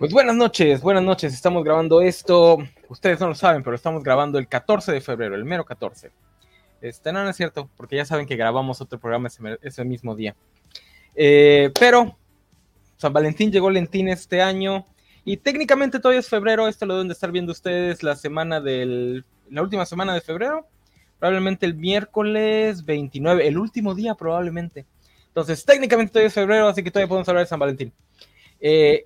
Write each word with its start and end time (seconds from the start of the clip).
Pues 0.00 0.14
buenas 0.14 0.34
noches, 0.34 0.80
buenas 0.80 1.02
noches. 1.02 1.34
Estamos 1.34 1.62
grabando 1.62 2.00
esto. 2.00 2.56
Ustedes 2.88 3.20
no 3.20 3.28
lo 3.28 3.34
saben, 3.34 3.62
pero 3.62 3.76
estamos 3.76 4.02
grabando 4.02 4.38
el 4.38 4.48
14 4.48 4.92
de 4.92 5.02
febrero, 5.02 5.34
el 5.34 5.44
mero 5.44 5.62
14. 5.62 6.10
Este, 6.80 7.12
no, 7.12 7.22
no 7.22 7.28
es 7.28 7.36
cierto, 7.36 7.68
porque 7.76 7.96
ya 7.96 8.06
saben 8.06 8.24
que 8.24 8.34
grabamos 8.34 8.80
otro 8.80 8.98
programa 8.98 9.28
ese, 9.60 9.84
mismo 9.84 10.16
día. 10.16 10.34
Eh, 11.14 11.70
pero 11.78 12.16
San 12.96 13.12
Valentín 13.12 13.52
llegó 13.52 13.68
lentín 13.68 14.08
este 14.08 14.40
año 14.40 14.86
y 15.26 15.36
técnicamente 15.36 16.00
todavía 16.00 16.20
es 16.20 16.30
febrero. 16.30 16.66
Esto 16.66 16.86
lo 16.86 16.94
deben 16.94 17.08
de 17.08 17.12
estar 17.12 17.30
viendo 17.30 17.52
ustedes 17.52 18.02
la 18.02 18.16
semana 18.16 18.58
del, 18.58 19.26
la 19.50 19.60
última 19.60 19.84
semana 19.84 20.14
de 20.14 20.22
febrero. 20.22 20.66
Probablemente 21.18 21.66
el 21.66 21.74
miércoles 21.74 22.86
29, 22.86 23.46
el 23.46 23.58
último 23.58 23.94
día 23.94 24.14
probablemente. 24.14 24.86
Entonces, 25.26 25.62
técnicamente 25.62 26.12
todavía 26.12 26.28
es 26.28 26.34
febrero, 26.34 26.68
así 26.68 26.82
que 26.82 26.90
todavía 26.90 27.08
podemos 27.08 27.28
hablar 27.28 27.44
de 27.44 27.48
San 27.50 27.60
Valentín. 27.60 27.92
Eh, 28.62 29.04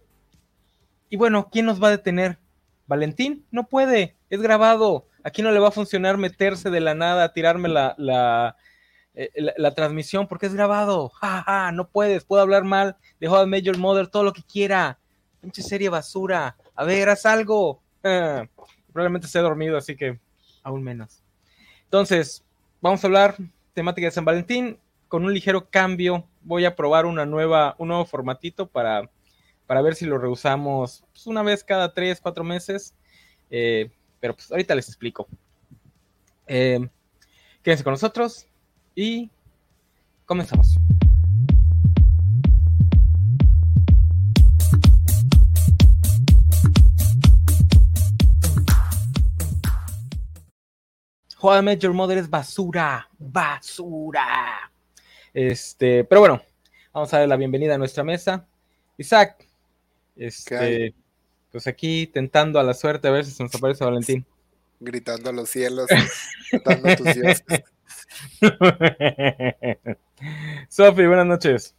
y 1.10 1.16
bueno, 1.16 1.48
¿quién 1.50 1.66
nos 1.66 1.82
va 1.82 1.88
a 1.88 1.92
detener? 1.92 2.38
Valentín 2.86 3.46
no 3.50 3.66
puede, 3.68 4.16
es 4.30 4.40
grabado. 4.40 5.06
Aquí 5.22 5.42
no 5.42 5.52
le 5.52 5.58
va 5.58 5.68
a 5.68 5.72
funcionar 5.72 6.18
meterse 6.18 6.70
de 6.70 6.80
la 6.80 6.94
nada, 6.94 7.32
tirarme 7.32 7.68
la, 7.68 7.94
la, 7.96 8.56
eh, 9.14 9.30
transmisión 9.74 10.26
porque 10.28 10.46
es 10.46 10.54
grabado. 10.54 11.08
Ja, 11.08 11.42
ja, 11.42 11.72
no 11.72 11.88
puedes, 11.88 12.24
puedo 12.24 12.42
hablar 12.42 12.64
mal 12.64 12.96
de 13.20 13.28
How 13.28 13.46
Major 13.46 13.78
Mother, 13.78 14.08
todo 14.08 14.24
lo 14.24 14.32
que 14.32 14.42
quiera. 14.42 14.98
Pinche 15.40 15.62
serie 15.62 15.88
basura. 15.88 16.56
A 16.74 16.84
ver, 16.84 17.08
haz 17.08 17.24
algo. 17.26 17.80
Ah, 18.02 18.44
probablemente 18.92 19.26
esté 19.26 19.38
dormido, 19.38 19.78
así 19.78 19.96
que 19.96 20.18
aún 20.62 20.82
menos. 20.82 21.22
Entonces, 21.84 22.44
vamos 22.80 23.02
a 23.02 23.06
hablar 23.06 23.36
temática 23.72 24.06
de 24.06 24.10
San 24.10 24.24
Valentín 24.24 24.78
con 25.08 25.24
un 25.24 25.32
ligero 25.32 25.70
cambio. 25.70 26.26
Voy 26.42 26.64
a 26.64 26.76
probar 26.76 27.06
una 27.06 27.24
nueva, 27.24 27.76
un 27.78 27.88
nuevo 27.88 28.04
formatito 28.04 28.66
para 28.66 29.08
para 29.66 29.82
ver 29.82 29.94
si 29.94 30.06
lo 30.06 30.18
reusamos 30.18 31.04
pues, 31.12 31.26
una 31.26 31.42
vez 31.42 31.64
cada 31.64 31.92
tres, 31.92 32.20
cuatro 32.20 32.44
meses. 32.44 32.94
Eh, 33.50 33.90
pero 34.20 34.34
pues 34.34 34.50
ahorita 34.50 34.74
les 34.74 34.88
explico. 34.88 35.28
Eh, 36.46 36.88
quédense 37.62 37.84
con 37.84 37.92
nosotros 37.92 38.46
y 38.94 39.30
comenzamos. 40.26 40.76
How 51.44 51.62
Major 51.62 51.92
Mother 51.92 52.16
es 52.16 52.30
basura, 52.30 53.06
basura. 53.18 54.72
Este, 55.34 56.02
pero 56.04 56.22
bueno, 56.22 56.42
vamos 56.90 57.12
a 57.12 57.18
dar 57.18 57.28
la 57.28 57.36
bienvenida 57.36 57.74
a 57.74 57.78
nuestra 57.78 58.02
mesa. 58.02 58.46
Isaac, 58.96 59.43
este, 60.16 60.94
pues 61.50 61.66
aquí 61.66 62.06
tentando 62.06 62.58
a 62.58 62.62
la 62.62 62.74
suerte 62.74 63.08
a 63.08 63.10
ver 63.10 63.24
si 63.24 63.30
se 63.30 63.42
nos 63.42 63.54
aparece 63.54 63.84
Valentín. 63.84 64.24
Gritando 64.80 65.30
a 65.30 65.32
los 65.32 65.48
cielos, 65.48 65.88
tus 66.96 67.14
dioses. 67.14 67.44
Sofi, 70.68 71.06
buenas 71.06 71.26
noches. 71.26 71.74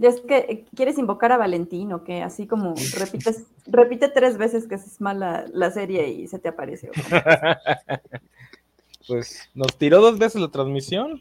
es 0.00 0.20
que 0.22 0.64
quieres 0.74 0.98
invocar 0.98 1.32
a 1.32 1.36
Valentín 1.36 1.92
o 1.92 2.02
que 2.02 2.22
así 2.22 2.46
como 2.46 2.74
repites, 2.96 3.44
repite 3.66 4.08
tres 4.08 4.38
veces 4.38 4.66
que 4.66 4.74
es 4.74 5.00
mala 5.00 5.44
la 5.52 5.70
serie 5.70 6.08
y 6.08 6.28
se 6.28 6.38
te 6.38 6.48
aparece. 6.48 6.90
pues 9.06 9.48
nos 9.54 9.76
tiró 9.76 10.00
dos 10.00 10.18
veces 10.18 10.40
la 10.40 10.50
transmisión. 10.50 11.20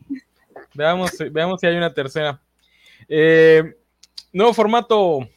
Veamos, 0.73 1.11
veamos 1.31 1.59
si 1.59 1.67
hay 1.67 1.75
una 1.75 1.93
tercera. 1.93 2.41
Eh, 3.07 3.75
Nuevo 4.33 4.51
formato, 4.55 5.29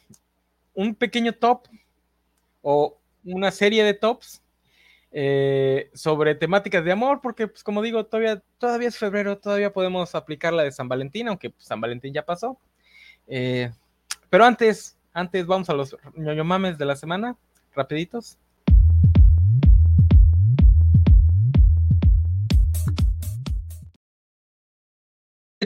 un 0.73 0.95
pequeño 0.95 1.31
top 1.31 1.67
o 2.63 2.99
una 3.23 3.51
serie 3.51 3.83
de 3.83 3.93
tops 3.93 4.41
eh, 5.11 5.91
sobre 5.93 6.33
temáticas 6.33 6.83
de 6.83 6.91
amor, 6.91 7.21
porque 7.21 7.47
pues 7.47 7.63
como 7.63 7.83
digo, 7.83 8.07
todavía, 8.07 8.41
todavía 8.57 8.87
es 8.87 8.97
febrero, 8.97 9.37
todavía 9.37 9.71
podemos 9.71 10.15
aplicar 10.15 10.51
la 10.51 10.63
de 10.63 10.71
San 10.71 10.89
Valentín, 10.89 11.27
aunque 11.27 11.51
pues, 11.51 11.65
San 11.65 11.79
Valentín 11.79 12.11
ya 12.11 12.25
pasó. 12.25 12.57
Eh, 13.27 13.71
pero 14.31 14.45
antes, 14.45 14.97
antes 15.13 15.45
vamos 15.45 15.69
a 15.69 15.73
los 15.73 15.95
ñoño 16.15 16.43
mames 16.43 16.79
de 16.79 16.85
la 16.85 16.95
semana, 16.95 17.37
rapiditos. 17.75 18.39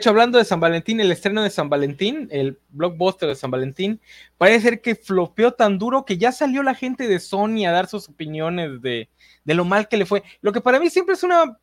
Hecho, 0.02 0.10
hablando 0.10 0.40
de 0.40 0.46
San 0.46 0.60
Valentín, 0.60 1.00
el 1.00 1.12
estreno 1.12 1.44
de 1.44 1.52
San 1.52 1.70
Valentín, 1.70 2.28
el 2.32 2.58
blockbuster 2.70 3.30
de 3.30 3.36
San 3.36 3.52
Valentín, 3.52 4.02
parece 4.40 4.62
ser 4.62 4.82
que 4.82 4.96
flopeó 4.96 5.54
tan 5.54 5.78
duro 5.78 6.06
que 6.06 6.18
ya 6.18 6.32
salió 6.32 6.64
la 6.64 6.74
gente 6.74 7.08
de 7.08 7.20
Sony 7.20 7.68
a 7.68 7.72
dar 7.72 7.88
sus 7.88 8.10
opiniones 8.10 8.82
de, 8.82 9.10
lo 9.46 9.64
mal 9.64 9.88
que 9.88 9.98
le 9.98 10.08
fue. 10.08 10.24
Lo 10.42 10.52
que 10.52 10.62
para 10.62 10.80
mí 10.80 10.90
siempre 10.90 11.14
es 11.14 11.22
una 11.22 11.60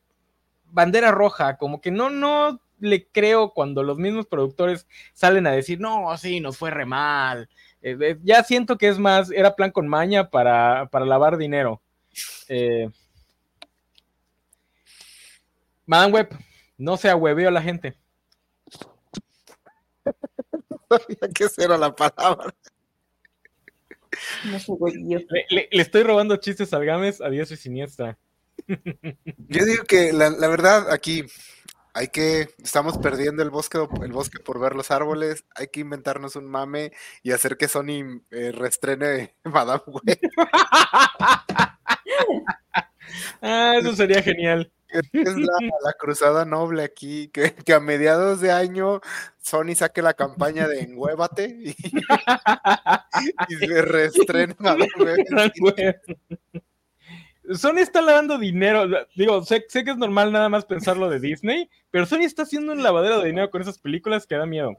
bandera 0.70 1.10
roja, 1.10 1.56
como 1.56 1.80
que 1.80 1.90
no, 1.90 2.10
no 2.10 2.60
le 2.78 3.08
creo 3.08 3.52
cuando 3.52 3.82
los 3.82 3.98
mismos 3.98 4.26
productores 4.26 4.86
salen 5.14 5.48
a 5.48 5.52
decir, 5.52 5.80
no, 5.80 6.16
sí, 6.16 6.38
nos 6.38 6.56
fue 6.56 6.70
re 6.70 6.86
mal. 6.86 7.48
Eh, 7.82 7.96
eh, 8.00 8.18
ya 8.22 8.44
siento 8.44 8.78
que 8.78 8.88
es 8.88 9.00
más, 9.00 9.32
era 9.32 9.56
plan 9.56 9.72
con 9.72 9.88
maña 9.88 10.30
para, 10.30 10.86
para 10.92 11.04
lavar 11.04 11.38
dinero. 11.38 11.82
Eh, 12.48 12.88
Madame 15.86 16.12
Web, 16.12 16.28
no 16.76 16.96
se 16.96 17.10
ahueveó 17.10 17.50
la 17.50 17.62
gente 17.62 17.96
sabía 20.90 21.28
que 21.34 21.44
esa 21.44 21.64
era 21.64 21.78
la 21.78 21.94
palabra. 21.94 22.54
le, 25.50 25.68
estoy 25.70 26.02
robando 26.02 26.36
chistes 26.36 26.72
al 26.72 26.84
Games 26.84 27.20
a 27.20 27.28
Dios 27.28 27.50
y 27.50 27.56
siniestra. 27.56 28.18
Yo 29.48 29.64
digo 29.64 29.84
que 29.84 30.12
la, 30.12 30.30
verdad 30.48 30.90
aquí 30.90 31.24
hay 31.94 32.08
que, 32.08 32.48
estamos 32.62 32.98
perdiendo 32.98 33.42
el 33.42 33.50
bosque, 33.50 33.78
el 34.02 34.12
bosque 34.12 34.40
por 34.40 34.60
ver 34.60 34.74
los 34.74 34.90
árboles, 34.90 35.44
hay 35.54 35.68
que 35.68 35.80
inventarnos 35.80 36.36
un 36.36 36.46
mame 36.46 36.92
y 37.22 37.32
hacer 37.32 37.56
que 37.56 37.68
Sony 37.68 38.22
eh, 38.30 38.52
restrene 38.52 39.34
Madame 39.44 39.82
Web. 39.86 40.18
ah, 43.42 43.74
eso 43.78 43.94
sería 43.94 44.22
genial. 44.22 44.72
Es 44.90 45.36
la, 45.36 45.92
cruzada 45.98 46.44
noble 46.44 46.82
aquí, 46.82 47.28
que, 47.28 47.54
a 47.72 47.80
mediados 47.80 48.40
de 48.40 48.50
año 48.50 49.00
Sony 49.38 49.74
saque 49.74 50.02
la 50.02 50.14
campaña 50.14 50.66
de 50.66 50.80
Enguévate 50.80 51.56
y, 51.62 51.74
se 53.56 53.82
reestrena. 53.82 54.56
Sony 57.54 57.78
está 57.78 58.02
lavando 58.02 58.38
dinero. 58.38 58.86
Digo, 59.14 59.42
sé, 59.44 59.64
sé, 59.68 59.84
que 59.84 59.90
es 59.90 59.96
normal 59.96 60.32
nada 60.32 60.48
más 60.48 60.64
pensarlo 60.64 61.08
de 61.08 61.20
Disney, 61.20 61.70
pero 61.90 62.06
Sony 62.06 62.22
está 62.22 62.42
haciendo 62.42 62.72
un 62.72 62.82
lavadero 62.82 63.20
de 63.20 63.26
dinero 63.26 63.50
con 63.50 63.62
esas 63.62 63.78
películas 63.78 64.26
que 64.26 64.36
da 64.36 64.46
miedo. 64.46 64.76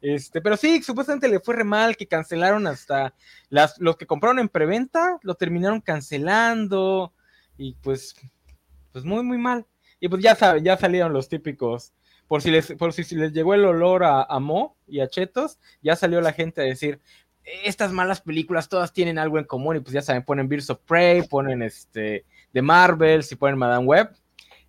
Este, 0.00 0.40
pero 0.40 0.56
sí, 0.56 0.82
supuestamente 0.82 1.28
le 1.28 1.40
fue 1.40 1.56
re 1.56 1.64
mal, 1.64 1.96
que 1.96 2.06
cancelaron 2.06 2.66
hasta 2.66 3.14
las, 3.48 3.78
los 3.78 3.96
que 3.96 4.06
compraron 4.06 4.38
en 4.38 4.48
preventa, 4.48 5.18
lo 5.22 5.34
terminaron 5.34 5.80
cancelando. 5.80 7.12
Y 7.56 7.74
pues 7.74 8.14
pues 8.92 9.04
muy, 9.04 9.22
muy 9.22 9.38
mal. 9.38 9.66
Y 10.00 10.08
pues 10.08 10.22
ya 10.22 10.36
ya 10.58 10.76
salieron 10.76 11.12
los 11.12 11.28
típicos. 11.28 11.92
Por 12.26 12.42
si 12.42 12.50
les, 12.50 12.72
por 12.72 12.92
si, 12.92 13.14
les 13.16 13.32
llegó 13.32 13.54
el 13.54 13.64
olor 13.64 14.04
a, 14.04 14.22
a, 14.22 14.38
Mo 14.38 14.76
y 14.86 15.00
a 15.00 15.08
Chetos, 15.08 15.58
ya 15.80 15.96
salió 15.96 16.20
la 16.20 16.34
gente 16.34 16.60
a 16.60 16.64
decir, 16.64 17.00
estas 17.64 17.90
malas 17.90 18.20
películas 18.20 18.68
todas 18.68 18.92
tienen 18.92 19.18
algo 19.18 19.38
en 19.38 19.44
común. 19.44 19.76
Y 19.76 19.80
pues 19.80 19.94
ya 19.94 20.02
saben, 20.02 20.24
ponen 20.24 20.48
Birds 20.48 20.70
of 20.70 20.80
Prey, 20.80 21.22
ponen 21.22 21.62
este 21.62 22.26
de 22.52 22.62
Marvel, 22.62 23.22
si 23.22 23.36
ponen 23.36 23.58
Madame 23.58 23.86
Web. 23.86 24.10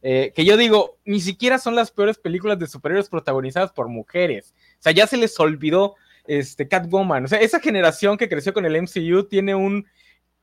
Eh, 0.02 0.32
que 0.34 0.46
yo 0.46 0.56
digo, 0.56 0.98
ni 1.04 1.20
siquiera 1.20 1.60
son 1.60 1.76
las 1.76 1.92
peores 1.92 2.18
películas 2.18 2.58
de 2.58 2.68
superhéroes 2.68 3.10
protagonizadas 3.10 3.72
por 3.74 3.90
mujeres. 3.90 4.54
O 4.80 4.82
sea, 4.82 4.94
ya 4.94 5.08
se 5.08 5.18
les 5.18 5.38
olvidó 5.40 5.96
este 6.26 6.68
Catwoman. 6.68 7.26
O 7.26 7.28
sea, 7.28 7.40
esa 7.40 7.60
generación 7.60 8.18
que 8.18 8.30
creció 8.30 8.54
con 8.54 8.66
el 8.66 8.82
MCU 8.82 9.24
tiene 9.28 9.56
un 9.56 9.86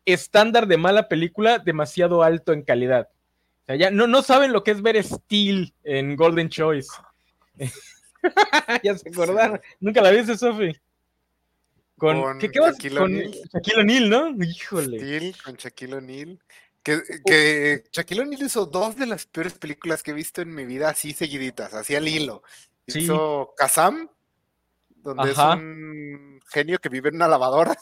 estándar 0.05 0.67
de 0.67 0.77
mala 0.77 1.09
película 1.09 1.59
demasiado 1.59 2.23
alto 2.23 2.53
en 2.53 2.62
calidad 2.62 3.09
sea, 3.67 3.77
ya 3.77 3.91
no, 3.91 4.07
no 4.07 4.23
saben 4.23 4.53
lo 4.53 4.63
que 4.63 4.71
es 4.71 4.83
ver 4.83 5.03
Steel 5.03 5.75
en 5.85 6.17
Golden 6.17 6.49
Choice. 6.49 6.89
ya 8.83 8.97
se 8.97 9.09
acordaron. 9.09 9.61
Nunca 9.81 10.01
la 10.03 10.11
viste, 10.11 10.37
Sofi. 10.37 10.73
Con, 11.97 12.39
¿qué, 12.39 12.51
qué 12.51 12.61
vas? 12.61 12.77
Con 12.77 13.13
Shaquille 13.13 13.81
O'Neal, 13.81 14.11
¿no? 14.11 14.45
Híjole. 14.45 14.99
Steel 14.99 15.37
con 15.43 15.55
Shaquille 15.55 15.95
O'Neal. 15.95 16.39
Que, 16.83 17.03
que 17.25 17.85
Shaquille 17.91 18.21
O'Neal 18.21 18.43
hizo 18.43 18.67
dos 18.67 18.97
de 18.97 19.07
las 19.07 19.27
peores 19.27 19.55
películas 19.55 20.03
que 20.03 20.11
he 20.11 20.15
visto 20.15 20.43
en 20.43 20.55
mi 20.55 20.65
vida 20.65 20.91
así 20.91 21.12
seguiditas, 21.12 21.75
así 21.75 21.97
al 21.97 22.07
hilo. 22.07 22.43
Hizo 22.87 23.55
Kazam, 23.57 24.09
donde 24.89 25.33
es 25.33 25.39
un 25.39 26.41
genio 26.49 26.79
que 26.79 26.89
vive 26.89 27.09
en 27.09 27.17
una 27.17 27.29
lavadora, 27.29 27.77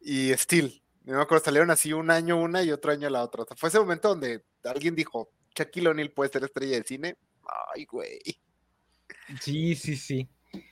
y 0.00 0.32
Steel. 0.34 0.82
No 1.04 1.16
me 1.16 1.22
acuerdo, 1.22 1.44
salieron 1.44 1.70
así 1.70 1.92
un 1.92 2.10
año 2.10 2.36
una 2.36 2.62
y 2.62 2.70
otro 2.70 2.92
año 2.92 3.08
la 3.08 3.22
otra. 3.22 3.44
fue 3.56 3.70
ese 3.70 3.80
momento 3.80 4.10
donde 4.10 4.44
alguien 4.64 4.94
dijo, 4.94 5.30
Shaquille 5.54 5.88
O'Neal 5.88 6.10
puede 6.10 6.30
ser 6.30 6.44
estrella 6.44 6.76
de 6.76 6.84
cine. 6.84 7.16
Ay, 7.74 7.84
güey. 7.84 8.20
Sí, 9.40 9.74
sí, 9.74 9.96
sí. 9.96 10.28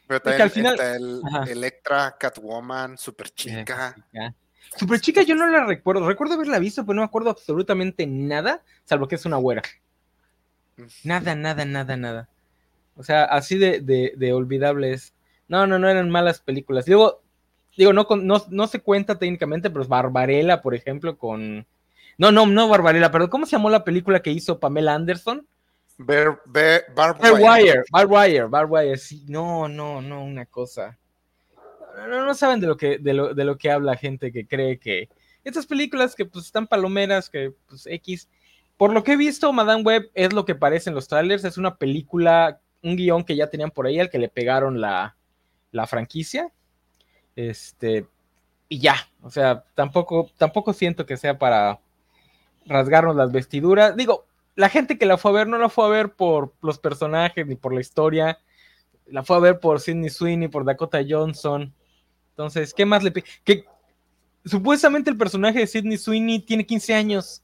Pero 0.07 0.21
también 0.21 0.43
al 0.43 0.51
final... 0.51 0.75
está 0.75 0.97
el 0.97 1.23
Electra, 1.49 2.17
Catwoman, 2.19 2.97
Super 2.97 3.31
Chica. 3.31 3.95
Super 4.77 5.01
Chica 5.01 5.23
yo 5.23 5.35
no 5.35 5.47
la 5.47 5.65
recuerdo. 5.65 6.07
Recuerdo 6.07 6.35
haberla 6.35 6.59
visto, 6.59 6.85
pero 6.85 6.95
no 6.95 7.03
me 7.03 7.07
acuerdo 7.07 7.31
absolutamente 7.31 8.07
nada, 8.07 8.63
salvo 8.85 9.09
que 9.09 9.15
es 9.15 9.27
una 9.27 9.37
güera. 9.37 9.63
Nada, 11.05 11.35
nada, 11.35 11.65
nada, 11.65 11.97
nada. 11.97 12.29
O 12.97 13.03
sea, 13.03 13.25
así 13.25 13.59
de, 13.59 13.81
de, 13.81 14.15
de 14.17 14.33
olvidables. 14.33 15.15
No, 15.49 15.67
no, 15.67 15.79
no 15.79 15.89
eran 15.89 16.11
malas 16.11 16.41
películas. 16.41 16.89
Luego, 16.89 17.23
digo, 17.77 17.93
no, 17.93 18.07
no, 18.17 18.45
no 18.49 18.67
se 18.67 18.81
cuenta 18.81 19.19
técnicamente, 19.19 19.71
pero 19.71 19.83
es 19.83 19.89
Barbarella, 19.89 20.63
por 20.63 20.75
ejemplo, 20.75 21.17
con... 21.17 21.67
No, 22.19 22.33
no, 22.33 22.47
no 22.47 22.69
Barbarella, 22.69 23.11
pero 23.11 23.29
¿cómo 23.29 23.47
se 23.47 23.53
llamó 23.53 23.71
la 23.71 23.85
película 23.85 24.21
que 24.21 24.31
hizo 24.31 24.59
Pamela 24.59 24.95
Anderson? 24.95 25.47
Bear, 25.99 26.41
Bear, 26.47 26.85
Wire. 27.39 28.45
Bar 28.45 28.67
Wire, 28.69 28.99
sí, 28.99 29.25
no, 29.29 29.69
no, 29.69 30.01
no, 30.01 30.25
una 30.25 30.47
cosa. 30.47 30.99
No, 32.09 32.25
no 32.25 32.35
saben 32.35 32.61
de 32.61 32.67
lo 32.67 32.77
que, 32.77 32.99
de 32.99 33.15
lo, 33.15 33.35
de 33.35 33.45
lo 33.45 33.57
que 33.57 33.71
habla 33.71 33.97
gente 33.97 34.31
que 34.31 34.47
cree 34.47 34.79
que 34.79 35.09
estas 35.47 35.67
películas 35.67 36.15
que 36.15 36.27
pues 36.27 36.47
están 36.47 36.67
palomeras, 36.67 37.31
que 37.31 37.53
pues 37.69 37.87
X. 37.87 38.29
Por 38.77 38.93
lo 38.93 39.05
que 39.05 39.13
he 39.13 39.17
visto, 39.17 39.53
Madame 39.53 39.83
Web 39.83 40.11
es 40.13 40.33
lo 40.33 40.45
que 40.45 40.55
parece 40.55 40.91
en 40.91 40.95
los 40.95 41.09
trailers, 41.09 41.45
es 41.45 41.57
una 41.57 41.77
película, 41.77 42.61
un 42.83 42.97
guion 42.97 43.25
que 43.25 43.37
ya 43.37 43.49
tenían 43.49 43.71
por 43.71 43.87
ahí, 43.87 44.01
al 44.01 44.11
que 44.11 44.19
le 44.19 44.29
pegaron 44.29 44.81
la, 44.81 45.17
la 45.71 45.87
franquicia. 45.87 46.53
Este, 47.37 48.07
y 48.69 48.81
ya, 48.81 48.97
o 49.23 49.31
sea, 49.31 49.65
tampoco, 49.75 50.31
tampoco 50.37 50.73
siento 50.73 51.07
que 51.07 51.17
sea 51.17 51.39
para 51.39 51.79
rasgarnos 52.67 53.17
las 53.17 53.33
vestiduras. 53.33 53.97
Digo, 53.97 54.27
la 54.55 54.69
gente 54.69 54.99
que 54.99 55.07
la 55.07 55.19
fue 55.19 55.31
a 55.31 55.35
ver 55.35 55.49
no 55.49 55.59
la 55.59 55.69
fue 55.69 55.87
a 55.87 55.89
ver 55.89 56.13
por 56.13 56.55
los 56.63 56.79
personajes 56.79 57.47
ni 57.47 57.57
por 57.57 57.75
la 57.75 57.81
historia, 57.81 58.39
la 59.07 59.23
fue 59.23 59.37
a 59.37 59.41
ver 59.41 59.61
por 59.61 59.81
Sidney 59.81 60.11
Sweeney, 60.11 60.49
por 60.49 60.65
Dakota 60.65 61.01
Johnson. 61.07 61.73
Entonces, 62.31 62.75
¿qué 62.75 62.85
más 62.85 63.03
le 63.03 63.13
que 63.13 63.65
supuestamente 64.45 65.11
el 65.11 65.17
personaje 65.17 65.61
de 65.61 65.67
Sidney 65.67 65.99
Sweeney 65.99 66.41
tiene 66.41 66.65
15 66.65 66.95
años. 66.95 67.43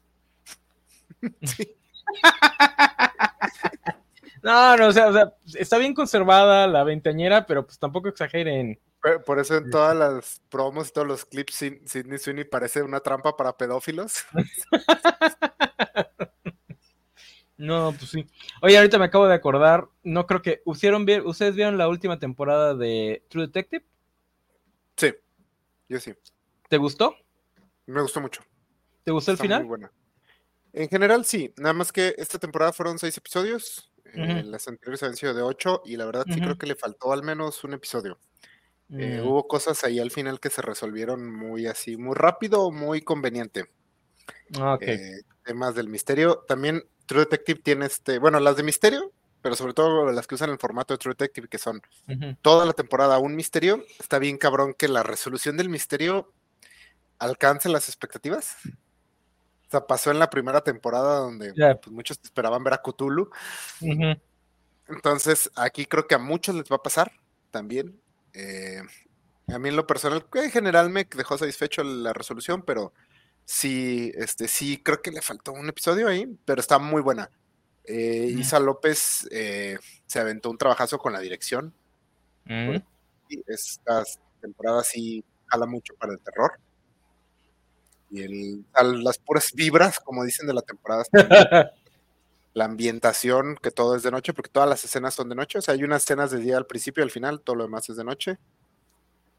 no, 4.43 4.77
no, 4.77 4.89
o 4.89 4.93
sea, 4.93 5.09
o 5.09 5.12
sea, 5.12 5.35
está 5.55 5.79
bien 5.79 5.94
conservada 5.94 6.67
la 6.67 6.85
veinteañera, 6.85 7.47
pero 7.47 7.65
pues 7.65 7.79
tampoco 7.79 8.09
exageren. 8.09 8.79
Por 9.27 9.41
eso 9.41 9.56
en 9.56 9.69
todas 9.71 9.97
las 9.97 10.41
promos 10.49 10.89
y 10.89 10.93
todos 10.93 11.09
los 11.09 11.25
clips, 11.25 11.55
Sidney 11.55 12.19
Sweeney 12.19 12.44
parece 12.44 12.83
una 12.83 13.00
trampa 13.00 13.37
para 13.37 13.56
pedófilos. 13.56 14.25
no, 17.56 17.93
pues 17.99 18.11
sí. 18.11 18.27
Oye, 18.62 18.77
ahorita 18.77 18.99
me 18.99 19.06
acabo 19.06 19.27
de 19.27 19.35
acordar, 19.35 19.89
no 20.05 20.27
creo 20.27 20.41
que. 20.41 20.62
¿Ustedes 20.65 21.56
vieron 21.56 21.79
la 21.79 21.89
última 21.89 22.21
temporada 22.21 22.77
de 22.77 23.25
True 23.29 23.47
Detective? 23.47 23.85
Sí, 24.97 25.12
yo 25.89 25.99
sí. 25.99 26.15
¿Te 26.69 26.77
gustó? 26.77 27.17
Me 27.87 28.03
gustó 28.03 28.21
mucho. 28.21 28.43
¿Te 29.03 29.11
gustó 29.11 29.33
el 29.33 29.39
final? 29.39 29.62
Muy 29.62 29.69
buena. 29.69 29.93
En 30.73 30.89
general, 30.89 31.25
sí. 31.25 31.53
Nada 31.56 31.75
más 31.75 31.93
que 31.93 32.15
esta 32.19 32.39
temporada 32.39 32.73
fueron 32.73 32.99
seis 32.99 33.17
episodios. 33.17 33.92
Eh, 34.14 34.43
las 34.44 34.69
anteriores 34.69 35.03
habían 35.03 35.17
sido 35.17 35.35
de 35.35 35.43
ocho. 35.43 35.82
Y 35.85 35.97
la 35.97 36.05
verdad, 36.05 36.25
sí 36.32 36.41
creo 36.41 36.59
que 36.59 36.67
le 36.67 36.75
faltó 36.75 37.12
al 37.12 37.23
menos 37.23 37.62
un 37.64 37.75
episodio. 37.75 38.19
Eh, 38.91 39.20
mm. 39.23 39.26
hubo 39.26 39.49
cosas 39.49 39.85
ahí 39.85 39.99
al 39.99 40.11
final 40.11 40.38
que 40.38 40.50
se 40.50 40.61
resolvieron 40.61 41.31
muy 41.32 41.67
así, 41.67 41.97
muy 41.97 42.14
rápido, 42.14 42.70
muy 42.70 43.00
conveniente. 43.00 43.70
Ah, 44.59 44.76
eh, 44.81 45.23
temas 45.44 45.75
del 45.75 45.88
misterio. 45.88 46.44
También 46.47 46.82
True 47.06 47.20
Detective 47.20 47.61
tiene 47.62 47.87
este, 47.87 48.19
bueno, 48.19 48.38
las 48.38 48.56
de 48.56 48.62
misterio, 48.62 49.12
pero 49.41 49.56
sobre 49.56 49.73
todo 49.73 50.11
las 50.12 50.26
que 50.26 50.35
usan 50.35 50.50
el 50.50 50.58
formato 50.58 50.94
de 50.94 50.99
True 50.99 51.15
Detective, 51.15 51.49
que 51.49 51.58
son 51.58 51.81
toda 52.43 52.67
la 52.67 52.75
temporada 52.75 53.19
un 53.19 53.35
misterio. 53.35 53.85
Está 53.99 54.19
bien 54.19 54.37
cabrón 54.37 54.75
que 54.75 54.88
la 54.88 55.03
resolución 55.03 55.56
del 55.56 55.69
misterio 55.69 56.32
alcance 57.19 57.69
las 57.69 57.88
expectativas. 57.88 58.56
Sea, 59.72 59.86
pasó 59.86 60.10
en 60.10 60.19
la 60.19 60.28
primera 60.28 60.60
temporada 60.60 61.20
donde 61.20 61.54
pues, 61.54 61.90
muchos 61.90 62.20
esperaban 62.22 62.62
ver 62.62 62.74
a 62.74 62.82
Cthulhu. 62.82 63.30
Entonces, 64.86 65.50
aquí 65.56 65.86
creo 65.86 66.06
que 66.06 66.14
a 66.14 66.19
muchos 66.19 66.54
les 66.54 66.70
va 66.70 66.76
a 66.76 66.82
pasar 66.82 67.10
también. 67.50 67.98
Eh, 68.34 68.82
a 69.48 69.58
mí 69.58 69.70
en 69.70 69.76
lo 69.76 69.86
personal, 69.86 70.26
en 70.34 70.50
general 70.50 70.90
me 70.90 71.04
dejó 71.04 71.38
satisfecho 71.38 71.82
la 71.82 72.12
resolución, 72.12 72.62
pero 72.62 72.92
sí, 73.46 74.12
este, 74.14 74.46
sí, 74.46 74.76
creo 74.82 75.00
que 75.00 75.10
le 75.10 75.22
faltó 75.22 75.52
un 75.52 75.66
episodio 75.70 76.06
ahí, 76.06 76.26
pero 76.44 76.60
está 76.60 76.78
muy 76.78 77.00
buena. 77.00 77.30
Eh, 77.84 78.34
Isa 78.36 78.60
López 78.60 79.26
eh, 79.30 79.78
se 80.04 80.20
aventó 80.20 80.50
un 80.50 80.58
trabajazo 80.58 80.98
con 80.98 81.14
la 81.14 81.20
dirección. 81.20 81.72
y 82.46 83.42
esta 83.46 84.04
temporada 84.42 84.84
sí 84.84 85.24
jala 85.46 85.64
mucho 85.64 85.94
para 85.94 86.12
el 86.12 86.20
terror. 86.20 86.60
Y 88.12 88.23
el, 88.23 88.64
las 89.03 89.19
puras 89.19 89.53
vibras, 89.55 89.99
como 89.99 90.25
dicen 90.25 90.47
de 90.47 90.55
la 90.55 90.62
temporada. 90.62 91.05
la 92.55 92.64
ambientación, 92.64 93.56
que 93.56 93.70
todo 93.70 93.97
es 93.97 94.03
de 94.03 94.11
noche, 94.11 94.35
porque 94.35 94.50
todas 94.50 94.69
las 94.69 94.85
escenas 94.85 95.14
son 95.14 95.29
de 95.29 95.35
noche. 95.35 95.59
O 95.59 95.62
sea, 95.62 95.75
hay 95.75 95.82
unas 95.82 96.03
escenas 96.03 96.31
de 96.31 96.38
día 96.38 96.56
al 96.56 96.67
principio 96.67 97.03
y 97.03 97.05
al 97.06 97.11
final, 97.11 97.41
todo 97.41 97.56
lo 97.56 97.64
demás 97.64 97.88
es 97.88 97.97
de 97.97 98.05
noche. 98.05 98.38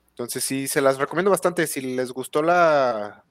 Entonces 0.09 0.43
sí, 0.43 0.67
se 0.67 0.81
las 0.81 0.97
recomiendo 0.97 1.31
bastante. 1.31 1.65
Si 1.67 1.81
les 1.81 2.11
gustó 2.11 2.41
la... 2.41 3.23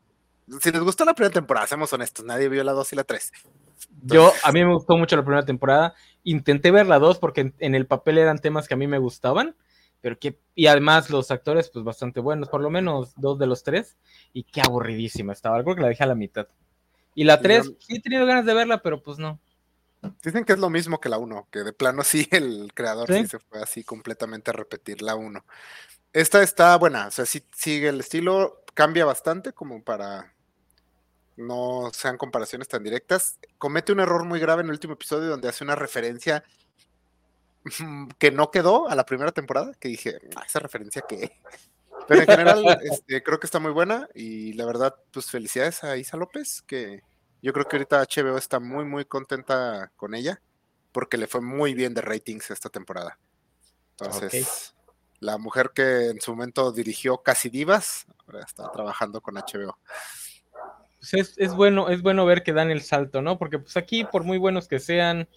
Si 0.60 0.70
les 0.70 0.82
gustó 0.82 1.04
la 1.04 1.14
primera 1.14 1.32
temporada, 1.32 1.66
seamos 1.66 1.92
honestos, 1.92 2.24
nadie 2.24 2.48
vio 2.48 2.64
la 2.64 2.72
2 2.72 2.92
y 2.92 2.96
la 2.96 3.04
3. 3.04 3.32
Yo, 4.02 4.32
a 4.42 4.52
mí 4.52 4.64
me 4.64 4.74
gustó 4.74 4.96
mucho 4.96 5.16
la 5.16 5.22
primera 5.22 5.44
temporada. 5.44 5.94
Intenté 6.24 6.70
ver 6.70 6.86
la 6.86 6.98
2 6.98 7.18
porque 7.18 7.52
en, 7.58 7.74
el 7.74 7.86
papel 7.86 8.18
eran 8.18 8.38
temas 8.38 8.66
que 8.66 8.74
a 8.74 8.76
mí 8.76 8.86
me 8.86 8.98
gustaban, 8.98 9.54
pero 10.02 10.18
que, 10.18 10.38
y 10.54 10.66
además 10.66 11.08
los 11.08 11.30
actores, 11.30 11.70
pues 11.70 11.84
bastante 11.84 12.20
buenos, 12.20 12.48
por 12.48 12.60
lo 12.60 12.68
menos 12.68 13.14
dos 13.16 13.38
de 13.38 13.46
los 13.46 13.62
tres, 13.62 13.96
y 14.32 14.42
qué 14.42 14.60
aburridísima 14.60 15.32
estaba. 15.32 15.62
Creo 15.62 15.76
que 15.76 15.82
la 15.82 15.88
dejé 15.88 16.02
a 16.02 16.08
la 16.08 16.14
mitad. 16.14 16.48
Y 17.14 17.24
la 17.24 17.40
3, 17.40 17.72
sí 17.78 17.96
he 17.96 18.00
tenido 18.00 18.26
ganas 18.26 18.44
de 18.44 18.54
verla, 18.54 18.82
pero 18.82 19.02
pues 19.02 19.18
no. 19.18 19.38
Dicen 20.22 20.44
que 20.44 20.54
es 20.54 20.58
lo 20.58 20.70
mismo 20.70 20.98
que 20.98 21.08
la 21.08 21.18
1, 21.18 21.48
que 21.50 21.60
de 21.60 21.72
plano 21.72 22.02
sí, 22.02 22.26
el 22.32 22.72
creador 22.74 23.12
¿Sí? 23.12 23.26
se 23.26 23.38
fue 23.38 23.62
así 23.62 23.84
completamente 23.84 24.50
a 24.50 24.54
repetir 24.54 25.02
la 25.02 25.14
1. 25.14 25.44
Esta 26.12 26.42
está 26.42 26.76
buena, 26.76 27.06
o 27.06 27.10
sea, 27.10 27.24
sí 27.24 27.42
sigue 27.54 27.88
el 27.88 28.00
estilo, 28.00 28.64
cambia 28.74 29.04
bastante 29.04 29.52
como 29.52 29.82
para 29.82 30.34
no 31.36 31.90
sean 31.94 32.18
comparaciones 32.18 32.68
tan 32.68 32.82
directas. 32.82 33.38
Comete 33.56 33.92
un 33.92 34.00
error 34.00 34.24
muy 34.24 34.40
grave 34.40 34.60
en 34.60 34.66
el 34.66 34.72
último 34.72 34.94
episodio 34.94 35.28
donde 35.28 35.48
hace 35.48 35.64
una 35.64 35.74
referencia 35.74 36.44
que 38.18 38.30
no 38.30 38.50
quedó 38.50 38.88
a 38.88 38.94
la 38.94 39.06
primera 39.06 39.32
temporada, 39.32 39.72
que 39.78 39.88
dije, 39.88 40.18
ah, 40.36 40.42
esa 40.46 40.58
referencia 40.58 41.02
que... 41.02 41.40
Pero 42.08 42.20
en 42.22 42.26
general 42.26 42.78
este, 42.82 43.22
creo 43.22 43.38
que 43.38 43.46
está 43.46 43.60
muy 43.60 43.70
buena 43.70 44.08
y 44.12 44.54
la 44.54 44.66
verdad, 44.66 44.96
pues 45.12 45.30
felicidades 45.30 45.84
a 45.84 45.96
Isa 45.96 46.16
López, 46.16 46.62
que 46.62 47.02
yo 47.42 47.52
creo 47.52 47.66
que 47.66 47.76
ahorita 47.76 48.02
HBO 48.02 48.36
está 48.38 48.58
muy, 48.58 48.84
muy 48.84 49.04
contenta 49.04 49.92
con 49.96 50.14
ella 50.14 50.40
porque 50.90 51.16
le 51.16 51.28
fue 51.28 51.40
muy 51.40 51.74
bien 51.74 51.94
de 51.94 52.00
ratings 52.00 52.50
esta 52.50 52.68
temporada. 52.68 53.18
Entonces, 53.90 54.74
la 55.20 55.38
mujer 55.38 55.70
que 55.74 56.08
en 56.10 56.20
su 56.20 56.32
momento 56.32 56.72
dirigió 56.72 57.18
Casi 57.18 57.48
Divas, 57.48 58.06
ahora 58.26 58.44
está 58.44 58.70
trabajando 58.72 59.20
con 59.20 59.36
HBO. 59.36 59.78
Pues 60.98 61.34
es, 61.36 61.54
bueno, 61.54 61.88
es 61.88 62.02
bueno 62.02 62.24
ver 62.26 62.42
que 62.42 62.52
dan 62.52 62.70
el 62.70 62.82
salto, 62.82 63.22
¿no? 63.22 63.38
Porque 63.38 63.58
pues 63.58 63.76
aquí, 63.76 64.04
por 64.04 64.24
muy 64.24 64.38
buenos 64.38 64.68
que 64.68 64.78
sean, 64.78 65.28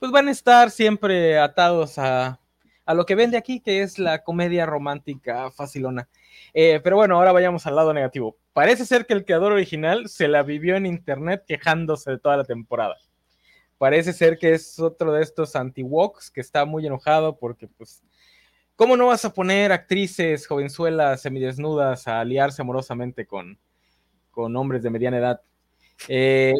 pues 0.00 0.10
van 0.10 0.26
a 0.26 0.32
estar 0.32 0.70
siempre 0.72 1.38
atados 1.38 1.98
a, 1.98 2.40
a 2.86 2.94
lo 2.94 3.06
que 3.06 3.14
vende 3.14 3.36
aquí, 3.36 3.60
que 3.60 3.82
es 3.82 4.00
la 4.00 4.24
comedia 4.24 4.66
romántica 4.66 5.50
facilona. 5.52 6.08
Eh, 6.52 6.80
pero 6.82 6.96
bueno, 6.96 7.16
ahora 7.16 7.30
vayamos 7.30 7.66
al 7.66 7.76
lado 7.76 7.92
negativo. 7.92 8.36
Parece 8.52 8.84
ser 8.84 9.06
que 9.06 9.12
el 9.12 9.24
creador 9.24 9.52
original 9.52 10.08
se 10.08 10.26
la 10.26 10.42
vivió 10.42 10.74
en 10.74 10.86
internet 10.86 11.44
quejándose 11.46 12.10
de 12.10 12.18
toda 12.18 12.38
la 12.38 12.44
temporada. 12.44 12.96
Parece 13.78 14.12
ser 14.12 14.38
que 14.38 14.54
es 14.54 14.78
otro 14.80 15.12
de 15.12 15.22
estos 15.22 15.54
anti-woks 15.54 16.30
que 16.30 16.40
está 16.40 16.64
muy 16.64 16.86
enojado 16.86 17.38
porque, 17.38 17.68
pues, 17.68 18.02
¿cómo 18.76 18.96
no 18.96 19.06
vas 19.06 19.24
a 19.24 19.32
poner 19.32 19.70
actrices 19.70 20.46
jovenzuelas 20.46 21.22
semidesnudas 21.22 22.08
a 22.08 22.20
aliarse 22.20 22.62
amorosamente 22.62 23.26
con, 23.26 23.58
con 24.30 24.56
hombres 24.56 24.82
de 24.82 24.90
mediana 24.90 25.18
edad? 25.18 25.40
Eh, 26.08 26.54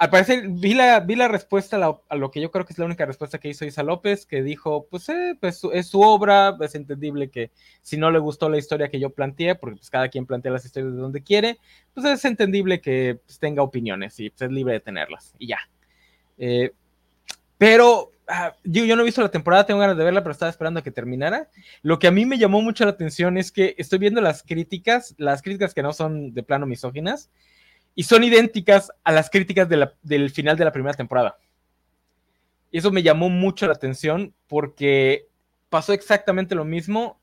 al 0.00 0.08
parecer, 0.08 0.48
vi 0.48 0.72
la, 0.72 1.00
vi 1.00 1.14
la 1.14 1.28
respuesta 1.28 1.76
a, 1.76 2.16
lo 2.16 2.30
que 2.30 2.40
yo 2.40 2.50
creo 2.50 2.64
que 2.64 2.72
es 2.72 2.78
la 2.78 2.86
única 2.86 3.04
respuesta 3.04 3.38
que 3.38 3.50
hizo 3.50 3.66
Isa 3.66 3.82
López, 3.82 4.24
que 4.24 4.42
dijo, 4.42 4.86
pues, 4.90 5.06
eh, 5.10 5.36
pues 5.38 5.60
es 5.74 5.88
su 5.88 6.00
obra, 6.00 6.56
es 6.62 6.74
entendible 6.74 7.28
que 7.28 7.50
si 7.82 7.98
no 7.98 8.10
le 8.10 8.18
gustó 8.18 8.48
la 8.48 8.56
historia 8.56 8.88
que 8.88 8.98
yo 8.98 9.10
planteé, 9.10 9.56
porque 9.56 9.76
pues 9.76 9.90
cada 9.90 10.08
quien 10.08 10.24
plantea 10.24 10.52
las 10.52 10.64
historias 10.64 10.94
de 10.94 10.98
donde 10.98 11.22
quiere, 11.22 11.58
pues 11.92 12.06
es 12.06 12.24
entendible 12.24 12.80
que 12.80 13.20
pues, 13.26 13.38
tenga 13.38 13.62
opiniones 13.62 14.18
y 14.20 14.30
pues, 14.30 14.40
es 14.40 14.50
libre 14.50 14.72
de 14.72 14.80
tenerlas, 14.80 15.34
y 15.38 15.48
ya. 15.48 15.58
Eh, 16.38 16.72
pero 17.58 18.12
ah, 18.26 18.56
yo, 18.64 18.86
yo 18.86 18.96
no 18.96 19.02
he 19.02 19.04
visto 19.04 19.20
la 19.20 19.30
temporada, 19.30 19.66
tengo 19.66 19.80
ganas 19.80 19.98
de 19.98 20.04
verla, 20.04 20.22
pero 20.22 20.32
estaba 20.32 20.48
esperando 20.48 20.80
a 20.80 20.82
que 20.82 20.92
terminara. 20.92 21.50
Lo 21.82 21.98
que 21.98 22.06
a 22.06 22.10
mí 22.10 22.24
me 22.24 22.38
llamó 22.38 22.62
mucho 22.62 22.86
la 22.86 22.92
atención 22.92 23.36
es 23.36 23.52
que 23.52 23.74
estoy 23.76 23.98
viendo 23.98 24.22
las 24.22 24.42
críticas, 24.42 25.14
las 25.18 25.42
críticas 25.42 25.74
que 25.74 25.82
no 25.82 25.92
son 25.92 26.32
de 26.32 26.42
plano 26.42 26.64
misóginas, 26.64 27.28
y 27.94 28.04
son 28.04 28.24
idénticas 28.24 28.90
a 29.04 29.12
las 29.12 29.30
críticas 29.30 29.68
del 29.68 30.30
final 30.30 30.56
de 30.56 30.64
la 30.64 30.72
primera 30.72 30.94
temporada. 30.94 31.36
Y 32.70 32.78
eso 32.78 32.90
me 32.90 33.02
llamó 33.02 33.28
mucho 33.28 33.66
la 33.66 33.72
atención 33.72 34.34
porque 34.46 35.26
pasó 35.68 35.92
exactamente 35.92 36.54
lo 36.54 36.64
mismo. 36.64 37.18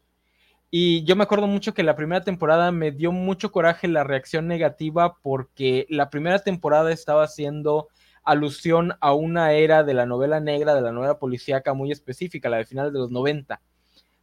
Y 0.70 1.04
yo 1.06 1.16
me 1.16 1.24
acuerdo 1.24 1.48
mucho 1.48 1.74
que 1.74 1.84
la 1.84 1.96
primera 1.96 2.24
temporada 2.24 2.72
me 2.72 2.92
dio 2.92 3.12
mucho 3.12 3.52
coraje 3.52 3.88
la 3.88 4.04
reacción 4.04 4.48
negativa 4.48 5.18
porque 5.22 5.86
la 5.90 6.10
primera 6.10 6.40
temporada 6.40 6.92
estaba 6.92 7.24
haciendo 7.24 7.88
alusión 8.24 8.94
a 9.00 9.14
una 9.14 9.54
era 9.54 9.86
de 9.86 9.94
la 9.94 10.06
novela 10.06 10.42
negra, 10.42 10.76
de 10.76 10.82
la 10.82 10.92
novela 10.92 11.18
policíaca 11.18 11.74
muy 11.74 11.94
específica, 11.94 12.50
la 12.50 12.58
de 12.58 12.66
finales 12.66 12.92
de 12.92 13.00
los 13.00 13.10
90, 13.10 13.62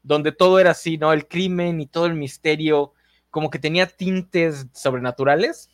donde 0.03 0.31
todo 0.33 0.59
era 0.59 0.73
así, 0.73 0.99
¿no? 0.99 1.15
El 1.15 1.27
crimen 1.27 1.81
y 1.81 1.87
todo 1.87 2.05
el 2.05 2.13
misterio, 2.13 2.93
como 3.31 3.49
que 3.49 3.59
tenía 3.59 3.87
tintes 3.87 4.67
sobrenaturales, 4.75 5.71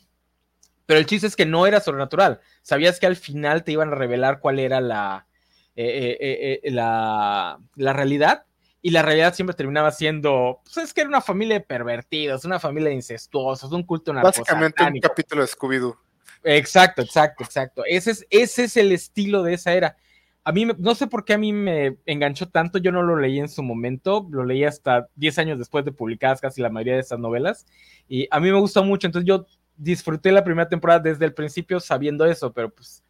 pero 0.91 0.99
el 0.99 1.05
chiste 1.05 1.25
es 1.25 1.37
que 1.37 1.45
no 1.45 1.65
era 1.65 1.79
sobrenatural. 1.79 2.41
Sabías 2.63 2.99
que 2.99 3.05
al 3.05 3.15
final 3.15 3.63
te 3.63 3.71
iban 3.71 3.93
a 3.93 3.95
revelar 3.95 4.41
cuál 4.41 4.59
era 4.59 4.81
la, 4.81 5.25
eh, 5.73 6.17
eh, 6.19 6.59
eh, 6.63 6.69
la, 6.69 7.59
la 7.75 7.93
realidad 7.93 8.43
y 8.81 8.89
la 8.89 9.01
realidad 9.01 9.33
siempre 9.33 9.55
terminaba 9.55 9.91
siendo, 9.91 10.59
pues 10.65 10.75
es 10.75 10.93
que 10.93 10.99
era 10.99 11.07
una 11.07 11.21
familia 11.21 11.53
de 11.53 11.61
pervertidos, 11.61 12.43
una 12.43 12.59
familia 12.59 12.89
de 12.89 12.95
incestuosos, 12.95 13.71
un 13.71 13.83
culto 13.83 14.11
Básicamente 14.11 14.83
un 14.83 14.99
capítulo 14.99 15.43
de 15.43 15.47
Scooby-Doo. 15.47 15.97
Exacto, 16.43 17.03
exacto, 17.03 17.45
exacto. 17.45 17.83
Ese 17.85 18.11
es, 18.11 18.27
ese 18.29 18.65
es 18.65 18.75
el 18.75 18.91
estilo 18.91 19.43
de 19.43 19.53
esa 19.53 19.71
era. 19.71 19.95
A 20.43 20.51
mí, 20.51 20.67
no 20.77 20.93
sé 20.93 21.07
por 21.07 21.23
qué 21.23 21.35
a 21.35 21.37
mí 21.37 21.53
me 21.53 21.99
enganchó 22.05 22.49
tanto, 22.49 22.79
yo 22.79 22.91
no 22.91 23.01
lo 23.01 23.15
leí 23.15 23.39
en 23.39 23.47
su 23.47 23.63
momento, 23.63 24.27
lo 24.29 24.43
leí 24.43 24.65
hasta 24.65 25.07
10 25.15 25.39
años 25.39 25.57
después 25.57 25.85
de 25.85 25.93
publicadas 25.93 26.41
casi 26.41 26.59
la 26.61 26.69
mayoría 26.69 26.95
de 26.95 26.99
estas 26.99 27.19
novelas, 27.19 27.65
y 28.09 28.27
a 28.29 28.41
mí 28.41 28.51
me 28.51 28.59
gustó 28.59 28.83
mucho, 28.83 29.07
entonces 29.07 29.25
yo 29.25 29.45
disfruté 29.81 30.31
la 30.31 30.43
primera 30.43 30.69
temporada 30.69 30.99
desde 30.99 31.25
el 31.25 31.33
principio 31.33 31.79
sabiendo 31.79 32.25
eso, 32.25 32.53
pero 32.53 32.69
pues 32.69 33.03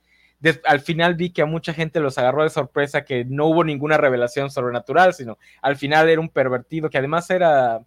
al 0.66 0.80
final 0.80 1.16
vi 1.16 1.32
que 1.32 1.42
a 1.42 1.46
mucha 1.46 1.74
gente 1.74 2.00
los 2.00 2.18
agarró 2.18 2.44
de 2.44 2.50
sorpresa 2.50 3.06
que 3.06 3.26
no 3.26 3.46
hubo 3.48 3.64
ninguna 3.64 3.98
revelación 3.98 4.50
sobrenatural, 4.50 5.14
sino 5.14 5.38
al 5.62 5.76
final 5.76 6.10
era 6.10 6.20
un 6.20 6.30
pervertido 6.30 6.90
que 6.90 6.98
además 6.98 7.30
era, 7.30 7.82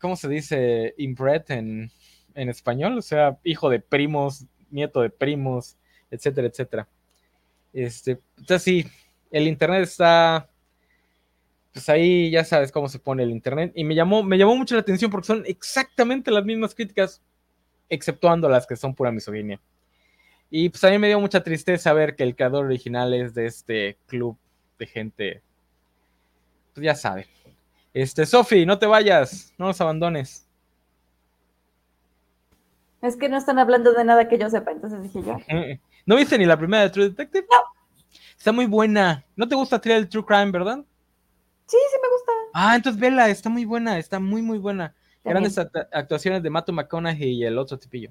¿cómo 0.00 0.16
se 0.16 0.28
dice? 0.28 0.94
Inbred 0.96 1.42
en, 1.48 1.90
en 2.34 2.48
español, 2.48 2.96
o 2.96 3.02
sea, 3.02 3.38
hijo 3.44 3.68
de 3.68 3.80
primos, 3.80 4.46
nieto 4.70 5.02
de 5.02 5.10
primos, 5.10 5.76
etcétera, 6.10 6.46
etcétera. 6.46 6.88
Este, 7.72 8.20
entonces 8.38 8.62
sí, 8.62 8.86
el 9.30 9.46
internet 9.46 9.82
está, 9.82 10.48
pues 11.78 11.88
ahí 11.90 12.28
ya 12.28 12.42
sabes 12.42 12.72
cómo 12.72 12.88
se 12.88 12.98
pone 12.98 13.22
el 13.22 13.30
internet 13.30 13.70
y 13.72 13.84
me 13.84 13.94
llamó, 13.94 14.24
me 14.24 14.36
llamó 14.36 14.56
mucho 14.56 14.74
la 14.74 14.80
atención 14.80 15.12
porque 15.12 15.28
son 15.28 15.44
exactamente 15.46 16.32
las 16.32 16.44
mismas 16.44 16.74
críticas, 16.74 17.22
exceptuando 17.88 18.48
las 18.48 18.66
que 18.66 18.74
son 18.74 18.96
pura 18.96 19.12
misoginia. 19.12 19.60
Y 20.50 20.70
pues 20.70 20.82
a 20.82 20.90
mí 20.90 20.98
me 20.98 21.06
dio 21.06 21.20
mucha 21.20 21.44
tristeza 21.44 21.92
ver 21.92 22.16
que 22.16 22.24
el 22.24 22.34
creador 22.34 22.64
original 22.64 23.14
es 23.14 23.32
de 23.32 23.46
este 23.46 23.96
club 24.06 24.36
de 24.76 24.86
gente. 24.86 25.42
Pues 26.74 26.84
ya 26.84 26.96
sabe. 26.96 27.28
Este, 27.94 28.26
Sofi, 28.26 28.66
no 28.66 28.76
te 28.80 28.86
vayas, 28.86 29.54
no 29.56 29.66
nos 29.66 29.80
abandones. 29.80 30.48
Es 33.02 33.16
que 33.16 33.28
no 33.28 33.36
están 33.36 33.60
hablando 33.60 33.92
de 33.92 34.04
nada 34.04 34.26
que 34.26 34.36
yo 34.36 34.50
sepa, 34.50 34.72
entonces 34.72 35.00
dije 35.04 35.22
yo. 35.24 35.38
¿No 36.06 36.16
viste 36.16 36.36
ni 36.36 36.44
la 36.44 36.58
primera 36.58 36.82
de 36.82 36.90
True 36.90 37.10
Detective? 37.10 37.46
No. 37.48 38.10
Está 38.36 38.50
muy 38.50 38.66
buena. 38.66 39.24
¿No 39.36 39.46
te 39.46 39.54
gusta 39.54 39.80
el 39.84 40.08
True 40.08 40.24
Crime, 40.24 40.50
verdad? 40.50 40.84
Sí, 41.68 41.76
sí 41.90 41.98
me 42.02 42.08
gusta. 42.08 42.32
Ah, 42.54 42.76
entonces 42.76 42.98
vela, 42.98 43.28
está 43.28 43.50
muy 43.50 43.66
buena, 43.66 43.98
está 43.98 44.18
muy, 44.18 44.40
muy 44.40 44.58
buena. 44.58 44.94
Grandes 45.22 45.58
actuaciones 45.58 46.42
de 46.42 46.48
Mato 46.48 46.72
McConaughey 46.72 47.34
y 47.34 47.44
el 47.44 47.58
otro 47.58 47.78
tipillo. 47.78 48.10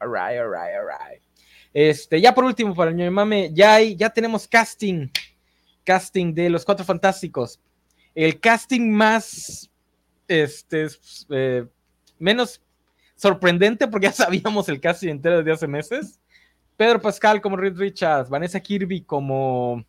Alright, 0.00 0.40
alright, 0.40 0.74
alright. 0.74 1.22
Este, 1.72 2.20
ya 2.20 2.34
por 2.34 2.44
último, 2.44 2.74
para 2.74 2.90
el 2.90 2.96
ñoño 2.96 3.12
mame, 3.12 3.50
ya, 3.52 3.74
hay, 3.74 3.94
ya 3.94 4.10
tenemos 4.10 4.48
casting. 4.48 5.08
Casting 5.84 6.34
de 6.34 6.50
los 6.50 6.64
Cuatro 6.64 6.84
Fantásticos. 6.84 7.60
El 8.12 8.40
casting 8.40 8.90
más, 8.90 9.70
este, 10.26 10.88
eh, 11.30 11.64
menos 12.18 12.60
sorprendente, 13.14 13.86
porque 13.86 14.08
ya 14.08 14.12
sabíamos 14.24 14.68
el 14.68 14.80
casting 14.80 15.10
entero 15.10 15.38
desde 15.38 15.52
hace 15.52 15.66
meses. 15.68 16.20
Pedro 16.76 17.00
Pascal 17.00 17.40
como 17.40 17.56
Reed 17.56 17.76
Richards, 17.76 18.28
Vanessa 18.28 18.58
Kirby 18.58 19.02
como 19.02 19.84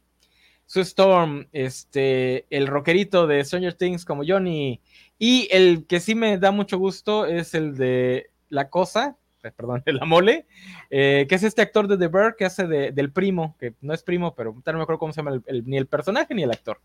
Sue 0.72 0.84
Storm, 0.84 1.50
este, 1.52 2.46
el 2.50 2.66
rockerito 2.66 3.28
de 3.28 3.44
Stranger 3.44 3.74
Things 3.74 4.06
como 4.06 4.24
Johnny, 4.26 4.80
y 5.20 5.50
el 5.52 5.86
que 5.86 6.00
sí 6.00 6.16
me 6.16 6.38
da 6.38 6.52
mucho 6.52 6.78
gusto 6.78 7.26
es 7.26 7.54
el 7.56 7.76
de 7.76 8.30
La 8.48 8.70
Cosa, 8.70 9.18
eh, 9.44 9.52
perdón, 9.52 9.84
de 9.86 9.92
la 9.92 10.06
mole, 10.06 10.46
eh, 10.90 11.26
que 11.28 11.36
es 11.36 11.44
este 11.44 11.62
actor 11.62 11.90
de 11.90 11.98
The 11.98 12.08
Bear 12.08 12.38
que 12.38 12.46
hace 12.46 12.68
del 12.68 13.12
primo, 13.12 13.58
que 13.60 13.74
no 13.82 13.94
es 13.94 14.02
primo, 14.02 14.34
pero 14.34 14.54
no 14.54 14.74
me 14.78 14.84
acuerdo 14.84 15.00
cómo 15.00 15.12
se 15.12 15.22
llama 15.22 15.42
ni 15.66 15.76
el 15.76 15.88
personaje 15.88 16.34
ni 16.34 16.44
el 16.44 16.52
actor. 16.52 16.80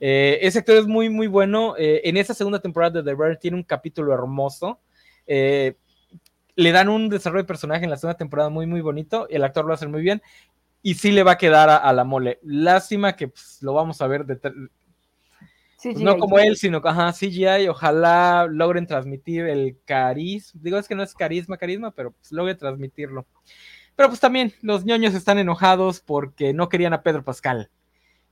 Eh, 0.00 0.38
ese 0.40 0.60
actor 0.60 0.76
es 0.76 0.86
muy, 0.86 1.10
muy 1.10 1.26
bueno. 1.26 1.74
en 1.76 2.16
esa 2.16 2.32
segunda 2.32 2.60
temporada 2.60 3.02
de 3.02 3.10
The 3.10 3.14
Bear 3.14 3.36
tiene 3.36 3.58
un 3.58 3.64
capítulo 3.64 4.14
hermoso. 4.14 4.80
le 5.26 6.72
dan 6.72 6.88
un 6.88 7.10
desarrollo 7.10 7.42
de 7.42 7.48
personaje 7.48 7.84
en 7.84 7.90
la 7.90 7.98
segunda 7.98 8.16
temporada 8.16 8.48
muy, 8.48 8.66
muy 8.66 8.80
bonito. 8.80 9.28
El 9.28 9.44
actor 9.44 9.66
lo 9.66 9.74
hace 9.74 9.86
muy 9.86 10.00
bien. 10.00 10.22
Y 10.86 10.94
sí 10.94 11.10
le 11.10 11.24
va 11.24 11.32
a 11.32 11.36
quedar 11.36 11.68
a, 11.68 11.92
la 11.92 12.04
mole. 12.04 12.38
Lástima 12.44 13.16
que 13.16 13.26
pues, 13.26 13.58
lo 13.60 13.72
vamos 13.72 14.00
a 14.00 14.06
ver 14.06 14.24
de, 14.24 14.36
pues 14.36 15.98
no 15.98 16.16
como 16.16 16.38
él, 16.38 16.56
sino 16.56 16.80
ajá, 16.84 17.12
CGI, 17.12 17.66
ojalá 17.66 18.46
logren 18.48 18.86
transmitir 18.86 19.46
el 19.46 19.76
carisma. 19.84 20.60
Digo, 20.62 20.78
es 20.78 20.86
que 20.86 20.94
no 20.94 21.02
es 21.02 21.12
carisma, 21.12 21.56
carisma, 21.56 21.90
pero 21.90 22.12
pues 22.12 22.30
logren 22.30 22.56
transmitirlo. 22.56 23.26
Pero 23.96 24.10
pues 24.10 24.20
también 24.20 24.52
los 24.62 24.84
ñoños 24.84 25.12
están 25.14 25.38
enojados 25.38 25.98
porque 25.98 26.52
no 26.54 26.68
querían 26.68 26.92
a 26.92 27.02
Pedro 27.02 27.24
Pascal. 27.24 27.68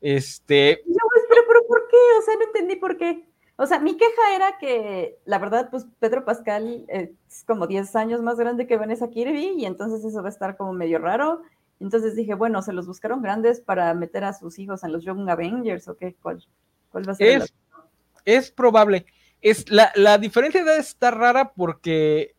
Este. 0.01 0.81
No, 0.87 0.95
pero, 1.29 1.43
pero 1.49 1.61
¿por 1.67 1.89
qué? 1.89 1.97
O 2.21 2.23
sea, 2.23 2.37
no 2.37 2.45
entendí 2.45 2.77
por 2.77 2.97
qué. 2.97 3.25
O 3.57 3.67
sea, 3.67 3.81
mi 3.81 3.97
queja 3.97 4.37
era 4.37 4.59
que, 4.59 5.19
la 5.25 5.41
verdad, 5.41 5.71
pues 5.73 5.87
Pedro 5.99 6.25
Pascal 6.25 6.85
es 6.87 7.45
como 7.49 7.67
10 7.67 7.97
años 7.97 8.23
más 8.23 8.37
grande 8.37 8.69
que 8.69 8.77
Vanessa 8.77 9.11
Kirby 9.11 9.55
y 9.57 9.65
entonces 9.65 10.05
eso 10.05 10.23
va 10.23 10.29
a 10.29 10.33
estar 10.33 10.57
como 10.57 10.73
medio 10.73 11.01
raro. 11.01 11.43
Entonces 11.81 12.17
dije, 12.17 12.35
bueno, 12.35 12.63
se 12.63 12.73
los 12.73 12.87
buscaron 12.87 13.23
grandes 13.23 13.61
para 13.61 13.93
meter 13.95 14.25
a 14.25 14.33
sus 14.33 14.59
hijos 14.59 14.85
en 14.85 14.93
los 14.93 15.05
Young 15.05 15.29
Avengers 15.29 15.89
o 15.89 15.97
qué, 15.97 16.15
¿cuál? 16.21 16.45
es, 18.25 18.51
probable. 18.53 19.07
Es, 19.41 19.67
la, 19.71 20.19
diferencia 20.19 20.63
de 20.65 20.71
edad 20.71 20.79
está 20.79 21.11
rara 21.11 21.53
porque 21.53 22.35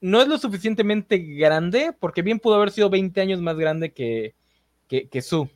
no 0.00 0.20
es 0.20 0.28
lo 0.28 0.38
suficientemente 0.38 1.18
grande, 1.18 1.94
porque 1.98 2.22
bien 2.22 2.38
pudo 2.38 2.56
haber 2.56 2.70
sido 2.70 2.90
20 2.90 3.20
años 3.20 3.40
más 3.40 3.56
grande 3.56 3.92
que, 3.92 4.34
que, 4.86 5.22
Su. 5.22 5.48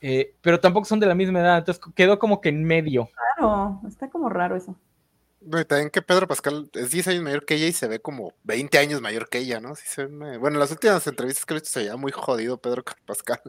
Eh, 0.00 0.34
pero 0.40 0.60
tampoco 0.60 0.84
son 0.84 1.00
de 1.00 1.06
la 1.06 1.14
misma 1.14 1.40
edad, 1.40 1.58
entonces 1.58 1.82
quedó 1.94 2.18
como 2.18 2.40
que 2.40 2.50
en 2.50 2.64
medio. 2.64 3.08
Claro, 3.36 3.80
está 3.86 4.10
como 4.10 4.28
raro 4.28 4.56
eso. 4.56 4.76
También 5.66 5.90
que 5.90 6.02
Pedro 6.02 6.26
Pascal 6.26 6.68
es 6.74 6.90
10 6.90 7.08
años 7.08 7.22
mayor 7.22 7.44
que 7.44 7.54
ella 7.54 7.66
y 7.66 7.72
se 7.72 7.88
ve 7.88 8.00
como 8.00 8.34
20 8.44 8.78
años 8.78 9.00
mayor 9.00 9.28
que 9.28 9.38
ella, 9.38 9.60
¿no? 9.60 9.74
Bueno, 10.38 10.56
en 10.56 10.58
las 10.58 10.70
últimas 10.70 11.06
entrevistas 11.06 11.44
que 11.44 11.54
he 11.54 11.56
visto 11.56 11.70
se 11.70 11.80
veía 11.80 11.96
muy 11.96 12.12
jodido 12.12 12.60
Pedro 12.60 12.84
Pascal 13.06 13.40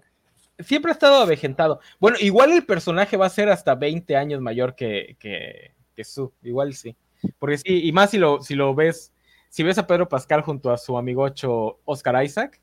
siempre 0.59 0.91
ha 0.91 0.93
estado 0.93 1.21
avejentado. 1.21 1.79
Bueno, 1.99 2.17
igual 2.19 2.51
el 2.51 2.65
personaje 2.65 3.17
va 3.17 3.25
a 3.25 3.29
ser 3.29 3.49
hasta 3.49 3.75
20 3.75 4.15
años 4.15 4.41
mayor 4.41 4.75
que, 4.75 5.15
que, 5.19 5.73
Su, 6.03 6.33
igual 6.43 6.73
sí. 6.73 6.95
Porque 7.37 7.57
sí, 7.57 7.87
y 7.87 7.91
más 7.91 8.11
si 8.11 8.17
lo, 8.17 8.41
si 8.41 8.55
lo 8.55 8.73
ves, 8.73 9.13
si 9.49 9.63
ves 9.63 9.77
a 9.77 9.87
Pedro 9.87 10.07
Pascal 10.07 10.41
junto 10.41 10.71
a 10.71 10.77
su 10.77 10.97
amigocho 10.97 11.79
Oscar 11.85 12.23
Isaac, 12.23 12.61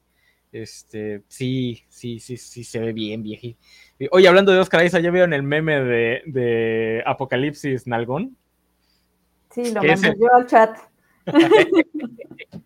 este, 0.53 1.23
sí, 1.29 1.85
sí, 1.89 2.19
sí, 2.19 2.37
sí, 2.37 2.65
se 2.65 2.79
ve 2.79 2.93
bien 2.93 3.23
viejito. 3.23 3.61
Oye, 4.11 4.29
hablando 4.29 4.53
de 4.53 4.61
Oscar 4.61 4.85
Isaac, 4.85 5.03
¿ya 5.03 5.11
vieron 5.11 5.35
el 5.35 5.43
meme 5.43 5.81
de, 5.83 6.23
de 6.27 7.03
Apocalipsis 7.05 7.87
Nalgón? 7.87 8.37
Sí, 9.57 9.73
lo 9.73 9.83
mandé 9.83 10.15
yo 10.21 10.35
al 10.35 10.47
chat. 10.47 10.79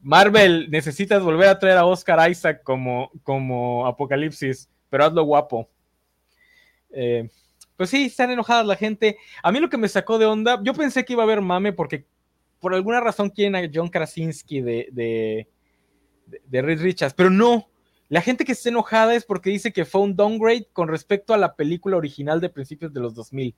Marvel, 0.00 0.70
necesitas 0.70 1.22
volver 1.22 1.48
a 1.48 1.58
traer 1.58 1.76
a 1.76 1.84
Oscar 1.84 2.30
Isaac 2.30 2.62
como, 2.62 3.10
como 3.22 3.86
Apocalipsis, 3.86 4.70
pero 4.88 5.04
hazlo 5.04 5.22
guapo. 5.24 5.68
Eh, 6.92 7.28
pues 7.76 7.90
sí, 7.90 8.06
están 8.06 8.30
enojadas 8.30 8.64
la 8.64 8.74
gente. 8.74 9.18
A 9.42 9.52
mí 9.52 9.60
lo 9.60 9.68
que 9.68 9.76
me 9.76 9.86
sacó 9.86 10.18
de 10.18 10.24
onda, 10.24 10.58
yo 10.62 10.72
pensé 10.72 11.04
que 11.04 11.12
iba 11.12 11.22
a 11.22 11.26
haber 11.26 11.42
mame 11.42 11.74
porque 11.74 12.06
por 12.58 12.72
alguna 12.72 13.00
razón 13.00 13.28
quieren 13.28 13.54
a 13.54 13.70
John 13.72 13.88
Krasinski 13.88 14.62
de, 14.62 14.88
de, 14.92 15.46
de, 16.46 16.62
Reed 16.62 16.80
Richards, 16.80 17.12
pero 17.12 17.28
no. 17.28 17.68
La 18.08 18.22
gente 18.22 18.46
que 18.46 18.52
está 18.52 18.70
enojada 18.70 19.14
es 19.14 19.26
porque 19.26 19.50
dice 19.50 19.74
que 19.74 19.84
fue 19.84 20.00
un 20.00 20.16
downgrade 20.16 20.68
con 20.72 20.88
respecto 20.88 21.34
a 21.34 21.38
la 21.38 21.54
película 21.54 21.98
original 21.98 22.40
de 22.40 22.48
principios 22.48 22.94
de 22.94 23.00
los 23.00 23.14
2000. 23.14 23.54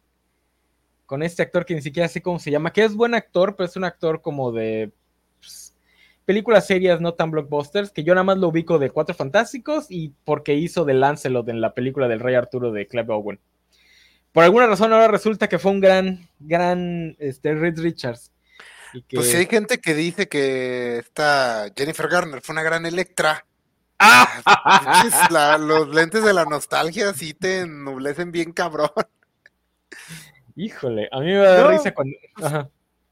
Con 1.07 1.23
este 1.23 1.43
actor 1.43 1.65
que 1.65 1.75
ni 1.75 1.83
siquiera 1.83 2.09
sé 2.09 2.21
cómo 2.21 2.39
se 2.39 2.51
llama, 2.51 2.73
que 2.73 2.85
es 2.85 2.95
buen 2.95 3.15
actor, 3.15 3.57
pero 3.57 3.69
es 3.69 3.77
un 3.77 3.85
actor 3.85 4.21
como 4.21 4.53
de 4.53 4.93
películas 6.25 6.67
serias 6.67 7.01
no 7.01 7.15
tan 7.15 7.31
blockbusters, 7.31 7.91
que 7.91 8.03
yo 8.03 8.15
nada 8.15 8.25
más 8.25 8.39
lo 8.39 8.49
ubico 8.49 8.79
de 8.79 8.91
Cuatro 8.91 9.15
Fantásticos 9.15 9.87
y 9.89 10.13
porque 10.25 10.55
hizo 10.55 10.85
de 10.85 10.95
Lancelot 10.95 11.49
en 11.49 11.61
la 11.61 11.73
película 11.73 12.09
del 12.09 12.21
Rey 12.21 12.35
Arturo 12.35 12.73
de 12.73 12.87
Clive 12.87 13.15
Owen. 13.15 13.41
Por 14.33 14.45
alguna 14.45 14.67
razón 14.67 14.93
ahora 14.93 15.09
resulta 15.09 15.49
que 15.49 15.59
fue 15.59 15.71
un 15.71 15.81
gran, 15.81 16.29
gran 16.41 17.17
este, 17.19 17.55
Reed 17.55 17.79
Richards. 17.79 18.33
Pues 19.11 19.31
sí 19.31 19.37
hay 19.37 19.47
gente 19.47 19.79
que 19.79 19.95
dice 19.95 20.29
que 20.29 20.99
esta 20.99 21.71
Jennifer 21.77 22.09
Garner 22.09 22.41
fue 22.41 22.55
una 22.55 22.63
gran 22.63 22.87
Electra, 22.87 23.45
los 25.61 25.89
lentes 25.95 26.23
de 26.23 26.35
la 26.35 26.45
nostalgia 26.45 27.13
sí 27.15 27.35
te 27.35 27.61
ennublecen 27.61 28.31
bien 28.33 28.53
cabrón. 28.53 28.91
Híjole, 30.57 31.09
a 31.13 31.21
mí 31.21 31.27
me 31.27 31.37
da 31.37 31.69
risa 31.69 31.95
cuando. 31.95 32.17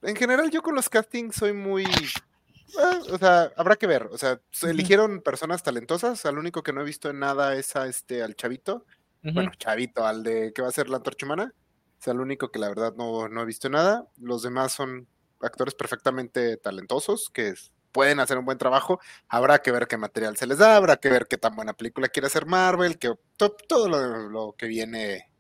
En 0.03 0.17
general, 0.17 0.51
yo 0.51 0.63
con 0.63 0.75
los 0.75 0.89
castings 0.89 1.37
soy 1.37 1.53
muy. 1.53 1.85
Eh, 1.85 3.13
o 3.13 3.19
sea, 3.19 3.53
habrá 3.57 3.77
que 3.77 3.87
ver. 3.87 4.09
O 4.11 4.19
sea, 4.19 4.41
eligieron 4.63 5.21
personas 5.21 5.63
talentosas. 5.63 6.27
Al 6.27 6.39
único 6.39 6.63
que 6.63 6.73
no 6.73 6.81
he 6.81 6.85
visto 6.85 7.09
en 7.09 7.21
nada 7.21 7.55
es 7.55 7.77
a 7.77 7.87
este, 7.87 8.23
al 8.23 8.35
chavito. 8.35 8.85
Bueno, 9.23 9.53
chavito, 9.57 10.07
al 10.07 10.23
de 10.23 10.53
que 10.53 10.61
va 10.61 10.69
a 10.69 10.73
ser 10.73 10.91
la 10.91 10.99
antorcha 10.99 11.25
humana. 11.25 11.55
Es 11.99 12.09
el 12.09 12.21
único 12.21 12.51
que 12.51 12.59
la 12.59 12.69
verdad 12.69 12.95
no, 12.97 13.29
no 13.29 13.43
he 13.43 13.47
visto 13.47 13.71
nada. 13.71 14.07
Los 14.19 14.43
demás 14.43 14.73
son 14.73 15.07
actores 15.41 15.75
perfectamente 15.75 16.57
talentosos 16.59 17.31
que 17.33 17.55
pueden 17.95 18.21
hacer 18.21 18.37
un 18.37 18.45
buen 18.45 18.59
trabajo. 18.59 19.01
Habrá 19.29 19.61
que 19.61 19.71
ver 19.71 19.87
qué 19.87 19.97
material 19.97 20.37
se 20.37 20.47
les 20.47 20.59
da, 20.59 20.77
habrá 20.77 20.97
que 20.97 21.09
ver 21.09 21.27
qué 21.27 21.39
tan 21.39 21.55
buena 21.55 21.73
película 21.73 22.09
quiere 22.09 22.27
hacer 22.27 22.45
Marvel, 22.45 22.99
que 22.99 23.15
todo 23.37 23.89
lo, 23.89 24.55
que 24.59 24.67
viene 24.67 25.31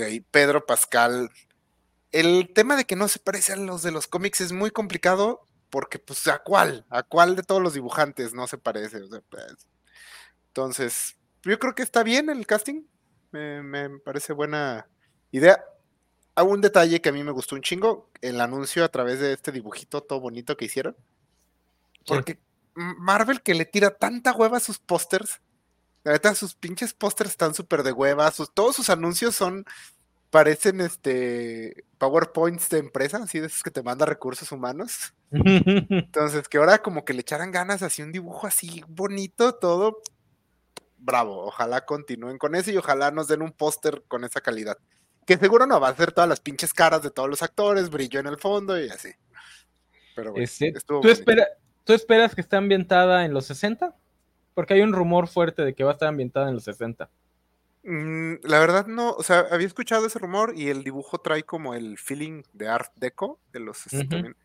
de 0.00 0.06
ahí. 0.06 0.20
Pedro 0.20 0.66
Pascal. 0.66 1.30
El 2.12 2.52
tema 2.52 2.76
de 2.76 2.84
que 2.84 2.96
no 2.96 3.06
se 3.08 3.20
parece 3.20 3.52
a 3.52 3.56
los 3.56 3.82
de 3.82 3.92
los 3.92 4.08
cómics 4.08 4.40
es 4.40 4.52
muy 4.52 4.70
complicado 4.70 5.46
porque, 5.70 5.98
pues, 6.00 6.26
¿a 6.26 6.40
cuál? 6.40 6.84
¿A 6.90 7.04
cuál 7.04 7.36
de 7.36 7.44
todos 7.44 7.62
los 7.62 7.74
dibujantes 7.74 8.34
no 8.34 8.48
se 8.48 8.58
parece? 8.58 9.00
Pues, 9.28 9.68
entonces, 10.48 11.16
yo 11.42 11.58
creo 11.58 11.74
que 11.74 11.82
está 11.82 12.02
bien 12.02 12.28
el 12.28 12.46
casting. 12.46 12.82
me 13.30 14.00
parece 14.00 14.32
buena 14.32 14.88
idea 15.30 15.64
un 16.42 16.60
detalle 16.60 17.00
que 17.00 17.08
a 17.08 17.12
mí 17.12 17.22
me 17.24 17.32
gustó 17.32 17.54
un 17.54 17.62
chingo, 17.62 18.10
el 18.20 18.40
anuncio 18.40 18.84
a 18.84 18.88
través 18.88 19.20
de 19.20 19.32
este 19.32 19.52
dibujito 19.52 20.02
todo 20.02 20.20
bonito 20.20 20.56
que 20.56 20.66
hicieron. 20.66 20.96
Porque 22.06 22.38
Marvel 22.74 23.42
que 23.42 23.54
le 23.54 23.64
tira 23.64 23.90
tanta 23.90 24.32
hueva 24.32 24.58
a 24.58 24.60
sus 24.60 24.78
pósters, 24.78 25.40
la 26.04 26.34
sus 26.34 26.54
pinches 26.54 26.94
pósters 26.94 27.30
están 27.30 27.54
súper 27.54 27.82
de 27.82 27.92
hueva, 27.92 28.32
todos 28.54 28.76
sus 28.76 28.90
anuncios 28.90 29.34
son, 29.34 29.64
parecen 30.30 30.80
este 30.80 31.84
PowerPoints 31.98 32.68
de 32.70 32.78
empresa, 32.78 33.18
así 33.18 33.40
de 33.40 33.46
esos 33.46 33.62
que 33.62 33.70
te 33.70 33.82
manda 33.82 34.06
recursos 34.06 34.50
humanos. 34.52 35.14
Entonces, 35.30 36.48
que 36.48 36.58
ahora 36.58 36.78
como 36.78 37.04
que 37.04 37.12
le 37.12 37.20
echaran 37.20 37.52
ganas 37.52 37.82
así 37.82 38.02
un 38.02 38.12
dibujo 38.12 38.46
así 38.46 38.82
bonito, 38.88 39.54
todo, 39.54 40.02
bravo, 40.98 41.46
ojalá 41.46 41.84
continúen 41.84 42.38
con 42.38 42.54
eso 42.54 42.70
y 42.70 42.76
ojalá 42.76 43.10
nos 43.10 43.28
den 43.28 43.42
un 43.42 43.52
póster 43.52 44.02
con 44.08 44.24
esa 44.24 44.40
calidad 44.40 44.78
que 45.30 45.38
seguro 45.38 45.64
no 45.64 45.78
va 45.78 45.86
a 45.86 45.90
hacer 45.92 46.10
todas 46.10 46.28
las 46.28 46.40
pinches 46.40 46.74
caras 46.74 47.02
de 47.02 47.10
todos 47.10 47.30
los 47.30 47.40
actores, 47.40 47.88
brilló 47.88 48.18
en 48.18 48.26
el 48.26 48.36
fondo 48.36 48.80
y 48.80 48.88
así. 48.88 49.10
Pero 50.16 50.32
bueno, 50.32 50.42
este, 50.42 50.72
¿tú, 50.84 51.00
¿tú, 51.00 51.92
esperas 51.92 52.34
que 52.34 52.40
esté 52.40 52.56
ambientada 52.56 53.24
en 53.24 53.32
los 53.32 53.46
60? 53.46 53.94
Porque 54.60 54.74
hay 54.74 54.82
un 54.82 54.92
rumor 54.92 55.26
fuerte 55.26 55.64
de 55.64 55.74
que 55.74 55.84
va 55.84 55.90
a 55.90 55.92
estar 55.94 56.08
ambientada 56.08 56.48
en 56.48 56.54
los 56.54 56.64
60. 56.64 57.08
Mm, 57.82 58.34
la 58.42 58.58
verdad 58.58 58.86
no, 58.86 59.12
o 59.12 59.22
sea, 59.22 59.46
había 59.50 59.66
escuchado 59.66 60.06
ese 60.06 60.18
rumor 60.18 60.52
y 60.54 60.68
el 60.68 60.84
dibujo 60.84 61.18
trae 61.18 61.44
como 61.44 61.74
el 61.74 61.96
feeling 61.96 62.42
de 62.52 62.68
Art 62.68 62.92
Deco 62.96 63.38
de 63.52 63.60
los 63.60 63.84
también. 63.84 64.36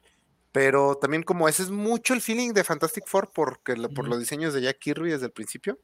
Pero 0.54 0.96
también 0.96 1.24
como 1.24 1.50
ese 1.50 1.64
es 1.64 1.70
mucho 1.70 2.14
el 2.14 2.22
feeling 2.22 2.54
de 2.54 2.64
Fantastic 2.64 3.06
Four 3.08 3.32
porque 3.34 3.76
por 3.94 4.08
los 4.08 4.20
diseños 4.20 4.54
de 4.54 4.62
Jack 4.62 4.80
Kirby 4.80 5.12
desde 5.12 5.26
el 5.26 5.34
principio. 5.34 5.80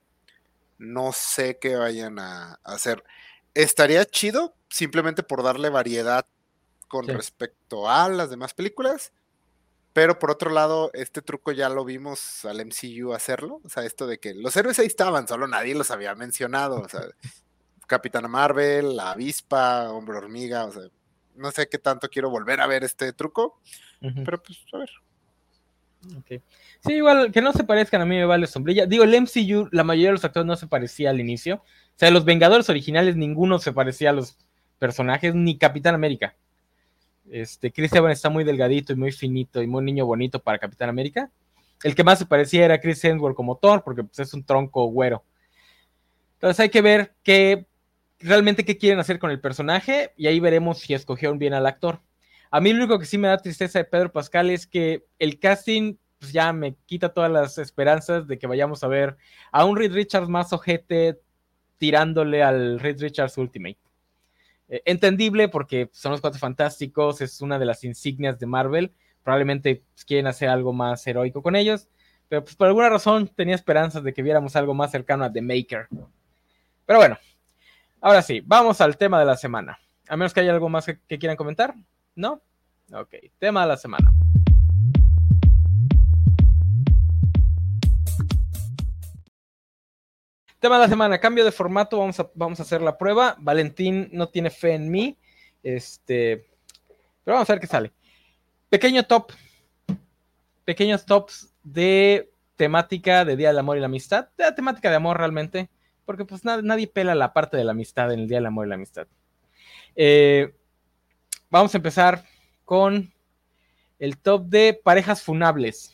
No 0.78 1.12
sé 1.12 1.60
qué 1.60 1.76
vayan 1.76 2.20
a 2.20 2.58
hacer 2.64 3.04
estaría 3.54 4.06
chido 4.06 4.56
simplemente 4.70 5.24
por 5.24 5.44
darle 5.44 5.70
variedad 5.70 6.26
con 6.88 7.08
respecto 7.08 7.90
a 7.90 8.10
las 8.10 8.30
demás 8.30 8.54
películas. 8.54 9.12
Pero 9.94 10.20
por 10.20 10.32
otro 10.32 10.52
lado, 10.52 10.90
este 10.94 11.22
truco 11.22 11.52
ya 11.52 11.68
lo 11.68 11.84
vimos 11.84 12.46
al 12.46 12.66
MCU 12.66 13.14
hacerlo. 13.14 13.60
O 13.64 13.70
sea, 13.70 13.84
esto 13.84 14.08
de 14.08 14.20
que 14.20 14.34
los 14.34 14.56
héroes 14.56 14.80
ahí 14.80 14.88
estaban, 14.88 15.28
solo 15.28 15.48
nadie 15.48 15.76
los 15.76 15.92
había 15.92 16.16
mencionado. 16.16 16.80
O 16.82 16.88
sea, 16.88 17.02
Capitana 17.88 18.30
Marvel, 18.30 18.96
la 18.96 19.12
avispa, 19.12 19.90
Hombre 19.92 20.18
Hormiga, 20.18 20.66
o 20.66 20.72
sea, 20.72 20.84
no 21.36 21.52
sé 21.52 21.68
qué 21.68 21.78
tanto 21.78 22.10
quiero 22.10 22.30
volver 22.30 22.62
a 22.62 22.68
ver 22.68 22.84
este 22.84 23.12
truco. 23.12 23.60
Pero 24.00 24.42
pues, 24.42 24.60
a 24.74 24.78
ver. 24.78 24.90
Sí, 26.84 26.94
igual, 26.94 27.32
que 27.32 27.42
no 27.42 27.52
se 27.54 27.64
parezcan 27.64 28.02
a 28.02 28.06
mí 28.06 28.16
me 28.16 28.26
vale 28.26 28.48
sombrilla. 28.48 28.86
Digo, 28.86 29.04
el 29.04 29.22
MCU, 29.22 29.68
la 29.72 29.84
mayoría 29.84 30.08
de 30.10 30.14
los 30.14 30.26
actores 30.26 30.48
no 30.48 30.56
se 30.56 30.68
parecía 30.68 31.10
al 31.10 31.20
inicio. 31.20 31.56
O 31.56 31.98
sea, 31.98 32.10
los 32.12 32.26
Vengadores 32.26 32.70
originales 32.70 33.16
ninguno 33.18 33.60
se 33.60 33.74
parecía 33.74 34.10
a 34.12 34.14
los 34.14 34.38
personajes, 34.80 35.36
ni 35.36 35.58
Capitán 35.58 35.94
América. 35.94 36.36
Este, 37.30 37.72
Chris 37.72 37.94
Evans 37.94 38.18
está 38.18 38.30
muy 38.30 38.44
delgadito 38.44 38.94
y 38.94 38.96
muy 38.96 39.12
finito 39.12 39.62
y 39.62 39.68
muy 39.68 39.84
niño 39.84 40.06
bonito 40.06 40.40
para 40.40 40.60
Capitán 40.60 40.90
América. 40.90 41.30
El 41.84 41.96
que 41.96 42.04
más 42.04 42.20
se 42.20 42.26
parecía 42.26 42.66
era 42.66 42.80
Chris 42.80 43.04
Hemsworth 43.04 43.36
como 43.36 43.58
Thor, 43.58 43.84
porque 43.84 44.04
pues, 44.04 44.20
es 44.20 44.34
un 44.34 44.44
tronco 44.44 44.86
güero. 44.86 45.24
Entonces 46.36 46.60
hay 46.60 46.70
que 46.70 46.82
ver 46.82 47.14
qué 47.24 47.66
realmente 48.20 48.66
qué 48.66 48.78
quieren 48.78 49.00
hacer 49.00 49.20
con 49.20 49.32
el 49.32 49.40
personaje 49.40 50.14
y 50.16 50.28
ahí 50.28 50.40
veremos 50.40 50.80
si 50.80 50.94
escogieron 50.94 51.40
bien 51.40 51.54
al 51.54 51.66
actor. 51.66 52.02
A 52.50 52.60
mí 52.60 52.72
lo 52.72 52.80
único 52.80 53.00
que 53.00 53.06
sí 53.06 53.18
me 53.18 53.28
da 53.28 53.38
tristeza 53.38 53.80
de 53.80 53.86
Pedro 53.86 54.12
Pascal 54.12 54.50
es 54.50 54.68
que 54.68 55.06
el 55.20 55.40
casting 55.40 55.96
pues 56.20 56.34
ya 56.34 56.54
me 56.54 56.76
quita 56.86 57.10
todas 57.10 57.32
las 57.32 57.58
esperanzas 57.58 58.28
de 58.28 58.38
que 58.38 58.46
vayamos 58.46 58.84
a 58.84 58.88
ver 58.88 59.18
a 59.52 59.66
un 59.66 59.76
Reed 59.76 59.94
Richards 59.94 60.30
más 60.30 60.54
ojete, 60.54 61.20
tirándole 61.78 62.44
al 62.44 62.80
Red 62.80 63.02
Richards 63.02 63.38
Ultimate. 63.40 63.80
Eh, 64.72 64.82
entendible 64.86 65.50
porque 65.50 65.90
son 65.92 66.14
los 66.14 66.22
cuatro 66.22 66.40
fantásticos, 66.40 67.20
es 67.20 67.42
una 67.42 67.60
de 67.60 67.66
las 67.66 67.84
insignias 67.84 68.40
de 68.40 68.46
Marvel. 68.48 68.94
Probablemente 69.22 69.84
pues, 69.94 70.06
quieren 70.06 70.28
hacer 70.28 70.48
algo 70.48 70.72
más 70.72 71.06
heroico 71.06 71.44
con 71.44 71.58
ellos, 71.58 71.90
pero 72.30 72.44
pues 72.44 72.56
por 72.56 72.68
alguna 72.68 72.90
razón 72.90 73.28
tenía 73.28 73.54
esperanzas 73.54 74.02
de 74.04 74.14
que 74.14 74.24
viéramos 74.24 74.56
algo 74.56 74.74
más 74.74 74.90
cercano 74.90 75.26
a 75.26 75.32
The 75.32 75.42
Maker. 75.42 75.90
Pero 76.86 77.00
bueno, 77.00 77.18
ahora 78.00 78.22
sí, 78.22 78.42
vamos 78.46 78.80
al 78.80 78.98
tema 78.98 79.20
de 79.20 79.26
la 79.26 79.36
semana. 79.36 79.78
A 80.08 80.16
menos 80.16 80.34
que 80.34 80.40
haya 80.40 80.54
algo 80.54 80.70
más 80.70 80.86
que 80.86 81.20
quieran 81.20 81.36
comentar, 81.36 81.76
¿no? 82.16 82.42
Ok, 82.94 83.16
tema 83.40 83.62
de 83.62 83.68
la 83.68 83.78
semana. 83.78 84.12
Tema 90.62 90.76
de 90.76 90.84
la 90.84 90.90
semana, 90.90 91.20
cambio 91.20 91.44
de 91.44 91.52
formato, 91.52 91.98
vamos 91.98 92.20
a, 92.20 92.30
vamos 92.36 92.60
a 92.60 92.62
hacer 92.62 92.84
la 92.84 92.96
prueba. 92.96 93.36
Valentín 93.40 94.10
no 94.12 94.30
tiene 94.30 94.52
fe 94.52 94.76
en 94.76 94.92
mí. 94.92 95.18
Este, 95.64 96.46
pero 97.24 97.34
vamos 97.38 97.50
a 97.50 97.54
ver 97.54 97.60
qué 97.60 97.66
sale. 97.66 97.92
Pequeño 98.70 99.02
top. 99.02 99.32
Pequeños 100.64 101.04
tops 101.04 101.52
de 101.64 102.32
temática 102.58 103.26
de 103.26 103.36
Día 103.36 103.48
del 103.48 103.58
Amor 103.58 103.78
y 103.78 103.80
la 103.80 103.88
Amistad. 103.88 104.30
De 104.38 104.52
temática 104.52 104.92
de 104.92 104.98
amor 104.98 105.18
realmente. 105.18 105.68
Porque 106.06 106.26
pues 106.26 106.46
nadie 106.46 106.86
pela 106.86 107.16
la 107.16 107.34
parte 107.34 107.58
de 107.58 107.64
la 107.64 107.72
amistad 107.72 108.14
en 108.14 108.20
el 108.20 108.28
Día 108.28 108.38
del 108.38 108.46
Amor 108.46 108.68
y 108.68 108.70
la 108.70 108.76
Amistad. 108.76 109.08
Eh, 109.96 110.54
vamos 111.50 111.74
a 111.74 111.78
empezar 111.80 112.24
con 112.66 113.12
el 113.98 114.20
top 114.20 114.46
de 114.46 114.80
parejas 114.84 115.24
funables. 115.24 115.92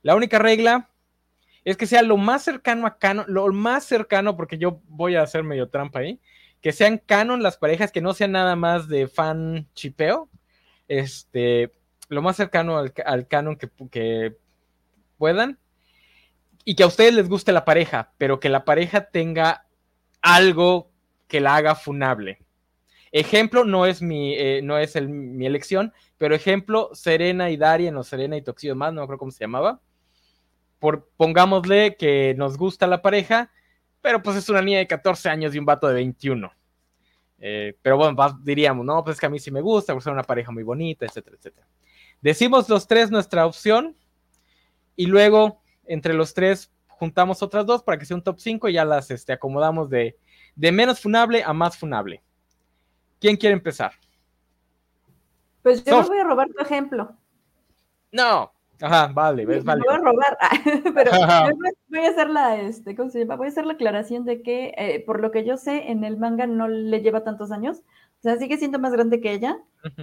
La 0.00 0.16
única 0.16 0.38
regla 0.38 0.88
es 1.66 1.76
que 1.76 1.88
sea 1.88 2.02
lo 2.02 2.16
más 2.16 2.44
cercano 2.44 2.86
a 2.86 2.96
canon, 2.96 3.24
lo 3.26 3.52
más 3.52 3.84
cercano, 3.84 4.36
porque 4.36 4.56
yo 4.56 4.80
voy 4.86 5.16
a 5.16 5.22
hacer 5.22 5.42
medio 5.42 5.68
trampa 5.68 5.98
ahí, 5.98 6.20
que 6.60 6.70
sean 6.70 7.02
canon 7.04 7.42
las 7.42 7.56
parejas, 7.56 7.90
que 7.90 8.00
no 8.00 8.14
sean 8.14 8.30
nada 8.30 8.54
más 8.54 8.86
de 8.86 9.08
fan 9.08 9.66
chipeo, 9.74 10.30
este, 10.86 11.72
lo 12.08 12.22
más 12.22 12.36
cercano 12.36 12.78
al, 12.78 13.26
canon 13.26 13.56
que, 13.56 13.68
que 13.90 14.36
puedan, 15.18 15.58
y 16.64 16.76
que 16.76 16.84
a 16.84 16.86
ustedes 16.86 17.12
les 17.12 17.28
guste 17.28 17.50
la 17.50 17.64
pareja, 17.64 18.12
pero 18.16 18.38
que 18.38 18.48
la 18.48 18.64
pareja 18.64 19.10
tenga 19.10 19.66
algo 20.22 20.92
que 21.26 21.40
la 21.40 21.56
haga 21.56 21.74
funable. 21.74 22.38
Ejemplo, 23.10 23.64
no 23.64 23.86
es 23.86 24.02
mi, 24.02 24.34
eh, 24.34 24.60
no 24.62 24.78
es 24.78 24.94
mi 25.02 25.46
elección, 25.46 25.92
pero 26.16 26.36
ejemplo, 26.36 26.90
Serena 26.92 27.50
y 27.50 27.56
Darien, 27.56 27.96
o 27.96 28.04
Serena 28.04 28.36
y 28.36 28.42
Toxido 28.42 28.76
más, 28.76 28.92
no 28.92 29.04
creo 29.08 29.18
cómo 29.18 29.32
se 29.32 29.42
llamaba 29.42 29.80
por, 30.78 31.08
pongámosle 31.16 31.96
que 31.96 32.34
nos 32.36 32.56
gusta 32.56 32.86
la 32.86 33.02
pareja, 33.02 33.50
pero 34.00 34.22
pues 34.22 34.36
es 34.36 34.48
una 34.48 34.62
niña 34.62 34.78
de 34.78 34.86
14 34.86 35.28
años 35.28 35.54
y 35.54 35.58
un 35.58 35.64
vato 35.64 35.88
de 35.88 35.94
21. 35.94 36.52
Eh, 37.38 37.76
pero 37.82 37.96
bueno, 37.96 38.16
diríamos, 38.42 38.84
no, 38.84 39.02
pues 39.04 39.16
es 39.16 39.20
que 39.20 39.26
a 39.26 39.30
mí 39.30 39.38
sí 39.38 39.50
me 39.50 39.60
gusta, 39.60 39.92
porque 39.92 40.04
son 40.04 40.14
una 40.14 40.22
pareja 40.22 40.50
muy 40.52 40.62
bonita, 40.62 41.04
etcétera, 41.04 41.36
etcétera. 41.36 41.66
Decimos 42.20 42.68
los 42.68 42.86
tres 42.86 43.10
nuestra 43.10 43.46
opción 43.46 43.96
y 44.96 45.06
luego 45.06 45.62
entre 45.84 46.14
los 46.14 46.34
tres 46.34 46.72
juntamos 46.88 47.42
otras 47.42 47.66
dos 47.66 47.82
para 47.82 47.98
que 47.98 48.06
sea 48.06 48.16
un 48.16 48.22
top 48.22 48.38
5 48.38 48.68
y 48.68 48.74
ya 48.74 48.84
las 48.84 49.10
este, 49.10 49.32
acomodamos 49.32 49.90
de, 49.90 50.16
de 50.54 50.72
menos 50.72 51.00
funable 51.00 51.42
a 51.42 51.52
más 51.52 51.76
funable. 51.76 52.22
¿Quién 53.20 53.36
quiere 53.36 53.54
empezar? 53.54 53.92
Pues 55.62 55.84
yo 55.84 56.00
me 56.02 56.08
voy 56.08 56.18
a 56.18 56.24
robar 56.24 56.48
tu 56.48 56.62
ejemplo. 56.62 57.14
No, 58.12 58.52
Ajá, 58.80 59.08
vale, 59.08 59.46
ves, 59.46 59.64
vale. 59.64 59.82
voy 59.86 59.94
a 59.94 59.98
robar, 59.98 60.38
pero 60.94 61.10
voy 61.88 62.00
a 62.00 62.10
hacer 62.10 62.30
la, 62.30 62.60
este, 62.60 62.94
¿cómo 62.94 63.10
se 63.10 63.20
llama? 63.20 63.36
Voy 63.36 63.46
a 63.46 63.50
hacer 63.50 63.66
la 63.66 63.74
aclaración 63.74 64.24
de 64.24 64.42
que, 64.42 64.74
eh, 64.76 65.02
por 65.06 65.20
lo 65.20 65.30
que 65.30 65.44
yo 65.44 65.56
sé, 65.56 65.90
en 65.90 66.04
el 66.04 66.16
manga 66.18 66.46
no 66.46 66.68
le 66.68 67.00
lleva 67.00 67.24
tantos 67.24 67.52
años. 67.52 67.82
O 68.18 68.22
sea, 68.22 68.36
sigue 68.36 68.58
siendo 68.58 68.78
más 68.78 68.92
grande 68.92 69.20
que 69.20 69.32
ella, 69.32 69.58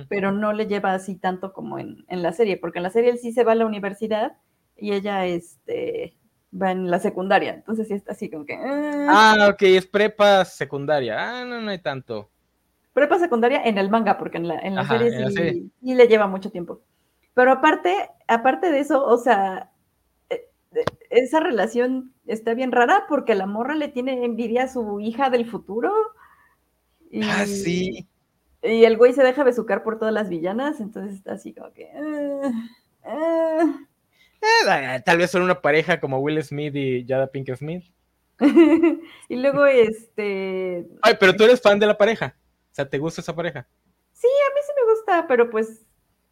pero 0.07 0.31
no 0.31 0.53
le 0.53 0.67
lleva 0.67 0.93
así 0.93 1.15
tanto 1.15 1.51
como 1.51 1.79
en, 1.79 2.05
en, 2.07 2.21
la 2.21 2.31
serie, 2.31 2.57
porque 2.57 2.79
en 2.79 2.83
la 2.83 2.89
serie 2.89 3.11
él 3.11 3.17
sí 3.17 3.31
se 3.31 3.43
va 3.43 3.51
a 3.53 3.55
la 3.55 3.65
universidad 3.65 4.37
y 4.77 4.93
ella, 4.93 5.25
este, 5.25 6.15
va 6.59 6.71
en 6.71 6.89
la 6.89 6.99
secundaria, 6.99 7.53
entonces 7.53 7.87
sí 7.87 7.93
está 7.93 8.11
así 8.11 8.29
como 8.29 8.45
que... 8.45 8.53
Ah, 8.55 9.35
ah 9.39 9.49
ok, 9.49 9.61
es 9.63 9.87
prepa 9.87 10.45
secundaria. 10.45 11.15
Ah, 11.19 11.45
no, 11.45 11.61
no 11.61 11.71
hay 11.71 11.79
tanto. 11.79 12.29
Prepa 12.93 13.17
secundaria 13.17 13.63
en 13.63 13.77
el 13.77 13.89
manga, 13.89 14.17
porque 14.17 14.37
en 14.37 14.47
la, 14.47 14.59
en 14.59 14.75
la 14.75 14.87
serie, 14.87 15.11
sí, 15.31 15.71
le 15.81 16.07
lleva 16.07 16.27
mucho 16.27 16.51
tiempo. 16.51 16.81
Pero 17.33 17.51
aparte, 17.51 18.09
aparte 18.27 18.71
de 18.71 18.79
eso, 18.79 19.05
o 19.05 19.17
sea, 19.17 19.71
eh, 20.29 20.47
eh, 20.73 20.85
esa 21.09 21.39
relación 21.39 22.13
está 22.25 22.53
bien 22.53 22.71
rara 22.71 23.05
porque 23.07 23.35
la 23.35 23.45
morra 23.45 23.75
le 23.75 23.87
tiene 23.87 24.25
envidia 24.25 24.63
a 24.63 24.67
su 24.67 24.99
hija 24.99 25.29
del 25.29 25.49
futuro. 25.49 25.91
Y, 27.09 27.23
ah, 27.23 27.45
sí. 27.45 28.07
Y 28.61 28.85
el 28.85 28.97
güey 28.97 29.13
se 29.13 29.23
deja 29.23 29.43
besucar 29.43 29.83
por 29.83 29.99
todas 29.99 30.13
las 30.13 30.29
villanas, 30.29 30.79
entonces 30.79 31.15
está 31.15 31.33
así 31.33 31.53
como 31.53 31.73
que... 31.73 31.91
Ah, 33.03 33.87
eh, 34.41 35.01
tal 35.05 35.17
vez 35.17 35.31
son 35.31 35.41
una 35.41 35.61
pareja 35.61 35.99
como 35.99 36.19
Will 36.19 36.41
Smith 36.43 36.75
y 36.75 37.05
Jada 37.07 37.27
Pink 37.27 37.53
Smith. 37.55 37.83
y 39.29 39.35
luego, 39.35 39.65
este. 39.65 40.87
Ay, 41.01 41.15
pero 41.19 41.35
tú 41.35 41.43
eres 41.43 41.61
fan 41.61 41.79
de 41.79 41.85
la 41.85 41.97
pareja. 41.97 42.35
O 42.71 42.75
sea, 42.75 42.89
¿te 42.89 42.97
gusta 42.97 43.21
esa 43.21 43.35
pareja? 43.35 43.67
Sí, 44.11 44.27
a 44.27 44.53
mí 44.53 44.61
sí 44.65 44.73
me 44.75 44.91
gusta, 44.93 45.27
pero 45.27 45.49
pues 45.49 45.85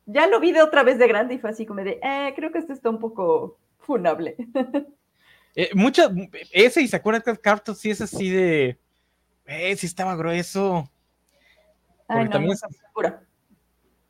ya 0.05 0.27
lo 0.27 0.39
vi 0.39 0.51
de 0.51 0.61
otra 0.61 0.83
vez 0.83 0.97
de 0.97 1.07
grande 1.07 1.35
y 1.35 1.39
fue 1.39 1.49
así 1.49 1.65
como 1.65 1.83
de, 1.83 1.99
eh, 2.03 2.33
creo 2.35 2.51
que 2.51 2.59
esto 2.59 2.73
está 2.73 2.89
un 2.89 2.99
poco 2.99 3.57
funable. 3.79 4.35
eh, 5.55 5.71
ese 6.51 6.81
y 6.81 6.87
Sakura 6.87 7.21
Cartos 7.21 7.79
sí 7.79 7.91
es 7.91 8.01
así 8.01 8.29
de, 8.29 8.79
eh, 9.45 9.75
sí 9.75 9.85
estaba 9.85 10.15
grueso. 10.15 10.89
Ay, 12.07 12.25
no, 12.25 12.31
también 12.31 12.57
Sakura. 12.57 13.23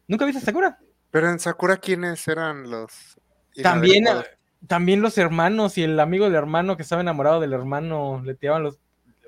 ¿Nunca 0.07 0.25
viste 0.25 0.41
Sakura? 0.41 0.79
Pero 1.11 1.29
en 1.29 1.39
Sakura, 1.39 1.77
¿quiénes 1.77 2.27
eran 2.27 2.69
los 2.69 3.17
también, 3.61 4.05
también 4.67 5.01
los 5.01 5.17
hermanos 5.17 5.77
y 5.77 5.83
el 5.83 5.99
amigo 5.99 6.25
del 6.25 6.35
hermano 6.35 6.77
que 6.77 6.83
estaba 6.83 7.01
enamorado 7.01 7.39
del 7.39 7.53
hermano 7.53 8.21
le 8.23 8.35
tiraban 8.35 8.63
los. 8.63 8.79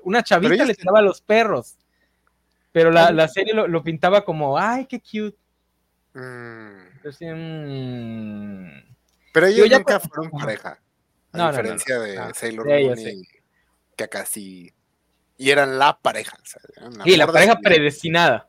Una 0.02 0.22
chavita 0.22 0.64
le 0.64 0.74
tiraba 0.74 1.02
los 1.02 1.20
perros. 1.20 1.76
Pero 2.72 2.90
la, 2.90 3.28
serie 3.28 3.54
lo, 3.54 3.84
pintaba 3.84 4.24
como, 4.24 4.58
ay, 4.58 4.86
qué 4.86 5.00
cute. 5.00 5.36
Mm. 6.14 6.94
Mm". 7.20 8.68
Pero 9.32 9.46
ellos 9.46 9.70
nunca 9.70 10.00
fueron 10.00 10.30
pareja. 10.30 10.80
A 11.32 11.50
diferencia 11.50 11.98
de 11.98 12.34
Sailor 12.34 12.66
Moon 12.66 12.98
y 12.98 13.28
que 13.96 14.08
casi. 14.08 14.72
Y 15.36 15.50
eran 15.50 15.78
la 15.78 15.98
pareja. 16.00 16.38
y 17.04 17.16
la 17.16 17.26
pareja 17.26 17.58
predestinada 17.58 18.48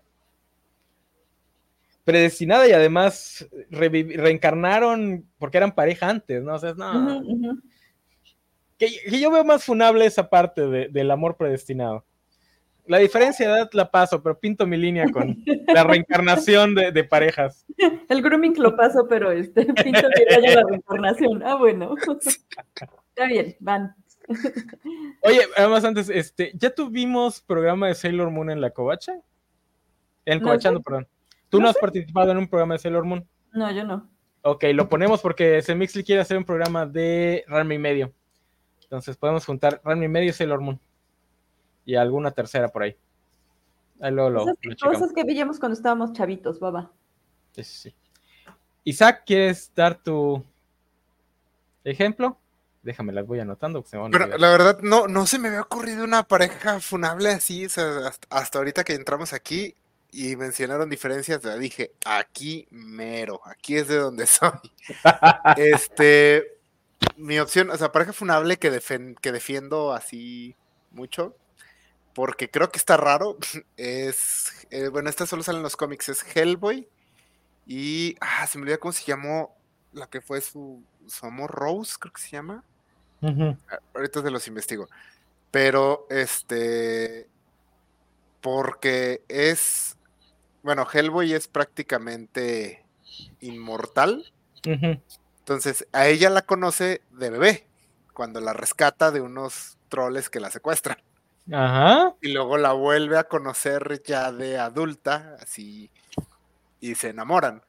predestinada 2.06 2.68
y 2.68 2.72
además 2.72 3.46
reencarnaron 3.72 5.28
porque 5.40 5.58
eran 5.58 5.74
pareja 5.74 6.08
antes, 6.08 6.42
¿no? 6.42 6.54
O 6.54 6.60
sea, 6.60 6.74
no. 6.76 7.22
Que, 8.78 8.90
yo 9.20 9.32
veo 9.32 9.44
más 9.44 9.64
funable 9.64 10.06
esa 10.06 10.30
parte 10.30 10.62
del 10.62 11.12
amor 11.12 11.36
predestinado. 11.36 12.06
La 12.88 13.00
diferencia 13.00 13.48
de 13.48 13.54
edad 13.54 13.70
la 13.74 13.90
paso, 13.90 14.22
pero 14.22 14.40
pinto 14.40 14.68
mi 14.68 14.78
línea 14.78 15.10
con 15.12 15.38
la 15.68 15.84
reencarnación 15.84 16.76
de, 16.76 17.04
parejas. 17.04 17.66
El 18.10 18.22
grooming 18.22 18.60
lo 18.60 18.76
paso, 18.76 19.08
pero 19.08 19.32
este, 19.32 19.66
pinto 19.66 20.08
mi 20.18 20.36
raya 20.36 20.56
la 20.56 20.64
reencarnación. 20.70 21.44
Ah, 21.44 21.56
bueno. 21.56 21.96
Está 22.20 23.28
bien, 23.28 23.56
van. 23.60 23.96
Oye, 25.22 25.42
además 25.58 25.84
antes, 25.86 26.10
este, 26.10 26.52
¿ya 26.56 26.70
tuvimos 26.70 27.42
programa 27.42 27.88
de 27.88 27.96
Sailor 27.96 28.30
Moon 28.30 28.50
en 28.50 28.62
la 28.62 28.72
covacha? 28.72 29.14
En 30.26 30.40
Covachando, 30.40 30.82
perdón. 30.82 31.08
¿Tú 31.50 31.62
no, 31.62 31.70
has 31.70 31.78
participado 31.78 32.32
en 32.32 32.38
un 32.38 32.48
programa 32.48 32.74
de 32.74 32.80
Sailor 32.80 33.06
Moon? 33.06 33.28
No, 33.54 33.72
yo 33.72 33.84
no. 33.84 34.10
Ok, 34.42 34.66
lo 34.74 34.90
ponemos 34.90 35.22
porque 35.22 35.62
Semixly 35.62 36.04
quiere 36.04 36.22
hacer 36.22 36.38
un 36.38 36.46
programa 36.46 36.86
de 36.86 37.46
Ranma 37.48 37.74
y 37.74 37.80
medio. 37.80 38.14
Entonces 38.84 39.18
podemos 39.18 39.46
juntar 39.46 39.82
Ranma 39.84 40.06
y 40.06 40.08
medio 40.08 40.30
y 40.30 40.34
Sailor 40.34 40.62
Moon. 40.62 40.80
Y 41.86 41.96
alguna 41.96 42.32
tercera 42.32 42.70
por 42.70 42.84
ahí. 42.84 42.96
Ahí 44.00 44.12
lo, 44.12 44.30
lo, 44.30 44.46
cosas, 44.82 45.14
que 45.14 45.24
veíamos 45.24 45.60
cuando 45.60 45.76
estábamos 45.76 46.14
chavitos, 46.14 46.60
baba. 46.60 46.92
Sí, 47.54 47.64
sí. 47.64 47.96
Isaac, 48.84 49.24
¿quieres 49.26 49.72
dar 49.76 49.96
tu 49.96 50.44
ejemplo? 51.84 52.38
Déjame, 52.84 53.14
las 53.14 53.26
voy 53.26 53.40
anotando. 53.40 53.84
Pero 53.84 54.38
la 54.38 54.50
verdad, 54.50 54.80
no, 54.82 55.08
no 55.08 55.26
se 55.26 55.40
me 55.40 55.48
había 55.48 55.62
ocurrido 55.62 56.04
una 56.04 56.24
pareja 56.24 56.80
funable 56.80 57.30
así. 57.30 57.66
hasta 57.66 58.58
ahorita 58.58 58.84
que 58.84 58.94
entramos 58.94 59.34
aquí, 59.34 59.76
y 60.16 60.38
mencionaron 60.38 60.90
diferencias, 60.90 61.42
dije, 61.60 61.92
aquí 62.06 62.68
mero, 62.72 63.42
aquí 63.46 63.76
es 63.76 63.90
de 63.90 63.98
donde 63.98 64.26
soy. 64.28 64.72
este, 65.58 66.58
mi 67.18 67.38
opción, 67.40 67.70
o 67.70 67.78
sea, 67.78 67.92
pareja 67.92 68.14
funable 68.14 68.58
que, 68.58 68.80
que 69.22 69.32
defiendo 69.34 69.94
así 69.94 70.56
mucho, 70.92 71.36
porque 72.16 72.50
creo 72.50 72.72
que 72.72 72.80
está 72.80 72.98
raro, 72.98 73.38
es, 73.78 74.66
eh, 74.72 74.88
bueno, 74.88 75.10
esta 75.10 75.28
solo 75.28 75.44
sale 75.44 75.58
en 75.58 75.64
los 75.64 75.78
cómics, 75.78 76.10
es 76.10 76.26
Hellboy 76.36 76.90
y, 77.68 78.16
ah, 78.20 78.48
se 78.48 78.58
me 78.58 78.64
olvidó 78.64 78.80
cómo 78.80 78.92
se 78.92 79.06
llamó 79.06 79.56
la 79.94 80.08
que 80.08 80.22
fue 80.22 80.42
su, 80.42 80.84
su 81.06 81.26
amor 81.28 81.52
Rose, 81.52 81.96
creo 82.00 82.14
que 82.14 82.22
se 82.22 82.32
llama. 82.32 82.64
Ahorita 83.94 84.22
se 84.22 84.30
los 84.30 84.48
investigo. 84.48 84.88
Pero, 85.52 86.06
este, 86.10 87.28
porque 88.42 89.24
es 89.28 89.96
bueno, 90.66 90.88
Hellboy 90.92 91.32
es 91.32 91.48
prácticamente 91.48 92.84
inmortal. 93.40 94.34
Entonces, 94.64 95.88
a 95.92 96.08
ella 96.08 96.32
la 96.32 96.42
conoce 96.42 97.04
de 97.12 97.30
bebé, 97.30 97.68
cuando 98.14 98.42
la 98.42 98.52
rescata 98.52 99.12
de 99.12 99.22
unos 99.22 99.78
troles 99.90 100.28
que 100.28 100.40
la 100.40 100.50
secuestran. 100.50 100.98
Ajá. 101.52 102.16
Y 102.22 102.34
luego 102.34 102.58
la 102.58 102.74
vuelve 102.74 103.18
a 103.18 103.26
conocer 103.26 104.02
ya 104.04 104.32
de 104.32 104.58
adulta, 104.58 105.38
así, 105.40 105.92
y 106.80 106.96
se 106.96 107.10
enamoran. 107.10 107.62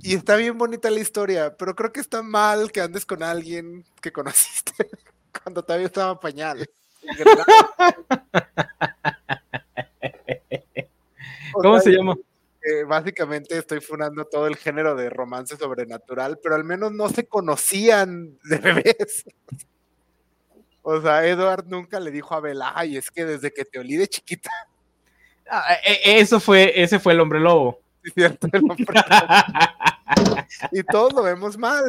Y 0.00 0.14
está 0.14 0.36
bien 0.36 0.56
bonita 0.56 0.90
la 0.90 1.00
historia, 1.00 1.56
pero 1.56 1.74
creo 1.74 1.92
que 1.92 2.00
está 2.00 2.22
mal 2.22 2.70
que 2.70 2.80
andes 2.80 3.04
con 3.04 3.22
alguien 3.22 3.84
que 4.00 4.12
conociste 4.12 4.72
cuando 5.42 5.62
todavía 5.62 5.86
estaba 5.86 6.20
pañal. 6.20 6.68
¿Cómo 11.52 11.80
se 11.80 11.92
llama? 11.92 12.14
básicamente 12.86 13.56
estoy 13.56 13.80
funando 13.80 14.26
todo 14.26 14.46
el 14.46 14.56
género 14.56 14.94
de 14.94 15.08
romance 15.08 15.56
sobrenatural, 15.56 16.38
pero 16.42 16.54
al 16.54 16.64
menos 16.64 16.92
no 16.92 17.08
se 17.08 17.26
conocían 17.26 18.38
de 18.44 18.58
bebés. 18.58 19.24
O 20.90 21.02
sea, 21.02 21.26
Edward 21.26 21.66
nunca 21.66 22.00
le 22.00 22.10
dijo 22.10 22.34
a 22.34 22.40
Bella, 22.40 22.72
ay, 22.74 22.96
es 22.96 23.10
que 23.10 23.24
desde 23.24 23.52
que 23.52 23.64
te 23.64 23.78
olí 23.78 23.96
de 23.96 24.08
chiquita. 24.08 24.50
Ah, 25.50 25.74
e, 25.84 25.92
e, 26.10 26.20
eso 26.20 26.40
fue, 26.40 26.72
ese 26.80 26.98
fue 26.98 27.12
el 27.12 27.20
hombre 27.20 27.40
lobo. 27.40 27.80
Sí, 28.04 28.10
cierto, 28.14 28.48
el 28.52 28.62
hombre 28.62 28.86
lobo. 28.86 30.46
y 30.72 30.82
todos 30.82 31.12
lo 31.12 31.22
vemos 31.22 31.58
mal. 31.58 31.84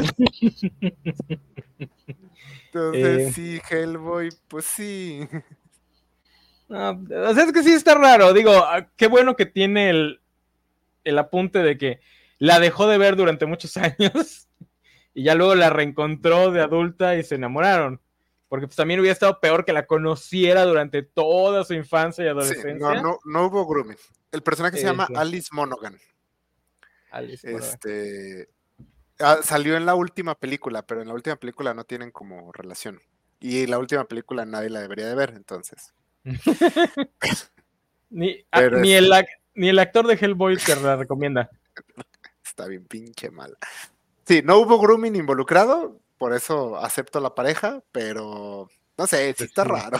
Entonces, 2.65 3.29
eh. 3.29 3.31
sí, 3.33 3.61
Hellboy, 3.69 4.29
pues 4.47 4.65
sí 4.65 5.27
o 6.69 7.33
sea, 7.33 7.43
es 7.43 7.51
que 7.51 7.63
sí 7.63 7.73
está 7.73 7.95
raro. 7.95 8.33
Digo, 8.33 8.51
ah, 8.53 8.87
qué 8.95 9.07
bueno 9.07 9.35
que 9.35 9.45
tiene 9.45 9.89
el, 9.89 10.21
el 11.03 11.17
apunte 11.17 11.59
de 11.59 11.77
que 11.77 11.99
la 12.37 12.59
dejó 12.59 12.87
de 12.87 12.97
ver 12.97 13.15
durante 13.15 13.45
muchos 13.45 13.75
años 13.77 14.47
y 15.13 15.23
ya 15.23 15.35
luego 15.35 15.55
la 15.55 15.69
reencontró 15.69 16.51
de 16.51 16.61
adulta 16.61 17.15
y 17.15 17.23
se 17.23 17.35
enamoraron. 17.35 17.99
Porque 18.49 18.65
pues 18.65 18.75
también 18.75 18.99
hubiera 18.99 19.13
estado 19.13 19.39
peor 19.39 19.63
que 19.63 19.71
la 19.71 19.85
conociera 19.85 20.65
durante 20.65 21.03
toda 21.03 21.63
su 21.63 21.75
infancia 21.75 22.25
y 22.25 22.27
adolescencia. 22.27 22.73
no, 22.73 22.95
no, 22.95 23.19
no, 23.23 23.45
hubo 23.45 23.65
grooming. 23.67 23.97
El 24.31 24.41
personaje 24.41 24.77
se 24.77 24.83
llama 24.83 25.07
Alice 25.15 25.49
Monaghan. 25.51 25.97
Alice 27.11 27.49
este, 27.49 28.49
ah, 29.19 29.39
salió 29.43 29.77
en 29.77 29.85
la 29.85 29.93
última 29.93 30.35
película, 30.35 30.81
pero 30.81 31.01
en 31.01 31.07
la 31.07 31.13
última 31.13 31.35
película 31.35 31.75
no 31.75 31.83
tienen 31.83 32.11
como 32.11 32.51
relación. 32.51 32.99
Y 33.39 33.67
la 33.67 33.77
última 33.77 34.05
película 34.05 34.45
nadie 34.45 34.69
la 34.69 34.81
debería 34.81 35.07
de 35.07 35.15
ver, 35.15 35.33
entonces. 35.35 35.93
ni, 38.09 38.43
ni, 38.81 38.93
el, 38.93 39.11
ni, 39.55 39.69
el, 39.69 39.79
actor 39.79 40.07
de 40.07 40.15
Hellboy 40.15 40.57
te 40.57 40.75
la 40.75 40.95
recomienda. 40.97 41.49
Está 42.43 42.65
bien 42.67 42.85
pinche 42.85 43.29
mal. 43.29 43.55
Sí, 44.25 44.41
no 44.43 44.57
hubo 44.57 44.79
grooming 44.79 45.15
involucrado, 45.15 45.99
por 46.19 46.35
eso 46.35 46.77
acepto 46.77 47.19
la 47.19 47.33
pareja, 47.33 47.81
pero 47.91 48.69
no 48.97 49.07
sé, 49.07 49.29
está 49.29 49.63
raro. 49.63 49.99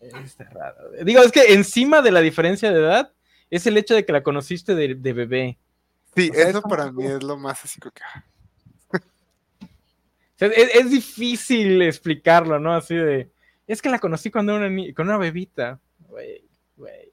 Está 0.00 0.44
raro. 0.44 0.92
Digo, 1.02 1.22
es 1.22 1.32
que 1.32 1.54
encima 1.54 2.02
de 2.02 2.12
la 2.12 2.20
diferencia 2.20 2.70
de 2.70 2.78
edad, 2.78 3.12
es 3.50 3.66
el 3.66 3.78
hecho 3.78 3.94
de 3.94 4.04
que 4.04 4.12
la 4.12 4.22
conociste 4.22 4.74
de, 4.74 4.94
bebé. 4.94 5.58
Sí, 6.14 6.30
eso 6.34 6.60
para 6.62 6.92
mí 6.92 7.06
es 7.06 7.22
lo 7.22 7.38
más 7.38 7.64
así 7.64 7.80
que. 7.80 7.88
Ah. 8.02 8.24
es, 10.38 10.90
difícil 10.90 11.80
explicarlo, 11.80 12.60
¿no? 12.60 12.74
Así 12.74 12.94
de. 12.94 13.30
Es 13.66 13.80
que 13.80 13.88
la 13.88 13.98
conocí 13.98 14.30
cuando 14.30 14.54
era 14.56 14.66
una, 14.66 14.94
con 14.94 15.08
una 15.08 15.16
bebita. 15.16 15.80
Güey, 16.08 16.44
güey. 16.76 17.10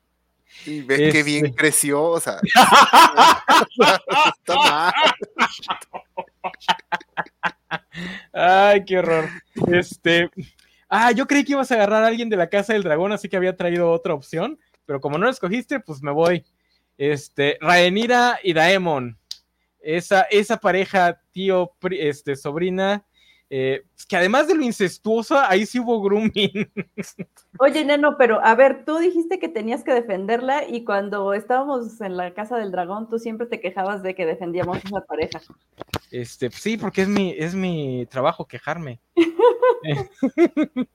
Y 0.66 0.82
ves 0.82 1.14
que 1.14 1.24
bien 1.24 1.46
este 1.46 1.58
creció, 1.58 2.04
o 2.04 2.20
sea. 2.20 2.42
Ay, 8.34 8.84
qué 8.86 9.00
horror. 9.00 9.30
Este. 9.72 10.30
Ah, 10.88 11.12
yo 11.12 11.28
creí 11.28 11.44
que 11.44 11.52
ibas 11.52 11.72
a 11.72 11.76
agarrar 11.76 12.04
a 12.04 12.08
alguien 12.08 12.30
de 12.30 12.38
la 12.38 12.50
casa 12.50 12.74
del 12.74 12.84
dragón, 12.84 13.12
así 13.12 13.30
que 13.30 13.38
había 13.38 13.56
traído 13.56 13.92
otra 13.92 14.14
opción. 14.14 14.60
Pero 14.86 15.00
como 15.00 15.18
no 15.18 15.26
lo 15.26 15.32
escogiste, 15.32 15.80
pues 15.80 16.02
me 16.02 16.12
voy. 16.12 16.46
Este, 16.98 17.58
Rhaenyra 17.62 18.40
y 18.44 18.54
Daemon. 18.54 19.18
Esa, 19.80 20.24
esa 20.24 20.58
pareja, 20.58 21.22
tío, 21.32 21.72
este, 21.92 22.36
sobrina, 22.36 23.06
eh, 23.52 23.84
que 24.08 24.16
además 24.16 24.48
de 24.48 24.54
lo 24.54 24.64
incestuosa, 24.64 25.50
ahí 25.50 25.66
sí 25.66 25.80
hubo 25.80 26.02
grooming. 26.02 26.72
Oye, 27.60 27.84
Neno, 27.84 28.16
pero 28.18 28.44
a 28.46 28.54
ver, 28.54 28.86
tú 28.86 28.98
dijiste 28.98 29.40
que 29.40 29.50
tenías 29.50 29.84
que 29.84 29.94
defenderla 29.94 30.68
y 30.68 30.84
cuando 30.84 31.34
estábamos 31.34 32.00
en 32.02 32.16
la 32.16 32.34
casa 32.36 32.58
del 32.58 32.72
dragón, 32.72 33.10
tú 33.10 33.18
siempre 33.18 33.48
te 33.48 33.60
quejabas 33.60 34.04
de 34.04 34.14
que 34.14 34.28
defendíamos 34.28 34.78
a 34.78 34.88
esa 34.88 35.02
pareja. 35.02 35.42
Este, 36.12 36.52
sí, 36.52 36.78
porque 36.78 37.02
es 37.02 37.08
mi, 37.08 37.36
es 37.38 37.56
mi 37.56 38.06
trabajo 38.06 38.46
quejarme. 38.48 39.02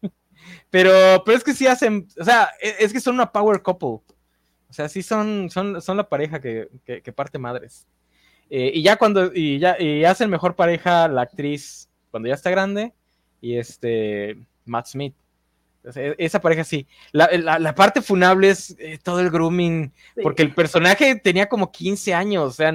pero, 0.70 0.92
pero 1.24 1.36
es 1.36 1.42
que 1.42 1.54
sí 1.54 1.66
hacen, 1.66 2.06
o 2.18 2.24
sea, 2.24 2.50
e, 2.60 2.76
es 2.78 2.92
que 2.92 3.00
son 3.00 3.16
una 3.16 3.32
power 3.32 3.62
couple. 3.62 3.88
O 4.68 4.72
sea, 4.72 4.88
sí 4.88 5.02
son, 5.02 5.50
son, 5.50 5.82
son 5.82 5.96
la 5.96 6.08
pareja 6.08 6.40
que, 6.40 6.68
que, 6.84 7.12
parte 7.12 7.38
madres. 7.38 7.86
Eh, 8.50 8.72
y 8.74 8.82
ya 8.82 8.96
cuando, 8.96 9.30
y 9.32 9.58
ya, 9.58 9.76
y 9.80 10.04
hacen 10.04 10.30
mejor 10.30 10.56
pareja 10.56 11.06
la 11.08 11.22
actriz 11.22 11.88
cuando 12.14 12.29
ya 12.29 12.37
está 12.37 12.48
grande, 12.48 12.92
y 13.40 13.59
este 13.59 14.37
Matt 14.66 14.87
Smith. 14.87 15.16
E, 15.96 16.14
esa 16.16 16.40
pareja 16.40 16.62
sí. 16.62 16.87
La, 17.11 17.74
parte 17.74 18.03
funable 18.03 18.50
es 18.50 18.77
eh, 18.79 19.00
todo 19.03 19.18
el 19.18 19.31
grooming, 19.31 19.92
porque 20.22 20.42
el 20.42 20.55
personaje 20.55 21.16
tenía 21.16 21.48
como 21.48 21.72
15 21.72 22.14
años, 22.14 22.44
o 22.44 22.53
sea, 22.53 22.72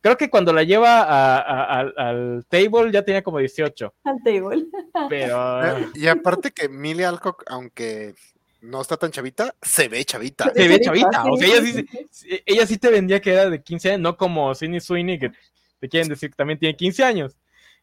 creo 0.00 0.16
que 0.16 0.30
cuando 0.30 0.52
la 0.52 0.62
lleva 0.62 1.02
al 1.40 2.46
table 2.48 2.92
ya 2.92 3.02
tenía 3.02 3.24
como 3.24 3.40
18. 3.40 3.92
Al 4.04 4.22
table. 4.22 4.66
Pero... 5.08 5.90
Y 5.96 6.06
aparte 6.06 6.52
que 6.52 6.68
Millie 6.68 7.06
Alcock, 7.06 7.42
aunque 7.48 8.14
no 8.60 8.82
está 8.82 8.96
tan 8.96 9.10
chavita, 9.10 9.52
se 9.60 9.88
ve 9.88 10.04
chavita. 10.04 10.52
Se 10.54 10.68
ve 10.68 10.80
chavita, 10.80 11.24
o 11.24 11.36
sea, 11.36 11.48
ella 11.48 11.84
sí, 12.08 12.42
ella 12.46 12.66
sí 12.68 12.78
te 12.78 12.90
vendía 12.92 13.20
que 13.20 13.32
era 13.32 13.50
de 13.50 13.60
15 13.60 13.88
años, 13.88 14.00
no 14.00 14.16
como 14.16 14.54
Sidney 14.54 14.80
Sweeney, 14.80 15.18
que 15.18 15.32
te 15.80 15.88
quieren 15.88 16.08
decir 16.08 16.30
que 16.30 16.36
también 16.36 16.60
tiene 16.60 16.76
15 16.76 17.02
años. 17.02 17.36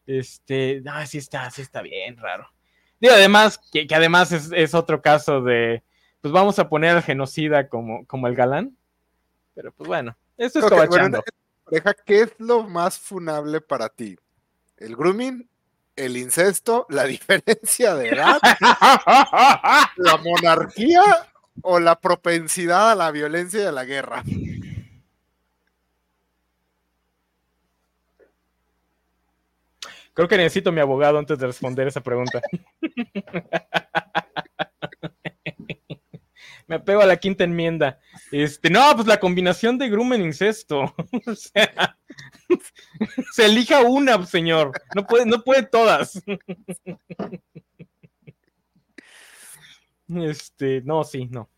Este, 0.06 0.80
no, 0.82 1.06
sí 1.06 1.18
está, 1.18 1.50
sí 1.50 1.62
está 1.62 1.82
bien 1.82 2.16
raro. 2.16 2.48
Además, 3.02 3.60
que, 3.72 3.86
además 3.94 4.32
es, 4.32 4.74
otro 4.74 5.02
caso 5.02 5.42
de, 5.42 5.82
pues 6.20 6.32
vamos 6.32 6.58
a 6.58 6.68
poner 6.68 6.96
al 6.96 7.02
genocida 7.02 7.68
como, 7.68 8.06
como 8.06 8.26
el 8.28 8.34
galán. 8.34 8.76
Pero 9.54 9.72
pues 9.72 9.86
bueno, 9.86 10.16
esto 10.36 10.60
es 10.60 10.64
okay, 10.64 10.86
bueno, 10.88 11.22
¿qué 12.06 12.22
es 12.22 12.32
lo 12.38 12.64
más 12.64 12.98
funable 12.98 13.60
para 13.60 13.88
ti? 13.88 14.16
¿El 14.76 14.96
grooming? 14.96 15.48
¿El 15.96 16.16
incesto? 16.16 16.86
¿La 16.88 17.04
diferencia 17.04 17.94
de 17.94 18.08
edad? 18.08 18.40
¿La 19.96 20.16
monarquía? 20.22 21.02
¿O 21.62 21.78
la 21.78 22.00
propensidad 22.00 22.90
a 22.90 22.94
la 22.96 23.10
violencia 23.12 23.62
y 23.62 23.66
a 23.66 23.72
la 23.72 23.84
guerra? 23.84 24.24
Creo 30.14 30.28
que 30.28 30.36
necesito 30.36 30.70
mi 30.72 30.80
abogado 30.80 31.18
antes 31.18 31.38
de 31.38 31.46
responder 31.46 31.88
esa 31.88 32.00
pregunta. 32.00 32.40
Me 36.66 36.76
apego 36.76 37.02
a 37.02 37.06
la 37.06 37.16
quinta 37.16 37.44
enmienda. 37.44 37.98
Este, 38.32 38.70
no, 38.70 38.80
pues 38.94 39.06
la 39.06 39.20
combinación 39.20 39.76
de 39.76 39.90
grumen 39.90 40.22
incesto. 40.22 40.94
o 41.26 41.34
sea, 41.34 41.98
se 43.32 43.46
elija 43.46 43.82
una, 43.82 44.24
señor. 44.24 44.72
No 44.94 45.06
puede, 45.06 45.26
no 45.26 45.42
puede 45.42 45.64
todas. 45.64 46.22
Este, 50.08 50.82
no, 50.82 51.02
sí, 51.02 51.26
no. 51.30 51.50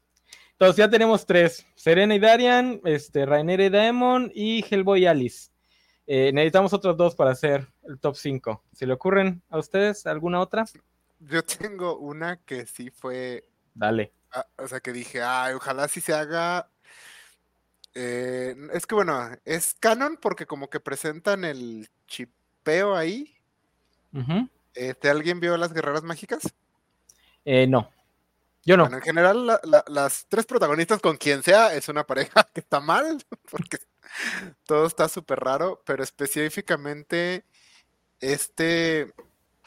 Entonces 0.53 0.77
ya 0.77 0.89
tenemos 0.89 1.27
tres: 1.27 1.67
Serena 1.75 2.15
y 2.15 2.19
Darian, 2.19 2.81
este, 2.85 3.27
Rainer 3.27 3.61
y 3.61 3.69
Daemon 3.69 4.33
y 4.35 4.65
Hellboy 4.69 5.03
y 5.03 5.07
Alice. 5.07 5.51
Eh, 6.07 6.31
necesitamos 6.33 6.73
otros 6.73 6.97
dos 6.97 7.15
para 7.15 7.33
hacer 7.33 7.67
el 7.89 7.99
top 7.99 8.15
5. 8.17 8.63
¿Se 8.73 8.87
le 8.87 8.93
ocurren 8.93 9.43
a 9.51 9.59
ustedes 9.59 10.07
alguna 10.07 10.41
otra? 10.41 10.65
Yo 11.19 11.43
tengo 11.43 11.99
una 11.99 12.37
que 12.37 12.67
sí 12.67 12.91
fue. 12.91 13.49
Dale. 13.75 14.13
Ah, 14.33 14.47
o 14.59 14.69
sea, 14.69 14.81
que 14.81 14.93
dije, 14.93 15.23
ay, 15.23 15.55
ojalá 15.55 15.89
sí 15.89 16.01
se 16.01 16.15
haga. 16.15 16.69
Eh, 17.95 18.55
es 18.73 18.87
que 18.87 18.95
bueno, 18.95 19.31
es 19.45 19.75
canon 19.81 20.19
porque 20.21 20.47
como 20.47 20.69
que 20.69 20.81
presentan 20.81 21.45
el 21.45 21.89
chipeo 22.07 22.95
ahí. 22.95 23.35
este, 24.75 25.09
¿Alguien 25.09 25.41
vio 25.41 25.57
las 25.57 25.73
guerreras 25.73 26.03
mágicas? 26.03 26.55
Eh, 27.45 27.67
no. 27.67 27.91
Yo 28.65 28.77
no. 28.77 28.87
en 28.87 29.01
general, 29.01 29.61
las 29.87 30.27
tres 30.29 30.45
protagonistas 30.45 31.01
con 31.01 31.17
quien 31.17 31.43
sea 31.45 31.73
es 31.73 31.89
una 31.89 32.05
pareja 32.05 32.45
que 32.53 32.61
está 32.61 32.81
mal, 32.81 33.25
porque 33.51 33.79
todo 34.67 34.87
está 34.87 35.09
súper 35.09 35.41
raro, 35.41 35.83
pero 35.85 36.03
específicamente 36.03 37.45
este, 38.21 39.13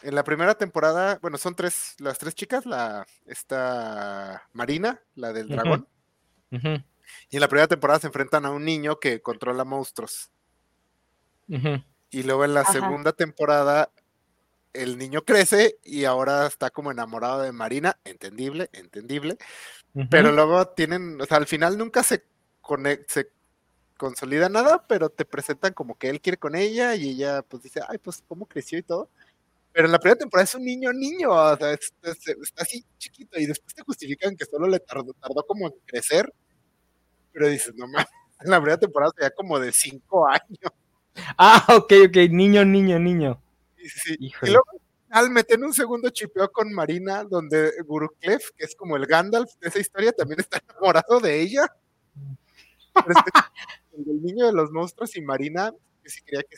en 0.02 0.16
la 0.16 0.24
primera 0.24 0.56
temporada, 0.56 1.20
bueno, 1.22 1.38
son 1.38 1.56
tres, 1.56 1.96
las 2.00 2.18
tres 2.18 2.36
chicas, 2.36 2.66
la, 2.66 3.06
esta 3.26 4.48
Marina, 4.54 5.02
la 5.16 5.34
del 5.34 5.50
dragón, 5.50 5.88
y 6.52 7.36
en 7.36 7.42
la 7.42 7.48
primera 7.48 7.68
temporada 7.68 8.00
se 8.00 8.08
enfrentan 8.08 8.46
a 8.46 8.52
un 8.52 8.64
niño 8.66 9.00
que 9.00 9.22
controla 9.22 9.66
monstruos. 9.66 10.32
Y 12.12 12.24
luego 12.24 12.46
en 12.46 12.54
la 12.54 12.64
segunda 12.66 13.14
temporada 13.14 13.92
el 14.74 14.98
niño 14.98 15.24
crece 15.24 15.80
y 15.84 16.06
ahora 16.06 16.46
está 16.46 16.70
como 16.70 16.92
enamorado 16.92 17.42
de 17.42 17.52
Marina, 17.52 18.00
entendible, 18.04 18.70
entendible. 18.74 19.38
Pero 20.10 20.32
luego 20.32 20.68
tienen, 20.70 21.20
o 21.20 21.26
sea, 21.26 21.38
al 21.38 21.48
final 21.48 21.78
nunca 21.78 22.04
se, 22.04 22.24
se 23.08 23.32
consolida 24.00 24.50
nada, 24.50 24.88
pero 24.88 25.10
te 25.10 25.26
presentan 25.26 25.74
como 25.74 25.98
que 25.98 26.10
él 26.10 26.22
quiere 26.22 26.38
con 26.40 26.56
ella 26.56 26.96
y 26.96 27.10
ella 27.10 27.44
pues 27.44 27.62
dice, 27.64 27.82
ay, 27.88 28.00
pues 28.00 28.24
cómo 28.28 28.48
creció 28.48 28.80
y 28.80 28.84
todo. 28.84 29.10
Pero 29.74 29.86
en 29.88 29.92
la 29.92 30.00
primera 30.00 30.18
temporada 30.18 30.46
es 30.46 30.56
un 30.56 30.64
niño 30.66 30.92
niño, 30.94 31.32
o 31.32 31.58
sea, 31.58 31.74
está 31.74 32.64
así 32.64 32.84
chiquito 32.98 33.40
y 33.40 33.46
después 33.46 33.76
te 33.76 33.84
justifican 33.84 34.36
que 34.36 34.46
solo 34.46 34.68
le 34.68 34.80
tardó, 34.80 35.14
tardó 35.14 35.44
como 35.46 35.68
en 35.68 35.74
crecer. 35.86 36.34
Pero 37.34 37.48
dices, 37.50 37.76
no 37.76 37.88
mames, 37.88 38.08
en 38.42 38.50
la 38.52 38.58
primera 38.58 38.80
temporada 38.80 39.12
ya 39.22 39.30
como 39.32 39.60
de 39.60 39.72
cinco 39.72 40.28
años. 40.28 40.72
Ah, 41.38 41.66
ok, 41.70 41.94
ok, 42.08 42.16
niño, 42.32 42.64
niño, 42.66 42.98
niño. 42.98 43.42
Sí, 43.78 44.16
Y 44.20 44.32
luego 44.48 44.66
al 45.10 45.30
meter 45.32 45.60
un 45.60 45.74
segundo 45.74 46.10
chipeo 46.10 46.52
con 46.52 46.72
Marina, 46.72 47.24
donde 47.24 47.72
Guru 47.86 48.10
que 48.20 48.38
es 48.58 48.76
como 48.76 48.96
el 48.96 49.06
Gandalf 49.06 49.52
de 49.60 49.70
esa 49.70 49.80
historia, 49.80 50.12
también 50.12 50.40
está 50.40 50.62
enamorado 50.70 51.20
de 51.20 51.42
ella. 51.42 51.68
el 54.08 54.22
niño 54.22 54.48
de 54.48 54.54
los 54.54 54.72
monstruos 54.72 55.16
y 55.16 55.22
Marina, 55.22 55.74
que 56.04 56.10
sí 56.10 56.22
quería 56.24 56.44
que 56.44 56.58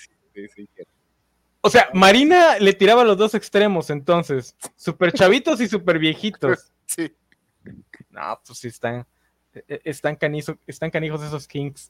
sí, 0.50 0.70
O 1.62 1.70
sea, 1.70 1.90
Marina 1.94 2.58
le 2.60 2.74
tiraba 2.74 3.04
los 3.04 3.18
dos 3.18 3.36
extremos, 3.36 3.90
entonces. 3.90 4.56
Super 4.76 5.12
chavitos 5.12 5.62
y 5.62 5.68
super 5.68 6.00
viejitos. 6.00 6.72
Sí. 6.92 7.10
No, 8.10 8.38
pues 8.46 8.60
sí 8.60 8.68
están. 8.68 9.08
E, 9.54 9.64
e, 9.66 9.82
están, 9.86 10.18
están 10.68 10.92
canijos 10.92 11.24
esos 11.24 11.48
kings. 11.48 11.90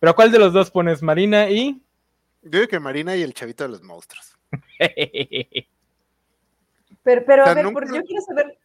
Pero 0.00 0.10
¿a 0.10 0.16
cuál 0.16 0.32
de 0.32 0.40
los 0.40 0.52
dos 0.52 0.72
pones? 0.72 1.02
¿Marina 1.02 1.48
y? 1.48 1.80
Yo 2.42 2.50
digo 2.50 2.66
que 2.66 2.80
Marina 2.80 3.14
y 3.14 3.22
el 3.22 3.32
chavito 3.32 3.62
de 3.62 3.70
los 3.70 3.82
monstruos. 3.82 4.36
pero, 7.04 7.24
pero 7.24 7.44
a 7.44 7.54
ver, 7.54 7.72
porque 7.72 7.94
yo 7.94 8.02
quiero 8.02 8.22
saber. 8.22 8.58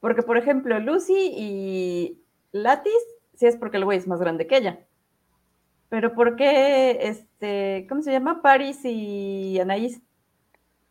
Porque, 0.00 0.22
por 0.22 0.38
ejemplo, 0.38 0.78
Lucy 0.78 1.32
y 1.36 2.22
Latis 2.52 2.92
sí 3.36 3.46
es 3.46 3.56
porque 3.56 3.76
el 3.76 3.84
güey 3.84 3.98
es 3.98 4.06
más 4.06 4.20
grande 4.20 4.46
que 4.46 4.56
ella. 4.56 4.80
Pero 5.88 6.14
¿por 6.14 6.36
qué, 6.36 6.98
este, 7.02 7.86
¿cómo 7.88 8.02
se 8.02 8.12
llama? 8.12 8.42
Paris 8.42 8.80
y 8.84 9.58
Anaís. 9.60 10.00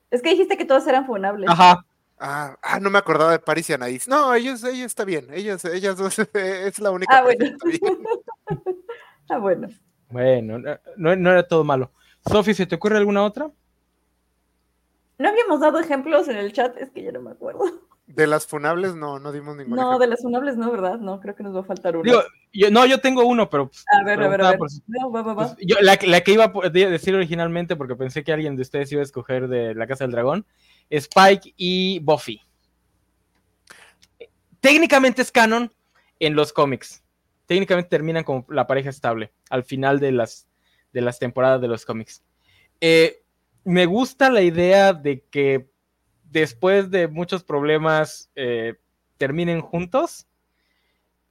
Es 0.09 0.21
que 0.21 0.29
dijiste 0.29 0.57
que 0.57 0.65
todos 0.65 0.87
eran 0.87 1.05
funables. 1.05 1.49
Ajá. 1.49 1.85
Ah, 2.17 2.57
ah, 2.61 2.79
no 2.79 2.89
me 2.89 2.97
acordaba 2.97 3.31
de 3.31 3.39
Paris 3.39 3.69
y 3.69 3.73
Anaís. 3.73 4.07
No, 4.07 4.33
ellos, 4.33 4.63
ella 4.63 4.85
está 4.85 5.03
bien. 5.03 5.27
Ellas, 5.33 5.65
ellas 5.65 5.97
dos 5.97 6.17
es 6.33 6.79
la 6.79 6.91
única. 6.91 7.17
Ah, 7.17 7.23
bueno. 7.23 7.45
ah, 9.29 9.37
bueno. 9.37 9.67
Bueno, 10.09 10.59
no, 10.95 11.15
no, 11.15 11.31
era 11.31 11.45
todo 11.45 11.63
malo. 11.63 11.91
Sofi, 12.25 12.53
¿se 12.53 12.65
te 12.65 12.75
ocurre 12.75 12.97
alguna 12.97 13.23
otra? 13.23 13.51
No 15.17 15.29
habíamos 15.29 15.59
dado 15.59 15.79
ejemplos 15.79 16.27
en 16.27 16.37
el 16.37 16.53
chat, 16.53 16.77
es 16.77 16.89
que 16.91 17.03
ya 17.03 17.11
no 17.11 17.21
me 17.21 17.31
acuerdo. 17.31 17.65
De 18.07 18.27
las 18.27 18.45
funables 18.45 18.95
no, 18.95 19.17
no 19.17 19.31
dimos 19.31 19.55
ningún 19.57 19.75
No, 19.75 19.97
de 19.97 20.05
las 20.05 20.21
funables 20.21 20.57
no, 20.57 20.71
¿verdad? 20.71 20.99
No, 20.99 21.19
creo 21.19 21.35
que 21.35 21.41
nos 21.41 21.55
va 21.55 21.61
a 21.61 21.63
faltar 21.63 21.97
uno. 21.97 22.21
no, 22.71 22.85
yo 22.85 22.99
tengo 22.99 23.25
uno, 23.25 23.49
pero... 23.49 23.67
Pues, 23.67 23.83
a 23.91 24.03
ver, 24.03 24.21
a 24.21 24.27
ver, 24.27 24.41
a 24.43 24.51
ver. 24.51 24.59
no, 24.85 25.11
va, 25.11 25.23
va, 25.23 25.33
va. 25.33 25.55
Pues, 25.55 25.67
yo, 25.67 25.77
la, 25.81 25.97
que 25.97 26.31
iba 26.31 26.45
a 26.45 26.69
decir 26.69 27.15
originalmente, 27.15 27.75
porque 27.75 27.95
pensé 27.95 28.23
que 28.23 28.31
alguien 28.31 28.55
de 28.55 28.61
ustedes 28.61 28.91
iba 28.91 29.01
a 29.01 29.03
escoger 29.03 29.47
de 29.47 29.73
La 29.73 29.87
Casa 29.87 30.03
del 30.03 30.11
Dragón, 30.11 30.45
Spike 30.91 31.55
y 31.57 31.97
Buffy. 31.99 32.41
Técnicamente 34.59 35.23
es 35.23 35.31
canon 35.31 35.73
en 36.19 36.35
los 36.35 36.53
cómics. 36.53 37.03
Técnicamente 37.47 37.89
terminan 37.89 38.23
como 38.23 38.45
la 38.49 38.67
pareja 38.67 38.91
estable 38.91 39.31
al 39.49 39.63
final 39.63 39.99
de 39.99 40.11
las, 40.11 40.47
de 40.93 41.01
las 41.01 41.17
temporadas 41.17 41.59
de 41.59 41.67
los 41.67 41.85
cómics. 41.85 42.23
Eh, 42.81 43.23
me 43.63 43.87
gusta 43.87 44.29
la 44.29 44.41
idea 44.41 44.93
de 44.93 45.23
que 45.31 45.67
después 46.31 46.91
de 46.91 47.07
muchos 47.07 47.43
problemas 47.43 48.29
eh, 48.35 48.75
terminen 49.17 49.61
juntos. 49.61 50.27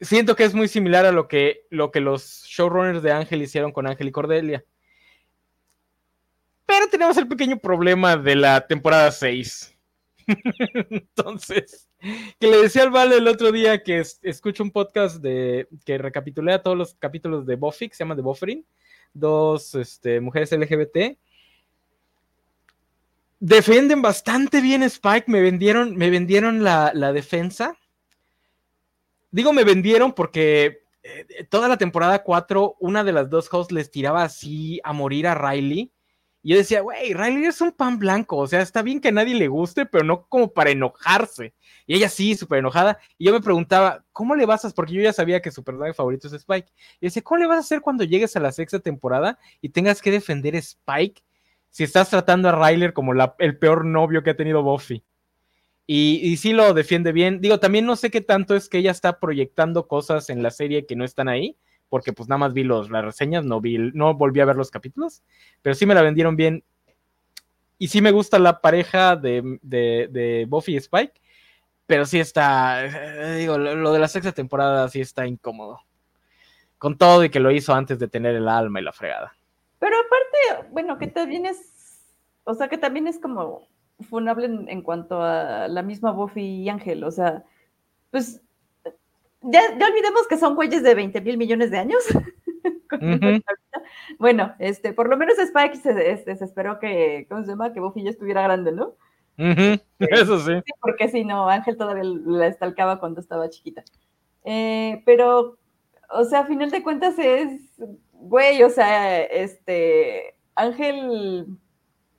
Siento 0.01 0.37
que 0.37 0.45
es 0.45 0.55
muy 0.55 0.69
similar 0.69 1.07
a 1.07 1.13
lo 1.13 1.29
que, 1.29 1.67
lo 1.71 1.91
que 1.91 2.01
los 2.01 2.45
showrunners 2.47 3.03
de 3.03 3.13
Ángel 3.13 3.43
hicieron 3.43 3.73
con 3.73 3.87
Ángel 3.87 4.09
y 4.09 4.13
Cordelia. 4.13 4.65
Pero 6.67 6.89
tenemos 6.89 7.17
el 7.17 7.29
pequeño 7.29 7.59
problema 7.59 8.17
de 8.17 8.37
la 8.37 8.67
temporada 8.67 9.11
6. 9.11 9.77
Entonces, 10.91 11.89
que 12.39 12.47
le 12.49 12.63
decía 12.63 12.83
al 12.83 12.91
Vale 12.91 13.17
el 13.19 13.29
otro 13.29 13.53
día 13.53 13.83
que 13.83 14.03
escucho 14.23 14.63
un 14.63 14.71
podcast 14.71 15.17
de 15.17 15.69
que 15.85 15.99
recapitulea 15.99 16.63
todos 16.63 16.77
los 16.77 16.95
capítulos 16.95 17.47
de 17.47 17.57
Buffy, 17.57 17.89
que 17.89 17.95
se 17.95 18.05
llama 18.05 18.17
The 18.17 18.23
Buffering, 18.23 18.65
dos 19.13 19.75
este, 19.75 20.21
mujeres 20.21 20.53
LGBT. 20.53 21.19
Defienden 23.47 24.01
bastante 24.01 24.63
bien 24.63 24.83
Spike, 24.83 25.31
me 25.31 25.43
vendieron, 25.43 25.97
me 25.97 26.09
vendieron 26.09 26.65
la, 26.65 27.13
defensa. 27.13 27.77
Digo 29.31 29.53
me 29.53 29.65
vendieron 29.65 30.15
porque 30.15 30.79
eh, 31.03 31.45
toda 31.51 31.69
la 31.69 31.77
temporada 31.77 32.23
4, 32.23 32.77
una 32.81 33.05
de 33.05 33.13
las 33.13 33.29
dos 33.29 33.53
hosts 33.53 33.71
les 33.71 33.91
tiraba 33.91 34.23
así 34.23 34.81
a 34.83 34.95
morir 34.95 35.27
a 35.27 35.35
Riley 35.35 35.93
y 36.43 36.53
yo 36.53 36.57
decía, 36.57 36.81
güey, 36.81 37.13
Riley 37.13 37.45
es 37.45 37.61
un 37.61 37.73
pan 37.73 37.99
blanco, 37.99 38.39
o 38.39 38.47
sea, 38.47 38.63
está 38.63 38.81
bien 38.81 38.99
que 38.99 39.09
a 39.09 39.13
nadie 39.13 39.35
le 39.35 39.49
guste, 39.49 39.85
pero 39.85 40.05
no 40.05 40.27
como 40.27 40.51
para 40.55 40.71
enojarse. 40.71 41.53
Y 41.87 41.97
ella 41.97 42.09
sí, 42.09 42.37
súper 42.37 42.61
enojada. 42.61 42.99
Y 43.19 43.27
yo 43.27 43.33
me 43.35 43.43
preguntaba, 43.43 44.07
¿cómo 44.13 44.35
le 44.37 44.47
vas 44.47 44.65
a? 44.65 44.71
Porque 44.71 44.95
yo 44.95 45.03
ya 45.03 45.13
sabía 45.13 45.43
que 45.43 45.51
su 45.51 45.63
personaje 45.63 45.93
favorito 45.93 46.29
es 46.29 46.33
Spike. 46.33 46.73
Y 46.99 47.07
decía, 47.07 47.23
¿cómo 47.23 47.41
le 47.41 47.47
vas 47.47 47.57
a 47.57 47.61
hacer 47.61 47.83
cuando 47.83 48.05
llegues 48.05 48.37
a 48.37 48.41
la 48.41 48.53
sexta 48.53 48.79
temporada 48.79 49.39
y 49.61 49.69
tengas 49.69 50.01
que 50.01 50.11
defender 50.11 50.55
Spike 50.55 51.23
si 51.75 51.83
estás 51.83 52.09
tratando 52.09 52.49
a 52.49 52.69
Riley 52.69 52.93
como 52.93 53.13
el 53.39 53.59
peor 53.59 53.85
novio 53.85 54.23
que 54.23 54.31
ha 54.31 54.37
tenido 54.37 54.63
Buffy? 54.63 55.03
Y, 55.89 56.21
y 56.23 56.37
sí 56.37 56.53
lo 56.53 56.73
defiende 56.73 57.11
bien. 57.11 57.41
Digo, 57.41 57.59
también 57.59 57.85
no 57.85 57.97
sé 57.97 58.13
qué 58.13 58.21
tanto 58.21 58.55
es 58.55 58.69
que 58.69 58.79
ella 58.79 58.93
está 58.93 59.19
proyectando 59.19 59.89
cosas 59.89 60.31
en 60.31 60.41
la 60.41 60.53
serie 60.53 60.87
que 60.87 60.95
no 60.95 61.05
están 61.05 61.29
ahí 61.29 61.59
porque 61.89 62.13
pues 62.13 62.29
nada 62.29 62.39
más 62.39 62.53
vi 62.53 62.65
los, 62.65 62.91
las 62.91 63.05
reseñas, 63.05 63.45
no, 63.45 63.61
vi, 63.61 63.79
no 63.93 64.15
volví 64.15 64.41
a 64.41 64.45
ver 64.45 64.57
los 64.57 64.71
capítulos, 64.71 65.23
pero 65.63 65.75
sí 65.75 65.85
me 65.87 65.95
la 65.95 66.03
vendieron 66.03 66.37
bien. 66.37 66.65
Y 67.79 67.89
sí 67.89 68.01
me 68.01 68.13
gusta 68.13 68.39
la 68.39 68.61
pareja 68.61 69.17
de, 69.17 69.59
de, 69.63 70.47
Buffy 70.49 70.75
y 70.75 70.77
Spike, 70.77 71.21
pero 71.87 72.07
sí 72.07 72.21
está, 72.21 72.85
eh, 72.85 73.37
digo, 73.37 73.59
lo 73.59 73.93
de 73.93 73.99
la 73.99 74.09
sexta 74.09 74.33
temporada 74.33 74.89
sí 74.89 75.01
está 75.01 75.27
incómodo. 75.27 75.81
Con 76.79 76.99
todo 76.99 77.25
y 77.25 77.31
que 77.31 77.41
lo 77.41 77.51
hizo 77.51 77.75
antes 77.75 77.99
de 77.99 78.09
tener 78.09 78.35
el 78.35 78.49
alma 78.49 78.81
y 78.81 78.85
la 78.85 78.93
fregada. 78.93 79.37
Pero 79.79 79.97
aparte, 79.97 80.69
bueno, 80.73 80.99
que 80.99 81.07
también 81.07 81.47
es, 81.47 82.05
o 82.45 82.55
sea, 82.55 82.69
que 82.69 82.79
también 82.79 83.07
es 83.07 83.19
como 83.19 83.67
funable 84.09 84.47
en, 84.47 84.69
en 84.69 84.83
cuanto 84.83 85.23
a 85.23 85.69
la 85.69 85.83
misma 85.83 86.13
Buffy 86.13 86.63
y 86.63 86.69
Ángel, 86.69 87.05
o 87.05 87.11
sea, 87.11 87.45
pues 88.11 88.45
ya, 89.45 89.61
olvidemos 89.73 90.27
que 90.29 90.39
son 90.39 90.55
güeyes 90.55 90.83
de 90.83 90.95
20 90.95 91.21
mil 91.21 91.37
millones 91.37 91.71
de 91.71 91.79
años. 91.79 92.03
Bueno, 94.19 94.55
este, 94.61 94.93
por 94.93 95.09
lo 95.09 95.17
menos 95.17 95.37
Spike 95.37 95.77
se, 95.77 96.13
este, 96.13 96.33
esperó 96.33 96.79
que, 96.79 97.27
¿cómo 97.29 97.43
se 97.43 97.49
llama? 97.49 97.73
Que 97.73 97.81
Buffy 97.81 98.05
ya 98.05 98.11
estuviera 98.11 98.43
grande, 98.43 98.71
¿no? 98.71 98.95
Eso 99.99 100.39
sí. 100.39 100.53
Porque 100.81 101.09
si 101.09 101.25
no, 101.25 101.49
Ángel 101.49 101.77
todavía 101.77 102.05
la 102.05 102.47
estalcaba 102.47 103.01
cuando 103.01 103.21
estaba 103.21 103.51
chiquita. 103.51 103.83
Eh, 104.45 105.03
pero, 105.05 105.59
o 106.11 106.25
sea, 106.25 106.41
a 106.41 106.47
final 106.47 106.71
de 106.71 106.83
cuentas 106.85 107.19
es, 107.19 107.63
güey, 108.29 108.63
o 108.63 108.71
sea, 108.71 109.23
este, 109.23 110.35
Ángel 110.55 111.47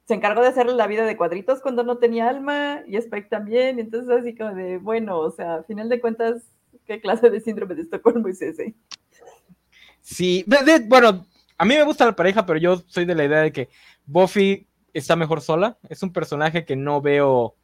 se 0.06 0.14
encargó 0.14 0.42
de 0.42 0.50
hacerle 0.50 0.74
la 0.74 0.88
vida 0.88 1.06
de 1.06 1.18
cuadritos 1.18 1.62
cuando 1.62 1.84
no 1.84 1.98
tenía 1.98 2.30
alma 2.30 2.84
y 2.88 2.98
Spike 2.98 3.28
también, 3.30 3.80
entonces 3.80 4.10
así 4.10 4.36
como 4.36 4.54
de, 4.54 4.78
bueno, 4.78 5.20
o 5.20 5.32
sea, 5.32 5.56
a 5.56 5.64
final 5.64 5.90
de 5.90 6.00
cuentas 6.00 6.44
¿Qué 6.86 7.02
clase 7.02 7.30
de 7.30 7.40
síndrome 7.40 7.76
de 7.76 7.82
Estocolmo 7.82 8.28
es 8.28 8.42
ese? 8.42 8.76
Sí, 10.02 10.46
bueno, 10.88 11.26
a 11.58 11.66
mí 11.66 11.76
me 11.76 11.84
gusta 11.84 12.06
la 12.06 12.16
pareja, 12.16 12.46
pero 12.46 12.60
yo 12.60 12.78
soy 12.88 13.06
de 13.06 13.16
la 13.16 13.26
idea 13.26 13.42
de 13.42 13.52
que 13.52 13.70
Buffy 14.06 14.68
está 14.94 15.16
mejor 15.16 15.42
sola. 15.42 15.78
Es 15.90 16.04
un 16.04 16.14
personaje 16.14 16.64
que 16.64 16.76
no 16.76 17.02
veo 17.02 17.56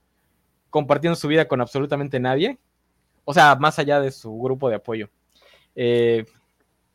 compartiendo 0.71 1.15
su 1.15 1.27
vida 1.27 1.47
con 1.47 1.61
absolutamente 1.61 2.19
nadie. 2.19 2.57
O 3.25 3.33
sea, 3.33 3.55
más 3.55 3.77
allá 3.77 4.01
de 4.01 4.11
su 4.11 4.35
grupo 4.39 4.69
de 4.69 4.75
apoyo. 4.75 5.09
Eh, 5.75 6.25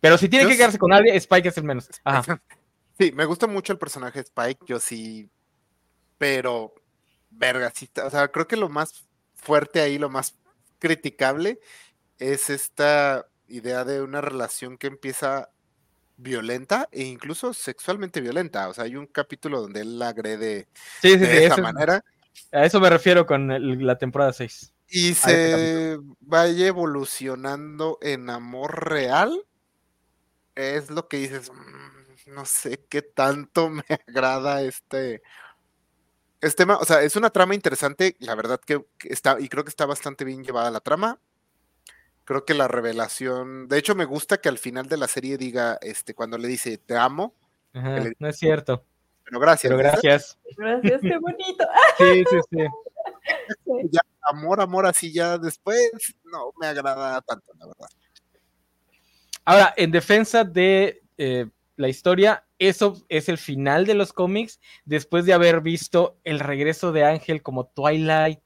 pero 0.00 0.18
si 0.18 0.28
tiene 0.28 0.48
que 0.48 0.56
quedarse 0.56 0.78
con 0.78 0.90
nadie, 0.90 1.14
Spike 1.16 1.48
es 1.48 1.56
el 1.58 1.64
menos. 1.64 1.88
Sí, 2.98 3.12
me 3.12 3.24
gusta 3.24 3.46
mucho 3.46 3.72
el 3.72 3.78
personaje 3.78 4.20
Spike, 4.20 4.64
yo 4.66 4.80
sí. 4.80 5.28
Pero, 6.18 6.74
verga, 7.30 7.70
sí, 7.74 7.90
o 8.02 8.10
sea, 8.10 8.28
creo 8.28 8.46
que 8.46 8.56
lo 8.56 8.68
más 8.68 9.06
fuerte 9.34 9.80
ahí, 9.80 9.98
lo 9.98 10.08
más 10.08 10.34
criticable, 10.78 11.60
es 12.18 12.48
esta 12.50 13.26
idea 13.48 13.84
de 13.84 14.00
una 14.02 14.20
relación 14.20 14.78
que 14.78 14.86
empieza 14.86 15.50
violenta 16.16 16.88
e 16.90 17.04
incluso 17.04 17.52
sexualmente 17.52 18.20
violenta. 18.20 18.68
O 18.68 18.74
sea, 18.74 18.84
hay 18.84 18.96
un 18.96 19.06
capítulo 19.06 19.60
donde 19.60 19.82
él 19.82 19.98
la 19.98 20.08
agrede 20.08 20.66
de 21.02 21.46
esa 21.46 21.58
manera. 21.58 22.02
A 22.52 22.64
eso 22.64 22.80
me 22.80 22.90
refiero 22.90 23.26
con 23.26 23.86
la 23.86 23.98
temporada 23.98 24.32
6. 24.32 24.72
Y 24.88 25.14
se 25.14 25.98
vaya 26.20 26.66
evolucionando 26.66 27.98
en 28.00 28.30
amor 28.30 28.88
real. 28.88 29.44
Es 30.56 30.90
lo 30.90 31.06
que 31.06 31.18
dices, 31.18 31.52
mm, 31.52 32.32
no 32.34 32.44
sé 32.44 32.84
qué 32.88 33.02
tanto 33.02 33.70
me 33.70 33.84
agrada 34.08 34.62
este, 34.62 35.22
este 36.40 36.64
tema. 36.64 36.78
O 36.78 36.84
sea, 36.84 37.02
es 37.02 37.14
una 37.14 37.30
trama 37.30 37.54
interesante, 37.54 38.16
la 38.18 38.34
verdad 38.34 38.60
que 38.60 38.84
está, 39.04 39.36
y 39.38 39.48
creo 39.48 39.62
que 39.62 39.70
está 39.70 39.86
bastante 39.86 40.24
bien 40.24 40.42
llevada 40.42 40.70
la 40.70 40.80
trama 40.80 41.20
creo 42.26 42.44
que 42.44 42.54
la 42.54 42.68
revelación, 42.68 43.68
de 43.68 43.78
hecho 43.78 43.94
me 43.94 44.04
gusta 44.04 44.38
que 44.38 44.50
al 44.50 44.58
final 44.58 44.88
de 44.88 44.98
la 44.98 45.08
serie 45.08 45.38
diga, 45.38 45.78
este, 45.80 46.14
cuando 46.14 46.36
le 46.36 46.48
dice 46.48 46.76
te 46.76 46.96
amo. 46.96 47.34
no 47.72 48.28
es 48.28 48.36
cierto. 48.36 48.84
Pero 49.24 49.40
gracias. 49.40 49.70
Pero 49.70 49.78
gracias. 49.78 50.38
Gracias, 50.56 51.00
qué 51.00 51.18
bonito. 51.18 51.64
Sí, 51.98 52.24
sí, 52.28 52.38
sí. 52.50 53.88
Ya, 53.90 54.00
amor, 54.22 54.60
amor, 54.60 54.86
así 54.86 55.12
ya 55.12 55.38
después, 55.38 55.90
no 56.24 56.52
me 56.60 56.66
agrada 56.66 57.20
tanto, 57.22 57.52
la 57.58 57.66
verdad. 57.66 57.88
Ahora, 59.46 59.72
en 59.76 59.92
defensa 59.92 60.44
de 60.44 61.02
eh, 61.16 61.46
la 61.76 61.88
historia, 61.88 62.44
eso 62.58 63.02
es 63.08 63.28
el 63.28 63.38
final 63.38 63.86
de 63.86 63.94
los 63.94 64.12
cómics, 64.12 64.60
después 64.84 65.24
de 65.24 65.32
haber 65.32 65.60
visto 65.60 66.18
el 66.24 66.40
regreso 66.40 66.90
de 66.90 67.04
Ángel 67.04 67.42
como 67.42 67.66
Twilight, 67.66 68.40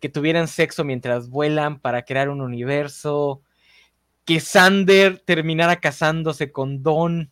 que 0.00 0.08
tuvieran 0.08 0.48
sexo 0.48 0.82
mientras 0.84 1.30
vuelan 1.30 1.78
para 1.78 2.04
crear 2.04 2.28
un 2.30 2.40
universo, 2.40 3.42
que 4.24 4.40
Sander 4.40 5.20
terminara 5.20 5.76
casándose 5.76 6.50
con 6.50 6.82
Don. 6.82 7.30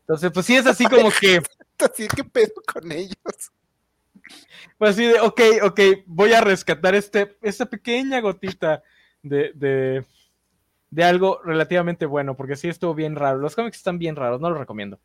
Entonces, 0.00 0.30
pues 0.32 0.44
sí 0.44 0.56
es 0.56 0.66
así 0.66 0.84
como 0.86 1.10
que... 1.10 1.40
Así 1.78 2.08
que 2.08 2.24
pedo 2.24 2.52
con 2.70 2.92
ellos. 2.92 3.14
Pues 4.76 4.90
así 4.90 5.06
de, 5.06 5.18
ok, 5.18 5.40
ok, 5.62 5.80
voy 6.04 6.34
a 6.34 6.42
rescatar 6.42 6.94
este, 6.94 7.38
esta 7.40 7.64
pequeña 7.64 8.20
gotita 8.20 8.82
de, 9.22 9.52
de, 9.54 10.04
de, 10.90 11.04
algo 11.04 11.40
relativamente 11.44 12.06
bueno, 12.06 12.36
porque 12.36 12.56
sí 12.56 12.68
estuvo 12.68 12.94
bien 12.94 13.16
raro. 13.16 13.38
Los 13.38 13.54
cómics 13.54 13.78
están 13.78 13.98
bien 13.98 14.16
raros, 14.16 14.40
no 14.40 14.50
los 14.50 14.58
recomiendo. 14.58 14.98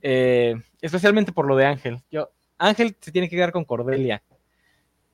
Eh, 0.00 0.54
especialmente 0.80 1.32
por 1.32 1.46
lo 1.46 1.56
de 1.56 1.66
Ángel. 1.66 2.02
Yo, 2.10 2.30
Ángel 2.58 2.96
se 3.00 3.12
tiene 3.12 3.28
que 3.28 3.36
quedar 3.36 3.52
con 3.52 3.64
Cordelia 3.64 4.22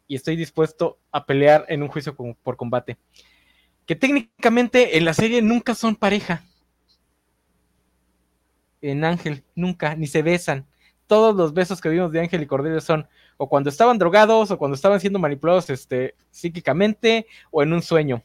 y 0.06 0.16
estoy 0.16 0.36
dispuesto 0.36 0.98
a 1.12 1.26
pelear 1.26 1.66
en 1.68 1.82
un 1.82 1.88
juicio 1.88 2.14
por 2.14 2.56
combate. 2.56 2.96
Que 3.86 3.96
técnicamente 3.96 4.98
en 4.98 5.04
la 5.04 5.14
serie 5.14 5.42
nunca 5.42 5.74
son 5.74 5.96
pareja. 5.96 6.44
En 8.80 9.04
Ángel, 9.04 9.44
nunca, 9.54 9.94
ni 9.94 10.06
se 10.06 10.22
besan. 10.22 10.66
Todos 11.06 11.34
los 11.34 11.54
besos 11.54 11.80
que 11.80 11.88
vimos 11.88 12.12
de 12.12 12.20
Ángel 12.20 12.42
y 12.42 12.46
Cordelia 12.46 12.80
son 12.80 13.08
o 13.38 13.48
cuando 13.48 13.70
estaban 13.70 13.98
drogados 13.98 14.50
o 14.50 14.58
cuando 14.58 14.74
estaban 14.74 15.00
siendo 15.00 15.18
manipulados 15.18 15.70
este, 15.70 16.14
psíquicamente 16.30 17.26
o 17.50 17.62
en 17.62 17.72
un 17.72 17.80
sueño. 17.80 18.22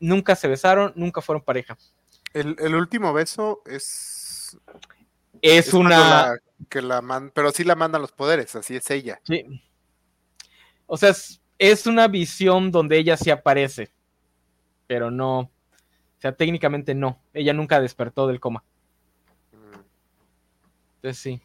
Nunca 0.00 0.34
se 0.34 0.48
besaron, 0.48 0.92
nunca 0.96 1.20
fueron 1.20 1.44
pareja. 1.44 1.76
El, 2.32 2.74
último 2.74 3.12
beso 3.12 3.62
es. 3.66 4.58
Es, 5.42 5.74
una. 5.74 6.36
que 6.68 6.82
la 6.82 7.30
pero 7.34 7.50
sí 7.50 7.64
la 7.64 7.74
mandan 7.74 8.02
los 8.02 8.12
poderes, 8.12 8.54
así 8.56 8.76
es 8.76 8.90
ella. 8.90 9.20
Sí. 9.24 9.44
O 10.86 10.96
sea, 10.96 11.14
es, 11.58 11.86
una 11.86 12.08
visión 12.08 12.70
donde 12.70 12.98
ella 12.98 13.16
sí 13.16 13.30
aparece, 13.30 13.92
pero 14.86 15.10
no, 15.10 15.38
o 15.40 15.50
sea, 16.18 16.32
técnicamente 16.32 16.94
no. 16.94 17.22
Ella 17.32 17.52
nunca 17.52 17.80
despertó 17.80 18.26
del 18.26 18.40
coma. 18.40 18.64
Entonces 20.96 21.22
sí. 21.22 21.40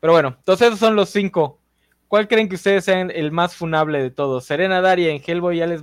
Pero 0.00 0.12
bueno, 0.12 0.34
entonces 0.38 0.68
esos 0.68 0.80
son 0.80 0.96
los 0.96 1.10
cinco. 1.10 1.60
¿Cuál 2.08 2.28
creen 2.28 2.48
que 2.48 2.56
ustedes 2.56 2.84
sean 2.84 3.10
el 3.10 3.30
más 3.30 3.54
funable 3.54 4.02
de 4.02 4.10
todos? 4.10 4.44
Serena 4.44 4.80
Darien, 4.80 5.22
Hellboy, 5.24 5.62
Alex 5.62 5.82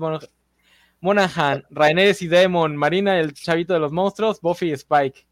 Monahan, 1.01 1.65
Raineres 1.69 2.21
y 2.21 2.27
Demon, 2.27 2.75
Marina, 2.75 3.19
el 3.19 3.33
chavito 3.33 3.73
de 3.73 3.79
los 3.79 3.91
monstruos, 3.91 4.41
Buffy 4.41 4.69
y 4.69 4.73
Spike. 4.73 5.25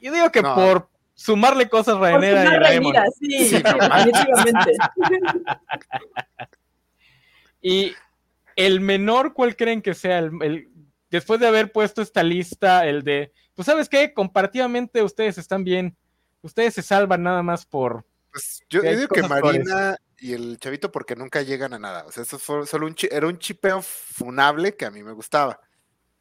Yo 0.00 0.12
digo 0.12 0.30
que 0.30 0.42
por 0.42 0.88
sumarle 1.14 1.68
cosas 1.68 1.98
Rainera 1.98 2.44
y 2.44 2.60
Daemon. 2.60 2.94
Sí, 3.18 3.48
sí, 3.48 3.62
definitivamente. 3.62 4.72
y 7.62 7.92
el 8.56 8.80
menor, 8.80 9.32
¿cuál 9.32 9.56
creen 9.56 9.82
que 9.82 9.94
sea? 9.94 10.18
El, 10.18 10.68
después 11.10 11.40
de 11.40 11.46
haber 11.46 11.72
puesto 11.72 12.02
esta 12.02 12.22
lista, 12.22 12.86
el 12.86 13.02
de, 13.02 13.32
pues 13.54 13.66
sabes 13.66 13.88
qué, 13.88 14.12
comparativamente 14.12 15.02
ustedes 15.02 15.38
están 15.38 15.64
bien, 15.64 15.96
ustedes 16.42 16.74
se 16.74 16.82
salvan 16.82 17.22
nada 17.22 17.42
más 17.42 17.64
por... 17.64 18.04
Pues 18.32 18.64
yo, 18.68 18.82
digo 18.82 19.08
que 19.08 19.22
Marina 19.22 19.96
y 20.24 20.32
el 20.32 20.58
chavito 20.58 20.90
porque 20.90 21.14
nunca 21.14 21.42
llegan 21.42 21.74
a 21.74 21.78
nada, 21.78 22.06
o 22.06 22.10
sea, 22.10 22.22
eso 22.22 22.38
fue 22.38 22.66
solo 22.66 22.86
un, 22.86 22.96
era 23.10 23.26
un 23.26 23.38
chipeo 23.38 23.82
funable 23.82 24.74
que 24.74 24.86
a 24.86 24.90
mí 24.90 25.02
me 25.02 25.12
gustaba. 25.12 25.60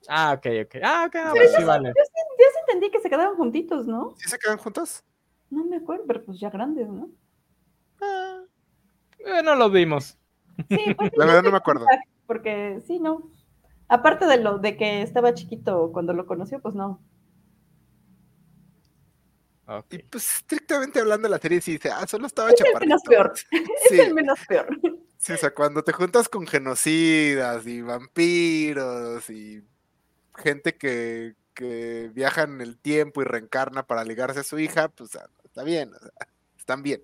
Ah, 0.10 0.34
ok, 0.38 0.46
ok. 0.66 0.76
Ah, 0.84 1.06
ok, 1.08 1.16
sí, 1.56 1.64
vale. 1.64 1.88
Yo 1.88 2.04
sí, 2.04 2.60
entendí 2.68 2.92
que 2.92 3.00
se 3.00 3.10
quedaban 3.10 3.38
juntitos, 3.38 3.88
¿no? 3.88 4.14
¿Sí 4.18 4.28
se 4.28 4.38
quedan 4.38 4.58
juntos? 4.58 5.06
No 5.50 5.64
me 5.64 5.78
acuerdo, 5.78 6.04
pero 6.06 6.22
pues 6.22 6.38
ya 6.38 6.50
grandes, 6.50 6.90
¿no? 6.90 7.12
Ah, 8.02 8.42
eh, 9.20 9.42
no 9.42 9.56
lo 9.56 9.70
vimos. 9.70 10.18
Sí, 10.68 10.80
pues, 10.98 11.14
La 11.16 11.26
verdad 11.26 11.44
no 11.44 11.52
me 11.52 11.58
acuerdo. 11.58 11.86
Porque 12.28 12.82
sí, 12.86 13.00
no. 13.00 13.32
Aparte 13.88 14.26
de 14.26 14.38
lo 14.38 14.58
de 14.58 14.76
que 14.76 15.02
estaba 15.02 15.34
chiquito 15.34 15.94
cuando 15.94 16.12
lo 16.12 16.26
conoció, 16.26 16.60
pues 16.60 16.76
no. 16.76 17.02
Y 19.90 20.00
pues 20.00 20.38
estrictamente 20.38 21.00
hablando 21.00 21.30
la 21.30 21.38
serie, 21.38 21.62
sí 21.62 21.74
dice, 21.74 21.90
ah, 21.90 22.06
solo 22.06 22.28
estaba 22.28 22.50
es 22.50 22.56
chaparrito. 22.56 22.96
Es 22.96 23.04
el 23.04 23.08
menos 23.08 23.08
peor. 23.08 23.34
Es 23.92 24.00
el 24.00 24.14
menos 24.14 24.40
peor. 24.48 24.80
Sí, 25.18 25.32
o 25.32 25.38
sea, 25.38 25.54
cuando 25.54 25.84
te 25.84 25.94
juntas 25.94 26.28
con 26.28 26.46
genocidas 26.46 27.66
y 27.66 27.82
vampiros 27.82 29.30
y 29.30 29.64
gente 30.36 30.76
que, 30.76 31.36
que 31.54 32.12
viaja 32.14 32.44
en 32.44 32.60
el 32.60 32.78
tiempo 32.78 33.22
y 33.22 33.26
reencarna 33.26 33.88
para 33.88 34.04
ligarse 34.04 34.42
a 34.42 34.44
su 34.44 34.60
hija, 34.60 34.90
pues 34.90 35.16
ah, 35.16 35.30
está 35.46 35.64
bien, 35.64 35.92
están 36.58 36.84
bien. 36.84 37.02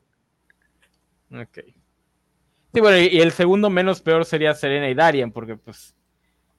Ok. 1.32 1.60
Sí, 2.74 2.82
bueno, 2.82 2.97
y 2.97 3.20
el 3.20 3.32
segundo 3.32 3.70
menos 3.70 4.01
peor 4.01 4.26
sería 4.26 4.53
Serena 4.53 4.89
y 4.89 4.93
Darian, 4.93 5.32
porque 5.32 5.55
pues 5.55 5.95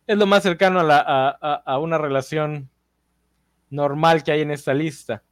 es 0.07 0.19
lo 0.19 0.27
más 0.27 0.43
cercano 0.43 0.81
a, 0.81 0.83
la, 0.83 0.99
a, 0.99 1.79
una 1.79 1.99
relación 1.99 2.69
normal 3.69 4.25
que 4.25 4.33
hay 4.33 4.41
en 4.41 4.51
esta 4.51 4.75
lista. 4.75 5.23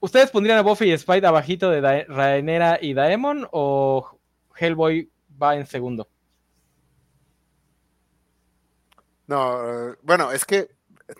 ¿Ustedes 0.00 0.30
pondrían 0.30 0.58
a 0.58 0.62
Buffy 0.62 0.86
y 0.86 0.92
Spike 0.92 1.26
abajito 1.26 1.70
de 1.70 2.04
Rainera 2.08 2.78
y 2.80 2.94
Daemon 2.94 3.46
o 3.52 4.18
Hellboy 4.56 5.10
va 5.40 5.56
en 5.56 5.66
segundo? 5.66 6.08
No, 9.26 9.94
bueno, 10.02 10.32
es 10.32 10.44
que. 10.44 10.68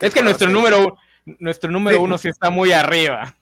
Es 0.01 0.14
que 0.14 0.22
nuestro 0.22 0.49
número, 0.49 0.97
nuestro 1.24 1.70
número 1.70 2.01
uno 2.01 2.16
sí 2.16 2.28
está 2.28 2.51
muy 2.51 2.72
arriba. 2.72 3.37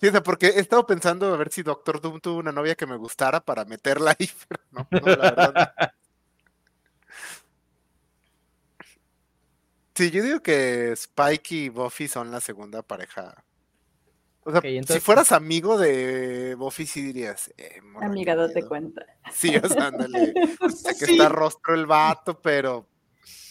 Sí, 0.00 0.08
o 0.08 0.10
sea, 0.10 0.22
porque 0.22 0.46
he 0.46 0.60
estado 0.60 0.86
pensando 0.86 1.32
a 1.32 1.36
ver 1.36 1.52
si 1.52 1.62
Doctor 1.62 2.00
Doom 2.00 2.20
tuvo 2.20 2.38
una 2.38 2.52
novia 2.52 2.74
que 2.74 2.86
me 2.86 2.96
gustara 2.96 3.40
para 3.40 3.64
meterla 3.64 4.16
ahí, 4.18 4.28
pero 4.48 4.62
no, 4.72 4.88
no 4.90 5.06
la 5.06 5.30
verdad. 5.30 5.74
Sí, 9.94 10.10
yo 10.10 10.22
digo 10.22 10.40
que 10.40 10.92
Spike 10.92 11.54
y 11.54 11.68
Buffy 11.68 12.08
son 12.08 12.30
la 12.30 12.40
segunda 12.40 12.82
pareja. 12.82 13.44
O 14.58 14.60
sea, 14.60 14.96
si 14.96 15.00
fueras 15.00 15.32
amigo 15.32 15.78
de 15.78 16.54
Buffy, 16.56 16.86
sí 16.86 17.02
dirías. 17.02 17.52
Eh, 17.56 17.80
Amiga, 18.00 18.36
date 18.36 18.66
cuenta. 18.66 19.04
Sí, 19.32 19.56
o 19.56 19.68
sea, 19.68 19.86
ándale. 19.86 20.34
sé 20.74 20.96
que 20.98 21.12
está 21.12 21.28
rostro 21.28 21.74
el 21.74 21.86
vato, 21.86 22.40
pero 22.40 22.86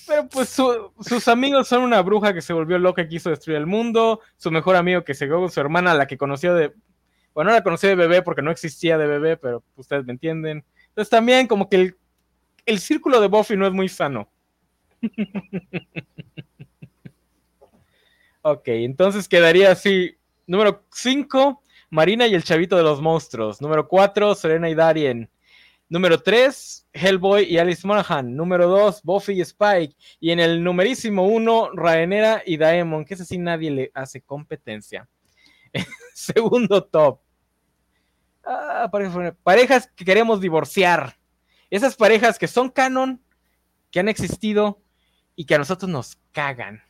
pero 0.10 0.28
pues 0.28 0.50
sus 0.50 1.28
amigos 1.28 1.68
son 1.68 1.84
una 1.84 2.02
bruja 2.02 2.34
que 2.34 2.42
se 2.42 2.52
volvió 2.52 2.80
loca 2.80 3.04
y 3.04 3.08
quiso 3.08 3.30
destruir 3.30 3.60
el 3.60 3.68
mundo, 3.68 4.22
su 4.38 4.50
mejor 4.50 4.76
amigo 4.76 5.04
que 5.04 5.14
se 5.14 5.28
quedó 5.28 5.40
con 5.40 5.52
su 5.52 5.60
hermana, 5.60 5.94
la 5.94 6.08
que 6.08 6.18
conoció 6.18 6.56
de... 6.56 6.74
Bueno, 7.36 7.52
no 7.52 7.56
la 7.56 7.64
conoció 7.64 7.90
de 7.90 7.96
bebé 7.96 8.24
porque 8.24 8.42
no 8.42 8.50
existía 8.50 8.98
de 8.98 9.06
bebé, 9.06 9.38
pero 9.38 9.64
ustedes 9.76 10.04
me 10.06 10.14
entienden. 10.14 10.66
Entonces 10.88 11.12
también 11.12 11.46
como 11.46 11.70
que 11.70 11.76
el, 11.76 11.98
el 12.66 12.80
círculo 12.80 13.22
de 13.22 13.28
Buffy 13.28 13.56
no 13.56 13.68
es 13.68 13.72
muy 13.72 13.88
sano. 13.88 14.28
ok, 18.42 18.68
entonces 18.68 19.30
quedaría 19.30 19.72
así. 19.72 20.18
Número 20.50 20.84
5, 20.92 21.62
Marina 21.92 22.26
y 22.26 22.34
el 22.34 22.44
chavito 22.44 22.76
de 22.76 22.82
los 22.82 23.04
monstruos. 23.04 23.62
Número 23.62 23.88
4, 23.88 24.34
Serena 24.34 24.68
y 24.68 24.74
Darien. 24.74 25.30
Número 25.90 26.20
3, 26.24 26.88
Hellboy 26.92 27.44
y 27.44 27.60
Alice 27.60 27.86
Monaghan. 27.86 28.36
Número 28.36 28.68
2, 28.68 29.04
Buffy 29.04 29.34
y 29.34 29.42
Spike. 29.42 29.96
Y 30.20 30.32
en 30.32 30.40
el 30.40 30.64
numerísimo 30.64 31.28
1, 31.28 31.74
Raenera 31.76 32.42
y 32.44 32.58
Daemon, 32.58 33.06
que 33.06 33.14
es 33.14 33.22
así 33.22 33.38
nadie 33.38 33.70
le 33.70 33.92
hace 33.94 34.22
competencia. 34.22 35.08
Segundo 36.16 36.84
top. 36.84 37.20
Ah, 38.44 38.90
parejas 39.44 39.88
que 39.96 40.04
queremos 40.04 40.42
divorciar. 40.42 41.16
Esas 41.70 41.96
parejas 41.96 42.40
que 42.40 42.48
son 42.48 42.72
canon, 42.72 43.22
que 43.92 44.00
han 44.00 44.10
existido 44.10 44.82
y 45.36 45.46
que 45.46 45.54
a 45.54 45.60
nosotros 45.60 45.92
nos 45.92 46.18
cagan. 46.32 46.82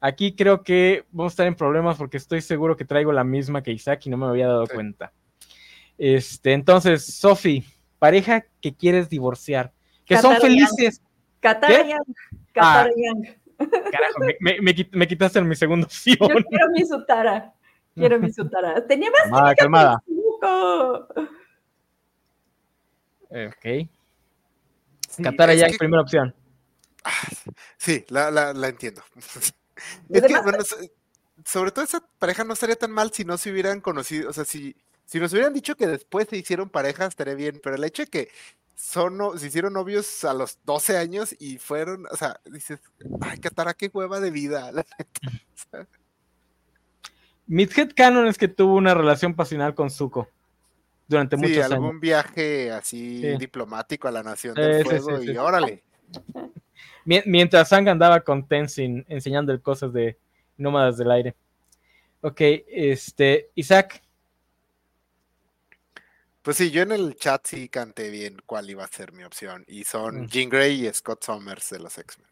Aquí 0.00 0.36
creo 0.36 0.62
que 0.62 1.04
vamos 1.10 1.32
a 1.32 1.34
estar 1.34 1.46
en 1.46 1.56
problemas 1.56 1.96
porque 1.96 2.16
estoy 2.16 2.40
seguro 2.40 2.76
que 2.76 2.84
traigo 2.84 3.12
la 3.12 3.24
misma 3.24 3.62
que 3.62 3.72
Isaac 3.72 4.06
y 4.06 4.10
no 4.10 4.16
me 4.16 4.26
había 4.26 4.46
dado 4.46 4.66
cuenta. 4.68 5.12
Este, 5.96 6.52
entonces, 6.52 7.04
Sophie 7.04 7.64
pareja 7.98 8.44
que 8.60 8.74
quieres 8.74 9.08
divorciar, 9.08 9.72
que 10.04 10.16
son 10.18 10.36
felices. 10.36 11.02
Qatar 11.40 11.72
ah. 12.56 12.86
Carajo, 13.58 14.20
me, 14.40 15.08
quitaste 15.08 15.40
en 15.40 15.48
mi 15.48 15.56
segunda 15.56 15.86
opción. 15.88 16.16
Yo 16.20 16.44
quiero 16.48 16.68
mi 16.70 16.84
Sutara. 16.84 17.52
Quiero 17.94 18.20
mi 18.20 18.32
Sutara. 18.32 18.86
Tenía 18.86 19.10
más 19.10 19.22
calmada, 19.22 19.54
calmada. 19.56 20.02
Ok. 23.30 23.88
Qatar 25.22 25.54
ya 25.56 25.66
es 25.66 25.76
primera 25.76 26.02
opción. 26.02 26.32
Ah, 27.02 27.10
sí, 27.76 28.04
la, 28.08 28.30
la, 28.30 28.52
la 28.52 28.68
entiendo. 28.68 29.02
Es 30.08 30.22
que, 30.22 30.40
bueno, 30.40 30.58
sobre 31.44 31.70
todo 31.70 31.84
esa 31.84 32.02
pareja 32.18 32.44
no 32.44 32.54
estaría 32.54 32.76
tan 32.76 32.90
mal 32.90 33.12
si 33.12 33.24
no 33.24 33.38
se 33.38 33.50
hubieran 33.50 33.80
conocido, 33.80 34.30
o 34.30 34.32
sea, 34.32 34.44
si, 34.44 34.76
si 35.04 35.20
nos 35.20 35.32
hubieran 35.32 35.52
dicho 35.52 35.76
que 35.76 35.86
después 35.86 36.28
se 36.28 36.36
hicieron 36.36 36.68
parejas, 36.68 37.08
estaría 37.08 37.34
bien, 37.34 37.60
pero 37.62 37.76
el 37.76 37.84
hecho 37.84 38.02
de 38.02 38.08
que 38.08 38.28
son, 38.74 39.18
se 39.38 39.46
hicieron 39.46 39.72
novios 39.72 40.24
a 40.24 40.34
los 40.34 40.58
12 40.64 40.96
años 40.96 41.34
y 41.38 41.58
fueron, 41.58 42.06
o 42.10 42.16
sea, 42.16 42.40
dices, 42.44 42.80
ay, 43.20 43.38
Katara, 43.38 43.74
qué 43.74 43.90
hueva 43.92 44.20
de 44.20 44.30
vida, 44.30 44.70
la 44.72 44.84
neta. 44.98 45.86
Midhead 47.46 47.92
Canon 47.96 48.26
es 48.28 48.36
que 48.36 48.46
tuvo 48.46 48.74
una 48.74 48.94
relación 48.94 49.34
pasional 49.34 49.74
con 49.74 49.90
Zuko 49.90 50.28
durante 51.08 51.36
sí, 51.36 51.42
muchos 51.42 51.58
años. 51.64 51.72
algún 51.72 51.98
viaje 51.98 52.70
así 52.70 53.22
diplomático 53.38 54.06
a 54.06 54.10
la 54.10 54.22
Nación 54.22 54.54
del 54.54 54.84
Fuego 54.84 55.22
y 55.22 55.36
órale. 55.36 55.82
Mientras 57.04 57.68
Sang 57.68 57.88
andaba 57.88 58.20
con 58.20 58.46
Tenzin 58.46 59.04
enseñando 59.08 59.60
cosas 59.62 59.92
de 59.92 60.18
nómadas 60.56 60.98
del 60.98 61.10
aire. 61.10 61.34
Ok, 62.20 62.40
este, 62.40 63.50
Isaac. 63.54 64.02
Pues 66.42 66.56
sí, 66.56 66.70
yo 66.70 66.82
en 66.82 66.92
el 66.92 67.14
chat 67.16 67.46
sí 67.46 67.68
canté 67.68 68.10
bien 68.10 68.38
cuál 68.46 68.70
iba 68.70 68.84
a 68.84 68.88
ser 68.88 69.12
mi 69.12 69.24
opción. 69.24 69.64
Y 69.68 69.84
son 69.84 70.22
mm. 70.22 70.26
Jean 70.28 70.48
Grey 70.48 70.86
y 70.86 70.92
Scott 70.92 71.24
Summers 71.24 71.70
de 71.70 71.78
los 71.78 71.96
X-Men. 71.98 72.28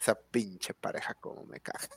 Esa 0.00 0.14
pinche 0.14 0.74
pareja 0.74 1.14
como 1.14 1.44
me 1.44 1.60
caga. 1.60 1.88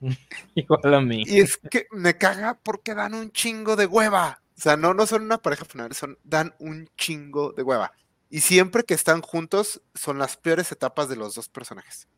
Igual 0.54 0.94
a 0.94 1.00
mí. 1.00 1.22
Y 1.26 1.40
es 1.40 1.56
que 1.56 1.86
me 1.92 2.16
caga 2.18 2.58
porque 2.62 2.94
dan 2.94 3.14
un 3.14 3.30
chingo 3.30 3.76
de 3.76 3.86
hueva. 3.86 4.40
O 4.56 4.60
sea, 4.60 4.76
no, 4.76 4.94
no 4.94 5.06
son 5.06 5.22
una 5.22 5.38
pareja 5.38 5.64
final, 5.64 5.94
son, 5.94 6.18
dan 6.24 6.54
un 6.58 6.88
chingo 6.96 7.52
de 7.52 7.62
hueva. 7.62 7.92
Y 8.28 8.40
siempre 8.40 8.84
que 8.84 8.94
están 8.94 9.22
juntos 9.22 9.82
son 9.94 10.18
las 10.18 10.36
peores 10.36 10.72
etapas 10.72 11.08
de 11.08 11.16
los 11.16 11.34
dos 11.34 11.48
personajes. 11.48 12.08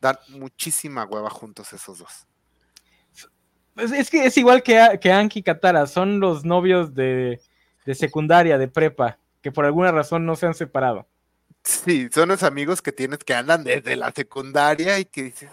Dan 0.00 0.16
muchísima 0.28 1.04
hueva 1.04 1.30
juntos 1.30 1.72
esos 1.72 1.98
dos. 1.98 2.26
Es 3.76 4.10
que 4.10 4.26
es 4.26 4.36
igual 4.36 4.62
que, 4.62 4.98
que 5.00 5.12
Anki 5.12 5.40
y 5.40 5.42
Katara, 5.42 5.86
son 5.86 6.20
los 6.20 6.44
novios 6.44 6.94
de, 6.94 7.40
de 7.84 7.94
secundaria, 7.94 8.58
de 8.58 8.68
prepa, 8.68 9.18
que 9.42 9.52
por 9.52 9.64
alguna 9.64 9.92
razón 9.92 10.26
no 10.26 10.36
se 10.36 10.46
han 10.46 10.54
separado. 10.54 11.06
Sí, 11.62 12.08
son 12.12 12.30
los 12.30 12.42
amigos 12.42 12.80
que 12.82 12.92
tienes 12.92 13.18
que 13.18 13.34
andan 13.34 13.64
desde 13.64 13.96
la 13.96 14.12
secundaria 14.12 14.98
y 14.98 15.04
que 15.04 15.24
dices, 15.24 15.50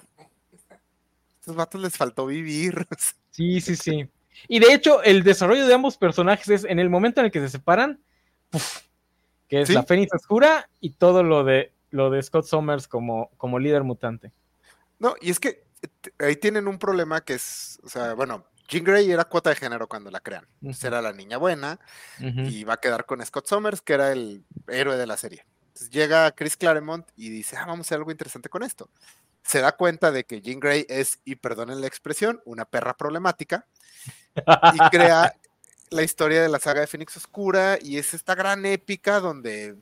estos 1.40 1.56
vatos 1.56 1.82
les 1.82 1.96
faltó 1.96 2.26
vivir. 2.26 2.88
Sí, 3.32 3.62
sí, 3.62 3.76
sí. 3.76 4.10
Y 4.48 4.58
de 4.58 4.74
hecho, 4.74 5.04
el 5.04 5.22
desarrollo 5.22 5.68
de 5.68 5.74
ambos 5.76 5.96
personajes 5.96 6.50
es 6.50 6.64
en 6.64 6.80
el 6.80 6.90
momento 6.90 7.22
en 7.22 7.26
el 7.26 7.32
que 7.32 7.40
se 7.40 7.50
separan, 7.50 8.00
que 9.48 9.62
es 9.62 9.70
la 9.70 9.84
Fénix 9.84 10.14
Oscura 10.14 10.70
y 10.80 10.92
todo 10.92 11.24
lo 11.24 11.44
de 11.44 11.74
lo 11.90 12.10
de 12.10 12.22
Scott 12.22 12.46
Summers 12.46 12.88
como, 12.88 13.30
como 13.38 13.60
líder 13.60 13.84
mutante. 13.84 14.32
No, 15.00 15.16
y 15.22 15.32
es 15.32 15.40
que 15.40 15.64
ahí 16.20 16.36
tienen 16.36 16.68
un 16.68 16.80
problema 16.80 17.22
que 17.22 17.36
es, 17.36 17.80
o 17.84 17.90
sea, 17.90 18.14
bueno, 18.14 18.46
Jean 18.68 18.84
Grey 18.84 19.10
era 19.10 19.26
cuota 19.26 19.50
de 19.52 19.56
género 19.56 19.88
cuando 19.88 20.12
la 20.12 20.20
crean. 20.20 20.46
Era 20.84 21.02
la 21.02 21.14
niña 21.14 21.38
buena 21.38 21.80
y 22.20 22.66
va 22.66 22.74
a 22.74 22.82
quedar 22.82 23.06
con 23.06 23.26
Scott 23.26 23.48
Summers, 23.48 23.82
que 23.82 23.94
era 23.94 24.12
el 24.12 24.44
héroe 24.68 24.98
de 24.98 25.08
la 25.08 25.16
serie. 25.16 25.46
Entonces 25.68 25.90
llega 25.90 26.32
Chris 26.32 26.58
Claremont 26.58 27.08
y 27.16 27.30
dice, 27.30 27.56
ah, 27.56 27.66
vamos 27.66 27.80
a 27.80 27.88
hacer 27.88 27.98
algo 28.00 28.12
interesante 28.12 28.50
con 28.50 28.64
esto. 28.64 28.90
se 29.48 29.62
da 29.62 29.72
cuenta 29.72 30.12
de 30.12 30.26
que 30.26 30.42
Jean 30.42 30.60
Grey 30.60 30.86
es, 30.90 31.20
y 31.24 31.36
perdonen 31.36 31.80
la 31.80 31.88
expresión, 31.88 32.42
una 32.44 32.66
perra 32.66 32.98
problemática, 32.98 33.66
y 34.36 34.90
crea 34.92 35.34
la 35.90 36.04
historia 36.04 36.42
de 36.42 36.50
la 36.50 36.60
saga 36.60 36.82
de 36.82 36.88
Fénix 36.88 37.16
Oscura, 37.18 37.78
y 37.82 37.98
es 37.98 38.14
esta 38.14 38.36
gran 38.36 38.66
épica 38.66 39.20
donde 39.20 39.78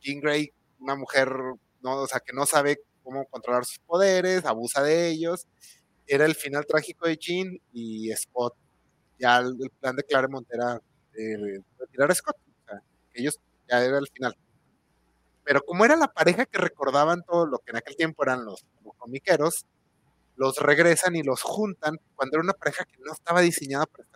Jean 0.00 0.20
Grey, 0.20 0.52
una 0.80 0.96
mujer, 0.96 1.30
no, 1.82 2.02
o 2.02 2.06
sea, 2.06 2.20
que 2.20 2.32
no 2.32 2.46
sabe 2.46 2.80
cómo 3.02 3.26
controlar 3.26 3.64
sus 3.64 3.78
poderes, 3.80 4.44
abusa 4.44 4.82
de 4.82 5.08
ellos, 5.08 5.46
era 6.06 6.24
el 6.24 6.34
final 6.34 6.66
trágico 6.66 7.06
de 7.06 7.16
Jean, 7.16 7.58
y 7.72 8.12
Scott, 8.14 8.54
ya 9.18 9.38
el, 9.38 9.56
plan 9.80 9.96
de 9.96 10.04
Claremont 10.04 10.46
era 10.52 10.80
retirar 11.78 12.10
a 12.10 12.14
Scott, 12.14 12.36
o 12.36 12.68
sea, 12.68 12.82
ellos 13.14 13.38
ya 13.68 13.84
era 13.84 13.98
el 13.98 14.08
final. 14.08 14.36
Pero 15.44 15.62
como 15.62 15.84
era 15.84 15.94
la 15.94 16.08
pareja 16.08 16.44
que 16.44 16.58
recordaban 16.58 17.22
todo 17.22 17.46
lo 17.46 17.58
que 17.60 17.70
en 17.70 17.76
aquel 17.76 17.96
tiempo 17.96 18.24
eran 18.24 18.44
los, 18.44 18.64
comiqueros, 18.98 19.64
los 20.34 20.58
regresan 20.58 21.14
y 21.14 21.22
los 21.22 21.42
juntan 21.42 21.98
cuando 22.16 22.36
era 22.36 22.42
una 22.42 22.52
pareja 22.52 22.84
que 22.84 22.98
no 22.98 23.12
estaba 23.12 23.40
diseñada 23.40 23.86
para 23.86 24.04
estar 24.04 24.15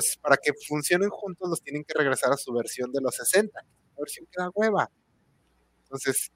Entonces, 0.00 0.16
para 0.16 0.38
que 0.38 0.52
funcionen 0.66 1.10
juntos, 1.10 1.46
los 1.50 1.62
tienen 1.62 1.84
que 1.84 1.92
regresar 1.92 2.32
a 2.32 2.36
su 2.38 2.54
versión 2.54 2.90
de 2.90 3.02
los 3.02 3.14
60, 3.16 3.60
la 3.60 3.98
versión 3.98 4.26
que 4.32 4.40
da 4.42 4.48
hueva. 4.54 4.90
Entonces, 5.82 6.32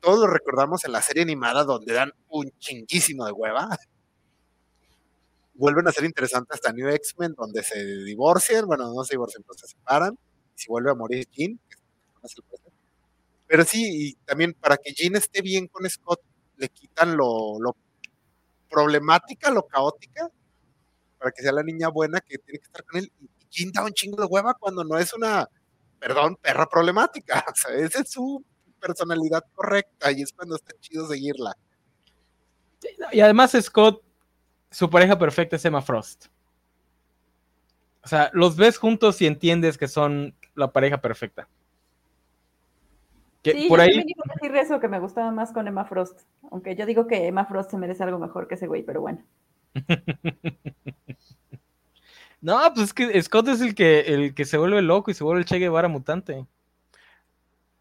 todos 0.00 0.20
lo 0.20 0.26
recordamos 0.26 0.86
en 0.86 0.92
la 0.92 1.02
serie 1.02 1.22
animada 1.22 1.64
donde 1.64 1.92
dan 1.92 2.12
un 2.28 2.50
chinguísimo 2.58 3.26
de 3.26 3.32
hueva. 3.32 3.68
Vuelven 5.52 5.86
a 5.86 5.92
ser 5.92 6.04
interesantes 6.04 6.54
hasta 6.54 6.72
New 6.72 6.88
X-Men, 6.88 7.34
donde 7.36 7.62
se 7.62 7.84
divorcian, 8.04 8.64
bueno, 8.66 8.90
no 8.90 9.04
se 9.04 9.12
divorcian, 9.12 9.42
pero 9.42 9.58
se 9.58 9.66
separan, 9.66 10.18
y 10.56 10.58
si 10.58 10.68
vuelve 10.68 10.90
a 10.90 10.94
morir 10.94 11.28
Jean, 11.30 11.60
pero 13.46 13.64
sí, 13.64 14.08
y 14.08 14.14
también 14.24 14.54
para 14.54 14.78
que 14.78 14.94
Jean 14.94 15.14
esté 15.16 15.42
bien 15.42 15.68
con 15.68 15.86
Scott, 15.90 16.22
le 16.56 16.70
quitan 16.70 17.18
lo, 17.18 17.60
lo 17.60 17.76
problemática, 18.70 19.50
lo 19.50 19.66
caótica, 19.66 20.30
para 21.24 21.32
que 21.32 21.42
sea 21.42 21.52
la 21.52 21.62
niña 21.62 21.88
buena 21.88 22.20
que 22.20 22.36
tiene 22.38 22.58
que 22.58 22.64
estar 22.64 22.84
con 22.84 23.00
él. 23.00 23.10
Y 23.18 23.28
Jean 23.50 23.72
da 23.72 23.84
un 23.84 23.92
chingo 23.92 24.20
de 24.20 24.26
hueva 24.26 24.54
cuando 24.54 24.84
no 24.84 24.98
es 24.98 25.14
una, 25.14 25.48
perdón, 25.98 26.36
perra 26.36 26.66
problemática. 26.66 27.44
O 27.52 27.54
sea, 27.54 27.74
esa 27.76 28.02
es 28.02 28.10
su 28.10 28.44
personalidad 28.78 29.42
correcta 29.54 30.12
y 30.12 30.20
es 30.20 30.32
cuando 30.32 30.56
está 30.56 30.74
chido 30.80 31.08
seguirla. 31.08 31.56
Y 33.12 33.20
además 33.20 33.56
Scott, 33.58 34.02
su 34.70 34.90
pareja 34.90 35.18
perfecta 35.18 35.56
es 35.56 35.64
Emma 35.64 35.80
Frost. 35.80 36.26
O 38.02 38.08
sea, 38.08 38.30
los 38.34 38.56
ves 38.56 38.76
juntos 38.76 39.22
y 39.22 39.26
entiendes 39.26 39.78
que 39.78 39.88
son 39.88 40.34
la 40.54 40.72
pareja 40.72 41.00
perfecta 41.00 41.48
sí, 43.52 43.68
por 43.68 43.78
yo 43.78 43.84
ahí... 43.84 43.98
a 43.98 44.34
decir 44.34 44.56
eso, 44.56 44.80
que 44.80 44.88
me 44.88 44.98
gustaba 44.98 45.30
más 45.30 45.52
con 45.52 45.68
Emma 45.68 45.84
Frost. 45.84 46.22
Aunque 46.50 46.76
yo 46.76 46.86
digo 46.86 47.06
que 47.06 47.26
Emma 47.26 47.44
Frost 47.44 47.70
se 47.70 47.78
merece 47.78 48.02
algo 48.02 48.18
mejor 48.18 48.48
que 48.48 48.54
ese 48.54 48.66
güey, 48.66 48.82
pero 48.82 49.00
bueno. 49.00 49.22
No, 52.40 52.60
pues 52.74 52.86
es 52.86 52.94
que 52.94 53.22
Scott 53.22 53.48
es 53.48 53.60
el 53.60 53.74
que, 53.74 54.00
el 54.00 54.34
que 54.34 54.44
se 54.44 54.58
vuelve 54.58 54.82
loco 54.82 55.10
y 55.10 55.14
se 55.14 55.24
vuelve 55.24 55.40
el 55.40 55.46
Che 55.46 55.58
Guevara 55.58 55.88
mutante. 55.88 56.46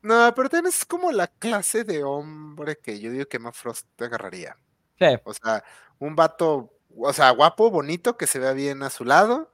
No, 0.02 0.34
pero 0.36 0.50
también 0.50 0.74
es 0.74 0.86
como 0.86 1.12
la 1.12 1.28
clase 1.28 1.86
de 1.86 2.04
hombre 2.04 2.78
que 2.78 3.00
yo 3.00 3.10
digo 3.10 3.26
que 3.26 3.38
Emma 3.38 3.54
Frost 3.54 3.88
te 3.96 4.06
agarraría. 4.06 4.58
Sí. 5.00 5.06
O 5.24 5.34
sea, 5.34 5.64
un 5.98 6.16
vato, 6.16 6.74
o 6.98 7.14
sea, 7.14 7.32
guapo, 7.32 7.72
bonito, 7.72 8.18
que 8.18 8.28
se 8.28 8.38
vea 8.40 8.52
bien 8.52 8.84
a 8.84 8.90
su 8.90 9.06
lado, 9.06 9.52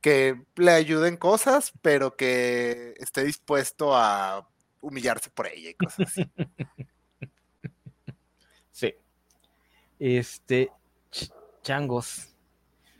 que 0.00 0.42
le 0.56 0.72
ayuden 0.72 1.16
cosas, 1.16 1.72
pero 1.80 2.16
que 2.16 2.94
esté 2.98 3.22
dispuesto 3.22 3.96
a 3.96 4.48
humillarse 4.80 5.30
por 5.30 5.46
ella 5.46 5.70
y 5.70 5.74
cosas 5.74 6.08
así. 6.08 6.30
sí. 8.72 8.94
Este, 10.00 10.72
changos. 11.64 12.28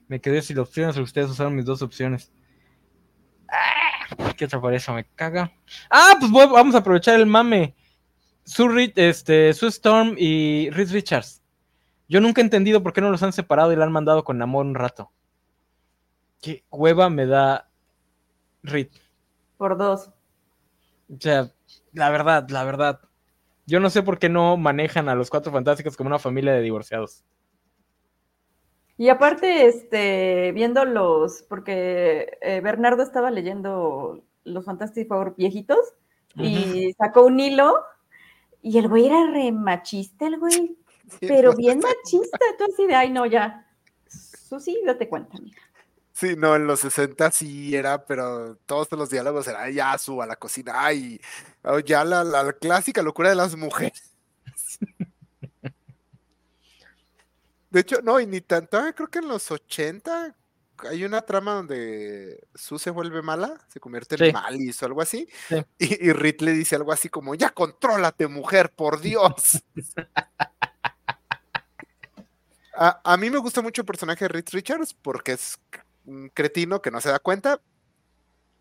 Me 0.08 0.20
quedé 0.20 0.42
sin 0.42 0.58
opciones, 0.58 0.96
ustedes 0.96 1.30
usaron 1.30 1.54
mis 1.54 1.64
dos 1.64 1.82
opciones. 1.82 2.32
Ah, 3.48 4.32
¿Qué 4.36 4.46
otra 4.46 4.60
por 4.60 4.74
eso 4.74 4.92
me 4.92 5.04
caga? 5.14 5.52
Ah, 5.88 6.16
pues 6.18 6.32
vamos 6.32 6.74
a 6.74 6.78
aprovechar 6.78 7.20
el 7.20 7.26
mame. 7.26 7.76
Sue, 8.44 8.92
este, 8.96 9.54
Sue 9.54 9.68
Storm 9.68 10.16
y 10.18 10.68
Reed 10.70 10.90
Richards. 10.90 11.42
Yo 12.08 12.20
nunca 12.20 12.40
he 12.40 12.44
entendido 12.44 12.82
por 12.82 12.92
qué 12.92 13.00
no 13.00 13.10
los 13.10 13.22
han 13.22 13.32
separado 13.32 13.72
y 13.72 13.76
la 13.76 13.84
han 13.84 13.92
mandado 13.92 14.24
con 14.24 14.42
amor 14.42 14.66
un 14.66 14.74
rato. 14.74 15.12
Qué 16.42 16.64
hueva 16.70 17.08
me 17.08 17.26
da 17.26 17.70
Reed. 18.62 18.88
Por 19.56 19.78
dos. 19.78 20.10
O 21.08 21.16
sea, 21.18 21.50
la 21.92 22.10
verdad, 22.10 22.48
la 22.50 22.64
verdad. 22.64 23.00
Yo 23.66 23.80
no 23.80 23.88
sé 23.88 24.02
por 24.02 24.18
qué 24.18 24.28
no 24.28 24.58
manejan 24.58 25.08
a 25.08 25.14
los 25.14 25.30
cuatro 25.30 25.52
fantásticos 25.52 25.96
como 25.96 26.08
una 26.08 26.18
familia 26.18 26.52
de 26.52 26.60
divorciados. 26.60 27.24
Y 28.96 29.08
aparte, 29.08 29.66
este, 29.66 30.52
viendo 30.52 30.84
los, 30.84 31.42
porque 31.42 32.38
eh, 32.40 32.60
Bernardo 32.60 33.02
estaba 33.02 33.30
leyendo 33.30 34.22
los 34.44 34.64
Fantásticos 34.64 35.34
viejitos 35.36 35.94
y 36.36 36.92
sacó 36.98 37.24
un 37.24 37.40
hilo 37.40 37.76
y 38.62 38.78
el 38.78 38.88
güey 38.88 39.06
era 39.06 39.30
re 39.30 39.52
machista, 39.52 40.26
el 40.26 40.38
güey, 40.38 40.76
pero 41.20 41.54
bien 41.54 41.80
machista, 41.80 42.38
tú 42.58 42.64
así 42.64 42.86
de, 42.86 42.94
ay 42.94 43.10
no, 43.10 43.26
ya, 43.26 43.66
Susi, 44.08 44.80
date 44.84 45.08
cuenta, 45.08 45.38
mira. 45.40 45.60
Sí, 46.12 46.36
no, 46.36 46.54
en 46.54 46.66
los 46.66 46.80
60 46.80 47.30
sí 47.32 47.74
era, 47.74 48.04
pero 48.04 48.56
todos 48.66 48.90
los 48.92 49.10
diálogos 49.10 49.48
eran, 49.48 49.72
ya 49.72 49.98
suba 49.98 50.24
a 50.24 50.28
la 50.28 50.36
cocina, 50.36 50.72
ay, 50.76 51.20
oh, 51.64 51.80
ya 51.80 52.04
la, 52.04 52.52
clásica 52.52 53.02
locura 53.02 53.30
de 53.30 53.34
las 53.34 53.56
mujeres. 53.56 54.14
De 57.74 57.80
hecho, 57.80 58.00
no, 58.02 58.20
y 58.20 58.26
ni 58.26 58.40
tanto, 58.40 58.80
creo 58.94 59.08
que 59.08 59.18
en 59.18 59.26
los 59.26 59.50
80 59.50 60.32
hay 60.88 61.04
una 61.04 61.22
trama 61.22 61.54
donde 61.54 62.46
Sue 62.54 62.78
se 62.78 62.90
vuelve 62.90 63.20
mala, 63.20 63.60
se 63.66 63.80
convierte 63.80 64.14
en 64.14 64.32
Malis 64.32 64.80
o 64.80 64.86
algo 64.86 65.02
así, 65.02 65.28
y, 65.76 66.06
y 66.06 66.12
Rit 66.12 66.40
le 66.42 66.52
dice 66.52 66.76
algo 66.76 66.92
así 66.92 67.08
como, 67.08 67.34
ya 67.34 67.50
contrólate 67.50 68.28
mujer, 68.28 68.70
por 68.70 69.00
Dios. 69.00 69.60
a, 72.76 73.00
a, 73.02 73.16
mí 73.16 73.28
me 73.28 73.38
gusta 73.38 73.60
mucho 73.60 73.82
el 73.82 73.86
personaje 73.86 74.26
de 74.26 74.28
Rit 74.28 74.50
Richards 74.50 74.94
porque 74.94 75.32
es 75.32 75.58
un 76.06 76.28
cretino 76.28 76.80
que 76.80 76.92
no 76.92 77.00
se 77.00 77.08
da 77.08 77.18
cuenta. 77.18 77.60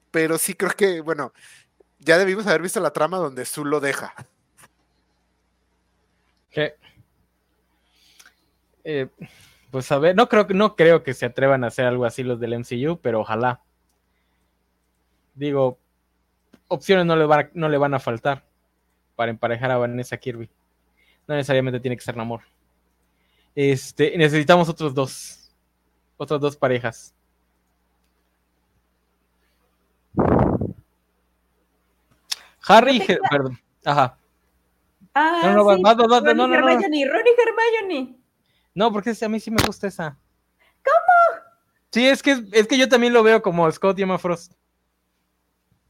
Pero 0.09 0.39
sí 0.39 0.55
creo 0.55 0.71
que, 0.71 1.01
bueno, 1.01 1.33
ya 1.99 2.17
debimos 2.17 2.47
haber 2.47 2.63
visto 2.63 2.79
la 2.79 2.93
trama 2.93 3.17
donde 3.17 3.45
Zul 3.45 3.69
lo 3.69 3.79
deja. 3.79 4.15
Eh, 8.83 9.07
pues 9.71 9.91
a 9.91 9.97
ver, 9.97 10.15
no 10.15 10.29
creo, 10.29 10.45
no 10.49 10.75
creo 10.75 11.03
que 11.03 11.13
se 11.13 11.25
atrevan 11.25 11.63
a 11.63 11.67
hacer 11.67 11.85
algo 11.85 12.05
así 12.05 12.23
los 12.23 12.39
del 12.39 12.59
MCU, 12.59 12.99
pero 13.01 13.21
ojalá. 13.21 13.61
Digo, 15.35 15.79
opciones 16.67 17.05
no 17.05 17.15
le, 17.15 17.25
van, 17.25 17.49
no 17.53 17.69
le 17.69 17.77
van 17.77 17.93
a 17.93 17.99
faltar 17.99 18.43
para 19.15 19.31
emparejar 19.31 19.71
a 19.71 19.77
Vanessa 19.77 20.17
Kirby. 20.17 20.49
No 21.27 21.35
necesariamente 21.35 21.79
tiene 21.79 21.97
que 21.97 22.03
ser 22.03 22.17
Namor. 22.17 22.41
Este, 23.55 24.17
necesitamos 24.17 24.69
otros 24.69 24.93
dos. 24.93 25.51
Otras 26.17 26.39
dos 26.39 26.55
parejas. 26.55 27.13
Harry, 32.67 33.05
perdón, 33.29 33.59
ajá. 33.83 34.17
Ah, 35.13 35.41
no, 35.43 35.63
no, 35.63 35.75
sí. 35.75 35.81
no, 35.81 35.95
no, 35.95 36.21
no, 36.21 36.47
no, 36.47 36.55
Hermione, 36.55 37.07
Ronnie 37.07 37.33
Hermione. 37.37 38.15
No, 38.15 38.22
porque 38.91 39.13
a 39.21 39.29
mí 39.29 39.39
sí 39.39 39.51
me 39.51 39.63
gusta 39.65 39.87
esa. 39.87 40.17
¿Cómo? 40.83 41.43
Sí, 41.91 42.07
es 42.07 42.23
que, 42.23 42.43
es 42.51 42.67
que 42.67 42.77
yo 42.77 42.89
también 42.89 43.13
lo 43.13 43.23
veo 43.23 43.41
como 43.41 43.71
Scott 43.71 43.99
y 43.99 44.03
Emma 44.03 44.17
Frost. 44.17 44.53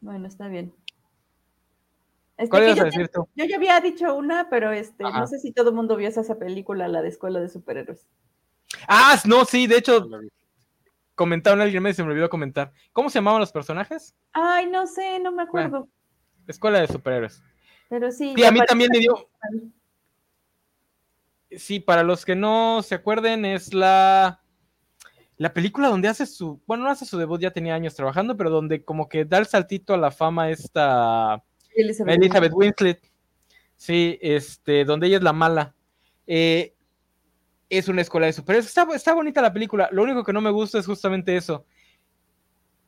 Bueno, 0.02 0.28
está 0.28 0.48
bien. 0.48 0.74
¿Cuál 2.50 2.64
ibas 2.64 2.80
a 2.80 2.84
decir 2.86 3.10
tú? 3.10 3.28
Yo 3.36 3.46
ya 3.46 3.56
había 3.56 3.80
dicho 3.80 4.14
una, 4.16 4.50
pero 4.50 4.72
este, 4.72 5.04
no 5.04 5.28
sé 5.28 5.40
si 5.40 5.52
todo 5.52 5.70
el 5.70 5.76
mundo 5.76 5.96
vio 5.96 6.10
esa 6.10 6.38
película, 6.38 6.88
la 6.88 7.02
de 7.02 7.10
Escuela 7.10 7.40
de 7.40 7.48
Superhéroes. 7.48 8.08
Ah, 8.88 9.18
no, 9.26 9.46
sí, 9.46 9.68
de 9.68 9.78
hecho, 9.78 10.10
comentaron 11.16 11.62
alguien 11.62 11.84
me 11.84 11.94
se 11.94 12.04
me 12.04 12.12
olvidó 12.12 12.30
comentar. 12.30 12.74
¿Cómo 12.92 13.10
se 13.10 13.20
llamaban 13.20 13.40
los 13.40 13.52
personajes? 13.52 14.16
Ay, 14.34 14.66
no 14.66 14.88
sé, 14.88 15.20
no 15.20 15.32
me 15.32 15.44
acuerdo. 15.44 15.88
Escuela 16.48 16.82
de 16.82 16.88
Superhéroes. 16.88 17.42
Pero 17.88 18.12
sí. 18.12 18.34
Sí, 18.36 18.44
a 18.44 18.52
mí 18.52 18.60
también 18.68 18.90
me 18.92 19.00
dio. 19.00 19.30
Sí, 21.58 21.80
para 21.80 22.04
los 22.04 22.26
que 22.26 22.36
no 22.36 22.82
se 22.84 22.96
acuerden, 22.96 23.46
es 23.46 23.74
la. 23.74 24.40
La 25.38 25.54
película 25.54 25.90
donde 25.90 26.08
hace 26.08 26.26
su. 26.26 26.62
Bueno, 26.66 26.84
no 26.84 26.90
hace 26.90 27.06
su 27.06 27.18
debut, 27.18 27.42
ya 27.42 27.52
tenía 27.52 27.76
años 27.76 27.96
trabajando, 27.96 28.38
pero 28.38 28.50
donde 28.50 28.84
como 28.84 29.10
que 29.10 29.26
da 29.26 29.40
el 29.40 29.48
saltito 29.48 29.94
a 29.94 29.98
la 29.98 30.12
fama 30.12 30.50
esta. 30.50 31.44
Elizabeth, 31.76 32.54
Winslet. 32.54 33.02
Sí, 33.76 34.20
este, 34.22 34.86
donde 34.86 35.08
ella 35.08 35.18
es 35.18 35.24
la 35.24 35.34
mala. 35.34 35.76
Eh, 36.28 36.76
es 37.70 37.88
una 37.88 38.02
escuela 38.02 38.28
de 38.28 38.34
superhéroes. 38.34 38.68
Está, 38.68 38.88
está 38.94 39.14
bonita 39.14 39.42
la 39.42 39.52
película. 39.52 39.90
Lo 39.92 40.04
único 40.04 40.24
que 40.24 40.34
no 40.34 40.42
me 40.42 40.52
gusta 40.52 40.78
es 40.78 40.86
justamente 40.86 41.36
eso. 41.36 41.66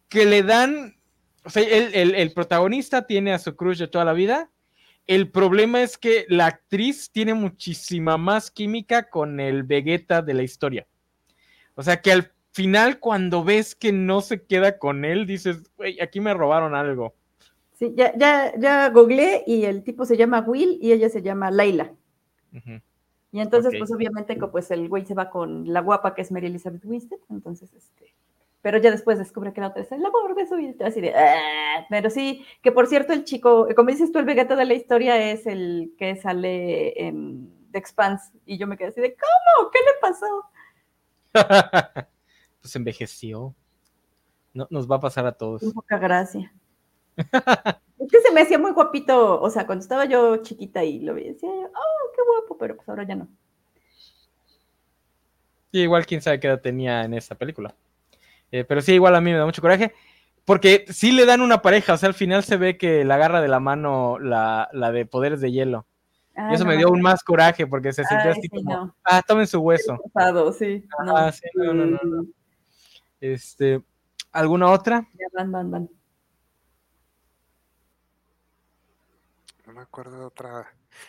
Que 0.07 0.26
le 0.26 0.43
dan 0.43 0.95
o 1.45 1.49
sea, 1.51 1.63
el, 1.63 2.34
protagonista 2.34 3.05
tiene 3.05 3.32
a 3.32 3.39
su 3.39 3.55
crush 3.55 3.78
de 3.78 3.88
toda 3.88 4.03
la 4.03 4.13
vida 4.13 4.49
El 5.08 5.30
problema 5.30 5.82
es 5.84 5.97
que 5.97 6.26
la 6.30 6.47
actriz 6.47 7.12
tiene 7.12 7.34
muchísima 7.34 8.18
más 8.18 8.49
química 8.49 9.10
con 9.10 9.39
el 9.39 9.64
Vegeta 9.64 10.22
de 10.22 10.34
la 10.34 10.43
historia. 10.43 10.88
O 11.76 11.84
sea 11.84 12.01
que 12.01 12.12
al 12.12 12.32
final, 12.51 12.99
cuando 12.99 13.43
ves 13.43 13.76
que 13.76 13.91
no 13.91 14.22
se 14.22 14.43
queda 14.43 14.80
con 14.80 15.06
él, 15.06 15.28
dices, 15.28 15.64
güey, 15.78 15.99
aquí 16.01 16.20
me 16.20 16.34
robaron 16.34 16.74
algo. 16.74 17.14
Sí, 17.78 17.93
ya, 17.95 18.18
ya, 18.18 18.53
ya 18.58 18.89
googleé 18.89 19.43
y 19.45 19.66
el 19.66 19.84
tipo 19.84 20.06
se 20.06 20.16
llama 20.16 20.39
Will 20.47 20.80
y 20.82 20.93
ella 20.93 21.10
se 21.10 21.22
llama 21.22 21.51
Laila. 21.51 21.91
Y 23.32 23.41
entonces, 23.41 23.74
pues 23.78 23.91
obviamente, 23.91 24.38
pues 24.38 24.72
el 24.72 24.88
güey 24.88 25.06
se 25.06 25.14
va 25.14 25.30
con 25.30 25.72
la 25.74 25.82
guapa 25.82 26.16
que 26.16 26.22
es 26.22 26.32
Mary 26.32 26.47
Elizabeth 26.47 26.86
Winstead, 26.86 27.20
entonces, 27.30 27.74
este, 27.74 28.14
pero 28.66 28.80
ya 28.80 28.89
después 28.89 29.20
descubre 29.20 29.53
que 29.53 29.61
la 29.61 29.68
otra 29.68 29.84
es 29.84 29.91
el 29.91 30.03
amor 30.03 30.34
de 30.34 30.47
su 30.47 30.55
vida, 30.55 30.88
así 30.88 30.99
de, 30.99 31.13
ah", 31.13 31.86
pero 31.88 32.09
sí, 32.09 32.43
que 32.63 32.72
por 32.72 32.88
cierto 32.88 33.13
el 33.13 33.24
chico, 33.24 33.68
como 33.76 33.91
dices 33.91 34.11
tú, 34.11 34.18
el 34.18 34.26
Vegeta 34.26 34.55
de 34.55 34.66
la 34.66 34.74
historia 34.74 35.32
es 35.32 35.45
el 35.45 35.93
que 35.99 36.16
sale 36.16 36.99
en 36.99 37.70
The 37.72 37.78
Expanse, 37.78 38.32
y 38.43 38.57
yo 38.57 38.66
me 38.66 38.76
quedé 38.76 38.88
así 38.88 39.01
de, 39.01 39.16
¿cómo? 39.16 39.70
¿Qué 39.70 39.78
le 39.86 39.91
pasó? 40.01 40.49
pues 42.59 42.76
envejeció. 42.76 43.53
No, 44.51 44.66
nos 44.72 44.89
va 44.89 44.95
a 44.95 44.99
pasar 44.99 45.28
a 45.28 45.34
todos. 45.34 45.61
Poca 45.72 45.99
gracia. 45.99 46.51
es 47.18 48.11
que 48.11 48.20
se 48.20 48.34
me 48.34 48.41
hacía 48.41 48.57
muy 48.57 48.72
guapito, 48.72 49.39
o 49.39 49.49
sea, 49.51 49.68
cuando 49.68 49.84
estaba 49.84 50.05
yo 50.05 50.38
chiquita 50.38 50.84
y 50.84 51.01
lo 51.01 51.13
veía, 51.13 51.34
decía 51.34 51.49
yo, 51.49 51.68
oh, 51.68 52.11
qué 52.16 52.22
guapo, 52.28 52.57
pero 52.57 52.76
pues 52.76 52.89
ahora 52.89 53.03
ya 53.03 53.13
no. 53.13 53.28
Y 55.72 55.82
igual 55.82 56.07
quién 56.07 56.24
sabe 56.24 56.39
qué 56.39 56.47
edad 56.47 56.61
tenía 56.61 57.03
en 57.03 57.13
esa 57.13 57.36
película. 57.36 57.76
Eh, 58.56 58.64
pero 58.64 58.82
sí, 58.82 58.93
igual 58.93 59.14
a 59.16 59.20
mí 59.20 59.32
me 59.32 59.38
da 59.38 59.45
mucho 59.45 59.62
coraje. 59.62 59.93
Porque 60.45 60.86
sí 60.88 61.12
le 61.12 61.26
dan 61.26 61.41
una 61.41 61.62
pareja, 61.62 61.93
o 61.93 61.97
sea, 61.97 62.08
al 62.08 62.14
final 62.14 62.43
se 62.43 62.56
ve 62.56 62.78
que 62.78 63.03
la 63.03 63.16
agarra 63.16 63.41
de 63.41 63.49
la 63.49 63.60
mano 63.60 64.18
la, 64.20 64.70
de 64.93 65.06
poderes 65.06 65.41
de 65.41 65.51
hielo. 65.51 65.88
y 66.51 66.53
eso 66.53 66.64
me 66.64 66.78
dio 66.78 66.88
aún 66.88 67.01
más 67.01 67.22
coraje 67.24 67.68
porque 67.68 67.91
se 67.91 68.06
sintió 68.06 68.32
así 68.32 68.47
como, 68.47 68.95
ah, 69.03 69.22
tomen 69.28 69.47
su 69.47 69.60
hueso. 69.60 69.97
sí. 70.58 70.88
Ah, 70.99 71.32
sí, 71.34 71.41
no, 71.56 71.74
no, 71.74 71.86
no, 71.86 71.99
no. 72.01 72.26
Este, 73.20 73.82
¿alguna 74.32 74.72
otra? 74.72 75.06
Ya 75.16 75.26
van, 75.34 75.51
van, 75.51 75.72
van. 75.72 75.89
No 79.66 79.74
me 79.74 79.82
acuerdo 79.82 80.18
de 80.18 80.26
otra. 80.26 80.68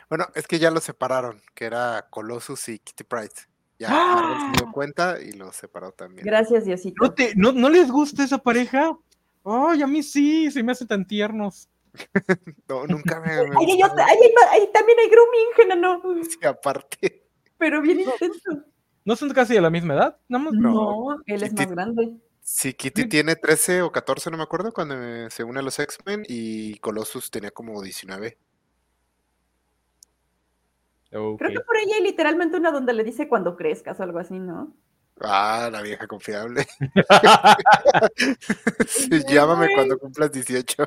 Bueno, 0.09 0.27
es 0.35 0.49
que 0.49 0.59
ya 0.59 0.73
lo 0.73 0.81
separaron, 0.81 1.41
que 1.55 1.67
era 1.67 2.07
Colossus 2.11 2.71
y 2.71 2.81
Kitty 2.81 3.05
Pride. 3.05 3.35
Ya 3.79 3.91
Marvel 3.91 4.39
se 4.41 4.59
dio 4.59 4.69
¡Ah! 4.69 4.73
cuenta 4.73 5.21
y 5.21 5.33
lo 5.33 5.53
separó 5.53 5.93
también. 5.93 6.25
Gracias, 6.25 6.65
Diosito. 6.65 7.15
¿No, 7.37 7.69
les 7.69 7.91
gusta 7.91 8.25
esa 8.25 8.39
pareja? 8.39 8.97
Ay, 9.45 9.83
a 9.83 9.87
mí 9.87 10.03
sí, 10.03 10.51
se 10.51 10.63
me 10.63 10.73
hace 10.73 10.87
tan 10.87 11.07
tiernos. 11.07 11.69
no, 12.69 12.87
nunca 12.87 13.21
me. 13.21 13.33
ahí, 13.33 14.69
también 14.73 14.99
hay 14.99 15.11
grooming, 15.11 15.81
no. 15.81 16.03
Sí, 16.25 16.39
aparte. 16.47 17.27
Pero 17.59 17.81
bien 17.81 18.01
intenso. 18.01 18.65
¿No 19.05 19.15
son 19.15 19.33
casi 19.33 19.55
de 19.55 19.61
la 19.61 19.71
misma 19.71 19.95
edad? 19.95 20.19
No, 20.29 20.39
no 20.51 21.17
él 21.27 21.43
es 21.43 21.53
más 21.53 21.71
grande. 21.71 22.17
Sí, 22.41 22.75
Kitty 22.75 23.09
tiene 23.09 23.35
13 23.35 23.83
o 23.83 23.91
14, 23.91 24.31
no 24.31 24.37
me 24.37 24.45
acuerdo, 24.45 24.73
cuando 24.73 24.95
se 25.31 25.43
une 25.43 25.59
a 25.59 25.63
los 25.63 25.79
X-Men 25.79 26.25
y 26.29 26.79
Colossus 26.79 27.31
tenía 27.31 27.51
como 27.51 27.83
19. 27.83 28.39
Creo 31.39 31.51
que 31.51 31.61
por 31.61 31.77
ahí 31.77 31.93
hay 31.93 32.03
literalmente 32.03 32.57
una 32.57 32.71
donde 32.71 32.93
le 32.93 33.05
dice 33.05 33.29
cuando 33.29 33.57
crezcas 33.57 33.99
o 34.01 34.03
algo 34.03 34.19
así, 34.19 34.39
¿no? 34.39 34.75
Ah, 35.21 35.71
la 35.73 35.83
vieja 35.83 36.07
confiable. 36.07 36.67
llámame 39.29 39.69
cuando 39.75 39.99
cumplas 39.99 40.31
18. 40.31 40.87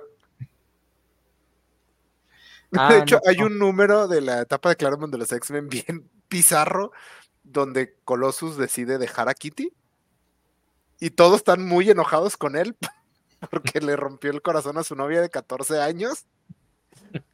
Ah, 2.77 2.93
de 2.93 2.99
hecho, 2.99 3.19
hay 3.25 3.41
un 3.41 3.57
número 3.57 4.07
de 4.07 4.21
la 4.21 4.41
etapa 4.41 4.69
de 4.69 4.75
Claremont 4.75 5.11
de 5.11 5.17
los 5.17 5.31
X-Men 5.31 5.69
bien 5.69 6.09
bizarro, 6.29 6.91
donde 7.43 7.95
Colossus 8.05 8.57
decide 8.57 8.97
dejar 8.97 9.29
a 9.29 9.33
Kitty. 9.33 9.73
Y 10.99 11.11
todos 11.11 11.37
están 11.37 11.65
muy 11.65 11.89
enojados 11.89 12.37
con 12.37 12.55
él 12.55 12.75
porque 13.49 13.81
le 13.81 13.95
rompió 13.95 14.31
el 14.31 14.41
corazón 14.41 14.77
a 14.77 14.83
su 14.83 14.95
novia 14.95 15.21
de 15.21 15.29
14 15.29 15.81
años. 15.81 16.25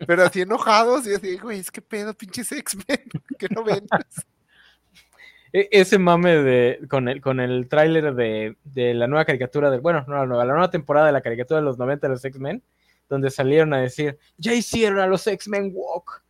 Pero 0.05 0.23
así 0.23 0.41
enojados, 0.41 1.07
y 1.07 1.13
así, 1.13 1.37
güey, 1.37 1.59
es 1.59 1.71
que 1.71 1.81
pedo, 1.81 2.13
pinches 2.13 2.51
X-Men, 2.51 2.99
que 3.39 3.47
no 3.49 3.63
ven. 3.63 3.85
E, 5.53 5.69
ese 5.71 5.97
mame 5.97 6.35
de 6.37 6.79
con 6.89 7.07
el, 7.07 7.21
con 7.21 7.39
el 7.39 7.67
tráiler 7.67 8.13
de, 8.13 8.55
la 8.93 9.07
nueva 9.07 9.25
caricatura 9.25 9.71
de, 9.71 9.79
bueno, 9.79 10.03
no 10.07 10.15
la 10.15 10.25
nueva, 10.25 10.45
la 10.45 10.53
nueva 10.53 10.69
temporada 10.69 11.07
de 11.07 11.13
la 11.13 11.21
caricatura 11.21 11.59
de 11.59 11.65
los 11.65 11.77
90 11.77 12.07
de 12.07 12.13
los 12.13 12.25
X-Men, 12.25 12.63
donde 13.09 13.29
salieron 13.29 13.73
a 13.73 13.79
decir, 13.79 14.17
ya 14.37 14.53
hicieron 14.53 14.99
a 14.99 15.07
los 15.07 15.25
X-Men 15.27 15.71
walk. 15.73 16.23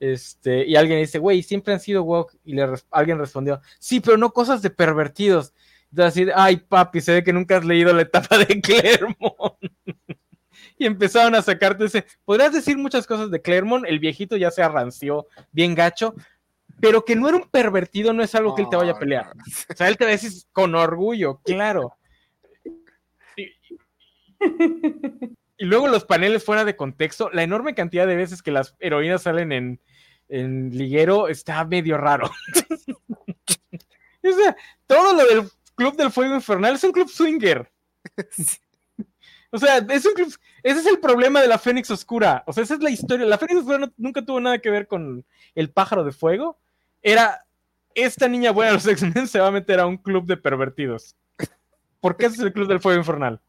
Este, 0.00 0.66
y 0.66 0.74
alguien 0.74 0.98
dice, 0.98 1.20
güey, 1.20 1.44
siempre 1.44 1.74
han 1.74 1.80
sido 1.80 2.02
walk. 2.02 2.34
Y 2.44 2.54
le, 2.54 2.66
alguien 2.90 3.18
respondió, 3.18 3.60
sí, 3.78 4.00
pero 4.00 4.16
no 4.16 4.32
cosas 4.32 4.62
de 4.62 4.70
pervertidos. 4.70 5.54
Entonces, 5.90 6.22
así, 6.22 6.32
ay, 6.34 6.56
papi, 6.56 7.00
se 7.00 7.12
ve 7.12 7.22
que 7.22 7.32
nunca 7.32 7.58
has 7.58 7.64
leído 7.64 7.92
la 7.92 8.02
etapa 8.02 8.38
de 8.38 8.60
Clermont 8.60 9.54
y 10.78 10.86
empezaron 10.86 11.34
a 11.34 11.42
sacarte 11.42 11.84
ese. 11.84 12.04
Podrías 12.24 12.52
decir 12.52 12.76
muchas 12.78 13.06
cosas 13.06 13.30
de 13.30 13.40
Clermont, 13.40 13.86
el 13.86 13.98
viejito 13.98 14.36
ya 14.36 14.50
se 14.50 14.62
arranció 14.62 15.26
bien 15.50 15.74
gacho, 15.74 16.14
pero 16.80 17.04
que 17.04 17.16
no 17.16 17.28
era 17.28 17.38
un 17.38 17.48
pervertido 17.48 18.12
no 18.12 18.22
es 18.22 18.34
algo 18.34 18.54
que 18.54 18.62
él 18.62 18.68
te 18.70 18.76
vaya 18.76 18.92
a 18.92 18.98
pelear. 18.98 19.32
O 19.70 19.74
sea, 19.74 19.88
él 19.88 19.96
te 19.96 20.04
va 20.04 20.10
a 20.10 20.12
decir 20.12 20.32
con 20.52 20.74
orgullo, 20.74 21.40
claro. 21.44 21.96
Y, 25.58 25.64
luego 25.64 25.86
los 25.86 26.04
paneles 26.04 26.44
fuera 26.44 26.64
de 26.64 26.74
contexto, 26.74 27.30
la 27.30 27.44
enorme 27.44 27.74
cantidad 27.74 28.06
de 28.06 28.16
veces 28.16 28.42
que 28.42 28.50
las 28.50 28.74
heroínas 28.80 29.22
salen 29.22 29.52
en, 29.52 29.80
en 30.28 30.76
liguero 30.76 31.28
está 31.28 31.64
medio 31.64 31.98
raro. 31.98 32.28
o 34.24 34.32
sea, 34.32 34.56
todo 34.86 35.14
lo 35.14 35.24
del 35.26 35.50
Club 35.74 35.96
del 35.96 36.10
Fuego 36.10 36.34
Infernal 36.34 36.74
es 36.74 36.84
un 36.84 36.92
club 36.92 37.08
swinger. 37.08 37.70
O 39.54 39.58
sea, 39.58 39.76
es 39.76 40.06
un 40.06 40.14
ese 40.18 40.38
es 40.62 40.86
el 40.86 40.98
problema 40.98 41.42
de 41.42 41.46
la 41.46 41.58
Fénix 41.58 41.90
Oscura. 41.90 42.42
O 42.46 42.52
sea, 42.54 42.64
esa 42.64 42.74
es 42.74 42.80
la 42.80 42.90
historia. 42.90 43.26
La 43.26 43.36
Fénix 43.36 43.60
Oscura 43.60 43.92
nunca 43.98 44.24
tuvo 44.24 44.40
nada 44.40 44.58
que 44.58 44.70
ver 44.70 44.86
con 44.86 45.26
el 45.54 45.70
pájaro 45.70 46.04
de 46.04 46.12
fuego. 46.12 46.58
Era, 47.02 47.44
esta 47.94 48.28
niña 48.28 48.50
buena 48.50 48.70
de 48.70 48.78
los 48.78 48.86
X-Men 48.86 49.28
se 49.28 49.40
va 49.40 49.48
a 49.48 49.52
meter 49.52 49.78
a 49.78 49.86
un 49.86 49.98
club 49.98 50.24
de 50.24 50.38
pervertidos. 50.38 51.16
Porque 52.00 52.26
ese 52.26 52.36
es 52.36 52.42
el 52.42 52.52
club 52.54 52.66
del 52.66 52.80
fuego 52.80 52.98
infernal. 52.98 53.40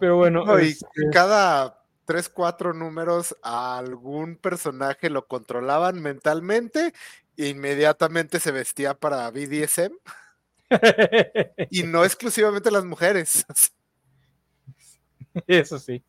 Pero 0.00 0.16
bueno. 0.16 0.44
y 0.60 0.70
este 0.70 0.86
cada 1.12 1.78
tres, 2.04 2.28
cuatro 2.28 2.74
números 2.74 3.36
a 3.42 3.78
algún 3.78 4.36
personaje 4.36 5.08
lo 5.08 5.26
controlaban 5.26 6.02
mentalmente 6.02 6.92
e 7.36 7.48
inmediatamente 7.48 8.40
se 8.40 8.50
vestía 8.50 8.94
para 8.94 9.30
BDSM. 9.30 9.92
y 11.70 11.82
no 11.82 12.04
exclusivamente 12.04 12.70
las 12.70 12.84
mujeres. 12.84 13.46
Eso 15.46 15.78
sí. 15.78 16.02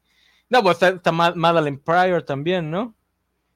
No, 0.50 0.64
pues 0.64 0.82
está, 0.82 1.12
Madeline 1.12 1.80
Pryor 1.80 2.24
también, 2.24 2.72
¿no? 2.72 2.96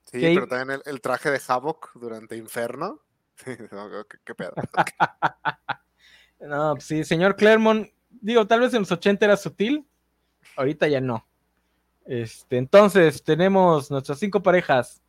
Sí, 0.06 0.20
pero 0.22 0.48
también 0.48 0.80
el, 0.86 1.02
traje 1.02 1.32
de 1.32 1.42
Havoc 1.48 1.92
durante 1.96 2.38
Inferno. 2.38 3.02
¿Qué, 3.44 4.36
pedo? 4.36 4.54
no, 6.40 6.74
pues 6.76 6.86
sí, 6.86 7.04
señor 7.04 7.36
Claremont, 7.36 7.90
digo, 8.10 8.46
tal 8.46 8.60
vez 8.60 8.74
en 8.76 8.82
los 8.82 8.92
80 8.92 9.26
era 9.26 9.38
sutil, 9.38 9.88
ahorita 10.56 10.88
ya 10.88 11.02
no. 11.02 11.28
Este, 12.06 12.58
entonces, 12.58 13.24
tenemos 13.24 13.90
nuestras 13.90 14.20
cinco 14.20 14.44
parejas. 14.44 15.02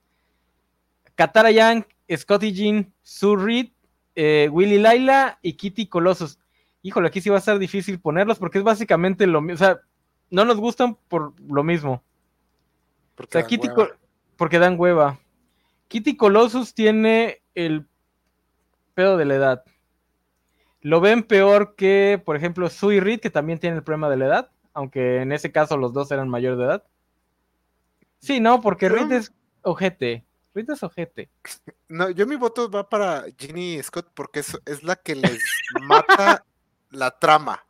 Katara 1.15 1.51
Young, 1.51 1.85
Scotty 2.17 2.53
Jean, 2.53 2.95
Sue 3.03 3.37
Reed, 3.37 3.74
eh, 4.15 4.49
Willy 4.51 4.79
Laila 4.79 5.39
y 5.43 5.55
Kitty 5.55 5.87
Colossus. 5.87 6.39
Híjole, 6.83 7.09
aquí 7.09 7.21
sí 7.21 7.31
va 7.31 7.39
a 7.39 7.43
ser 7.43 7.59
difícil 7.59 7.99
ponerlos 7.99 8.39
porque 8.39 8.59
es 8.59 8.65
básicamente 8.65 9.27
lo 9.27 9.41
mismo. 9.41 9.55
O 9.55 9.67
sea, 9.67 9.81
no 10.31 10.45
nos 10.45 10.59
gustan 10.59 10.97
por 11.09 11.33
lo 11.49 11.63
mismo. 11.63 12.03
Porque, 13.15 13.39
dan 13.39 13.47
Kitty 13.47 13.69
porque 14.37 14.59
dan 14.59 14.79
hueva. 14.79 15.19
Kitty 15.89 16.17
Colossus 16.17 16.75
tiene 16.75 17.43
el 17.55 17.87
pedo 18.95 19.17
de 19.17 19.25
la 19.25 19.35
edad. 19.35 19.65
Lo 20.81 21.01
ven 21.01 21.23
peor 21.23 21.77
que, 21.77 22.21
por 22.25 22.37
ejemplo, 22.37 22.69
Sue 22.69 22.97
y 22.97 23.01
Reed, 23.01 23.21
que 23.21 23.31
también 23.31 23.59
tiene 23.59 23.77
el 23.77 23.83
problema 23.83 24.11
de 24.11 24.17
la 24.19 24.27
edad, 24.27 24.51
aunque 24.75 25.23
en 25.23 25.33
ese 25.33 25.51
caso 25.51 25.77
los 25.77 25.93
dos 25.93 26.11
eran 26.11 26.29
mayor 26.29 26.57
de 26.57 26.65
edad. 26.65 26.85
Sí, 28.19 28.41
no, 28.41 28.61
porque 28.61 28.89
Reed 28.89 29.13
es 29.13 29.33
ojete. 29.63 30.25
Reed 30.55 30.71
es 30.71 30.83
ojete. 30.83 31.31
No, 31.89 32.11
yo 32.11 32.27
mi 32.27 32.37
voto 32.37 32.71
va 32.71 32.89
para 32.89 33.25
Ginny 33.37 33.83
Scott 33.83 34.11
porque 34.15 34.41
es, 34.41 34.57
es 34.65 34.83
la 34.83 34.97
que 34.97 35.15
les 35.17 35.41
mata 35.83 36.45
la 36.91 37.11
trama. 37.19 37.65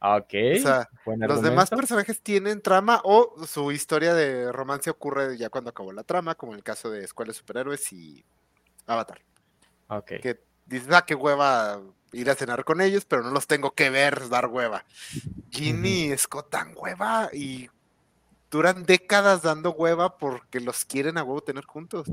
Ok. 0.00 0.34
O 0.56 0.62
sea, 0.62 0.88
los 1.06 1.42
demás 1.42 1.70
personajes 1.70 2.20
tienen 2.22 2.62
trama 2.62 3.00
o 3.02 3.34
su 3.46 3.72
historia 3.72 4.14
de 4.14 4.52
romance 4.52 4.90
ocurre 4.90 5.36
ya 5.36 5.50
cuando 5.50 5.70
acabó 5.70 5.92
la 5.92 6.04
trama, 6.04 6.36
como 6.36 6.52
en 6.52 6.58
el 6.58 6.64
caso 6.64 6.90
de 6.90 7.02
Escuela 7.02 7.32
de 7.32 7.38
Superhéroes 7.38 7.92
y 7.92 8.24
Avatar. 8.86 9.20
Ok. 9.88 10.12
Que 10.22 10.40
dices, 10.66 10.88
ah, 10.92 11.04
qué 11.04 11.14
hueva 11.14 11.80
ir 12.12 12.30
a 12.30 12.34
cenar 12.34 12.64
con 12.64 12.80
ellos, 12.80 13.04
pero 13.06 13.22
no 13.22 13.30
los 13.30 13.46
tengo 13.46 13.72
que 13.72 13.90
ver 13.90 14.28
dar 14.28 14.46
hueva. 14.46 14.84
Ginny 15.50 16.16
Scott 16.16 16.50
tan 16.50 16.74
hueva 16.76 17.30
y 17.32 17.68
duran 18.50 18.84
décadas 18.84 19.42
dando 19.42 19.72
hueva 19.72 20.18
porque 20.18 20.60
los 20.60 20.84
quieren 20.84 21.18
a 21.18 21.24
huevo 21.24 21.40
tener 21.40 21.64
juntos. 21.64 22.08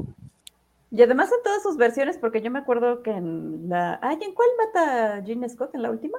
Y 0.91 1.01
además 1.01 1.29
en 1.31 1.43
todas 1.43 1.63
sus 1.63 1.77
versiones, 1.77 2.17
porque 2.17 2.41
yo 2.41 2.51
me 2.51 2.59
acuerdo 2.59 3.03
que 3.03 3.11
en 3.11 3.69
la. 3.69 3.99
Ay, 4.01 4.17
¿en 4.21 4.33
cuál 4.33 4.49
mata 4.57 5.21
Gene 5.25 5.49
Scott? 5.49 5.75
¿En 5.75 5.81
la 5.81 5.91
última? 5.91 6.17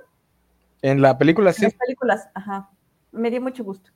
En 0.83 1.01
la 1.01 1.17
película, 1.17 1.53
sí. 1.53 1.65
En 1.65 1.71
las 1.71 1.79
películas, 1.79 2.29
ajá. 2.35 2.69
Me 3.13 3.31
dio 3.31 3.41
mucho 3.41 3.65
gusto. 3.65 3.91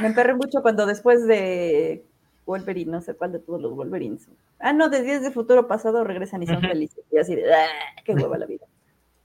Me 0.00 0.06
emperré 0.08 0.34
mucho 0.34 0.62
cuando 0.62 0.86
después 0.86 1.26
de 1.26 2.04
Wolverine, 2.46 2.90
no 2.90 3.00
sé 3.00 3.14
cuál 3.14 3.32
de 3.32 3.38
todos 3.38 3.60
los 3.60 3.74
Wolverines. 3.74 4.28
Ah, 4.58 4.72
no, 4.72 4.88
de 4.88 5.02
Días 5.02 5.22
de 5.22 5.30
Futuro 5.30 5.66
Pasado 5.66 6.04
regresan 6.04 6.42
y 6.42 6.46
son 6.46 6.60
felices. 6.60 7.04
Y 7.10 7.18
así 7.18 7.34
de, 7.34 7.52
¡ah! 7.52 7.66
¡Qué 8.04 8.14
hueva 8.14 8.38
la 8.38 8.46
vida! 8.46 8.66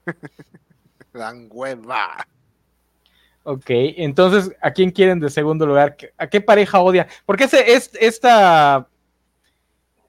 Dan 1.12 1.48
hueva. 1.50 2.26
Ok, 3.44 3.64
entonces, 3.68 4.54
¿a 4.60 4.72
quién 4.72 4.90
quieren 4.90 5.20
de 5.20 5.30
segundo 5.30 5.66
lugar? 5.66 5.96
¿A 6.18 6.26
qué 6.26 6.40
pareja 6.40 6.80
odia? 6.80 7.08
Porque 7.24 7.44
ese, 7.44 7.72
es, 7.72 7.90
esta 7.98 8.88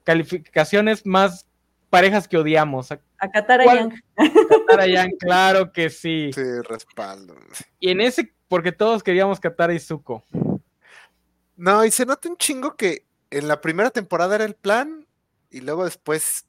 calificación 0.03 0.89
es 0.89 1.05
más 1.05 1.45
parejas 1.89 2.27
que 2.27 2.37
odiamos. 2.37 2.91
A, 2.91 2.99
Katara 3.31 3.65
Yang. 3.65 4.01
Katara 4.15 4.87
Yang, 4.87 5.11
claro 5.19 5.71
que 5.71 5.89
sí. 5.89 6.31
Sí, 6.33 6.41
respaldo. 6.67 7.35
Y 7.79 7.91
en 7.91 8.01
ese, 8.01 8.33
porque 8.47 8.71
todos 8.71 9.03
queríamos 9.03 9.39
Katara 9.39 9.73
y 9.73 9.79
Zuko. 9.79 10.23
No, 11.55 11.85
y 11.85 11.91
se 11.91 12.05
nota 12.05 12.29
un 12.29 12.37
chingo 12.37 12.75
que 12.75 13.05
en 13.31 13.47
la 13.47 13.61
primera 13.61 13.89
temporada 13.91 14.35
era 14.35 14.45
el 14.45 14.55
plan 14.55 15.05
y 15.51 15.61
luego 15.61 15.85
después 15.85 16.45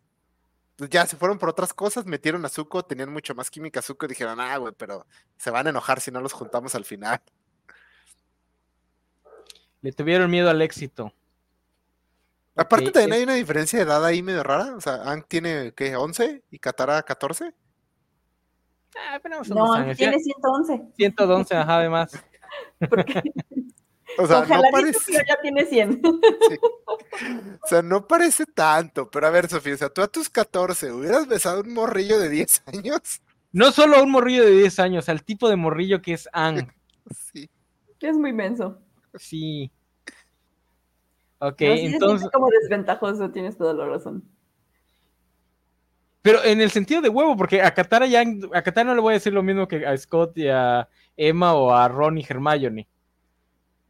ya 0.88 1.06
se 1.06 1.16
fueron 1.16 1.38
por 1.38 1.48
otras 1.48 1.74
cosas, 1.74 2.06
metieron 2.06 2.44
a 2.44 2.48
Zuko, 2.48 2.84
tenían 2.84 3.12
mucho 3.12 3.34
más 3.34 3.50
química 3.50 3.82
Zuko 3.82 4.06
y 4.06 4.10
dijeron, 4.10 4.40
ah, 4.40 4.56
güey, 4.56 4.72
pero 4.76 5.06
se 5.36 5.50
van 5.50 5.66
a 5.66 5.70
enojar 5.70 6.00
si 6.00 6.10
no 6.10 6.20
los 6.20 6.32
juntamos 6.32 6.74
al 6.74 6.84
final. 6.84 7.20
Le 9.82 9.92
tuvieron 9.92 10.30
miedo 10.30 10.50
al 10.50 10.62
éxito. 10.62 11.12
Aparte 12.54 12.90
también 12.90 13.12
hay 13.12 13.22
una 13.22 13.34
diferencia 13.34 13.78
de 13.78 13.84
edad 13.84 14.04
ahí 14.04 14.22
medio 14.22 14.42
rara. 14.42 14.74
O 14.76 14.80
sea, 14.80 15.10
Ang 15.10 15.24
tiene, 15.26 15.72
¿qué? 15.74 15.96
¿11? 15.96 16.42
¿Y 16.50 16.58
Katara 16.58 17.02
14? 17.02 17.54
Ah, 18.96 19.18
pero 19.22 19.40
no, 19.48 19.72
Ang 19.72 19.96
tiene 19.96 20.18
111. 20.18 20.92
111, 20.96 21.56
ajá, 21.56 21.76
además. 21.78 22.12
Porque 22.90 23.22
o 24.18 24.26
sea, 24.26 24.40
no 24.40 24.62
parece. 24.72 25.12
ya 25.12 25.40
tiene 25.40 25.64
100. 25.64 26.02
O 27.62 27.66
sea, 27.66 27.82
no 27.82 28.06
parece 28.06 28.46
tanto, 28.46 29.10
pero 29.10 29.26
a 29.26 29.30
ver, 29.30 29.48
Sofía, 29.48 29.74
o 29.74 29.76
sea, 29.76 29.88
tú 29.88 30.00
a 30.00 30.08
tus 30.08 30.30
14 30.30 30.92
hubieras 30.92 31.26
besado 31.26 31.60
un 31.60 31.74
morrillo 31.74 32.18
de 32.18 32.28
10 32.28 32.62
años. 32.74 33.20
No 33.52 33.72
solo 33.72 33.96
a 33.96 34.02
un 34.02 34.10
morrillo 34.10 34.44
de 34.44 34.52
10 34.52 34.78
años, 34.78 35.08
al 35.08 35.22
tipo 35.24 35.48
de 35.48 35.56
morrillo 35.56 36.00
que 36.02 36.14
es 36.14 36.28
Ang. 36.32 36.72
Sí. 37.32 37.50
Es 38.00 38.16
muy 38.16 38.32
menso. 38.32 38.78
Sí. 39.16 39.70
Ok, 41.38 41.60
entonces. 41.60 42.26
Es 42.26 42.32
como 42.32 42.48
desventajoso, 42.48 43.30
tienes 43.30 43.58
toda 43.58 43.74
la 43.74 43.86
razón. 43.86 44.22
Pero 46.22 46.44
en 46.44 46.60
el 46.60 46.70
sentido 46.70 47.00
de 47.00 47.08
huevo, 47.08 47.36
porque 47.36 47.62
a 47.62 47.74
Katara 47.74 48.06
ya, 48.06 48.22
a 48.52 48.62
Katara 48.62 48.90
no 48.90 48.94
le 48.94 49.00
voy 49.00 49.12
a 49.12 49.14
decir 49.14 49.32
lo 49.32 49.42
mismo 49.42 49.66
que 49.66 49.84
a 49.84 49.96
Scott 49.96 50.38
y 50.38 50.48
a 50.48 50.88
Emma 51.16 51.54
o 51.54 51.72
a 51.72 51.88
Ron 51.88 52.18
y 52.18 52.26
Hermione 52.28 52.86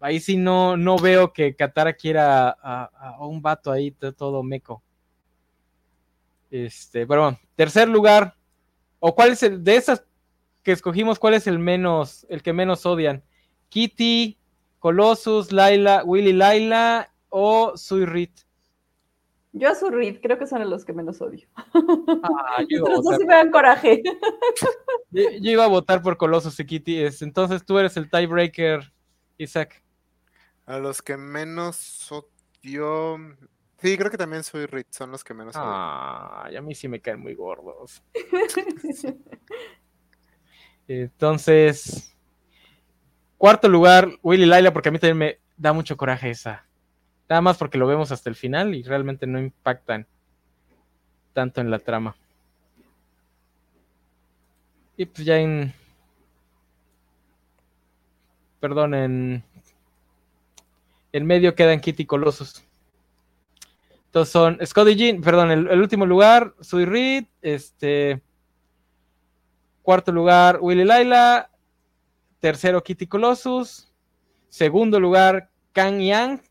ahí 0.01 0.18
sí 0.18 0.36
no, 0.36 0.76
no 0.76 0.96
veo 0.96 1.32
que 1.32 1.55
Katara 1.55 1.92
quiera 1.92 2.51
a, 2.51 3.16
un 3.20 3.40
vato 3.40 3.70
ahí 3.70 3.90
todo 3.90 4.42
meco. 4.42 4.82
Este, 6.51 7.07
pero 7.07 7.22
bueno, 7.22 7.38
tercer 7.55 7.88
lugar. 7.88 8.34
¿O 8.98 9.14
cuál 9.14 9.30
es 9.30 9.42
el 9.42 9.62
de 9.62 9.76
esas 9.76 10.05
que 10.62 10.72
escogimos? 10.72 11.18
¿Cuál 11.18 11.34
es 11.34 11.46
el 11.46 11.59
menos, 11.59 12.26
el 12.28 12.42
que 12.42 12.53
menos 12.53 12.84
odian? 12.84 13.22
Kitty, 13.68 14.38
Colossus, 14.78 15.53
Laila, 15.53 16.03
Willy 16.05 16.32
Laila 16.32 17.11
o 17.28 17.76
Suirit. 17.76 18.32
Yo 19.53 19.68
a 19.68 19.74
Suirit, 19.74 20.20
creo 20.20 20.38
que 20.38 20.46
son 20.46 20.68
los 20.68 20.84
que 20.84 20.92
menos 20.92 21.20
odio. 21.20 21.48
Ah, 21.55 22.62
dos 22.84 23.16
sí 23.16 23.24
me 23.24 23.34
dan 23.34 23.51
coraje. 23.51 24.03
Yo, 25.11 25.22
iba 25.40 25.64
a 25.64 25.68
votar 25.68 26.03
por 26.03 26.16
Colossus 26.16 26.61
y 26.61 26.66
Kitty. 26.66 27.05
Entonces 27.20 27.64
tú 27.64 27.78
eres 27.78 27.96
el 27.96 28.11
tiebreaker, 28.11 28.92
Isaac. 29.38 29.82
A 30.71 30.79
los 30.79 31.03
que 31.03 31.16
menos 31.16 32.12
odio. 32.12 33.18
Sí, 33.79 33.99
creo 33.99 34.09
que 34.09 34.16
también 34.16 34.45
soy 34.45 34.66
Rich, 34.66 34.87
son 34.91 35.11
los 35.11 35.25
que 35.25 35.35
menos 35.35 35.57
odio. 35.57 35.66
Ah, 35.66 36.49
a 36.57 36.61
mí 36.61 36.77
sí 36.77 36.87
me 36.87 37.01
caen 37.01 37.18
muy 37.18 37.35
gordos. 37.35 38.01
Entonces, 40.87 42.16
cuarto 43.37 43.68
lugar, 43.68 44.11
Willy 44.23 44.47
Laila, 44.47 44.73
porque 44.73 44.91
a 44.91 44.93
mí 44.93 45.01
también 45.01 45.18
me 45.18 45.39
da 45.57 45.73
mucho 45.73 45.97
coraje 45.97 46.31
esa. 46.31 46.64
Nada 47.29 47.43
más 47.43 47.59
porque 47.59 47.77
lo 47.77 47.89
vemos 47.89 48.12
hasta 48.12 48.31
el 48.31 48.37
final 48.37 48.73
y 48.73 48.85
realmente 48.85 49.27
no 49.27 49.41
impactan 49.41 50.07
tanto 51.33 51.61
en 51.61 51.73
la 51.73 51.81
trama. 51.81 52.14
Y 54.97 55.05
pues 55.05 55.25
ya 55.25 55.37
en. 55.37 55.75
Perdón, 58.61 58.95
en 58.95 59.43
en 61.13 61.27
medio 61.27 61.55
quedan 61.55 61.81
Kitty 61.81 62.07
Colossus. 62.07 62.65
Entonces 64.07 64.33
son 64.33 64.59
Scotty 64.65 64.97
Jean, 64.97 65.21
perdón, 65.21 65.51
el, 65.51 65.81
último 65.81 66.05
lugar, 66.05 66.55
Sui 66.61 66.85
Reed, 66.85 67.27
este. 67.43 68.21
Cuarto 69.83 70.13
lugar, 70.13 70.59
Willy 70.61 70.85
Laila. 70.85 71.51
Tercero, 72.41 72.83
Kitty 72.83 73.07
Colossus. 73.07 73.93
Segundo 74.49 74.99
lugar, 74.99 75.51
Kang 75.73 76.01
Yang. 76.01 76.43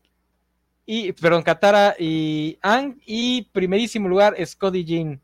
Y, 0.86 1.12
perdón, 1.12 1.42
Katara 1.42 1.94
y 1.98 2.58
Ang. 2.62 2.98
Y 3.04 3.42
primerísimo 3.52 4.08
lugar, 4.08 4.34
Scotty 4.44 4.84
Jean. 4.84 5.20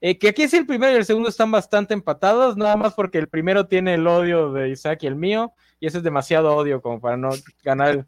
Eh, 0.00 0.16
que 0.16 0.28
aquí 0.28 0.42
es 0.42 0.54
el 0.54 0.66
primero 0.66 0.92
y 0.92 0.96
el 0.96 1.04
segundo 1.04 1.28
están 1.28 1.50
bastante 1.50 1.92
empatados, 1.92 2.56
nada 2.56 2.76
más 2.76 2.94
porque 2.94 3.18
el 3.18 3.28
primero 3.28 3.66
tiene 3.66 3.94
el 3.94 4.06
odio 4.06 4.52
de 4.52 4.68
Isaac 4.68 5.02
y 5.02 5.08
el 5.08 5.16
mío, 5.16 5.52
y 5.80 5.88
ese 5.88 5.98
es 5.98 6.04
demasiado 6.04 6.54
odio 6.54 6.80
como 6.80 7.00
para 7.00 7.16
no 7.16 7.30
ganar 7.64 8.06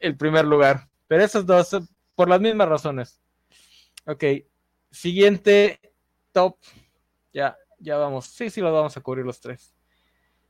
el 0.00 0.16
primer 0.16 0.44
lugar. 0.44 0.88
Pero 1.06 1.24
esos 1.24 1.46
dos, 1.46 1.76
por 2.14 2.28
las 2.28 2.40
mismas 2.40 2.68
razones. 2.68 3.20
Ok, 4.06 4.24
siguiente 4.90 5.80
top. 6.32 6.56
Ya, 7.32 7.56
ya 7.78 7.96
vamos. 7.96 8.26
Sí, 8.26 8.50
sí, 8.50 8.60
lo 8.60 8.72
vamos 8.72 8.96
a 8.96 9.00
cubrir 9.00 9.24
los 9.24 9.40
tres. 9.40 9.74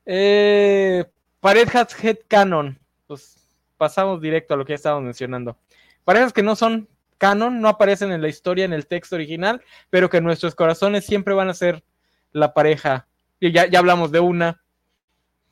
Eh, 0.07 1.05
Pared 1.41 1.69
Has 1.75 2.03
Head 2.03 2.19
Canon. 2.29 2.79
Pues 3.07 3.41
pasamos 3.77 4.21
directo 4.21 4.55
a 4.55 4.57
lo 4.57 4.65
que 4.65 4.73
ya 4.73 4.77
estábamos 4.77 5.05
mencionando. 5.05 5.59
Parejas 6.05 6.33
que 6.33 6.43
no 6.43 6.57
son 6.57 6.89
canon, 7.19 7.61
no 7.61 7.69
aparecen 7.69 8.13
en 8.13 8.23
la 8.23 8.29
historia, 8.29 8.65
en 8.65 8.73
el 8.73 8.87
texto 8.87 9.15
original, 9.15 9.63
pero 9.91 10.09
que 10.09 10.21
nuestros 10.21 10.55
corazones 10.55 11.05
siempre 11.05 11.35
van 11.35 11.49
a 11.49 11.55
ser 11.55 11.85
la 12.33 12.55
pareja. 12.55 13.09
Y 13.39 13.53
ya, 13.53 13.67
ya 13.67 13.79
hablamos 13.79 14.11
de 14.11 14.21
una. 14.21 14.63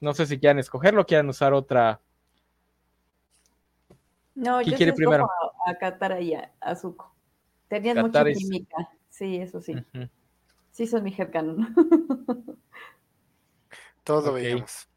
No 0.01 0.14
sé 0.14 0.26
si 0.26 0.38
quieran 0.38 0.59
escogerlo, 0.59 1.07
quieran 1.07 1.28
usar 1.28 1.53
otra 1.53 2.01
no, 4.39 4.62
yo 4.62 4.76
quiere 4.76 4.93
primero? 4.93 5.28
A, 5.66 5.70
a, 5.70 5.78
Katara 5.78 6.20
y 6.20 6.34
a, 6.34 6.76
Zuko. 6.76 7.12
Tenían 7.68 7.99
mucha 7.99 8.24
química. 8.24 8.89
Sí, 9.11 9.36
eso 9.36 9.61
sí. 9.61 9.74
Sí, 10.70 10.86
son 10.86 11.03
mi 11.03 11.12
headcanon. 11.12 11.74
Todo 14.05 14.30
okay. 14.30 14.45
veíamos. 14.45 14.89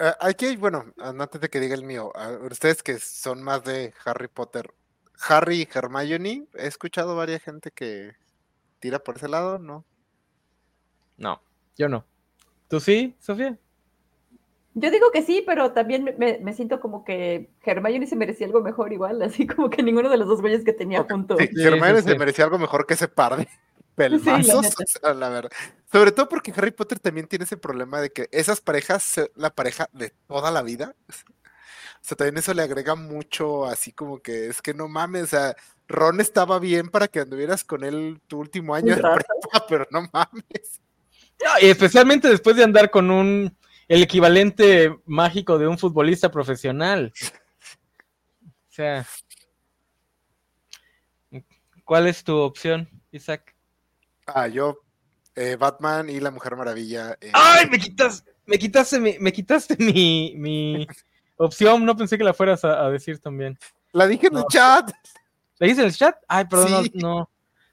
Uh, 0.00 0.14
aquí, 0.20 0.56
bueno, 0.56 0.92
antes 0.98 1.40
de 1.40 1.48
que 1.48 1.60
diga 1.60 1.74
el 1.74 1.84
mío, 1.84 2.12
uh, 2.14 2.46
ustedes 2.46 2.82
que 2.82 2.98
son 2.98 3.42
más 3.42 3.64
de 3.64 3.94
Harry 4.04 4.28
Potter, 4.28 4.72
Harry 5.28 5.62
y 5.62 5.68
Hermione, 5.72 6.46
he 6.54 6.66
escuchado 6.66 7.16
varias 7.16 7.42
gente 7.42 7.70
que 7.70 8.12
tira 8.80 8.98
por 8.98 9.16
ese 9.16 9.28
lado, 9.28 9.58
¿no? 9.58 9.84
No, 11.16 11.40
yo 11.76 11.88
no. 11.88 12.04
¿Tú 12.68 12.80
sí, 12.80 13.16
Sofía? 13.20 13.58
Yo 14.80 14.90
digo 14.90 15.10
que 15.10 15.22
sí, 15.22 15.42
pero 15.44 15.72
también 15.72 16.14
me, 16.18 16.52
siento 16.54 16.80
como 16.80 17.04
que 17.04 17.50
Hermione 17.64 18.06
se 18.06 18.16
merecía 18.16 18.46
algo 18.46 18.60
mejor 18.62 18.92
igual, 18.92 19.20
así 19.22 19.46
como 19.46 19.70
que 19.70 19.82
ninguno 19.82 20.08
de 20.08 20.16
los 20.16 20.28
dos 20.28 20.40
güeyes 20.40 20.64
que 20.64 20.72
tenía 20.72 21.04
juntos. 21.04 21.38
Sí, 21.38 21.62
Hermione 21.62 22.02
se 22.02 22.18
merecía 22.18 22.44
algo 22.44 22.58
mejor 22.58 22.86
que 22.86 22.94
ese 22.94 23.08
par 23.08 23.36
de 23.36 23.48
pelmazos, 23.94 24.74
la, 25.02 25.28
verdad. 25.28 25.50
Sobre 25.90 26.12
todo 26.12 26.28
porque 26.28 26.52
Harry 26.56 26.70
Potter 26.70 27.00
también 27.00 27.26
tiene 27.26 27.44
ese 27.44 27.56
problema 27.56 28.00
de 28.00 28.10
que 28.10 28.28
esas 28.30 28.60
parejas, 28.60 29.20
la 29.34 29.50
pareja 29.50 29.88
de 29.92 30.12
toda 30.28 30.50
la 30.50 30.62
vida, 30.62 30.94
o 31.08 32.04
sea, 32.04 32.16
también 32.16 32.38
eso 32.38 32.54
le 32.54 32.62
agrega 32.62 32.94
mucho, 32.94 33.66
así 33.66 33.92
como 33.92 34.20
que 34.20 34.46
es 34.46 34.62
que 34.62 34.72
no 34.72 34.86
mames, 34.86 35.24
o 35.24 35.26
sea, 35.26 35.56
Ron 35.88 36.20
estaba 36.20 36.58
bien 36.60 36.88
para 36.88 37.08
que 37.08 37.20
anduvieras 37.20 37.64
con 37.64 37.82
él 37.82 38.20
tu 38.28 38.38
último 38.38 38.74
año 38.74 38.94
de 38.94 39.02
prepa, 39.02 39.24
pero 39.68 39.86
no 39.90 40.08
mames. 40.12 40.80
y 41.60 41.66
especialmente 41.66 42.28
después 42.28 42.54
de 42.54 42.64
andar 42.64 42.90
con 42.90 43.10
un 43.10 43.56
el 43.88 44.02
equivalente 44.02 44.96
mágico 45.06 45.58
de 45.58 45.66
un 45.66 45.78
futbolista 45.78 46.30
profesional. 46.30 47.12
O 48.44 48.70
sea, 48.70 49.06
¿cuál 51.84 52.06
es 52.06 52.22
tu 52.22 52.36
opción, 52.36 52.88
Isaac? 53.10 53.56
Ah, 54.26 54.46
yo, 54.46 54.80
eh, 55.34 55.56
Batman 55.56 56.08
y 56.10 56.20
la 56.20 56.30
Mujer 56.30 56.54
Maravilla. 56.54 57.18
¡Ay, 57.32 57.66
me 57.68 57.78
quitas! 57.78 58.24
me 58.48 58.58
quitaste 58.58 58.98
mi, 58.98 59.18
me 59.18 59.30
quitaste 59.30 59.76
mi, 59.78 60.32
mi 60.36 60.86
opción, 61.36 61.84
no 61.84 61.96
pensé 61.96 62.16
que 62.16 62.24
la 62.24 62.32
fueras 62.32 62.64
a, 62.64 62.88
decir 62.90 63.18
también. 63.18 63.58
La 63.92 64.06
dije 64.06 64.28
en 64.28 64.38
el 64.38 64.44
chat. 64.50 64.90
¿La 65.58 65.66
dije 65.66 65.80
en 65.80 65.86
el 65.86 65.94
chat? 65.94 66.16
Ay, 66.26 66.46
perdón, 66.46 66.86
no, 66.94 67.08
no, 67.08 67.30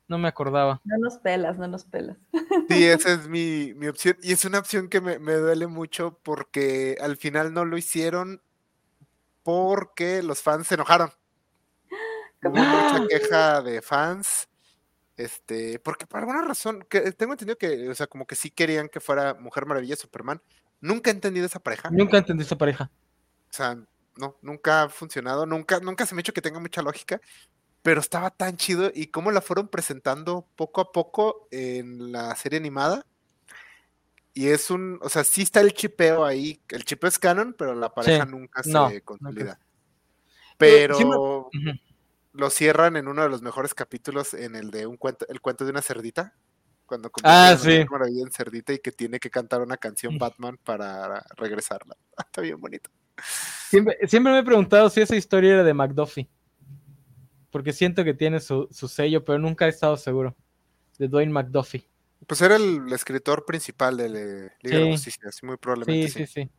me 0.08 0.28
acordaba. 0.28 0.82
No 0.84 0.98
nos 0.98 1.18
pelas, 1.18 1.58
no 1.58 1.68
nos 1.68 1.86
pelas. 1.86 2.18
Sí, 2.70 2.86
esa 2.86 3.14
es 3.14 3.28
mi, 3.28 3.74
mi 3.76 3.88
opción. 3.88 4.18
Y 4.22 4.32
es 4.32 4.46
una 4.46 4.60
opción 4.60 4.90
que 4.90 5.02
me, 5.02 5.20
me, 5.20 5.34
duele 5.34 5.68
mucho 5.68 6.20
porque 6.24 6.98
al 7.02 7.18
final 7.18 7.54
no 7.54 7.66
lo 7.66 7.78
hicieron 7.78 8.42
porque 9.44 10.24
los 10.24 10.42
fans 10.42 10.68
se 10.68 10.76
enojaron. 10.76 11.12
Hubo 12.44 12.56
mucha 12.56 13.08
queja 13.08 13.62
de 13.62 13.82
fans. 13.82 14.48
Este, 15.18 15.80
porque 15.80 16.08
por 16.08 16.20
alguna 16.20 16.42
razón, 16.42 16.86
que 16.90 17.12
tengo 17.14 17.34
entendido 17.34 17.58
que, 17.58 17.90
o 17.90 17.96
sea, 17.96 18.08
como 18.08 18.26
que 18.28 18.36
sí 18.36 18.52
querían 18.52 18.90
que 18.90 19.00
fuera 19.00 19.34
Mujer 19.36 19.66
Maravilla 19.66 19.96
Superman. 19.96 20.42
Nunca 20.82 21.10
he 21.10 21.14
entendido 21.14 21.46
esa 21.46 21.60
pareja. 21.60 21.90
Nunca 21.90 22.18
he 22.18 22.20
entendido 22.20 22.46
esa 22.46 22.58
pareja. 22.58 22.92
O 23.50 23.54
sea, 23.54 23.78
no, 24.18 24.38
nunca 24.42 24.84
ha 24.84 24.90
funcionado, 24.90 25.46
nunca, 25.46 25.80
nunca 25.80 26.06
se 26.06 26.16
me 26.16 26.20
ha 26.20 26.22
hecho 26.22 26.34
que 26.34 26.42
tenga 26.42 26.60
mucha 26.60 26.82
lógica, 26.82 27.22
pero 27.86 28.02
estaba 28.02 28.32
tan 28.32 28.58
chido 28.58 28.92
y 28.92 29.06
cómo 29.08 29.30
la 29.30 29.42
fueron 29.42 29.68
presentando 29.68 30.48
poco 30.56 30.82
a 30.82 30.92
poco 30.92 31.48
en 31.52 32.12
la 32.12 32.36
serie 32.36 32.58
animada. 32.58 33.06
Y 34.34 34.48
es 34.48 34.72
un, 34.72 34.98
o 35.04 35.10
sea, 35.10 35.24
sí 35.24 35.44
está 35.44 35.62
el 35.62 35.72
chipeo 35.72 36.26
ahí, 36.26 36.60
el 36.70 36.84
chipeo 36.84 37.08
es 37.08 37.20
canon, 37.20 37.54
pero 37.56 37.76
la 37.76 37.94
pareja 37.94 38.26
nunca 38.26 38.64
se 38.64 39.04
consolida. 39.04 39.60
Pero 40.58 41.52
lo 42.34 42.50
cierran 42.50 42.98
en 42.98 43.08
uno 43.08 43.22
de 43.22 43.30
los 43.30 43.44
mejores 43.44 43.76
capítulos 43.76 44.34
en 44.34 44.56
el 44.56 44.72
de 44.72 44.88
un 44.88 44.98
cuento, 44.98 45.28
el 45.30 45.40
cuento 45.40 45.64
de 45.64 45.70
una 45.70 45.84
cerdita. 45.84 46.34
Cuando 46.88 47.12
ah, 47.22 47.56
sí. 47.56 47.86
en 47.86 48.32
cerdita 48.32 48.74
y 48.74 48.80
que 48.80 48.94
tiene 48.94 49.20
que 49.20 49.30
cantar 49.30 49.62
una 49.62 49.78
canción 49.78 50.18
Batman 50.18 50.58
para 50.64 51.24
regresarla. 51.36 51.96
Está 52.18 52.42
bien 52.42 52.60
bonito. 52.60 52.90
Siempre, 53.70 53.96
siempre 54.08 54.34
me 54.34 54.40
he 54.40 54.44
preguntado 54.44 54.90
si 54.90 55.02
esa 55.02 55.16
historia 55.16 55.54
era 55.54 55.64
de 55.64 55.74
McDuffie. 55.76 56.28
Porque 57.56 57.72
siento 57.72 58.04
que 58.04 58.14
tiene 58.14 58.42
su, 58.42 58.68
sello, 58.70 59.24
pero 59.24 59.40
nunca 59.40 59.66
he 59.66 59.70
estado 59.70 59.96
seguro. 59.96 60.36
De 61.00 61.08
Dwayne 61.08 61.32
McDuffie. 61.32 61.88
Pues 62.28 62.42
era 62.42 62.58
el, 62.58 62.92
escritor 62.92 63.46
principal 63.46 63.96
de 63.96 64.10
Liga 64.62 64.80
de 64.80 64.92
Justicia, 64.92 65.30
muy 65.42 65.56
probablemente. 65.56 66.10
Sí, 66.10 66.26
sí, 66.26 66.42
sí. 66.44 66.50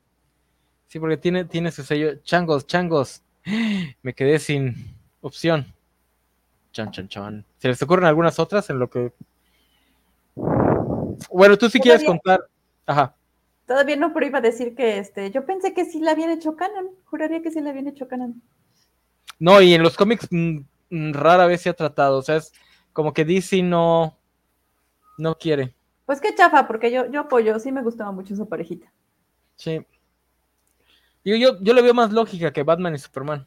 Sí, 0.87 0.99
porque 0.99 1.19
tiene, 1.19 1.45
tiene 1.45 1.71
su 1.71 1.83
sello. 1.83 2.23
Changos, 2.23 2.67
changos. 2.67 3.23
Me 4.03 4.15
quedé 4.15 4.39
sin 4.39 4.97
opción. 5.21 5.75
Chan, 6.73 6.91
chan, 6.93 7.09
chan. 7.09 7.45
¿Se 7.59 7.69
les 7.69 7.83
ocurren 7.83 8.07
algunas 8.07 8.39
otras 8.39 8.71
en 8.71 8.79
lo 8.79 8.89
que... 8.89 9.13
Bueno, 10.35 11.59
tú 11.59 11.69
sí 11.69 11.79
quieres 11.79 12.05
contar. 12.05 12.49
Ajá. 12.87 13.15
Todavía 13.67 13.97
no, 13.97 14.15
pero 14.15 14.25
iba 14.25 14.39
a 14.39 14.41
decir 14.41 14.75
que 14.75 14.97
este, 14.97 15.31
yo 15.31 15.45
pensé 15.45 15.75
que 15.75 15.85
sí 15.85 16.01
la 16.01 16.13
habían 16.13 16.31
hecho 16.31 16.57
canon. 16.57 16.89
Juraría 17.05 17.43
que 17.43 17.51
sí 17.51 17.61
la 17.61 17.69
habían 17.69 17.89
hecho 17.89 18.09
canon. 18.09 18.41
No, 19.39 19.61
y 19.61 19.75
en 19.75 19.83
los 19.83 19.95
cómics 19.95 20.27
mm, 20.31 20.61
rara 20.91 21.47
vez 21.47 21.63
se 21.63 21.71
ha 21.71 21.75
tratado. 21.75 22.19
O 22.19 22.23
sea, 22.23 22.37
es 22.37 22.53
como 22.93 23.13
que 23.13 23.25
DC 23.25 23.63
no, 23.63 24.19
no 25.19 25.37
quiere. 25.37 25.75
Pues 26.05 26.21
qué 26.21 26.35
chafa, 26.35 26.67
porque 26.67 26.91
yo, 26.91 27.11
yo 27.11 27.21
apoyo, 27.21 27.59
sí 27.59 27.73
me 27.73 27.83
gustaba 27.83 28.13
mucho 28.13 28.35
esa 28.35 28.45
parejita. 28.47 28.93
Sí. 29.57 29.85
Yo, 31.25 31.35
yo, 31.35 31.61
yo 31.61 31.75
le 31.75 31.83
veo 31.83 31.95
más 31.95 32.13
lógica 32.13 32.53
que 32.53 32.63
Batman 32.63 32.95
y 32.95 32.99
Superman. 32.99 33.47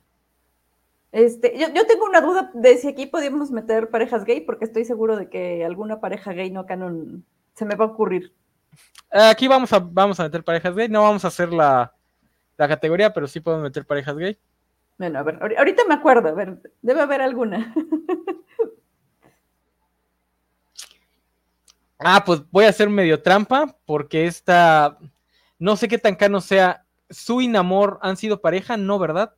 Este, 1.12 1.58
yo, 1.58 1.68
yo, 1.74 1.88
tengo 1.88 2.06
una 2.06 2.22
duda 2.22 2.52
de 2.54 2.78
si 2.78 2.90
aquí 2.90 3.08
podíamos 3.08 3.50
meter 3.50 3.90
parejas 3.90 4.26
gay, 4.26 4.42
porque 4.42 4.66
estoy 4.66 4.86
seguro 4.86 5.16
de 5.16 5.30
que 5.30 5.64
alguna 5.64 6.00
pareja 6.00 6.34
gay 6.34 6.52
no 6.52 6.66
canon 6.66 7.26
se 7.54 7.66
me 7.66 7.76
va 7.76 7.86
a 7.86 7.88
ocurrir. 7.88 8.34
Aquí 9.10 9.48
vamos 9.48 9.74
a, 9.74 9.80
vamos 9.80 10.20
a 10.20 10.24
meter 10.24 10.44
parejas 10.44 10.76
gay, 10.76 10.90
no 10.90 11.02
vamos 11.02 11.26
a 11.26 11.30
hacer 11.30 11.52
la, 11.52 11.96
la 12.58 12.68
categoría, 12.68 13.12
pero 13.14 13.28
sí 13.28 13.40
podemos 13.40 13.64
meter 13.64 13.86
parejas 13.86 14.18
gay. 14.18 14.38
Bueno, 15.00 15.18
a 15.18 15.24
ver, 15.24 15.40
ahorita 15.42 15.86
me 15.88 15.94
acuerdo, 15.94 16.28
a 16.28 16.34
ver, 16.34 16.62
debe 16.82 17.02
haber 17.02 17.22
alguna. 17.22 17.74
ah, 22.00 22.22
pues 22.26 22.42
voy 22.52 22.66
a 22.66 22.70
hacer 22.70 22.90
medio 22.90 23.22
trampa, 23.22 23.78
porque 23.86 24.26
esta, 24.28 24.98
no 25.58 25.78
sé 25.78 25.88
qué 25.88 25.98
tan 25.98 26.16
cano 26.16 26.42
sea, 26.42 26.86
su 27.10 27.40
y 27.40 27.48
Namor 27.48 27.98
han 28.02 28.18
sido 28.18 28.42
pareja, 28.42 28.76
¿no, 28.76 29.00
verdad? 29.00 29.36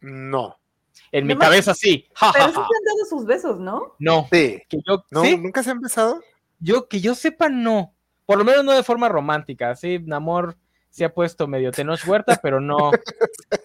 No. 0.00 0.56
En 1.10 1.26
mi 1.26 1.36
cabeza 1.36 1.74
sí. 1.74 2.08
Pero 2.32 2.46
sí 2.46 2.52
se 2.52 2.60
han 2.60 2.84
dado 2.84 3.04
sus 3.10 3.26
besos, 3.26 3.58
¿no? 3.58 3.96
No. 3.98 4.28
Sí. 4.30 4.62
Que 4.68 4.78
yo, 4.86 5.04
¿No? 5.10 5.24
¿Nunca 5.24 5.64
se 5.64 5.72
han 5.72 5.80
besado? 5.80 6.20
Yo, 6.60 6.86
que 6.86 7.00
yo 7.00 7.16
sepa, 7.16 7.48
no. 7.48 7.92
Por 8.24 8.38
lo 8.38 8.44
menos 8.44 8.64
no 8.64 8.72
de 8.72 8.84
forma 8.84 9.08
romántica. 9.08 9.74
Sí, 9.74 9.98
Namor 9.98 10.56
se 10.90 11.04
ha 11.04 11.12
puesto 11.12 11.46
medio 11.46 11.72
Tenoch 11.72 12.06
Huerta, 12.06 12.38
pero 12.42 12.60
no. 12.60 12.90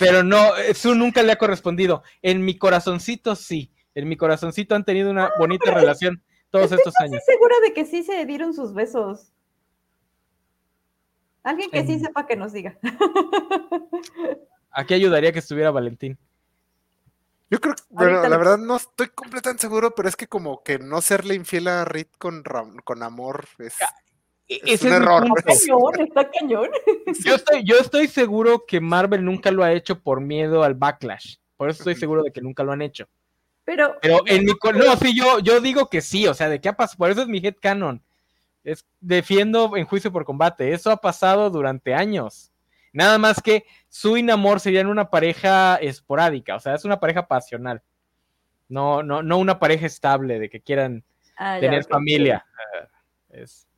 pero 0.00 0.24
no, 0.24 0.56
eso 0.56 0.94
nunca 0.94 1.22
le 1.22 1.32
ha 1.32 1.36
correspondido. 1.36 2.02
En 2.22 2.44
mi 2.44 2.58
corazoncito 2.58 3.36
sí. 3.36 3.70
En 3.94 4.08
mi 4.08 4.16
corazoncito 4.16 4.74
han 4.74 4.84
tenido 4.84 5.10
una 5.10 5.30
bonita 5.38 5.70
relación 5.72 6.22
todos 6.50 6.72
estos 6.72 6.94
años. 7.00 7.20
Estoy 7.20 7.34
segura 7.34 7.54
de 7.62 7.72
que 7.74 7.84
sí 7.84 8.02
se 8.02 8.24
dieron 8.24 8.54
sus 8.54 8.72
besos. 8.72 9.32
Alguien 11.42 11.70
que 11.70 11.86
sí 11.86 12.00
sepa 12.00 12.26
que 12.26 12.36
nos 12.36 12.52
diga. 12.52 12.78
Aquí 14.70 14.94
ayudaría 14.94 15.32
que 15.32 15.38
estuviera 15.38 15.70
Valentín. 15.70 16.18
Yo 17.50 17.60
creo 17.60 17.74
que, 17.74 17.82
bueno, 17.90 18.26
la 18.28 18.36
verdad 18.36 18.58
no 18.58 18.76
estoy 18.76 19.08
completamente 19.08 19.62
seguro, 19.62 19.94
pero 19.94 20.08
es 20.08 20.16
que 20.16 20.28
como 20.28 20.62
que 20.62 20.78
no 20.78 21.00
serle 21.00 21.34
infiel 21.34 21.66
a 21.68 21.84
Reed 21.84 22.06
con, 22.16 22.44
con 22.84 23.02
amor 23.02 23.48
es, 23.58 23.74
es 24.50 24.82
un 24.82 24.92
error. 24.92 25.26
Está 25.36 25.52
cañón, 25.54 26.00
está 26.00 26.30
cañón. 26.30 26.68
Yo 27.24 27.34
estoy, 27.34 27.64
yo 27.64 27.76
estoy 27.78 28.08
seguro 28.08 28.64
que 28.66 28.80
Marvel 28.80 29.24
nunca 29.24 29.50
lo 29.50 29.62
ha 29.62 29.72
hecho 29.72 30.00
por 30.00 30.20
miedo 30.20 30.64
al 30.64 30.74
backlash. 30.74 31.36
Por 31.56 31.70
eso 31.70 31.82
estoy 31.82 31.94
seguro 31.94 32.22
de 32.22 32.32
que 32.32 32.40
nunca 32.40 32.62
lo 32.62 32.72
han 32.72 32.82
hecho. 32.82 33.08
Pero, 33.64 33.96
pero 34.00 34.22
en 34.26 34.44
mi 34.44 34.52
no, 34.74 34.96
sí, 34.96 35.16
yo, 35.16 35.38
yo 35.38 35.60
digo 35.60 35.88
que 35.88 36.00
sí, 36.00 36.26
o 36.26 36.34
sea, 36.34 36.48
de 36.48 36.60
qué 36.60 36.68
ha 36.68 36.76
pasado, 36.76 36.98
por 36.98 37.10
eso 37.10 37.22
es 37.22 37.28
mi 37.28 37.38
head 37.38 37.54
canon. 37.60 38.02
Es 38.64 38.84
defiendo 39.00 39.76
en 39.76 39.86
juicio 39.86 40.10
por 40.10 40.24
combate. 40.24 40.72
Eso 40.72 40.90
ha 40.90 40.96
pasado 40.96 41.50
durante 41.50 41.94
años. 41.94 42.50
Nada 42.92 43.18
más 43.18 43.40
que 43.40 43.64
su 43.88 44.16
y 44.16 44.22
Namor 44.22 44.58
serían 44.58 44.88
una 44.88 45.10
pareja 45.10 45.76
esporádica, 45.76 46.56
o 46.56 46.60
sea, 46.60 46.74
es 46.74 46.84
una 46.84 46.98
pareja 46.98 47.28
pasional. 47.28 47.82
No, 48.68 49.02
no, 49.02 49.22
no 49.22 49.38
una 49.38 49.58
pareja 49.58 49.86
estable 49.86 50.38
de 50.38 50.50
que 50.50 50.60
quieran 50.60 51.04
ah, 51.36 51.58
tener 51.60 51.84
familia. 51.84 52.44
Es, 53.28 53.68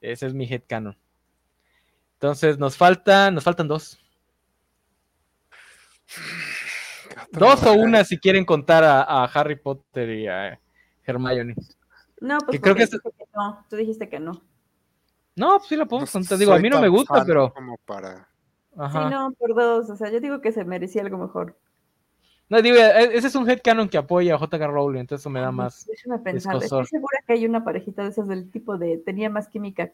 ese 0.00 0.26
es 0.26 0.34
mi 0.34 0.44
head 0.44 0.62
canon. 0.66 0.96
Entonces 2.14 2.58
nos 2.58 2.76
falta, 2.76 3.30
nos 3.30 3.44
faltan 3.44 3.68
dos. 3.68 3.98
Dos 7.32 7.64
o 7.64 7.72
una 7.74 8.04
si 8.04 8.18
quieren 8.18 8.44
contar 8.44 8.84
a, 8.84 9.24
Harry 9.24 9.56
Potter 9.56 10.10
y 10.10 10.26
a 10.26 10.60
Hermione. 11.04 11.54
No, 12.20 12.38
pues 12.38 12.60
creo 12.60 12.74
que, 12.74 12.86
no, 13.34 13.64
tú 13.68 13.76
dijiste 13.76 14.08
que 14.08 14.20
no. 14.20 14.42
No, 15.36 15.56
pues 15.58 15.68
sí 15.68 15.76
la 15.76 15.86
puedo 15.86 16.06
contar. 16.06 16.36
Digo, 16.36 16.52
a 16.52 16.58
mí 16.58 16.68
no 16.68 16.80
me 16.80 16.88
gusta, 16.88 17.24
pero. 17.24 17.52
Como 17.54 17.78
para... 17.78 18.28
Sí, 18.72 18.98
no, 19.10 19.32
por 19.38 19.54
dos. 19.54 19.90
O 19.90 19.96
sea, 19.96 20.10
yo 20.10 20.20
digo 20.20 20.40
que 20.40 20.52
se 20.52 20.64
merecía 20.64 21.02
algo 21.02 21.18
mejor. 21.18 21.58
No, 22.50 22.60
digo, 22.60 22.76
e, 22.76 23.16
ese 23.16 23.28
es 23.28 23.34
un 23.36 23.48
headcanon 23.48 23.88
que 23.88 23.96
apoya 23.96 24.34
a 24.34 24.38
J.K. 24.38 24.66
Rowling, 24.66 25.00
entonces 25.00 25.22
eso 25.22 25.30
me 25.30 25.40
da 25.40 25.52
más. 25.52 25.86
Déjame 25.86 26.18
pensar, 26.18 26.56
estoy 26.56 26.84
segura 26.84 27.22
que 27.24 27.32
hay 27.32 27.46
una 27.46 27.62
parejita 27.64 28.02
de 28.02 28.10
esas 28.10 28.26
del 28.26 28.50
tipo 28.50 28.76
de. 28.76 28.98
Tenía 28.98 29.30
más 29.30 29.46
química 29.46 29.92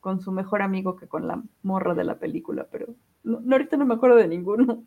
con 0.00 0.20
su 0.20 0.30
mejor 0.30 0.60
amigo 0.60 0.96
que 0.96 1.08
con 1.08 1.26
la 1.26 1.42
morra 1.62 1.94
de 1.94 2.04
la 2.04 2.18
película, 2.18 2.68
pero 2.70 2.94
no, 3.22 3.40
ahorita 3.50 3.78
no 3.78 3.86
me 3.86 3.94
acuerdo 3.94 4.16
de 4.16 4.28
ninguno. 4.28 4.84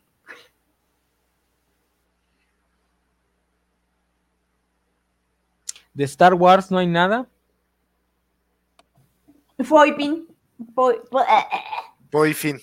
De 5.95 6.03
Star 6.03 6.35
Wars 6.35 6.69
no 6.69 6.77
hay 6.77 6.85
nada. 6.85 7.27
Foypin. 9.63 10.27
Foyfin. 12.11 12.59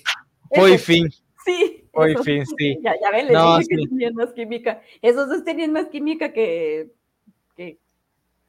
Foyfin. 0.54 1.10
Sí. 1.44 1.83
Foyfin, 1.94 2.44
sí. 2.46 2.78
Ya, 2.82 2.94
ya 3.00 3.10
ven, 3.10 3.28
les 3.28 3.68
dije 3.68 3.82
que 3.82 3.88
tenían 3.88 4.14
más 4.14 4.32
química. 4.32 4.82
Esos 5.00 5.28
dos 5.28 5.44
tenían 5.44 5.72
más 5.72 5.86
química 5.86 6.32
que, 6.32 6.90
que 7.56 7.78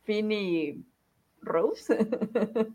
Finn 0.04 0.32
y 0.32 0.84
Rose. 1.42 1.98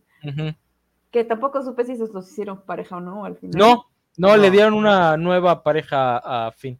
Que 1.11 1.25
tampoco 1.25 1.61
supe 1.65 1.85
si 1.85 1.93
esos 1.95 2.11
los 2.11 2.31
hicieron 2.31 2.63
pareja 2.63 2.99
o 2.99 3.01
no 3.01 3.25
al 3.25 3.35
final. 3.35 3.59
No, 3.59 3.87
no, 4.17 4.37
le 4.37 4.49
dieron 4.49 4.75
una 4.75 5.17
nueva 5.17 5.65
pareja 5.65 6.19
a 6.19 6.53
Finn 6.53 6.79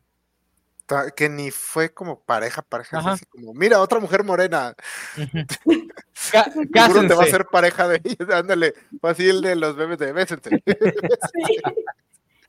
que 1.15 1.29
ni 1.29 1.51
fue 1.51 1.93
como 1.93 2.21
pareja, 2.21 2.63
pareja, 2.63 2.99
así 2.99 3.25
como, 3.27 3.55
mira, 3.55 3.81
otra 3.81 4.01
mujer 4.01 4.25
morena. 4.25 4.75
Seguro 6.13 7.07
te 7.07 7.15
va 7.15 7.25
a 7.25 7.27
ser 7.27 7.47
pareja 7.47 7.89
de 7.89 8.01
ella, 8.03 8.39
ándale, 8.39 8.75
fácil 9.01 9.41
de 9.41 9.57
los 9.57 9.77
bebés 9.77 9.99
de 9.99 10.13
Bésense. 10.13 10.51
sí. 10.51 11.57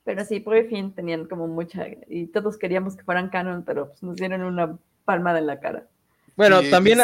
Pero 0.04 0.26
sí, 0.26 0.39
por 0.39 0.68
fin 0.68 0.93
tenían 0.93 1.28
como 1.28 1.47
mucha, 1.47 1.86
y 2.08 2.28
todos 2.28 2.58
queríamos 2.58 2.95
que 2.95 3.04
fueran 3.04 3.30
canon, 3.30 3.64
pero 3.64 3.89
pues 3.89 4.02
nos 4.02 4.16
dieron 4.16 4.41
una 4.41 4.78
palmada 5.06 5.39
en 5.39 5.47
la 5.47 5.60
cara. 5.60 5.88
Bueno, 6.36 6.62
también 6.70 6.99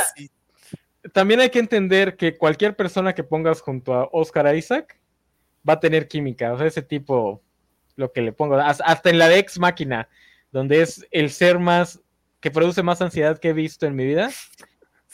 también 1.13 1.39
hay 1.39 1.49
que 1.49 1.59
entender 1.59 2.17
que 2.17 2.37
cualquier 2.37 2.75
persona 2.75 3.13
que 3.13 3.23
pongas 3.23 3.61
junto 3.61 3.93
a 3.93 4.09
Oscar 4.11 4.55
Isaac 4.55 4.99
va 5.67 5.73
a 5.73 5.79
tener 5.79 6.07
química. 6.07 6.53
O 6.53 6.57
sea, 6.57 6.67
ese 6.67 6.81
tipo, 6.81 7.41
lo 7.95 8.11
que 8.11 8.21
le 8.21 8.33
pongo, 8.33 8.55
hasta 8.55 9.09
en 9.09 9.19
la 9.19 9.27
de 9.27 9.39
Ex 9.39 9.59
Máquina, 9.59 10.09
donde 10.51 10.81
es 10.81 11.05
el 11.11 11.29
ser 11.29 11.59
más 11.59 12.01
que 12.39 12.51
produce 12.51 12.83
más 12.83 13.01
ansiedad 13.01 13.39
que 13.39 13.49
he 13.49 13.53
visto 13.53 13.85
en 13.85 13.95
mi 13.95 14.05
vida. 14.05 14.29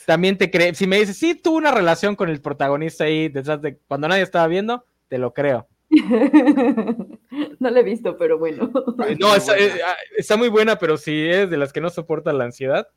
También 0.06 0.36
te 0.36 0.50
creo, 0.50 0.74
si 0.74 0.86
me 0.86 0.98
dices, 0.98 1.16
sí, 1.16 1.34
tuvo 1.34 1.56
una 1.56 1.70
relación 1.70 2.16
con 2.16 2.28
el 2.28 2.40
protagonista 2.40 3.04
ahí 3.04 3.28
detrás 3.28 3.62
de 3.62 3.78
cuando 3.88 4.08
nadie 4.08 4.22
estaba 4.22 4.46
viendo, 4.46 4.84
te 5.08 5.18
lo 5.18 5.32
creo. 5.32 5.66
no 7.60 7.70
la 7.70 7.80
he 7.80 7.82
visto, 7.82 8.16
pero 8.16 8.38
bueno. 8.38 8.70
No, 9.18 9.36
eh, 9.36 9.80
ah, 9.86 9.96
está, 10.16 10.36
muy 10.36 10.48
buena, 10.48 10.78
pero 10.78 10.96
si 10.96 11.28
es 11.28 11.50
de 11.50 11.56
las 11.56 11.72
que 11.72 11.80
no 11.80 11.90
soportan 11.90 12.38
la 12.38 12.44
ansiedad, 12.44 12.88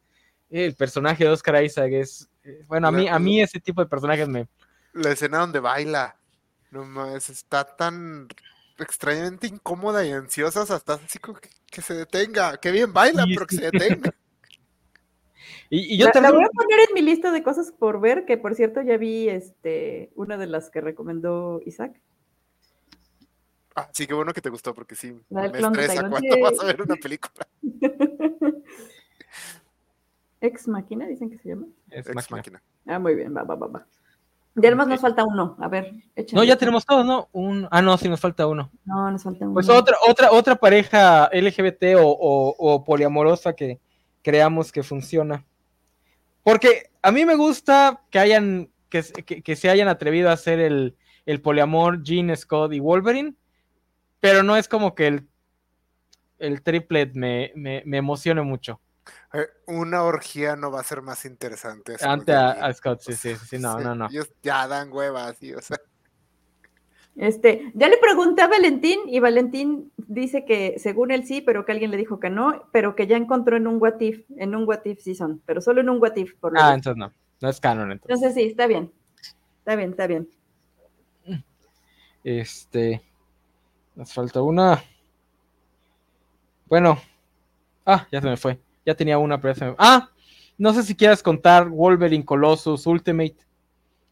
el 0.49 0.75
personaje 0.75 1.23
de 1.23 1.29
Oscar 1.31 1.63
Isaac 1.63 1.91
es, 1.91 2.29
eh, 2.43 2.63
bueno, 2.67 2.87
a 2.87 2.91
mí, 2.91 3.07
a 3.07 3.19
mí 3.19 3.41
ese 3.41 3.59
tipo 3.59 3.81
de 3.81 3.87
personajes 3.87 4.27
me... 4.27 4.47
La 4.93 5.11
escena 5.11 5.39
donde 5.39 5.59
baila, 5.59 6.17
no 6.71 6.85
más, 6.85 7.29
está 7.29 7.63
tan 7.63 8.27
extrañamente 8.79 9.47
incómoda 9.47 10.05
y 10.05 10.11
ansiosa 10.11 10.61
hasta 10.61 10.93
así 10.93 11.19
como 11.19 11.39
que, 11.39 11.81
se 11.81 11.93
detenga, 11.93 12.57
que 12.57 12.71
bien 12.71 12.93
baila, 12.93 13.25
pero 13.27 13.45
que 13.45 13.55
se 13.55 13.71
detenga. 13.71 14.13
Y, 15.69 15.97
yo 15.97 16.07
la, 16.13 16.31
voy 16.31 16.45
a 16.45 16.49
poner 16.49 16.79
en 16.87 16.93
mi 16.93 17.01
lista 17.01 17.29
de 17.31 17.43
cosas 17.43 17.73
por 17.73 17.99
ver, 17.99 18.25
que 18.25 18.37
por 18.37 18.55
cierto 18.55 18.81
ya 18.81 18.95
vi 18.95 19.27
este 19.27 20.11
una 20.15 20.37
de 20.37 20.47
las 20.47 20.69
que 20.69 20.79
recomendó 20.79 21.59
Isaac. 21.65 21.99
Ah, 23.77 23.87
sí, 23.91 24.07
qué 24.07 24.15
bueno 24.15 24.33
que 24.33 24.41
te 24.41 24.49
gustó, 24.49 24.73
porque 24.73 24.95
sí, 24.95 25.15
me 25.29 25.45
estresa 25.45 26.09
cuando 26.09 26.35
vas 26.41 26.59
a 26.59 26.65
ver 26.65 26.81
una 26.81 26.95
película. 26.95 27.47
Ex 30.41 30.67
Máquina, 30.67 31.05
dicen 31.05 31.29
que 31.29 31.37
se 31.37 31.49
llama. 31.49 31.67
Ex, 31.91 32.31
máquina. 32.31 32.61
Ah, 32.87 32.97
muy 32.97 33.13
bien, 33.13 33.35
va, 33.35 33.43
va, 33.43 33.55
va, 33.55 33.67
va. 33.67 33.85
Ya 34.55 34.69
además 34.69 34.87
nos 34.87 34.99
falta 34.99 35.23
uno, 35.23 35.55
a 35.59 35.67
ver, 35.67 35.93
No, 36.33 36.43
ya 36.43 36.55
tenemos 36.55 36.83
todos, 36.83 37.05
¿no? 37.05 37.29
Un... 37.31 37.67
Ah, 37.69 37.83
no, 37.83 37.95
sí 37.99 38.09
nos 38.09 38.19
falta 38.19 38.47
uno. 38.47 38.71
No, 38.85 39.11
nos 39.11 39.21
falta 39.21 39.45
uno. 39.45 39.53
Pues 39.53 39.69
otra, 39.69 39.95
otra, 40.07 40.31
otra 40.31 40.55
pareja 40.55 41.29
LGBT 41.31 41.95
o, 41.99 42.55
o 42.57 42.83
poliamorosa 42.83 43.53
que 43.53 43.79
creamos 44.23 44.71
que 44.71 44.81
funciona. 44.81 45.45
Porque 46.41 46.89
a 47.03 47.11
mí 47.11 47.25
me 47.25 47.35
gusta 47.35 48.01
que 48.09 48.17
hayan, 48.17 48.71
que, 48.89 49.03
que, 49.43 49.55
se 49.55 49.69
hayan 49.69 49.87
atrevido 49.87 50.29
a 50.29 50.33
hacer 50.33 50.59
el, 50.59 50.95
el 51.27 51.41
poliamor 51.41 52.01
Jean, 52.01 52.35
Scott 52.35 52.73
y 52.73 52.79
Wolverine, 52.79 53.35
pero 54.27 54.43
no 54.43 54.57
es 54.57 54.67
como 54.67 54.93
que 54.93 55.07
el, 55.07 55.27
el 56.39 56.61
triplet 56.61 57.13
me, 57.15 57.51
me, 57.55 57.81
me 57.85 57.97
emocione 57.97 58.41
mucho. 58.41 58.81
Eh, 59.33 59.47
una 59.67 60.03
orgía 60.03 60.55
no 60.55 60.69
va 60.69 60.81
a 60.81 60.83
ser 60.83 61.01
más 61.01 61.25
interesante. 61.25 61.95
Ante 62.01 62.33
a, 62.33 62.73
Scott, 62.73 62.99
sí, 63.05 63.13
sí, 63.13 63.35
sí, 63.35 63.57
no, 63.57 63.79
no, 63.79 63.95
no. 63.95 64.07
ya 64.43 64.67
dan 64.67 64.91
huevas, 64.91 65.37
sí, 65.37 65.53
o 65.53 65.61
sea. 65.61 65.77
Este, 67.15 67.71
ya 67.73 67.87
le 67.87 67.97
pregunté 67.97 68.43
a 68.43 68.47
Valentín 68.47 68.99
y 69.07 69.19
Valentín 69.19 69.91
dice 69.97 70.45
que 70.45 70.75
según 70.77 71.09
él 71.09 71.25
sí, 71.25 71.41
pero 71.41 71.65
que 71.65 71.71
alguien 71.71 71.89
le 71.89 71.97
dijo 71.97 72.19
que 72.19 72.29
no, 72.29 72.67
pero 72.71 72.95
que 72.95 73.07
ya 73.07 73.17
encontró 73.17 73.57
en 73.57 73.65
un 73.65 73.81
What 73.81 73.99
If, 74.01 74.29
en 74.37 74.53
un 74.53 74.67
What 74.67 74.85
If 74.85 75.01
Season, 75.01 75.41
pero 75.45 75.61
solo 75.61 75.81
en 75.81 75.89
un 75.89 75.99
What 75.99 76.15
If. 76.15 76.35
Por 76.35 76.53
ah, 76.59 76.75
entonces 76.75 76.99
no, 76.99 77.11
no 77.41 77.49
es 77.49 77.59
canon 77.59 77.91
entonces. 77.91 78.17
Entonces 78.17 78.35
sí, 78.35 78.49
está 78.51 78.67
bien, 78.67 78.91
está 79.59 79.75
bien, 79.75 79.89
está 79.89 80.05
bien. 80.05 80.29
Este, 82.23 83.06
nos 83.97 84.13
falta 84.13 84.41
una. 84.41 84.81
Bueno, 86.67 87.01
ah, 87.85 88.07
ya 88.11 88.21
se 88.21 88.29
me 88.29 88.37
fue, 88.37 88.59
ya 88.85 88.95
tenía 88.95 89.17
una, 89.17 89.41
pero 89.41 89.53
ya 89.53 89.59
se 89.59 89.65
me... 89.65 89.75
Ah, 89.79 90.09
no 90.57 90.73
sé 90.73 90.83
si 90.83 90.95
quieras 90.95 91.23
contar 91.23 91.67
Wolverine 91.67 92.23
Colossus 92.23 92.85
Ultimate. 92.85 93.37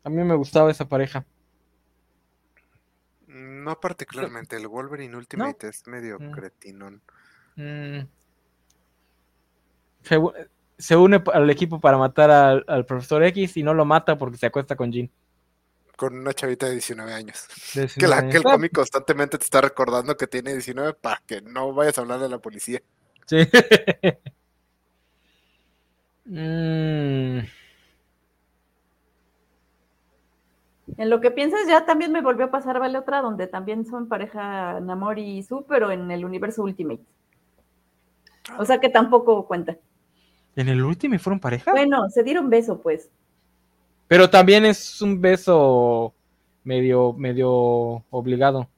A 0.03 0.09
mí 0.09 0.23
me 0.23 0.36
gustaba 0.36 0.71
esa 0.71 0.88
pareja. 0.88 1.25
No 3.27 3.79
particularmente, 3.79 4.55
el 4.55 4.67
Wolverine 4.67 5.15
Ultimate 5.15 5.67
es 5.67 5.86
medio 5.88 6.19
mm. 6.19 6.31
cretinón. 6.31 7.01
Mm. 7.55 7.99
Se, 10.77 10.95
une 10.95 11.23
al 11.33 11.49
equipo 11.49 11.79
para 11.79 11.97
matar 11.97 12.63
al, 12.67 12.86
profesor 12.86 13.23
X 13.23 13.57
y 13.57 13.63
no 13.63 13.73
lo 13.73 13.86
mata 13.86 14.17
porque 14.17 14.38
se 14.38 14.47
acuesta 14.47 14.75
con 14.75 14.91
Jean. 14.91 15.11
Con 15.97 16.17
una 16.17 16.33
chavita 16.33 16.65
de 16.65 16.73
19 16.73 17.13
años. 17.13 17.47
que, 17.97 18.07
la, 18.07 18.27
que 18.27 18.37
el 18.37 18.43
cómic 18.43 18.73
constantemente 18.73 19.37
te 19.37 19.43
está 19.43 19.61
recordando 19.61 20.17
que 20.17 20.27
tiene 20.27 20.53
19 20.53 20.93
para 20.93 21.21
que 21.25 21.41
no 21.41 21.73
vayas 21.73 21.97
a 21.97 22.01
hablar 22.01 22.19
de 22.19 22.29
la 22.29 22.39
policía. 22.39 22.81
Sí. 23.25 23.37
mm. 26.25 27.39
En 30.97 31.09
lo 31.09 31.19
que 31.19 31.31
piensas, 31.31 31.67
ya 31.67 31.85
también 31.85 32.11
me 32.11 32.21
volvió 32.21 32.45
a 32.45 32.51
pasar, 32.51 32.79
vale 32.79 32.97
otra, 32.97 33.21
donde 33.21 33.47
también 33.47 33.85
son 33.85 34.07
pareja 34.07 34.79
Namori 34.79 35.37
y 35.37 35.43
Su, 35.43 35.65
pero 35.65 35.91
en 35.91 36.09
el 36.11 36.23
universo 36.23 36.63
Ultimate. 36.63 37.03
O 38.57 38.65
sea 38.65 38.79
que 38.79 38.89
tampoco 38.89 39.47
cuenta. 39.47 39.77
¿En 40.55 40.69
el 40.69 40.83
Ultimate 40.83 41.19
fueron 41.19 41.39
pareja? 41.39 41.71
Bueno, 41.71 42.09
se 42.09 42.23
dieron 42.23 42.49
beso, 42.49 42.81
pues. 42.81 43.09
Pero 44.07 44.29
también 44.29 44.65
es 44.65 45.01
un 45.01 45.19
beso 45.19 46.13
medio, 46.63 47.13
medio 47.13 48.03
obligado. 48.09 48.69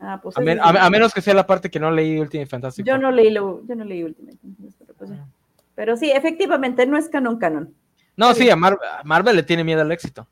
Ah, 0.00 0.20
pues 0.22 0.36
a, 0.36 0.90
menos 0.90 1.12
que 1.12 1.20
sea 1.20 1.34
la 1.34 1.46
parte 1.46 1.70
que 1.70 1.80
no 1.80 1.90
leí 1.90 2.18
Ultimate 2.20 2.46
Fantastic. 2.48 2.86
Yo 2.86 2.98
no 2.98 3.10
leí 3.10 3.30
lo, 3.30 3.66
yo 3.66 3.74
no 3.74 3.84
leí 3.84 4.04
Ultimate. 4.04 4.38
Pero, 4.78 4.94
pues, 4.94 5.10
ah. 5.10 5.26
pero 5.74 5.96
sí, 5.96 6.10
efectivamente, 6.10 6.86
no 6.86 6.96
es 6.96 7.08
canon 7.08 7.38
canon. 7.38 7.74
No, 8.16 8.34
sí, 8.34 8.48
a 8.50 8.56
Marvel 8.56 9.36
le 9.36 9.42
tiene 9.42 9.64
miedo 9.64 9.82
al 9.82 9.92
éxito. 9.92 10.26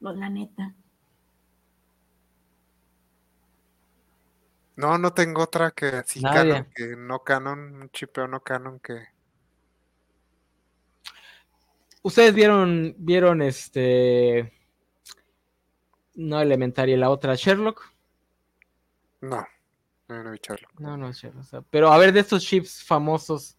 No, 0.00 0.12
la 0.12 0.30
neta. 0.30 0.74
No, 4.76 4.96
no 4.96 5.12
tengo 5.12 5.42
otra 5.42 5.72
que 5.72 6.02
sí 6.06 6.22
canon, 6.22 6.68
que 6.74 6.94
no 6.96 7.24
canon, 7.24 7.82
un 7.82 7.90
chipeo 7.90 8.28
no 8.28 8.40
canon 8.40 8.78
que. 8.78 9.08
Ustedes 12.08 12.32
vieron, 12.32 12.94
vieron 12.96 13.42
este. 13.42 14.50
No 16.14 16.40
Elementaria, 16.40 16.96
la 16.96 17.10
otra 17.10 17.34
Sherlock. 17.34 17.84
No, 19.20 19.46
no, 20.08 20.24
no 20.24 20.30
vi 20.30 20.38
Sherlock. 20.42 20.80
No, 20.80 20.96
no 20.96 21.12
Sherlock. 21.12 21.66
pero 21.68 21.92
a 21.92 21.98
ver, 21.98 22.14
de 22.14 22.20
estos 22.20 22.42
chips 22.42 22.82
famosos. 22.82 23.58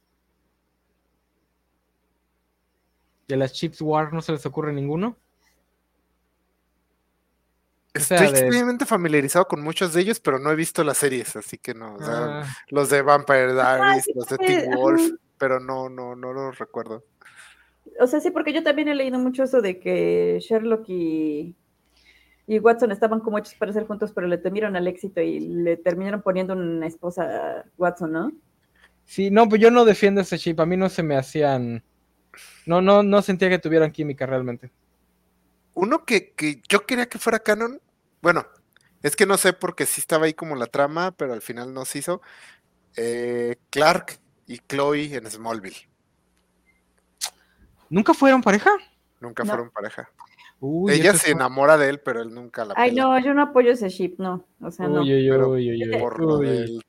De 3.28 3.38
las 3.38 3.54
chips 3.54 3.84
War, 3.84 4.12
¿no 4.14 4.24
se 4.24 4.32
les 4.32 4.44
ocurre 4.48 4.74
ninguno? 4.74 5.16
Estoy 7.94 8.18
extremadamente 8.18 8.88
familiarizado 8.88 9.48
con 9.48 9.62
muchos 9.62 9.94
de 9.94 10.02
ellos, 10.02 10.20
pero 10.20 10.40
no 10.40 10.50
he 10.50 10.56
visto 10.56 10.84
las 10.84 10.98
series, 10.98 11.36
así 11.36 11.60
que 11.60 11.76
no. 11.76 11.98
Ah. 12.02 12.48
Los 12.70 12.90
de 12.90 13.04
Vampire 13.04 13.54
Diaries, 13.54 14.10
los 14.16 14.28
de 14.28 14.38
Teen 14.40 14.72
Wolf, 14.72 15.12
pero 15.38 15.60
no, 15.60 15.88
no, 15.88 16.16
no 16.16 16.34
los 16.34 16.58
recuerdo. 16.58 17.04
O 18.00 18.08
sea, 18.08 18.20
sí, 18.20 18.32
porque 18.32 18.54
yo 18.54 18.64
también 18.64 18.88
he 18.88 18.96
leído 18.96 19.20
mucho 19.20 19.44
eso 19.44 19.62
de 19.62 19.80
que 19.80 20.40
Sherlock 20.42 20.88
y, 20.90 21.56
y 22.48 22.60
Watson 22.60 22.92
estaban 22.92 23.20
como 23.20 23.38
hechos 23.38 23.56
para 23.56 23.74
ser 23.74 23.86
juntos, 23.86 24.12
pero 24.14 24.28
le 24.28 24.38
temieron 24.38 24.76
al 24.76 24.88
éxito 24.88 25.22
y 25.22 25.40
le 25.40 25.78
terminaron 25.78 26.22
poniendo 26.22 26.54
una 26.54 26.88
esposa 26.88 27.24
a 27.60 27.66
Watson, 27.78 28.12
¿no? 28.12 28.32
Sí, 29.10 29.32
no, 29.32 29.50
pues 29.50 29.60
yo 29.60 29.72
no 29.72 29.86
defiendo 29.86 30.22
ese 30.22 30.38
chip. 30.38 30.60
A 30.60 30.68
mí 30.68 30.78
no 30.78 30.88
se 30.88 31.02
me 31.02 31.18
hacían. 31.18 31.84
No, 32.68 32.80
no, 32.80 33.02
no 33.02 33.24
sentía 33.24 33.50
que 33.50 33.58
tuvieran 33.58 33.92
química 33.92 34.28
realmente. 34.28 34.72
Uno 35.74 36.06
que, 36.06 36.36
yo 36.70 36.86
quería 36.86 37.10
que 37.10 37.18
fuera 37.18 37.40
canon, 37.40 37.82
bueno, 38.22 38.46
es 39.02 39.16
que 39.16 39.26
no 39.26 39.38
sé 39.38 39.54
porque 39.54 39.88
sí 39.88 40.00
estaba 40.00 40.26
ahí 40.26 40.36
como 40.36 40.56
la 40.56 40.68
trama, 40.68 41.12
pero 41.12 41.34
al 41.34 41.42
final 41.42 41.74
no 41.74 41.86
se 41.86 42.00
hizo. 42.00 42.22
Eh, 42.98 43.56
Clark 43.72 44.20
y 44.46 44.60
Chloe 44.60 45.16
en 45.16 45.30
Smallville. 45.30 45.89
¿Nunca 47.90 48.14
fueron 48.14 48.42
pareja? 48.42 48.72
Nunca 49.20 49.46
fueron 49.46 49.70
pareja. 49.70 50.10
Ella 50.90 51.14
se 51.14 51.32
enamora 51.32 51.78
de 51.78 51.90
él, 51.90 52.00
pero 52.02 52.22
él 52.22 52.34
nunca 52.34 52.66
la 52.66 52.74
Ay, 52.76 52.94
no, 52.94 53.18
yo 53.20 53.34
no 53.34 53.44
apoyo 53.44 53.72
ese 53.72 53.90
ship, 53.90 54.16
no. 54.18 54.46
O 54.62 54.72
sea, 54.72 54.88
no. 54.88 55.04
¿Por 56.00 56.20
lo 56.20 56.38
del 56.38 56.84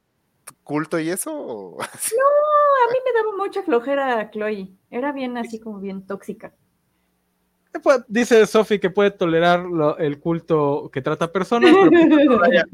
culto 0.65 0.99
y 0.99 1.11
eso? 1.11 1.31
No, 1.31 1.83
a 1.83 2.93
mí 2.93 2.99
me 3.05 3.13
daba 3.13 3.37
mucha 3.37 3.63
flojera 3.63 4.31
Chloe. 4.31 4.73
Era 4.91 5.13
bien 5.13 5.37
así 5.37 5.61
como 5.61 5.81
bien 5.81 6.07
tóxica. 6.07 6.53
Dice 8.09 8.47
Sophie 8.47 8.81
que 8.81 8.91
puede 8.91 9.13
tolerar 9.13 9.65
el 9.99 10.19
culto 10.19 10.91
que 10.93 11.03
trata 11.03 11.33
personas, 11.33 11.73
pero 11.73 11.91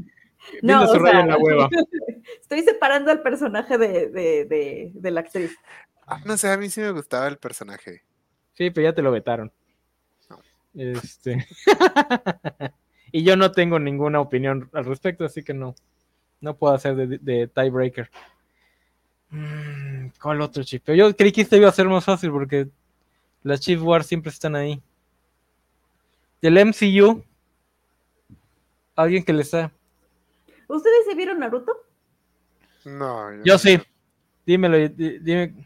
no, 0.63 0.83
o 0.83 0.87
sea, 0.87 1.21
en 1.21 1.29
la 1.29 1.37
hueva. 1.37 1.69
Estoy 2.41 2.63
separando 2.63 3.11
al 3.11 3.21
personaje 3.23 3.77
de, 3.77 4.09
de, 4.09 4.91
de, 4.95 5.11
la 5.11 5.21
actriz. 5.21 5.55
Ah, 6.07 6.21
no 6.25 6.37
sé, 6.39 6.51
a 6.51 6.57
mí 6.57 6.71
sí 6.71 6.81
me 6.81 6.93
gustaba 6.93 7.29
el 7.29 7.37
personaje. 7.37 8.06
Sí, 8.57 8.71
pero 8.71 8.89
ya 8.89 8.95
te 8.95 9.03
lo 9.03 9.13
vetaron. 9.13 9.53
Este. 10.75 11.47
y 13.13 13.23
yo 13.23 13.37
no 13.37 13.53
tengo 13.53 13.79
ninguna 13.79 14.21
opinión 14.21 14.71
al 14.73 14.85
respecto, 14.85 15.25
así 15.25 15.43
que 15.43 15.55
no. 15.55 15.75
No 16.41 16.57
puedo 16.57 16.75
hacer 16.75 16.97
de, 16.97 17.49
tiebreaker. 17.49 18.11
Mm, 19.31 20.09
¿Cuál 20.21 20.41
otro 20.41 20.63
chip? 20.63 20.89
Yo 20.91 21.15
creí 21.17 21.33
que 21.33 21.43
este 21.43 21.57
iba 21.57 21.69
a 21.69 21.73
ser 21.73 21.89
más 21.89 22.05
fácil 22.05 22.31
porque 22.31 22.69
Las 23.43 23.61
Chief 23.61 23.81
Wars 23.83 24.07
siempre 24.07 24.31
están 24.31 24.55
ahí. 24.55 24.83
Del 26.43 26.59
MCU. 26.59 27.25
Alguien 28.95 29.25
que 29.25 29.33
les 29.33 29.47
está. 29.47 29.73
¿Ustedes 30.69 31.07
se 31.09 31.15
vieron 31.15 31.41
Naruto? 31.41 31.73
No. 32.85 33.43
Yo, 33.45 33.59
sí. 33.59 33.81
Dímelo, 34.47 34.89
dime. 34.89 35.66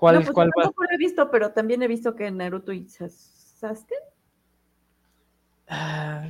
¿Cuál, 0.00 0.14
no, 0.14 0.20
pues 0.22 0.32
cuál 0.32 0.48
yo 0.48 0.62
tampoco 0.62 0.84
lo 0.84 0.94
he 0.94 0.96
visto, 0.96 1.30
pero 1.30 1.52
también 1.52 1.82
he 1.82 1.86
visto 1.86 2.16
que 2.16 2.30
Naruto 2.30 2.72
y 2.72 2.88
Sasuke. 2.88 3.94
Ah, 5.68 6.26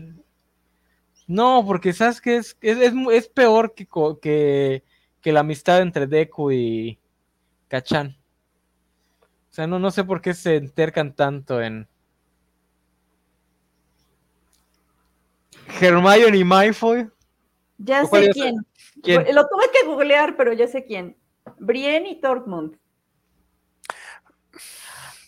no, 1.29 1.63
porque 1.65 1.93
Sasuke 1.93 2.39
es, 2.39 2.57
es, 2.63 2.79
es, 2.79 2.93
es 3.13 3.29
peor 3.29 3.73
que, 3.73 3.87
que, 4.21 4.83
que, 5.21 5.33
la 5.33 5.41
amistad 5.41 5.83
entre 5.83 6.09
Deku 6.09 6.51
y 6.51 6.99
Kachan. 7.69 8.19
O 9.23 9.53
sea, 9.53 9.69
no, 9.69 9.79
no 9.79 9.93
sé 9.93 10.03
por 10.03 10.21
qué 10.21 10.35
se 10.35 10.57
entercan 10.57 11.15
tanto 11.15 11.63
en. 11.63 11.87
Hermione 15.81 16.39
y 16.39 16.43
Malfoy. 16.43 17.09
Ya 17.79 18.05
sé 18.05 18.31
quién. 18.33 18.57
Lo 19.33 19.47
tuve 19.47 19.71
que 19.73 19.87
googlear, 19.87 20.37
pero 20.37 20.53
ya 20.55 20.67
sé 20.67 20.85
quién. 20.85 21.17
Brienne 21.61 22.11
y 22.11 22.21
Tormund. 22.21 22.80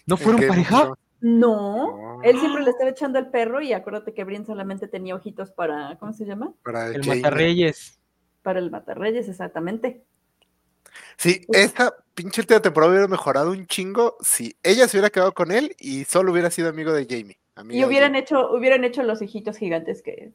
¿No 0.06 0.16
fueron 0.16 0.46
pareja? 0.46 0.94
No, 1.20 2.20
él 2.24 2.38
siempre 2.40 2.64
le 2.64 2.70
estaba 2.70 2.90
echando 2.90 3.18
el 3.20 3.28
perro 3.28 3.62
y 3.62 3.72
acuérdate 3.72 4.12
que 4.12 4.24
Brienne 4.24 4.44
solamente 4.44 4.88
tenía 4.88 5.14
ojitos 5.14 5.52
para, 5.52 5.96
¿cómo 6.00 6.12
se 6.12 6.24
llama? 6.24 6.52
Para 6.64 6.88
el 6.88 7.06
Matarreyes. 7.06 8.00
Para 8.42 8.58
el 8.58 8.72
Matarreyes, 8.72 9.28
exactamente. 9.28 10.04
Sí, 11.16 11.46
esta 11.52 11.94
pinche 12.14 12.40
última 12.40 12.60
temporada 12.60 12.90
hubiera 12.90 13.06
mejorado 13.08 13.52
un 13.52 13.66
chingo 13.68 14.16
si 14.20 14.56
ella 14.64 14.88
se 14.88 14.96
hubiera 14.96 15.10
quedado 15.10 15.32
con 15.32 15.52
él 15.52 15.76
y 15.78 16.04
solo 16.04 16.32
hubiera 16.32 16.50
sido 16.50 16.68
amigo 16.68 16.92
de 16.92 17.06
Jamie. 17.08 17.38
y 17.70 17.84
hubieran 17.84 18.16
hecho, 18.16 18.52
hubieran 18.52 18.82
hecho 18.82 19.04
los 19.04 19.22
hijitos 19.22 19.56
gigantes 19.58 20.02
que, 20.02 20.32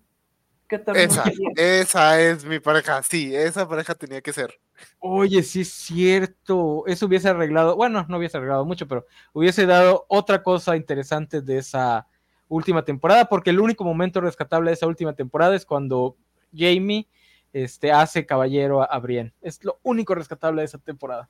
esa, 0.70 1.24
esa 1.55 2.22
es 2.22 2.45
mi 2.45 2.59
pareja, 2.59 3.01
sí, 3.03 3.36
esa 3.36 3.68
pareja 3.68 3.95
tenía 3.95 4.22
que 4.22 4.34
ser. 4.34 4.59
Oye, 4.99 5.41
sí 5.43 5.61
es 5.61 5.72
cierto, 5.72 6.84
eso 6.88 7.05
hubiese 7.05 7.30
arreglado, 7.30 7.76
bueno, 7.76 8.05
no 8.07 8.18
hubiese 8.18 8.38
arreglado 8.38 8.65
mucho, 8.65 8.88
pero 8.88 9.05
hubiese 9.34 9.65
dado 9.65 10.05
otra 10.09 10.43
cosa 10.43 10.76
interesante 10.76 11.41
de 11.41 11.57
esa 11.59 12.07
última 12.47 12.84
temporada, 12.84 13.26
porque 13.26 13.49
el 13.49 13.59
único 13.59 13.84
momento 13.84 14.22
rescatable 14.22 14.70
de 14.70 14.76
esa 14.76 14.88
última 14.88 15.13
temporada 15.13 15.55
es 15.55 15.65
cuando 15.65 16.15
Jamie 16.53 17.07
este, 17.53 17.91
hace 17.91 18.26
caballero 18.26 18.82
a, 18.82 18.99
Brienne. 18.99 19.34
Es 19.41 19.63
lo 19.63 19.80
único 19.84 20.15
rescatable 20.15 20.61
de 20.61 20.65
esa 20.65 20.78
temporada. 20.78 21.30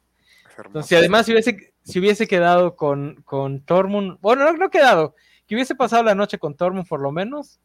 Entonces, 0.58 0.98
además, 0.98 1.26
si 1.26 1.34
hubiese, 1.34 1.74
si 1.84 2.00
hubiese 2.00 2.28
quedado 2.28 2.76
con, 2.76 3.22
con 3.24 3.62
Tormund, 3.62 4.18
bueno, 4.22 4.44
no, 4.44 4.54
no 4.54 4.70
quedado, 4.70 5.16
que 5.46 5.56
hubiese 5.56 5.76
pasado 5.76 6.04
la 6.04 6.16
noche 6.16 6.40
con 6.40 6.56
Tormund 6.56 6.88
por 6.88 7.00
lo 7.00 7.12
menos, 7.12 7.60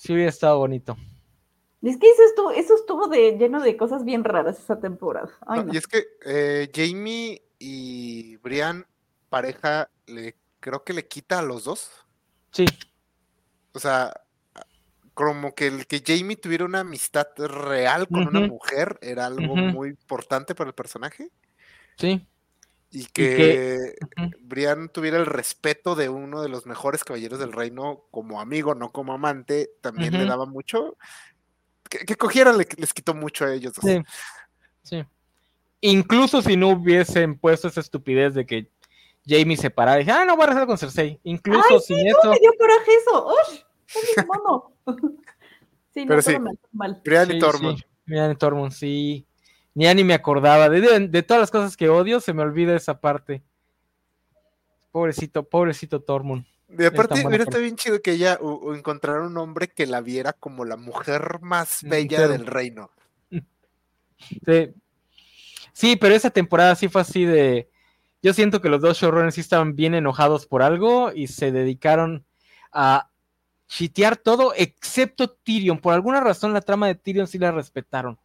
sí 0.00 0.14
hubiera 0.14 0.30
estado 0.30 0.56
bonito. 0.56 0.96
Es 1.82 1.98
que 1.98 2.10
eso 2.10 2.22
estuvo, 2.24 2.50
eso 2.52 2.74
estuvo 2.74 3.08
de, 3.08 3.36
lleno 3.38 3.60
de 3.60 3.76
cosas 3.76 4.04
bien 4.04 4.24
raras 4.24 4.58
esa 4.58 4.80
temporada. 4.80 5.30
Y 5.70 5.76
es 5.76 5.86
que 5.86 6.04
eh, 6.24 6.70
Jamie 6.74 7.42
y 7.58 8.36
Brian, 8.38 8.86
pareja, 9.28 9.90
le, 10.06 10.36
creo 10.58 10.84
que 10.84 10.94
le 10.94 11.06
quita 11.06 11.38
a 11.38 11.42
los 11.42 11.64
dos. 11.64 11.90
Sí. 12.50 12.64
O 13.72 13.78
sea, 13.78 14.22
como 15.12 15.54
que 15.54 15.66
el 15.66 15.86
que 15.86 16.02
Jamie 16.04 16.36
tuviera 16.36 16.64
una 16.64 16.80
amistad 16.80 17.26
real 17.36 18.08
con 18.08 18.26
una 18.28 18.46
mujer 18.46 18.98
era 19.02 19.26
algo 19.26 19.54
muy 19.54 19.90
importante 19.90 20.54
para 20.54 20.68
el 20.68 20.74
personaje. 20.74 21.28
Sí. 21.96 22.26
Y 22.92 23.06
que, 23.06 23.94
Brian 24.40 24.88
tuviera 24.88 25.16
el 25.16 25.26
respeto 25.26 25.94
de 25.94 26.08
uno 26.08 26.42
de 26.42 26.48
los 26.48 26.66
mejores 26.66 27.04
caballeros 27.04 27.38
del 27.38 27.52
reino 27.52 28.04
como 28.10 28.40
amigo, 28.40 28.74
no 28.74 28.90
como 28.90 29.12
amante, 29.12 29.70
también 29.80 30.12
le 30.12 30.24
daba 30.24 30.46
mucho. 30.46 30.96
Que, 31.88 32.16
cogieran 32.16 32.58
les 32.58 32.92
quitó 32.92 33.14
mucho 33.14 33.44
a 33.44 33.54
ellos. 33.54 33.74
Sí. 33.80 34.02
sí. 34.82 35.04
Incluso 35.80 36.42
si 36.42 36.56
no 36.56 36.70
hubiesen 36.70 37.38
puesto 37.38 37.68
esa 37.68 37.80
estupidez 37.80 38.34
de 38.34 38.44
que 38.44 38.70
Jamie 39.26 39.56
se 39.56 39.70
parara 39.70 39.98
y 39.98 40.04
dije, 40.04 40.12
ah, 40.12 40.24
no 40.24 40.36
voy 40.36 40.44
a 40.44 40.48
rezar 40.48 40.66
con 40.66 40.78
Cersei. 40.78 41.20
Incluso 41.24 41.64
Ay, 41.70 41.80
sin 41.80 42.06
eso. 42.06 42.30
me 42.30 42.38
dio 42.38 42.52
coraje 42.58 42.90
eso. 43.00 43.26
¡Uy! 43.28 44.26
mono! 44.26 44.72
sí, 45.94 46.04
Pero 46.06 46.22
sí, 46.22 46.36
mal. 46.72 47.00
Brian 47.04 47.30
y 47.30 47.38
Tormund. 47.38 47.82
Brian 48.04 48.32
y 48.32 48.36
Tormund, 48.36 48.72
sí. 48.72 49.26
Ya 49.74 49.94
ni 49.94 50.04
me 50.04 50.14
acordaba. 50.14 50.68
De, 50.68 51.22
todas 51.22 51.40
las 51.40 51.50
cosas 51.50 51.76
que 51.76 51.88
odio, 51.88 52.20
se 52.20 52.32
me 52.32 52.42
olvida 52.42 52.74
esa 52.74 53.00
parte. 53.00 53.42
Pobrecito, 54.90 55.44
pobrecito 55.44 56.00
Tormund. 56.00 56.44
Y 56.68 56.84
aparte, 56.84 57.26
hubiera 57.26 57.44
estado 57.44 57.62
bien 57.62 57.76
chido 57.76 58.00
que 58.00 58.12
ella 58.12 58.38
o, 58.40 58.74
encontrara 58.74 59.22
un 59.22 59.36
hombre 59.36 59.68
que 59.68 59.86
la 59.86 60.00
viera 60.00 60.32
como 60.32 60.64
la 60.64 60.76
mujer 60.76 61.40
más 61.40 61.80
bella 61.82 62.28
del 62.28 62.46
reino. 62.46 62.90
Sí. 64.44 64.74
sí, 65.72 65.96
pero 65.96 66.14
esa 66.14 66.28
temporada 66.28 66.74
sí 66.74 66.88
fue 66.88 67.00
así 67.00 67.24
de. 67.24 67.70
Yo 68.22 68.34
siento 68.34 68.60
que 68.60 68.68
los 68.68 68.82
dos 68.82 68.98
showrunners 68.98 69.34
sí 69.34 69.40
estaban 69.40 69.74
bien 69.74 69.94
enojados 69.94 70.44
por 70.44 70.60
algo 70.60 71.10
y 71.10 71.28
se 71.28 71.52
dedicaron 71.52 72.26
a 72.70 73.08
chitear 73.66 74.18
todo 74.18 74.52
excepto 74.54 75.30
Tyrion. 75.30 75.78
Por 75.78 75.94
alguna 75.94 76.20
razón 76.20 76.52
la 76.52 76.60
trama 76.60 76.86
de 76.88 76.96
Tyrion 76.96 77.26
sí 77.26 77.38
la 77.38 77.50
respetaron. 77.50 78.18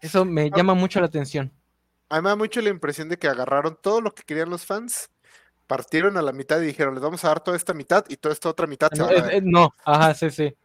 Eso 0.00 0.24
me 0.24 0.50
ah. 0.52 0.56
llama 0.56 0.74
mucho 0.74 1.00
la 1.00 1.06
atención. 1.06 1.52
A 2.08 2.16
mí 2.16 2.22
me 2.22 2.30
da 2.30 2.36
mucho 2.36 2.60
la 2.60 2.70
impresión 2.70 3.08
de 3.08 3.18
que 3.18 3.28
agarraron 3.28 3.78
todo 3.80 4.00
lo 4.00 4.14
que 4.14 4.24
querían 4.24 4.50
los 4.50 4.66
fans, 4.66 5.10
partieron 5.66 6.16
a 6.16 6.22
la 6.22 6.32
mitad 6.32 6.60
y 6.60 6.66
dijeron, 6.66 6.94
les 6.94 7.02
vamos 7.02 7.24
a 7.24 7.28
dar 7.28 7.40
toda 7.40 7.56
esta 7.56 7.72
mitad 7.74 8.04
y 8.08 8.16
toda 8.16 8.32
esta 8.32 8.48
otra 8.48 8.66
mitad 8.66 8.90
no, 8.92 9.08
no, 9.42 9.74
ajá, 9.84 10.14
sí, 10.14 10.30
sí. 10.30 10.56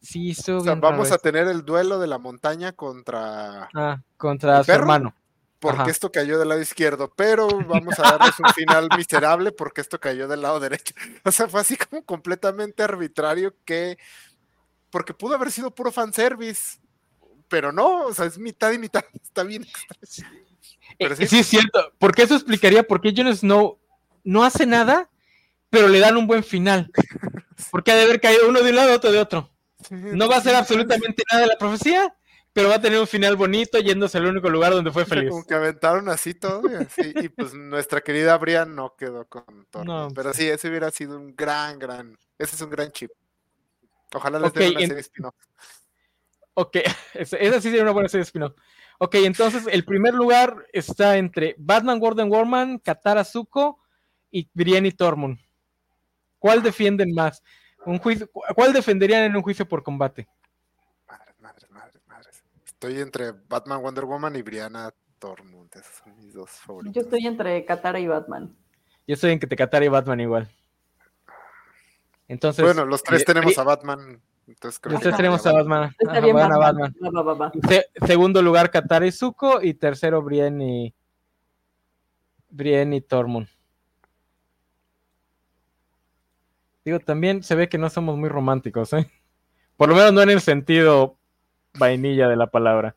Sí, 0.00 0.34
o 0.52 0.60
sea, 0.60 0.74
vamos 0.76 1.10
a 1.10 1.18
tener 1.18 1.48
el 1.48 1.64
duelo 1.64 1.98
de 1.98 2.06
la 2.06 2.18
montaña 2.18 2.72
contra, 2.72 3.68
ah, 3.74 4.00
contra 4.16 4.62
su 4.62 4.70
hermano. 4.70 5.14
Porque 5.58 5.90
esto 5.90 6.12
cayó 6.12 6.38
del 6.38 6.50
lado 6.50 6.60
izquierdo, 6.60 7.12
pero 7.16 7.48
vamos 7.48 7.98
a 7.98 8.02
darles 8.02 8.38
un 8.38 8.52
final 8.52 8.88
miserable 8.96 9.52
porque 9.52 9.80
esto 9.80 9.98
cayó 9.98 10.28
del 10.28 10.42
lado 10.42 10.60
derecho. 10.60 10.94
O 11.24 11.32
sea, 11.32 11.48
fue 11.48 11.60
así 11.60 11.76
como 11.76 12.04
completamente 12.04 12.82
arbitrario 12.82 13.54
que, 13.64 13.98
porque 14.90 15.14
pudo 15.14 15.34
haber 15.34 15.50
sido 15.50 15.74
puro 15.74 15.90
fanservice, 15.90 16.78
pero 17.48 17.72
no, 17.72 18.06
o 18.06 18.14
sea, 18.14 18.26
es 18.26 18.38
mitad 18.38 18.72
y 18.72 18.78
mitad, 18.78 19.04
está 19.22 19.42
bien. 19.42 19.66
Pero 20.98 21.14
eh, 21.14 21.26
sí. 21.26 21.40
es 21.40 21.46
cierto, 21.46 21.92
porque 21.98 22.22
eso 22.22 22.34
explicaría 22.34 22.82
por 22.82 23.00
qué 23.00 23.12
Jon 23.14 23.34
Snow 23.34 23.78
no 24.24 24.44
hace 24.44 24.66
nada, 24.66 25.10
pero 25.68 25.88
le 25.88 25.98
dan 25.98 26.16
un 26.16 26.26
buen 26.26 26.44
final. 26.44 26.90
Porque 27.70 27.90
ha 27.90 27.96
de 27.96 28.02
haber 28.02 28.20
caído 28.20 28.48
uno 28.48 28.62
de 28.62 28.70
un 28.70 28.76
lado, 28.76 28.94
otro 28.94 29.10
de 29.10 29.18
otro. 29.18 29.50
No 29.90 30.28
va 30.28 30.36
a 30.36 30.40
ser 30.42 30.54
absolutamente 30.54 31.22
nada 31.30 31.42
de 31.42 31.48
la 31.48 31.56
profecía, 31.56 32.14
pero 32.52 32.68
va 32.68 32.76
a 32.76 32.80
tener 32.80 33.00
un 33.00 33.06
final 33.06 33.34
bonito 33.36 33.78
yéndose 33.78 34.18
al 34.18 34.26
único 34.26 34.50
lugar 34.50 34.72
donde 34.72 34.90
fue 34.90 35.06
feliz. 35.06 35.30
Como 35.30 35.46
que 35.46 35.54
aventaron 35.54 36.08
así 36.08 36.34
todo 36.34 36.62
y, 36.98 37.28
pues 37.30 37.54
nuestra 37.54 38.02
querida 38.02 38.36
Brian 38.36 38.74
no 38.74 38.94
quedó 38.96 39.26
con 39.26 39.66
todo. 39.70 40.08
pero 40.14 40.34
sí, 40.34 40.48
ese 40.48 40.68
hubiera 40.68 40.90
sido 40.90 41.16
un 41.16 41.34
gran, 41.34 41.78
gran, 41.78 42.18
ese 42.38 42.56
es 42.56 42.60
un 42.60 42.70
gran 42.70 42.90
chip. 42.92 43.10
Ojalá 44.12 44.38
les 44.38 44.52
dé 44.52 44.70
una 44.70 44.80
serie 44.80 45.00
spin-off. 45.00 45.34
Ok, 46.58 46.76
esa 47.14 47.60
sí 47.60 47.68
sería 47.68 47.82
una 47.82 47.92
buena 47.92 48.08
serie 48.08 48.22
de 48.22 48.28
spin-off. 48.28 48.54
Ok, 48.98 49.16
entonces 49.16 49.64
el 49.70 49.84
primer 49.84 50.14
lugar 50.14 50.66
está 50.72 51.18
entre 51.18 51.54
Batman 51.58 52.00
Gordon 52.00 52.32
Warman, 52.32 52.78
Katara 52.78 53.24
Zuko 53.24 53.78
y 54.30 54.48
Brienne 54.54 54.90
Tormund. 54.92 55.38
¿Cuál 56.38 56.62
defienden 56.62 57.12
más? 57.14 57.42
Un 57.84 57.98
juicio, 57.98 58.30
¿Cuál 58.54 58.72
defenderían 58.72 59.24
en 59.24 59.36
un 59.36 59.42
juicio 59.42 59.68
por 59.68 59.82
combate? 59.82 60.26
Madre, 61.06 61.34
madre, 61.40 61.66
madre, 61.70 62.00
madre. 62.06 62.30
Estoy 62.64 63.00
entre 63.00 63.32
Batman 63.32 63.82
Wonder 63.82 64.06
Woman 64.06 64.34
y 64.36 64.42
Brianna 64.42 64.94
Tormund. 65.18 65.70
Esos 65.76 65.94
son 66.02 66.16
mis 66.16 66.32
dos 66.32 66.50
favoritos. 66.50 66.94
Yo 66.94 67.02
estoy 67.02 67.26
entre 67.26 67.66
Katara 67.66 68.00
y 68.00 68.06
Batman. 68.06 68.56
Yo 69.06 69.14
estoy 69.14 69.32
entre 69.32 69.54
Katara 69.56 69.84
y 69.84 69.88
Batman 69.88 70.20
igual. 70.20 70.50
Entonces, 72.28 72.64
bueno, 72.64 72.86
los 72.86 73.02
tres 73.02 73.22
eh, 73.22 73.24
tenemos 73.26 73.58
a 73.58 73.62
Batman 73.62 74.22
entonces, 74.46 74.80
tenemos 75.16 75.44
a 75.46 75.52
Batman. 75.52 75.94
segundo 78.06 78.42
lugar, 78.42 78.70
Katara 78.70 79.06
y 79.06 79.12
Zuko. 79.12 79.60
Y 79.60 79.74
tercero, 79.74 80.22
Brienne 80.22 80.64
y. 80.64 80.94
Brienne 82.48 82.96
y 82.96 83.00
Tormund. 83.00 83.48
Digo, 86.84 87.00
también 87.00 87.42
se 87.42 87.56
ve 87.56 87.68
que 87.68 87.78
no 87.78 87.90
somos 87.90 88.16
muy 88.16 88.28
románticos, 88.28 88.92
¿eh? 88.92 89.10
Por 89.76 89.88
lo 89.88 89.96
menos 89.96 90.12
no 90.12 90.22
en 90.22 90.30
el 90.30 90.40
sentido 90.40 91.16
vainilla 91.76 92.28
de 92.28 92.36
la 92.36 92.46
palabra. 92.46 92.94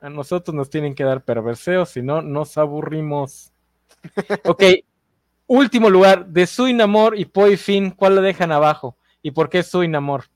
A 0.00 0.08
nosotros 0.08 0.54
nos 0.54 0.70
tienen 0.70 0.94
que 0.94 1.04
dar 1.04 1.24
perverseos, 1.24 1.90
si 1.90 2.00
no, 2.00 2.22
nos 2.22 2.56
aburrimos. 2.56 3.52
Ok, 4.44 4.62
último 5.46 5.90
lugar, 5.90 6.26
de 6.26 6.46
Suinamor 6.46 7.18
y 7.18 7.26
Poi 7.26 7.56
Fin, 7.56 7.90
¿cuál 7.90 8.16
lo 8.16 8.22
dejan 8.22 8.50
abajo? 8.50 8.96
¿Y 9.24 9.30
por 9.30 9.48
qué 9.48 9.62
su 9.62 9.88
Namor? 9.88 10.26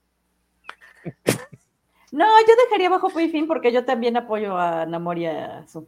No, 2.10 2.24
yo 2.24 2.54
dejaría 2.64 2.88
bajo 2.88 3.10
Fin 3.10 3.46
porque 3.46 3.70
yo 3.70 3.84
también 3.84 4.16
apoyo 4.16 4.56
a 4.56 4.86
Namor 4.86 5.18
y 5.18 5.26
a 5.26 5.66
Su. 5.68 5.86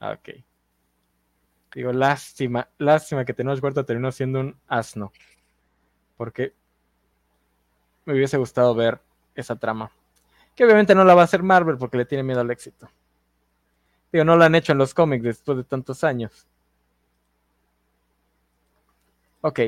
Ah, 0.00 0.12
ok. 0.12 0.42
Digo, 1.74 1.92
lástima, 1.92 2.66
lástima 2.78 3.26
que 3.26 3.34
Tenoch 3.34 3.62
Huerta 3.62 3.84
terminó 3.84 4.10
siendo 4.10 4.40
un 4.40 4.58
asno. 4.66 5.12
Porque 6.16 6.54
me 8.06 8.14
hubiese 8.14 8.38
gustado 8.38 8.74
ver 8.74 8.98
esa 9.34 9.56
trama. 9.56 9.92
Que 10.56 10.64
obviamente 10.64 10.94
no 10.94 11.04
la 11.04 11.14
va 11.14 11.20
a 11.20 11.24
hacer 11.24 11.42
Marvel 11.42 11.76
porque 11.76 11.98
le 11.98 12.06
tiene 12.06 12.24
miedo 12.24 12.40
al 12.40 12.50
éxito. 12.50 12.88
Digo, 14.10 14.24
no 14.24 14.38
la 14.38 14.46
han 14.46 14.54
hecho 14.54 14.72
en 14.72 14.78
los 14.78 14.94
cómics 14.94 15.22
después 15.22 15.58
de 15.58 15.64
tantos 15.64 16.02
años. 16.02 16.46
Ok. 19.42 19.60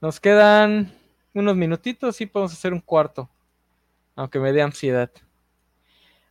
Nos 0.00 0.18
quedan 0.18 0.99
unos 1.34 1.56
minutitos 1.56 2.20
y 2.20 2.26
podemos 2.26 2.52
hacer 2.52 2.72
un 2.72 2.80
cuarto. 2.80 3.28
Aunque 4.16 4.38
me 4.38 4.52
dé 4.52 4.62
ansiedad. 4.62 5.10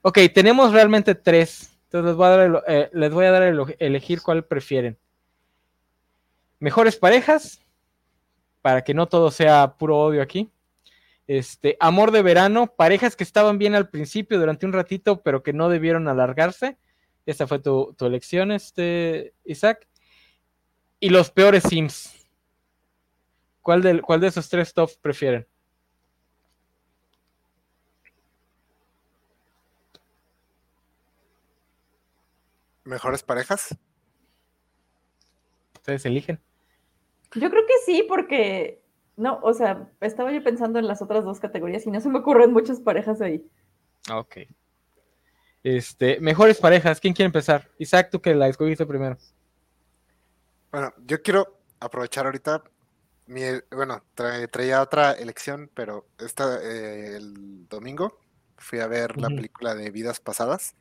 Ok, 0.02 0.20
tenemos 0.34 0.72
realmente 0.72 1.16
tres. 1.16 1.78
Entonces 1.86 2.06
les 2.06 2.16
voy 2.16 3.26
a 3.26 3.32
dar, 3.32 3.44
eh, 3.44 3.80
a 3.80 3.86
elegir 3.86 4.22
cuál 4.22 4.46
prefieren. 4.46 4.98
Mejores 6.60 6.98
parejas, 6.98 7.62
para 8.62 8.84
que 8.84 8.94
no 8.94 9.08
todo 9.08 9.32
sea 9.32 9.76
puro 9.78 9.98
odio 9.98 10.22
aquí. 10.22 10.52
Este, 11.28 11.78
amor 11.80 12.12
de 12.12 12.22
verano, 12.22 12.74
parejas 12.76 13.16
que 13.16 13.24
estaban 13.24 13.58
bien 13.58 13.76
al 13.76 13.90
principio 13.90 14.40
durante 14.40 14.66
un 14.66 14.74
ratito, 14.74 15.22
pero 15.22 15.42
que 15.42 15.54
no 15.54 15.70
debieron 15.70 16.08
alargarse. 16.08 16.78
Esa 17.26 17.48
fue 17.48 17.60
tu, 17.60 17.96
elección, 18.02 18.52
este, 18.52 19.34
Isaac. 19.46 19.88
Y 21.00 21.10
los 21.10 21.32
peores 21.32 21.64
Sims. 21.64 22.19
¿Cuál 23.70 23.84
de, 23.84 24.02
cuál 24.02 24.20
de 24.20 24.26
esos 24.26 24.50
tres 24.50 24.74
tops 24.74 24.98
prefieren? 24.98 25.48
¿Mejores 32.84 33.22
parejas? 33.22 33.78
Ustedes 35.76 36.04
eligen. 36.08 36.42
Yo 37.36 37.52
creo 37.52 37.62
que 37.68 37.76
sí, 37.86 38.04
porque 38.10 38.82
no, 39.18 39.40
o 39.44 39.54
sea, 39.54 39.88
estaba 40.02 40.32
yo 40.32 40.44
pensando 40.44 40.80
en 40.80 40.88
las 40.88 41.04
otras 41.04 41.24
dos 41.24 41.40
categorías 41.40 41.86
y 41.86 41.92
no 41.92 42.02
se 42.02 42.10
me 42.10 42.18
ocurren 42.18 42.52
muchas 42.52 42.80
parejas 42.80 43.22
ahí. 43.22 43.48
Ok. 44.12 44.38
Este, 45.62 46.20
mejores 46.20 46.58
parejas, 46.58 47.00
¿quién 47.00 47.14
quiere 47.14 47.28
empezar? 47.28 47.70
Isaac, 47.78 48.10
tú 48.10 48.20
que 48.20 48.34
la 48.34 48.48
escogiste 48.48 48.88
primero. 48.88 49.16
Bueno, 50.72 50.92
yo 51.06 51.22
quiero 51.22 51.60
aprovechar 51.80 52.26
ahorita 52.26 52.64
mi, 53.30 53.44
bueno, 53.72 54.04
traía 54.16 54.82
otra 54.82 55.12
elección, 55.12 55.70
pero 55.76 56.08
esta, 56.18 56.60
eh, 56.64 57.16
el 57.16 57.68
domingo 57.70 58.20
fui 58.58 58.80
a 58.80 58.88
ver 58.88 59.18
la 59.18 59.28
película 59.28 59.76
de 59.76 59.92
Vidas 59.92 60.20
Pasadas. 60.20 60.76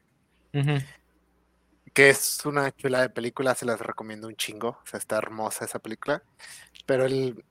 Que 1.93 2.11
es 2.11 2.41
una 2.47 2.75
chula 2.75 3.03
de 3.03 3.11
película, 3.11 3.55
se 3.55 3.67
las 3.67 3.81
recomiendo 3.81 4.29
un 4.29 4.37
chingo, 4.37 4.69
o 4.69 4.87
sea, 4.87 4.99
está 4.99 5.19
hermosa 5.19 5.67
esa 5.67 5.79
película, 5.79 6.23
pero 6.87 7.05
el, 7.05 7.45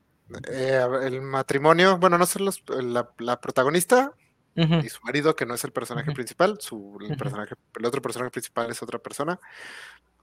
eh, 0.52 0.84
el 1.03 1.22
matrimonio, 1.22 1.98
bueno, 1.98 2.18
no 2.18 2.26
son 2.26 2.45
los, 2.45 2.64
la, 2.68 3.40
protagonista 3.40 4.14
y 4.56 4.90
su 4.90 4.99
marido, 5.03 5.36
que 5.36 5.45
no 5.45 5.53
es 5.53 5.64
el 5.64 5.72
personaje 5.72 6.11
principal, 6.11 6.57
su, 6.60 6.98
el, 7.07 7.15
personaje, 7.18 7.53
el 7.78 7.86
otro 7.86 8.02
personaje 8.02 8.32
principal 8.32 8.72
es 8.72 8.82
otra 8.82 8.98
persona, 8.98 9.40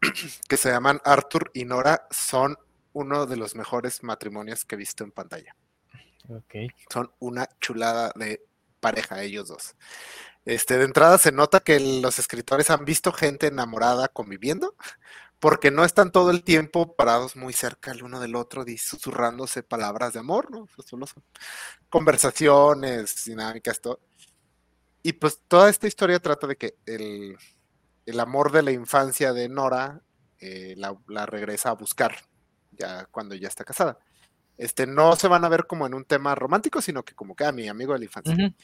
que 0.48 0.56
se 0.56 0.70
llaman 0.70 1.00
Arthur 1.04 1.52
y 1.54 1.64
Nora, 1.64 2.08
son 2.10 2.56
uno 2.94 3.26
de 3.26 3.36
los 3.36 3.54
mejores 3.54 4.02
matrimonios 4.02 4.64
que 4.64 4.76
he 4.76 4.78
visto 4.78 5.04
en 5.04 5.12
pantalla. 5.12 5.54
Okay. 6.26 6.68
Son 6.90 7.12
una 7.18 7.46
chulada 7.60 8.10
de 8.14 8.42
pareja 8.80 9.22
ellos 9.22 9.48
dos. 9.48 9.76
Este, 10.46 10.78
de 10.78 10.84
entrada 10.84 11.18
se 11.18 11.32
nota 11.32 11.60
que 11.60 11.80
los 11.80 12.18
escritores 12.18 12.70
han 12.70 12.84
visto 12.84 13.12
gente 13.12 13.46
enamorada 13.46 14.08
conviviendo, 14.08 14.74
porque 15.38 15.70
no 15.70 15.84
están 15.84 16.12
todo 16.12 16.30
el 16.30 16.42
tiempo 16.42 16.96
parados 16.96 17.36
muy 17.36 17.52
cerca 17.52 17.90
el 17.90 18.02
uno 18.02 18.20
del 18.20 18.36
otro, 18.36 18.64
susurrándose 18.78 19.62
palabras 19.62 20.14
de 20.14 20.20
amor, 20.20 20.50
¿no? 20.50 20.66
Solo 20.86 21.06
son 21.06 21.22
conversaciones, 21.90 23.24
dinámicas, 23.24 23.80
todo. 23.80 24.00
Y 25.02 25.12
pues 25.14 25.40
toda 25.48 25.68
esta 25.68 25.86
historia 25.86 26.18
trata 26.18 26.46
de 26.46 26.56
que 26.56 26.76
el, 26.86 27.36
amor 28.18 28.52
de 28.52 28.62
la 28.62 28.72
infancia 28.72 29.34
de 29.34 29.50
Nora 29.50 30.00
eh, 30.40 30.74
la, 30.76 31.26
regresa 31.26 31.70
a 31.70 31.74
buscar 31.74 32.16
ya 32.76 33.06
cuando 33.06 33.34
ya 33.34 33.48
está 33.48 33.64
casada. 33.64 33.98
Este, 34.56 34.86
no 34.86 35.16
se 35.16 35.28
van 35.28 35.44
a 35.44 35.48
ver 35.48 35.66
como 35.66 35.86
en 35.86 35.94
un 35.94 36.04
tema 36.04 36.34
romántico, 36.34 36.80
sino 36.80 37.04
que 37.04 37.14
como 37.14 37.34
que 37.34 37.44
a 37.44 37.48
ah, 37.48 37.52
mi 37.52 37.68
amigo 37.68 37.92
de 37.92 37.98
la 37.98 38.04
infancia. 38.04 38.54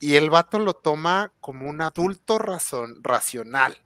Y 0.00 0.14
el 0.14 0.30
vato 0.30 0.58
lo 0.58 0.74
toma 0.74 1.32
como 1.40 1.68
un 1.68 1.80
adulto 1.80 2.38
razón, 2.38 3.02
racional. 3.02 3.76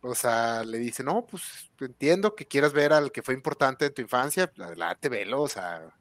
O 0.00 0.14
sea, 0.14 0.64
le 0.64 0.78
dice, 0.78 1.02
no, 1.02 1.26
pues 1.26 1.70
entiendo 1.80 2.34
que 2.34 2.46
quieras 2.46 2.72
ver 2.72 2.92
al 2.92 3.12
que 3.12 3.22
fue 3.22 3.34
importante 3.34 3.86
en 3.86 3.94
tu 3.94 4.00
infancia, 4.00 4.50
adelante, 4.58 5.08
velo, 5.08 5.42
o 5.42 5.48
sea, 5.48 5.92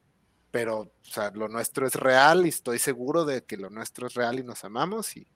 pero, 0.51 0.79
o 0.79 0.91
sea, 1.01 1.31
lo 1.31 1.49
nuestro 1.49 1.85
es 1.87 1.95
real 1.95 2.45
y 2.45 2.49
estoy 2.49 2.79
seguro 2.79 3.25
de 3.25 3.43
que 3.43 3.57
lo 3.57 3.69
nuestro 3.69 4.07
es 4.07 4.13
real 4.13 4.39
y 4.39 4.43
nos 4.43 4.63
amamos 4.63 5.17
y, 5.17 5.27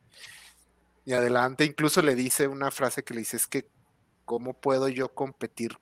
y 1.03 1.13
adelante. 1.13 1.65
Incluso 1.65 2.01
le 2.01 2.15
dice 2.15 2.47
una 2.47 2.71
frase 2.71 3.03
que 3.03 3.13
le 3.13 3.21
dice, 3.21 3.37
es 3.37 3.47
que, 3.47 3.67
¿cómo 4.23 4.53
puedo 4.53 4.87
yo 4.87 5.13
competir 5.13 5.77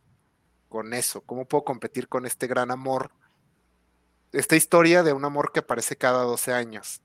con 0.69 0.93
eso? 0.93 1.21
¿Cómo 1.21 1.45
puedo 1.45 1.65
competir 1.65 2.07
con 2.07 2.25
este 2.25 2.47
gran 2.47 2.71
amor? 2.71 3.11
Esta 4.31 4.55
historia 4.55 5.03
de 5.03 5.11
un 5.11 5.25
amor 5.25 5.51
que 5.51 5.59
aparece 5.59 5.97
cada 5.97 6.23
12 6.23 6.53
años 6.53 7.01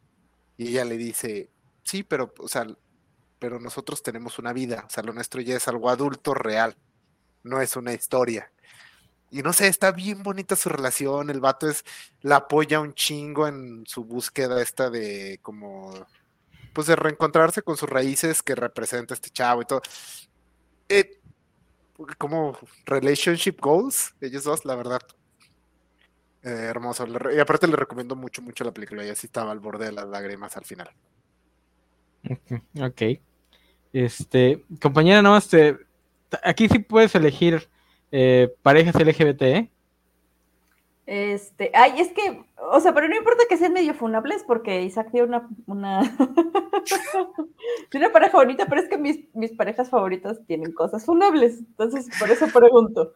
y 0.56 0.68
ella 0.68 0.84
le 0.84 0.96
dice, 0.96 1.50
sí, 1.82 2.02
pero, 2.02 2.32
o 2.38 2.48
sea, 2.48 2.66
pero 3.38 3.58
nosotros 3.58 4.02
tenemos 4.02 4.38
una 4.38 4.52
vida, 4.52 4.84
o 4.86 4.90
sea, 4.90 5.02
lo 5.02 5.12
nuestro 5.12 5.40
ya 5.40 5.56
es 5.56 5.66
algo 5.66 5.90
adulto 5.90 6.34
real, 6.34 6.76
no 7.42 7.60
es 7.60 7.76
una 7.76 7.92
historia. 7.92 8.52
Y 9.30 9.42
no 9.42 9.52
sé, 9.52 9.66
está 9.66 9.90
bien 9.90 10.22
bonita 10.22 10.54
su 10.54 10.68
relación, 10.68 11.28
el 11.30 11.40
vato 11.40 11.68
es, 11.68 11.84
la 12.20 12.36
apoya 12.36 12.80
un 12.80 12.94
chingo 12.94 13.48
en 13.48 13.84
su 13.86 14.04
búsqueda 14.04 14.62
esta 14.62 14.90
de 14.90 15.40
como, 15.42 15.92
pues 16.72 16.86
de 16.86 16.94
reencontrarse 16.94 17.62
con 17.62 17.76
sus 17.76 17.88
raíces 17.88 18.42
que 18.42 18.54
representa 18.54 19.14
este 19.14 19.30
chavo 19.30 19.62
y 19.62 19.64
todo. 19.64 19.82
Eh, 20.88 21.20
como 22.18 22.56
relationship 22.86 23.56
goals, 23.60 24.14
ellos 24.20 24.44
dos, 24.44 24.64
la 24.64 24.74
verdad, 24.74 25.00
eh, 26.42 26.48
hermoso. 26.48 27.06
Y 27.34 27.38
aparte 27.38 27.66
le 27.66 27.76
recomiendo 27.76 28.16
mucho, 28.16 28.42
mucho 28.42 28.64
la 28.64 28.72
película. 28.72 29.04
Ya 29.04 29.14
sí 29.14 29.26
estaba 29.26 29.52
al 29.52 29.60
borde 29.60 29.86
de 29.86 29.92
las 29.92 30.06
lágrimas 30.06 30.56
al 30.56 30.64
final. 30.64 30.90
Ok. 32.80 33.02
Este, 33.92 34.64
compañera, 34.80 35.22
nada 35.22 35.36
más 35.36 35.48
te, 35.48 35.78
aquí 36.42 36.68
sí 36.68 36.80
puedes 36.80 37.14
elegir 37.14 37.68
eh, 38.10 38.52
parejas 38.62 38.94
LGBT, 38.96 39.42
¿eh? 39.42 39.70
Este, 41.06 41.70
ay, 41.74 42.00
es 42.00 42.12
que, 42.12 42.44
o 42.56 42.80
sea, 42.80 42.94
pero 42.94 43.08
no 43.08 43.16
importa 43.16 43.44
que 43.48 43.58
sean 43.58 43.74
medio 43.74 43.92
funables, 43.92 44.42
porque 44.46 44.82
Isaac 44.82 45.08
tiene 45.10 45.26
una, 45.26 45.48
una, 45.66 46.00
tiene 47.90 48.06
una 48.06 48.12
pareja 48.12 48.38
bonita, 48.38 48.64
pero 48.66 48.80
es 48.80 48.88
que 48.88 48.96
mis, 48.96 49.18
mis 49.34 49.52
parejas 49.52 49.90
favoritas 49.90 50.38
tienen 50.46 50.72
cosas 50.72 51.04
funables, 51.04 51.58
entonces 51.58 52.08
por 52.18 52.30
eso 52.30 52.46
pregunto. 52.48 53.12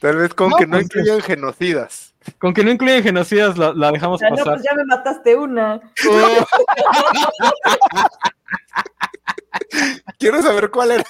Tal 0.00 0.16
vez 0.16 0.34
con 0.34 0.52
que 0.52 0.66
no 0.66 0.76
pues, 0.76 0.84
incluyan 0.84 1.20
genocidas. 1.20 2.14
Con 2.38 2.54
que 2.54 2.64
no 2.64 2.70
incluyan 2.70 3.02
genocidas 3.02 3.58
la, 3.58 3.72
dejamos 3.90 4.20
pasar. 4.20 4.38
No, 4.38 4.44
pues 4.44 4.62
ya 4.62 4.72
me 4.74 4.84
mataste 4.86 5.36
una. 5.36 5.80
Quiero 10.18 10.40
saber 10.42 10.70
cuál 10.70 10.92
era. 10.92 11.04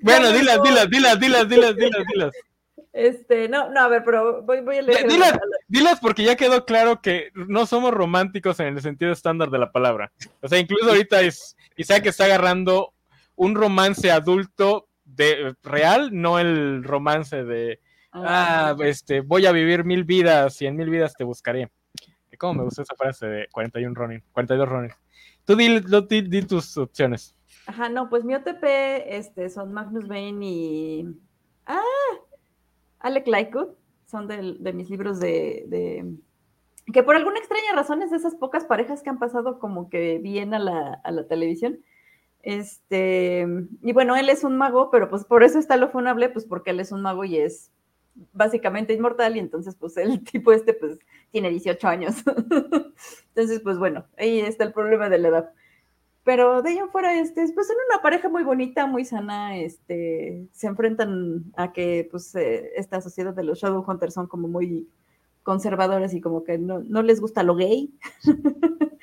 Bueno, 0.00 0.32
dilas, 0.32 0.62
dilas, 0.62 0.88
dilas, 0.88 1.20
dilas, 1.20 1.46
dilas, 1.48 1.76
dilas, 1.76 2.06
dilas. 2.06 2.32
Este, 2.92 3.48
no, 3.48 3.70
no, 3.70 3.80
a 3.80 3.88
ver, 3.88 4.02
pero 4.04 4.42
voy, 4.42 4.60
voy 4.62 4.78
a 4.78 4.82
leer. 4.82 5.08
Dilas, 5.08 5.38
dilas 5.68 6.00
porque 6.00 6.24
ya 6.24 6.36
quedó 6.36 6.64
claro 6.64 7.00
que 7.00 7.30
no 7.34 7.66
somos 7.66 7.92
románticos 7.92 8.58
en 8.60 8.66
el 8.76 8.82
sentido 8.82 9.12
estándar 9.12 9.50
de 9.50 9.58
la 9.58 9.70
palabra. 9.70 10.12
O 10.40 10.48
sea, 10.48 10.58
incluso 10.58 10.88
ahorita 10.88 11.20
es 11.20 11.56
que 11.76 12.08
está 12.08 12.24
agarrando 12.24 12.92
un 13.36 13.54
romance 13.54 14.10
adulto 14.10 14.88
de 15.04 15.54
real, 15.62 16.10
no 16.12 16.38
el 16.38 16.84
romance 16.84 17.44
de 17.44 17.80
ah, 18.12 18.76
este, 18.80 19.20
voy 19.20 19.46
a 19.46 19.52
vivir 19.52 19.84
mil 19.84 20.04
vidas 20.04 20.60
y 20.62 20.66
en 20.66 20.76
mil 20.76 20.90
vidas 20.90 21.14
te 21.14 21.24
buscaré. 21.24 21.70
¿Cómo 22.38 22.54
me 22.54 22.64
gusta 22.64 22.82
esa 22.82 22.94
frase 22.94 23.26
de 23.26 23.48
41 23.52 23.94
Ronin, 23.94 24.22
42 24.32 24.68
Ronin? 24.68 24.90
Tú 25.44 25.56
di, 25.56 26.42
tus 26.42 26.76
opciones. 26.76 27.34
Ajá, 27.66 27.88
no, 27.88 28.08
pues 28.08 28.24
mi 28.24 28.34
OTP 28.34 28.64
este, 29.06 29.50
son 29.50 29.72
Magnus 29.72 30.08
Bane 30.08 30.38
y. 30.40 31.06
¡Ah! 31.66 31.82
Alec 33.00 33.26
Lycud. 33.26 33.68
Son 34.06 34.26
de, 34.26 34.72
mis 34.72 34.90
libros 34.90 35.20
de, 35.20 36.16
Que 36.92 37.02
por 37.02 37.14
alguna 37.14 37.38
extraña 37.38 37.72
razón 37.74 38.02
es 38.02 38.10
de 38.10 38.16
esas 38.16 38.34
pocas 38.34 38.64
parejas 38.64 39.02
que 39.02 39.10
han 39.10 39.18
pasado 39.20 39.58
como 39.58 39.88
que 39.88 40.18
bien 40.18 40.52
a 40.54 40.58
la, 40.58 41.00
a 41.04 41.10
la 41.12 41.26
televisión. 41.26 41.80
Este. 42.42 43.46
Y 43.82 43.92
bueno, 43.92 44.16
él 44.16 44.28
es 44.28 44.44
un 44.44 44.56
mago, 44.56 44.90
pero 44.90 45.08
pues 45.10 45.24
por 45.24 45.44
eso 45.44 45.58
está 45.58 45.76
lo 45.76 45.90
funable, 45.90 46.28
pues 46.28 46.44
porque 46.44 46.70
él 46.70 46.80
es 46.80 46.90
un 46.90 47.02
mago 47.02 47.24
y 47.24 47.36
es 47.36 47.70
básicamente 48.32 48.92
inmortal 48.92 49.36
y 49.36 49.40
entonces 49.40 49.76
pues 49.76 49.96
el 49.96 50.24
tipo 50.24 50.52
este 50.52 50.74
pues 50.74 50.98
tiene 51.30 51.50
18 51.50 51.88
años. 51.88 52.16
entonces 53.28 53.60
pues 53.62 53.78
bueno, 53.78 54.06
ahí 54.18 54.40
está 54.40 54.64
el 54.64 54.72
problema 54.72 55.08
de 55.08 55.18
la 55.18 55.28
edad. 55.28 55.52
Pero 56.22 56.62
de 56.62 56.70
ahí 56.70 56.78
fuera, 56.92 57.18
este, 57.18 57.46
pues 57.54 57.66
son 57.66 57.76
una 57.90 58.02
pareja 58.02 58.28
muy 58.28 58.42
bonita, 58.42 58.86
muy 58.86 59.04
sana, 59.04 59.56
este, 59.56 60.46
se 60.52 60.66
enfrentan 60.66 61.44
a 61.56 61.72
que, 61.72 62.06
pues, 62.10 62.34
eh, 62.34 62.72
esta 62.76 63.00
sociedad 63.00 63.34
de 63.34 63.42
los 63.42 63.58
Shadowhunters 63.58 64.14
son 64.14 64.26
como 64.26 64.46
muy 64.46 64.88
conservadores 65.42 66.12
y 66.14 66.20
como 66.20 66.44
que 66.44 66.58
no, 66.58 66.80
no 66.80 67.02
les 67.02 67.20
gusta 67.20 67.42
lo 67.42 67.56
gay. 67.56 67.94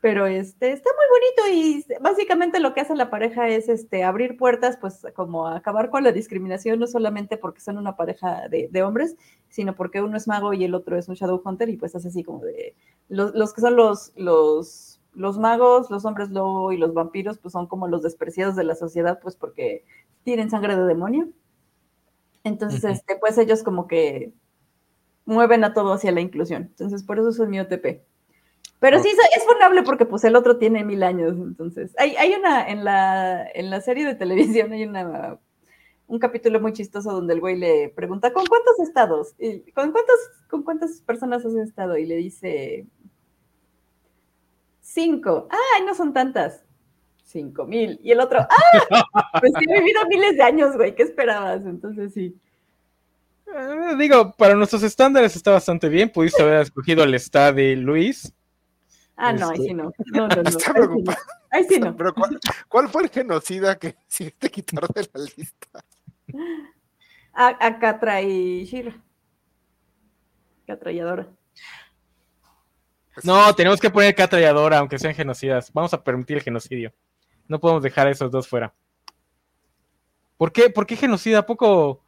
Pero 0.00 0.26
este, 0.26 0.72
está 0.72 0.90
muy 0.94 1.04
bonito 1.10 1.60
y 1.60 2.00
básicamente 2.00 2.60
lo 2.60 2.74
que 2.74 2.80
hace 2.80 2.94
la 2.94 3.10
pareja 3.10 3.48
es 3.48 3.68
este, 3.68 4.04
abrir 4.04 4.36
puertas, 4.36 4.76
pues 4.76 5.04
como 5.14 5.48
acabar 5.48 5.90
con 5.90 6.04
la 6.04 6.12
discriminación, 6.12 6.78
no 6.78 6.86
solamente 6.86 7.36
porque 7.38 7.60
son 7.60 7.76
una 7.76 7.96
pareja 7.96 8.48
de, 8.48 8.68
de 8.70 8.82
hombres, 8.82 9.16
sino 9.48 9.74
porque 9.74 10.00
uno 10.02 10.16
es 10.16 10.28
mago 10.28 10.52
y 10.52 10.64
el 10.64 10.74
otro 10.74 10.96
es 10.96 11.08
un 11.08 11.16
Shadowhunter 11.16 11.68
y 11.70 11.76
pues 11.76 11.94
es 11.94 12.06
así 12.06 12.22
como 12.22 12.44
de 12.44 12.76
los, 13.08 13.34
los 13.34 13.52
que 13.52 13.60
son 13.62 13.74
los, 13.74 14.12
los 14.16 14.95
los 15.16 15.38
magos, 15.38 15.90
los 15.90 16.04
hombres 16.04 16.30
lobo 16.30 16.72
y 16.72 16.76
los 16.76 16.94
vampiros, 16.94 17.38
pues 17.38 17.52
son 17.52 17.66
como 17.66 17.88
los 17.88 18.02
despreciados 18.02 18.54
de 18.54 18.64
la 18.64 18.74
sociedad, 18.74 19.18
pues 19.20 19.34
porque 19.34 19.84
tienen 20.22 20.50
sangre 20.50 20.76
de 20.76 20.84
demonio. 20.84 21.28
Entonces, 22.44 22.84
este, 22.84 23.16
pues 23.16 23.38
ellos 23.38 23.62
como 23.62 23.88
que 23.88 24.32
mueven 25.24 25.64
a 25.64 25.74
todo 25.74 25.94
hacia 25.94 26.12
la 26.12 26.20
inclusión. 26.20 26.64
Entonces, 26.64 27.02
por 27.02 27.18
eso 27.18 27.30
es 27.30 27.48
mi 27.48 27.58
OTP. 27.58 28.02
Pero 28.78 29.02
sí, 29.02 29.08
es 29.08 29.44
funable 29.44 29.82
porque 29.82 30.04
pues 30.04 30.22
el 30.24 30.36
otro 30.36 30.58
tiene 30.58 30.84
mil 30.84 31.02
años. 31.02 31.34
Entonces, 31.36 31.94
hay, 31.98 32.14
hay 32.16 32.34
una, 32.34 32.68
en 32.68 32.84
la, 32.84 33.46
en 33.52 33.70
la 33.70 33.80
serie 33.80 34.04
de 34.04 34.14
televisión 34.14 34.72
hay 34.72 34.84
una, 34.84 35.38
un 36.06 36.18
capítulo 36.18 36.60
muy 36.60 36.72
chistoso 36.72 37.12
donde 37.12 37.34
el 37.34 37.40
güey 37.40 37.56
le 37.56 37.88
pregunta, 37.88 38.32
¿con 38.32 38.46
cuántos 38.46 38.78
estados? 38.80 39.34
Y, 39.38 39.60
¿con, 39.72 39.92
cuántos, 39.92 40.16
¿Con 40.48 40.62
cuántas 40.62 41.00
personas 41.00 41.44
has 41.44 41.54
estado? 41.54 41.96
Y 41.96 42.06
le 42.06 42.16
dice, 42.16 42.86
cinco. 44.86 45.48
¡Ay, 45.50 45.84
no 45.84 45.94
son 45.94 46.12
tantas! 46.12 46.64
Cinco 47.24 47.66
mil. 47.66 47.98
Y 48.02 48.12
el 48.12 48.20
otro, 48.20 48.40
¡ah! 48.40 49.04
Pues 49.40 49.52
sí, 49.58 49.64
he 49.68 49.80
vivido 49.80 50.06
miles 50.06 50.36
de 50.36 50.42
años, 50.42 50.76
güey. 50.76 50.94
¿Qué 50.94 51.02
esperabas? 51.02 51.66
Entonces 51.66 52.14
sí. 52.14 52.34
Eh, 53.46 53.96
digo, 53.98 54.32
para 54.32 54.54
nuestros 54.54 54.82
estándares 54.82 55.34
está 55.36 55.50
bastante 55.50 55.88
bien. 55.88 56.10
Pudiste 56.10 56.42
haber 56.42 56.60
escogido 56.62 57.04
el 57.04 57.12
de 57.12 57.76
Luis. 57.76 58.32
Ah, 59.16 59.32
no, 59.32 59.50
ahí 59.50 59.58
sí 59.58 59.74
no. 59.74 59.92
No, 60.12 60.28
no, 60.28 60.36
no. 60.42 60.42
Está 60.48 60.72
preocupado. 60.72 61.18
Ahí 61.50 61.64
sí 61.64 61.80
no. 61.80 61.96
Pero 61.96 62.14
¿cuál, 62.68 62.88
fue 62.88 63.02
el 63.02 63.10
genocida 63.10 63.78
que 63.78 63.96
hiciste 64.08 64.50
quitar 64.50 64.86
de 64.88 65.08
la 65.12 65.24
lista? 65.36 65.84
A, 67.32 67.66
a 67.66 67.78
Catra 67.78 68.22
y 68.22 68.64
Shira. 68.64 68.94
Catra 70.66 70.92
y 70.92 71.00
Adora. 71.00 71.28
No, 73.24 73.54
tenemos 73.54 73.80
que 73.80 73.90
poner 73.90 74.14
Catralladora, 74.14 74.78
aunque 74.78 74.98
sean 74.98 75.14
genocidas. 75.14 75.72
Vamos 75.72 75.94
a 75.94 76.02
permitir 76.02 76.36
el 76.36 76.42
genocidio. 76.42 76.92
No 77.48 77.60
podemos 77.60 77.82
dejar 77.82 78.06
a 78.06 78.10
esos 78.10 78.30
dos 78.30 78.48
fuera. 78.48 78.74
¿Por 80.36 80.52
qué, 80.52 80.70
¿Por 80.70 80.86
qué 80.86 80.96
genocida? 80.96 81.38
¿A 81.38 81.46
poco 81.46 82.04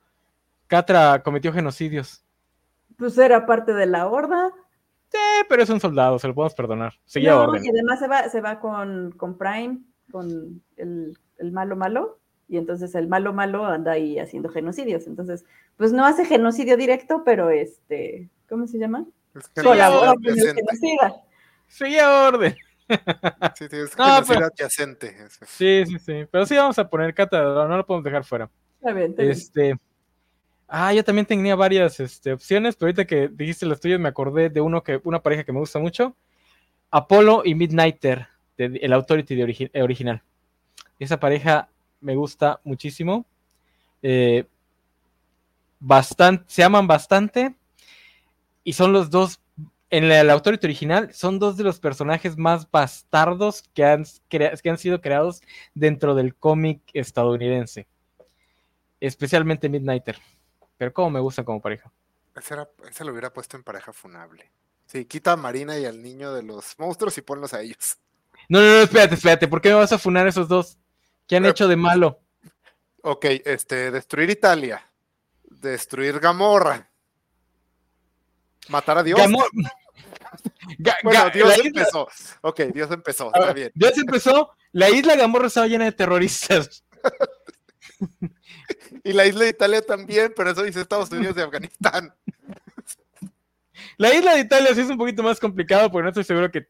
Catra 0.66 1.22
cometió 1.22 1.52
genocidios? 1.52 2.24
Pues 2.96 3.16
era 3.16 3.46
parte 3.46 3.72
de 3.72 3.86
la 3.86 4.06
horda. 4.06 4.52
Sí, 5.10 5.18
pero 5.48 5.62
es 5.62 5.70
un 5.70 5.80
soldado, 5.80 6.18
se 6.18 6.28
lo 6.28 6.34
podemos 6.34 6.54
perdonar. 6.54 6.94
Seguía 7.06 7.30
no, 7.30 7.42
orden. 7.42 7.64
Y 7.64 7.70
además 7.70 7.98
se 7.98 8.08
va, 8.08 8.28
se 8.28 8.40
va 8.42 8.60
con, 8.60 9.12
con 9.12 9.38
Prime, 9.38 9.78
con 10.10 10.62
el, 10.76 11.16
el, 11.38 11.52
malo 11.52 11.76
malo, 11.76 12.18
y 12.48 12.58
entonces 12.58 12.94
el 12.94 13.08
malo 13.08 13.32
malo 13.32 13.64
anda 13.64 13.92
ahí 13.92 14.18
haciendo 14.18 14.50
genocidios. 14.50 15.06
Entonces, 15.06 15.46
pues 15.78 15.92
no 15.92 16.04
hace 16.04 16.26
genocidio 16.26 16.76
directo, 16.76 17.22
pero 17.24 17.48
este, 17.48 18.28
¿cómo 18.48 18.66
se 18.66 18.78
llama? 18.78 19.06
Colabora 19.54 20.14
con 20.14 20.26
el 20.26 20.54
genocida. 20.54 21.22
Seguía 21.66 22.28
orden. 22.28 22.56
Sí, 23.54 23.66
sí, 23.70 23.76
es 23.76 23.98
no, 23.98 24.22
pero, 24.26 24.46
adyacente. 24.46 25.16
Sí, 25.46 25.84
sí, 25.86 25.98
sí. 25.98 26.26
Pero 26.30 26.46
sí 26.46 26.56
vamos 26.56 26.78
a 26.78 26.88
poner 26.88 27.14
cátedra, 27.14 27.68
no 27.68 27.76
lo 27.76 27.86
podemos 27.86 28.04
dejar 28.04 28.24
fuera. 28.24 28.50
Está 28.80 28.92
bien, 28.92 29.10
está 29.10 29.22
este, 29.24 29.76
Ah, 30.70 30.92
yo 30.92 31.02
también 31.02 31.24
tenía 31.24 31.56
varias 31.56 31.98
este, 31.98 32.34
opciones, 32.34 32.76
pero 32.76 32.88
ahorita 32.88 33.06
que 33.06 33.28
dijiste 33.28 33.64
las 33.64 33.80
tuyas 33.80 33.98
me 33.98 34.10
acordé 34.10 34.50
de 34.50 34.60
uno 34.60 34.82
que, 34.82 35.00
una 35.04 35.22
pareja 35.22 35.42
que 35.42 35.52
me 35.52 35.60
gusta 35.60 35.78
mucho. 35.78 36.14
Apolo 36.90 37.40
y 37.42 37.54
Midnighter, 37.54 38.28
de, 38.58 38.78
el 38.82 38.92
Authority 38.92 39.34
de 39.34 39.70
eh, 39.72 39.82
original. 39.82 40.22
Esa 40.98 41.18
pareja 41.18 41.70
me 42.02 42.14
gusta 42.16 42.60
muchísimo. 42.64 43.24
Eh, 44.02 44.44
bastante, 45.80 46.44
se 46.48 46.62
aman 46.62 46.86
bastante 46.86 47.54
y 48.68 48.74
son 48.74 48.92
los 48.92 49.08
dos, 49.08 49.40
en 49.88 50.04
el 50.04 50.28
Authority 50.28 50.66
original, 50.66 51.14
son 51.14 51.38
dos 51.38 51.56
de 51.56 51.64
los 51.64 51.80
personajes 51.80 52.36
más 52.36 52.70
bastardos 52.70 53.62
que 53.72 53.82
han, 53.82 54.04
que 54.28 54.68
han 54.68 54.76
sido 54.76 55.00
creados 55.00 55.40
dentro 55.72 56.14
del 56.14 56.34
cómic 56.34 56.82
estadounidense. 56.92 57.88
Especialmente 59.00 59.70
Midnighter. 59.70 60.18
Pero 60.76 60.92
como 60.92 61.08
me 61.08 61.20
gusta 61.20 61.44
como 61.44 61.62
pareja. 61.62 61.90
Ese, 62.36 63.04
lo 63.06 63.12
hubiera 63.12 63.32
puesto 63.32 63.56
en 63.56 63.62
pareja 63.62 63.94
funable. 63.94 64.52
Sí, 64.84 65.06
quita 65.06 65.32
a 65.32 65.36
Marina 65.36 65.78
y 65.78 65.86
al 65.86 66.02
niño 66.02 66.34
de 66.34 66.42
los 66.42 66.78
monstruos 66.78 67.16
y 67.16 67.22
ponlos 67.22 67.54
a 67.54 67.62
ellos. 67.62 67.96
No, 68.50 68.60
no, 68.60 68.66
no, 68.66 68.82
espérate, 68.82 69.14
espérate. 69.14 69.48
¿Por 69.48 69.62
qué 69.62 69.70
me 69.70 69.76
vas 69.76 69.92
a 69.92 69.98
funar 69.98 70.26
a 70.26 70.28
esos 70.28 70.46
dos? 70.46 70.76
¿Qué 71.26 71.36
han 71.36 71.46
hecho 71.46 71.68
de 71.68 71.76
malo? 71.76 72.20
Ok, 73.00 73.24
este, 73.46 73.90
destruir 73.90 74.28
Italia. 74.28 74.92
Destruir 75.44 76.20
Gamorra. 76.20 76.87
¿Matar 78.68 78.98
a 78.98 79.02
Dios? 79.02 79.18
bueno, 81.02 81.30
Dios 81.32 81.58
empezó. 81.64 82.08
Ok, 82.42 82.60
Dios 82.74 82.90
empezó, 82.90 83.32
está 83.34 83.52
bien. 83.52 83.70
Dios 83.74 83.96
empezó, 83.98 84.52
la 84.72 84.90
isla 84.90 85.16
Gamorra 85.16 85.46
estaba 85.46 85.66
llena 85.66 85.86
de 85.86 85.92
terroristas. 85.92 86.84
y 89.04 89.12
la 89.12 89.26
isla 89.26 89.44
de 89.44 89.50
Italia 89.50 89.82
también, 89.82 90.32
pero 90.36 90.50
eso 90.50 90.62
dice 90.62 90.80
Estados 90.80 91.10
Unidos 91.10 91.36
de 91.36 91.42
Afganistán. 91.42 92.14
La 93.96 94.14
isla 94.14 94.34
de 94.34 94.40
Italia 94.40 94.74
sí 94.74 94.80
es 94.80 94.90
un 94.90 94.98
poquito 94.98 95.22
más 95.22 95.40
complicado 95.40 95.90
porque 95.90 96.04
no 96.04 96.08
estoy 96.10 96.24
seguro 96.24 96.50
que... 96.50 96.68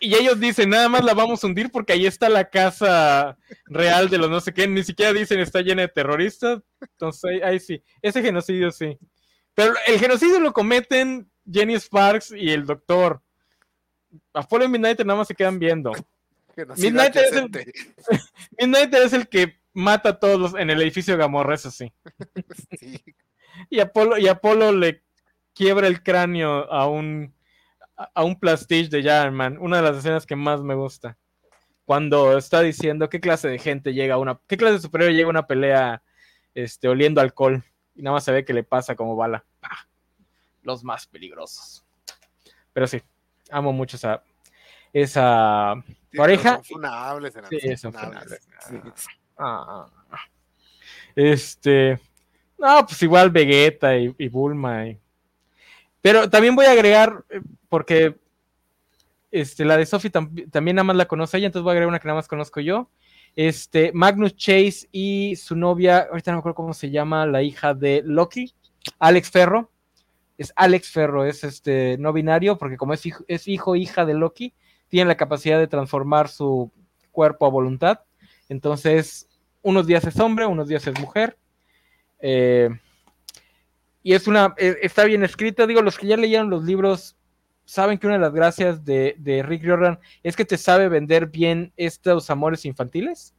Y 0.00 0.16
ellos 0.16 0.40
dicen, 0.40 0.70
nada 0.70 0.88
más 0.88 1.04
la 1.04 1.14
vamos 1.14 1.42
a 1.42 1.46
hundir 1.46 1.70
porque 1.70 1.92
ahí 1.92 2.06
está 2.06 2.28
la 2.28 2.50
casa 2.50 3.38
real 3.66 4.10
de 4.10 4.18
los 4.18 4.28
no 4.28 4.40
sé 4.40 4.52
qué, 4.52 4.66
ni 4.66 4.82
siquiera 4.82 5.12
dicen 5.12 5.38
está 5.38 5.60
llena 5.60 5.82
de 5.82 5.88
terroristas. 5.88 6.60
Entonces 6.80 7.40
ahí 7.42 7.60
sí, 7.60 7.82
ese 8.02 8.20
genocidio 8.20 8.72
sí. 8.72 8.98
Pero 9.54 9.74
el 9.86 9.98
genocidio 9.98 10.40
lo 10.40 10.52
cometen 10.52 11.30
Jenny 11.50 11.74
Sparks 11.78 12.32
y 12.32 12.50
el 12.50 12.66
doctor. 12.66 13.22
Apolo 14.32 14.64
y 14.64 14.68
Midnight 14.68 15.00
nada 15.00 15.18
más 15.18 15.28
se 15.28 15.34
quedan 15.34 15.58
viendo. 15.58 15.92
Midnight 16.76 17.16
es, 17.16 17.32
el, 17.32 17.50
es, 18.94 19.12
el, 19.12 19.28
que 19.28 19.58
mata 19.72 20.10
a 20.10 20.18
todos 20.18 20.54
en 20.54 20.70
el 20.70 20.80
edificio 20.82 21.16
Gamorra, 21.16 21.54
eso 21.54 21.70
sí. 21.70 21.92
Y, 23.70 23.80
Apolo, 23.80 24.18
y 24.18 24.28
Apolo 24.28 24.72
le 24.72 25.02
quiebra 25.52 25.86
el 25.86 26.02
cráneo 26.02 26.70
a 26.72 26.88
un, 26.88 27.34
a 27.96 28.24
un 28.24 28.38
plastiche 28.38 28.96
de 28.96 29.02
Jarman. 29.02 29.58
Una 29.58 29.78
de 29.78 29.82
las 29.82 29.96
escenas 29.98 30.26
que 30.26 30.36
más 30.36 30.62
me 30.62 30.74
gusta. 30.74 31.16
Cuando 31.84 32.38
está 32.38 32.60
diciendo 32.60 33.08
qué 33.08 33.20
clase 33.20 33.48
de 33.48 33.58
gente 33.58 33.92
llega 33.92 34.14
a 34.14 34.18
una. 34.18 34.40
qué 34.46 34.56
clase 34.56 34.74
de 34.74 34.80
superior 34.80 35.12
llega 35.12 35.26
a 35.26 35.30
una 35.30 35.46
pelea 35.46 36.02
este, 36.54 36.88
oliendo 36.88 37.20
alcohol 37.20 37.62
y 37.94 38.02
nada 38.02 38.14
más 38.14 38.24
se 38.24 38.32
ve 38.32 38.44
que 38.44 38.52
le 38.52 38.64
pasa 38.64 38.94
como 38.94 39.16
bala. 39.16 39.44
los 40.62 40.82
más 40.82 41.06
peligrosos. 41.06 41.84
Pero 42.72 42.86
sí, 42.86 43.02
amo 43.50 43.72
mucho 43.72 43.96
esa, 43.96 44.22
esa 44.92 45.74
pareja. 46.16 46.56
Son 46.56 46.64
funables, 46.64 47.34
sí, 47.50 47.76
son 47.76 47.92
funables. 47.92 48.48
Ah. 49.36 49.86
Este. 51.14 51.98
No, 52.58 52.86
pues 52.86 53.02
igual 53.02 53.30
Vegeta 53.30 53.96
y, 53.96 54.28
Bulma. 54.28 54.86
Pero 56.00 56.28
también 56.28 56.54
voy 56.54 56.66
a 56.66 56.72
agregar, 56.72 57.24
eh, 57.30 57.40
porque 57.68 58.16
este, 59.30 59.64
la 59.64 59.76
de 59.76 59.86
Sophie 59.86 60.10
también 60.10 60.76
nada 60.76 60.84
más 60.84 60.96
la 60.96 61.06
conoce 61.06 61.38
ella, 61.38 61.46
entonces 61.46 61.64
voy 61.64 61.70
a 61.70 61.72
agregar 61.72 61.88
una 61.88 61.98
que 61.98 62.08
nada 62.08 62.18
más 62.18 62.28
conozco 62.28 62.60
yo. 62.60 62.88
Este, 63.36 63.92
Magnus 63.92 64.36
Chase 64.36 64.88
y 64.92 65.36
su 65.36 65.56
novia, 65.56 66.06
ahorita 66.10 66.30
no 66.30 66.36
me 66.36 66.38
acuerdo 66.40 66.56
cómo 66.56 66.74
se 66.74 66.90
llama, 66.90 67.26
la 67.26 67.42
hija 67.42 67.74
de 67.74 68.02
Loki, 68.04 68.54
Alex 68.98 69.30
Ferro. 69.30 69.70
Es 70.36 70.52
Alex 70.56 70.90
Ferro, 70.90 71.24
es 71.24 71.44
este 71.44 71.96
no 71.98 72.12
binario, 72.12 72.58
porque 72.58 72.76
como 72.76 72.92
es 72.92 73.06
hijo, 73.06 73.24
es 73.28 73.46
hijo 73.46 73.76
hija 73.76 74.04
de 74.04 74.14
Loki, 74.14 74.52
tiene 74.88 75.08
la 75.08 75.16
capacidad 75.16 75.58
de 75.58 75.68
transformar 75.68 76.28
su 76.28 76.72
cuerpo 77.12 77.46
a 77.46 77.50
voluntad. 77.50 78.00
Entonces, 78.48 79.28
unos 79.62 79.86
días 79.86 80.04
es 80.04 80.18
hombre, 80.18 80.46
unos 80.46 80.68
días 80.68 80.86
es 80.86 80.98
mujer. 81.00 81.38
Eh, 82.18 82.68
y 84.02 84.12
es 84.12 84.26
una, 84.26 84.54
eh, 84.58 84.76
está 84.82 85.04
bien 85.04 85.24
escrita, 85.24 85.66
digo, 85.66 85.82
los 85.82 85.98
que 85.98 86.06
ya 86.06 86.16
leyeron 86.16 86.50
los 86.50 86.64
libros 86.64 87.16
saben 87.64 87.98
que 87.98 88.06
una 88.06 88.16
de 88.16 88.22
las 88.22 88.34
gracias 88.34 88.84
de, 88.84 89.42
Rick 89.46 89.62
Riordan 89.62 89.98
es 90.22 90.36
que 90.36 90.44
te 90.44 90.58
sabe 90.58 90.88
vender 90.88 91.26
bien 91.26 91.72
estos 91.76 92.30
amores 92.30 92.64
infantiles. 92.64 93.34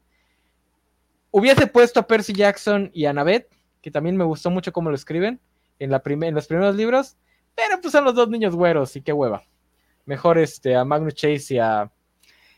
Hubiese 1.32 1.68
puesto 1.68 2.00
a 2.00 2.08
Percy 2.08 2.34
Jackson 2.34 2.90
y 2.94 3.06
a 3.06 3.12
Annabeth, 3.12 3.48
que 3.82 3.92
también 3.92 4.18
me 4.18 4.24
gustó 4.24 4.50
mucho 4.50 4.72
cómo 4.72 4.90
lo 4.90 4.96
escriben 4.96 5.40
en, 5.80 5.92
la 5.92 6.02
en 6.06 6.34
los 6.34 6.48
primeros 6.48 6.76
libros, 6.76 7.18
pero 7.54 7.80
pues 7.82 7.92
son 7.92 8.06
los 8.06 8.16
dos 8.16 8.30
niños 8.30 8.56
güeros 8.56 8.96
y 8.96 9.02
qué 9.02 9.14
hueva. 9.14 9.44
Mejor 10.06 10.38
este, 10.38 10.76
a 10.76 10.86
Magnus 10.86 11.16
Chase 11.16 11.56
y 11.56 11.60
a, 11.60 11.92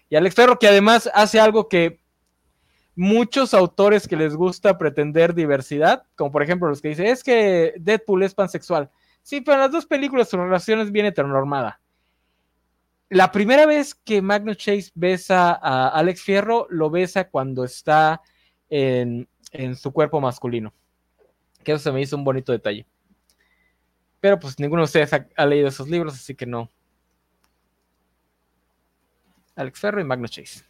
Y 0.09 0.15
Alex 0.15 0.35
Ferro, 0.35 0.59
que 0.59 0.67
además 0.67 1.09
hace 1.13 1.39
algo 1.39 1.67
que 1.67 1.99
muchos 2.95 3.53
autores 3.53 4.07
que 4.07 4.15
les 4.15 4.35
gusta 4.35 4.77
pretender 4.77 5.33
diversidad, 5.33 6.03
como 6.15 6.31
por 6.31 6.43
ejemplo 6.43 6.67
los 6.67 6.81
que 6.81 6.89
dicen, 6.89 7.07
es 7.07 7.23
que 7.23 7.73
Deadpool 7.77 8.23
es 8.23 8.33
pansexual. 8.33 8.89
Sí, 9.27 9.41
pero 9.41 9.55
en 9.55 9.59
las 9.59 9.71
dos 9.73 9.85
películas 9.85 10.29
su 10.29 10.37
relación 10.37 10.79
es 10.79 10.89
bien 10.89 11.05
heteronormada. 11.05 11.81
La 13.09 13.29
primera 13.29 13.65
vez 13.65 13.93
que 13.93 14.21
Magnus 14.21 14.55
Chase 14.55 14.89
besa 14.95 15.51
a 15.61 15.89
Alex 15.89 16.21
Fierro, 16.21 16.65
lo 16.69 16.89
besa 16.89 17.27
cuando 17.27 17.65
está 17.65 18.21
en, 18.69 19.27
en 19.51 19.75
su 19.75 19.91
cuerpo 19.91 20.21
masculino. 20.21 20.73
Que 21.61 21.73
eso 21.73 21.83
se 21.83 21.91
me 21.91 21.99
hizo 21.99 22.15
un 22.15 22.23
bonito 22.23 22.53
detalle. 22.53 22.87
Pero 24.21 24.39
pues 24.39 24.57
ninguno 24.59 24.83
de 24.83 24.85
ustedes 24.85 25.11
ha, 25.35 25.45
leído 25.45 25.67
esos 25.67 25.89
libros, 25.89 26.13
así 26.13 26.33
que 26.33 26.45
no. 26.45 26.71
Alex 29.57 29.77
Ferro 29.77 29.99
y 29.99 30.05
Magnus 30.05 30.31
Chase. 30.31 30.63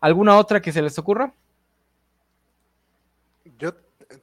¿Alguna 0.00 0.36
otra 0.38 0.60
que 0.60 0.72
se 0.72 0.82
les 0.82 0.98
ocurra? 0.98 1.32
Yo 3.60 3.76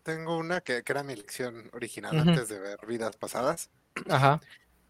tengo 0.04 0.38
una 0.38 0.62
que, 0.62 0.84
era 0.86 1.04
mi 1.04 1.16
lección 1.16 1.70
original 1.74 2.18
antes 2.18 2.50
de 2.50 2.60
ver 2.60 2.86
vidas 2.86 3.16
pasadas. 3.18 3.70
Ajá. 4.10 4.42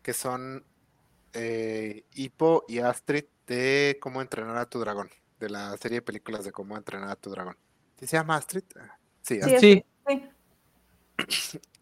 Que 0.02 0.14
son 0.14 0.66
eh, 1.34 2.06
Hippo 2.14 2.66
y 2.68 2.80
Astrid 2.80 3.26
de 3.48 3.98
Cómo 4.02 4.22
entrenar 4.22 4.58
a 4.58 4.66
tu 4.66 4.80
dragón. 4.80 5.10
De 5.40 5.50
la 5.50 5.76
serie 5.78 5.98
de 5.98 6.02
películas 6.02 6.46
de 6.46 6.52
Cómo 6.52 6.78
entrenar 6.78 7.10
a 7.10 7.16
tu 7.16 7.30
dragón. 7.30 7.58
¿Se 8.00 8.08
llama 8.08 8.38
Astrid? 8.38 8.64
Sí, 9.22 9.40
Sí. 9.60 9.84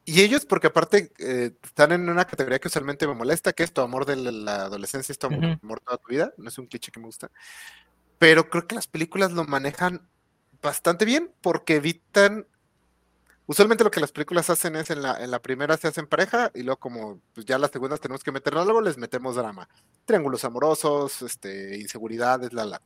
Y 0.04 0.22
ellos, 0.22 0.46
porque 0.46 0.68
aparte 0.68 1.12
eh, 1.20 1.52
están 1.64 1.92
en 1.92 2.10
una 2.10 2.26
categoría 2.26 2.60
que 2.60 2.68
usualmente 2.68 3.08
me 3.08 3.14
molesta, 3.14 3.54
que 3.54 3.64
es 3.64 3.72
tu 3.72 3.82
amor 3.82 4.06
de 4.06 4.16
la, 4.16 4.64
adolescencia, 4.64 5.14
es 5.14 5.20
tu 5.20 5.28
amor, 5.28 5.80
toda 5.80 5.98
tu 5.98 6.10
vida. 6.10 6.34
No 6.38 6.50
es 6.50 6.58
un 6.58 6.66
cliché 6.66 6.92
que 6.92 7.00
me 7.00 7.06
gusta. 7.06 7.32
Pero 8.18 8.50
creo 8.50 8.68
que 8.68 8.76
las 8.76 8.88
películas 8.88 9.32
lo 9.32 9.44
manejan 9.46 10.08
bastante 10.62 11.06
bien 11.06 11.32
porque 11.42 11.76
evitan. 11.76 12.48
Usualmente 13.52 13.84
lo 13.84 13.91
que 13.91 13.99
las 13.99 14.14
películas 14.14 14.49
hacen 14.49 14.78
es 14.78 14.91
en 14.91 15.02
la, 15.02 15.22
en 15.22 15.30
la 15.30 15.41
primera 15.41 15.76
se 15.76 15.90
hacen 15.90 16.07
pareja 16.07 16.52
y 16.56 16.64
luego 16.64 16.80
como 16.80 17.19
pues 17.34 17.45
ya 17.45 17.57
las 17.57 17.69
segundas 17.69 17.99
tenemos 17.99 18.23
que 18.23 18.32
meternos 18.32 18.65
algo, 18.65 18.80
les 18.80 18.98
metemos 18.98 19.36
drama. 19.36 19.68
Triángulos 20.06 20.45
amorosos, 20.45 21.22
este, 21.22 21.78
inseguridades, 21.78 22.53
la 22.53 22.64
la. 22.64 22.82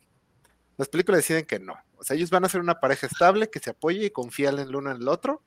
Las 0.78 0.88
películas 0.88 1.20
deciden 1.20 1.46
que 1.46 1.60
no. 1.60 1.76
O 1.98 2.04
sea, 2.04 2.16
ellos 2.16 2.32
van 2.32 2.46
a 2.46 2.50
ser 2.50 2.62
una 2.62 2.80
pareja 2.80 3.06
estable 3.06 3.52
que 3.52 3.60
se 3.60 3.70
apoye 3.70 4.08
y 4.08 4.10
confía 4.10 4.50
en 4.50 4.58
el 4.58 4.76
uno 4.76 4.90
en 4.90 4.98
el 5.04 5.08
otro 5.08 5.44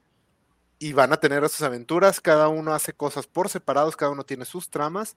y 0.78 0.92
van 0.92 1.12
a 1.12 1.16
tener 1.16 1.48
sus 1.48 1.62
aventuras, 1.62 2.20
cada 2.20 2.46
uno 2.46 2.72
hace 2.72 2.92
cosas 2.92 3.26
por 3.26 3.48
separados, 3.48 3.96
cada 3.96 4.12
uno 4.12 4.22
tiene 4.22 4.44
sus 4.44 4.70
tramas, 4.70 5.16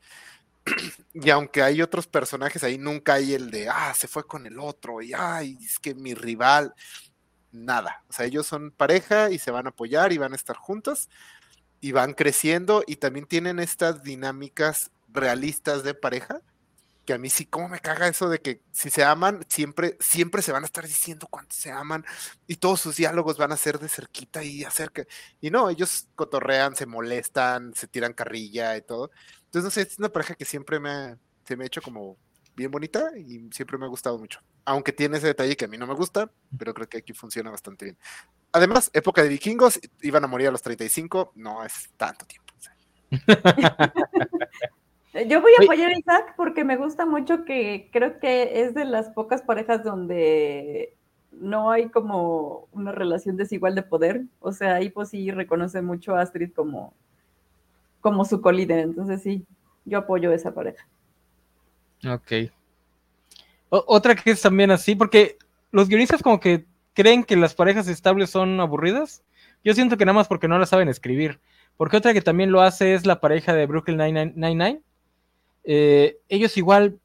y 1.14 1.30
aunque 1.30 1.62
hay 1.62 1.84
otros 1.84 2.08
personajes 2.08 2.64
ahí, 2.64 2.80
nunca 2.80 3.14
hay 3.14 3.36
el 3.36 3.52
de, 3.52 3.70
ah, 3.70 3.94
se 3.94 4.08
fue 4.08 4.26
con 4.26 4.48
el 4.48 4.58
otro, 4.58 5.00
y 5.04 5.14
ay, 5.14 5.60
es 5.62 5.78
que 5.78 5.94
mi 5.94 6.16
rival, 6.16 6.74
nada, 7.52 8.04
o 8.10 8.14
sea, 8.14 8.26
ellos 8.26 8.48
son 8.48 8.72
pareja 8.72 9.30
y 9.30 9.40
se 9.40 9.52
van 9.52 9.68
a 9.68 9.70
apoyar 9.70 10.14
y 10.14 10.18
van 10.18 10.34
a 10.34 10.36
estar 10.36 10.56
juntos 10.56 11.10
y 11.82 11.92
van 11.92 12.14
creciendo 12.14 12.84
y 12.88 12.98
también 12.98 13.26
tienen 13.26 13.60
estas 13.60 14.04
dinámicas 14.04 14.92
realistas 15.10 15.84
de 15.84 15.94
pareja 15.94 16.42
que 17.06 17.14
a 17.14 17.18
mí 17.18 17.30
sí, 17.30 17.46
como 17.46 17.68
me 17.68 17.80
caga 17.80 18.08
eso 18.08 18.30
de 18.30 18.40
que 18.40 18.62
si 18.72 18.90
se 18.90 19.04
aman, 19.04 19.44
siempre, 19.50 19.98
siempre 20.00 20.42
se 20.42 20.52
van 20.52 20.64
a 20.64 20.66
estar 20.66 20.86
diciendo 20.86 21.28
cuánto 21.30 21.56
se 21.56 21.72
aman 21.72 22.06
y 22.48 22.58
todos 22.58 22.82
sus 22.82 22.96
diálogos 22.96 23.38
van 23.38 23.52
a 23.52 23.58
ser 23.58 23.80
de 23.80 23.90
cerquita 23.90 24.44
y 24.44 24.64
acerca. 24.64 25.06
Y 25.40 25.50
no, 25.50 25.70
ellos 25.70 26.08
cotorrean, 26.16 26.76
se 26.76 26.86
molestan, 26.86 27.74
se 27.76 27.88
tiran 27.88 28.14
carrilla 28.14 28.78
y 28.78 28.82
todo. 28.84 29.10
Entonces, 29.46 29.64
no 29.64 29.72
sé, 29.72 29.82
es 29.82 30.00
una 30.00 30.10
pareja 30.10 30.36
que 30.36 30.46
siempre 30.46 30.80
me, 30.80 31.18
se 31.46 31.56
me 31.56 31.64
ha 31.64 31.68
hecho 31.68 31.82
como 31.82 32.18
bien 32.56 32.72
bonita 32.72 33.12
y 33.18 33.50
siempre 33.52 33.78
me 33.78 33.86
ha 33.86 33.90
gustado 33.90 34.18
mucho. 34.18 34.40
Aunque 34.66 34.92
tiene 34.92 35.18
ese 35.18 35.28
detalle 35.28 35.56
que 35.56 35.66
a 35.66 35.68
mí 35.68 35.78
no 35.78 35.88
me 35.88 35.94
gusta, 35.94 36.32
pero 36.58 36.74
creo 36.74 36.88
que 36.88 37.00
aquí 37.00 37.14
funciona 37.14 37.50
bastante 37.50 37.86
bien. 37.86 37.98
Además, 38.52 38.90
época 38.94 39.24
de 39.24 39.30
vikingos, 39.30 39.80
iban 40.02 40.24
a 40.24 40.28
morir 40.28 40.48
a 40.48 40.52
los 40.52 40.62
35, 40.62 41.34
no 41.36 41.64
es 41.64 41.90
tanto 41.98 42.26
tiempo. 42.26 42.54
Yo 45.28 45.42
voy 45.42 45.52
a 45.60 45.64
apoyar 45.64 45.92
a 45.92 45.98
Isaac 45.98 46.36
porque 46.38 46.64
me 46.64 46.78
gusta 46.78 47.06
mucho 47.06 47.44
que 47.44 47.90
creo 47.92 48.20
que 48.20 48.62
es 48.62 48.74
de 48.74 48.86
las 48.86 49.10
pocas 49.10 49.42
parejas 49.42 49.84
donde 49.84 50.96
no 51.32 51.72
hay 51.72 51.90
como 51.90 52.70
una 52.72 52.94
relación 52.94 53.36
desigual 53.36 53.76
de 53.76 53.84
poder. 53.84 54.24
O 54.40 54.54
sea, 54.54 54.76
ahí 54.76 54.90
pues 54.90 55.10
sí 55.10 55.30
reconoce 55.32 55.82
mucho 55.82 56.16
a 56.16 56.22
Astrid 56.22 56.54
como, 56.54 56.94
como 58.00 58.24
su 58.24 58.40
colíder. 58.42 58.80
Entonces 58.80 59.22
sí, 59.22 59.46
yo 59.84 59.98
apoyo 60.00 60.32
esa 60.32 60.54
pareja. 60.54 60.88
Ok. 62.08 62.52
otra 63.70 64.16
que 64.16 64.32
es 64.32 64.42
también 64.42 64.72
así, 64.72 64.96
porque 64.96 65.38
los 65.72 65.88
guionistas 65.88 66.22
como 66.22 66.40
que 66.40 66.66
creen 66.94 67.24
que 67.24 67.36
las 67.36 67.54
parejas 67.54 67.88
estables 67.88 68.30
son 68.30 68.60
aburridas. 68.60 69.24
Yo 69.64 69.74
siento 69.74 69.98
que 69.98 70.06
nada 70.06 70.16
más 70.16 70.28
porque 70.28 70.48
no 70.48 70.60
las 70.60 70.70
saben 70.70 70.90
escribir. 70.90 71.40
Porque 71.78 71.98
otra 71.98 72.14
que 72.14 72.22
también 72.22 72.52
lo 72.52 72.62
hace 72.62 72.94
es 72.94 73.06
la 73.06 73.22
pareja 73.22 73.54
de 73.54 73.66
Brooklyn 73.66 73.98
Nine-Nine 73.98 74.82
eh, 75.64 76.18
ellos 76.28 76.58
igual 76.58 77.00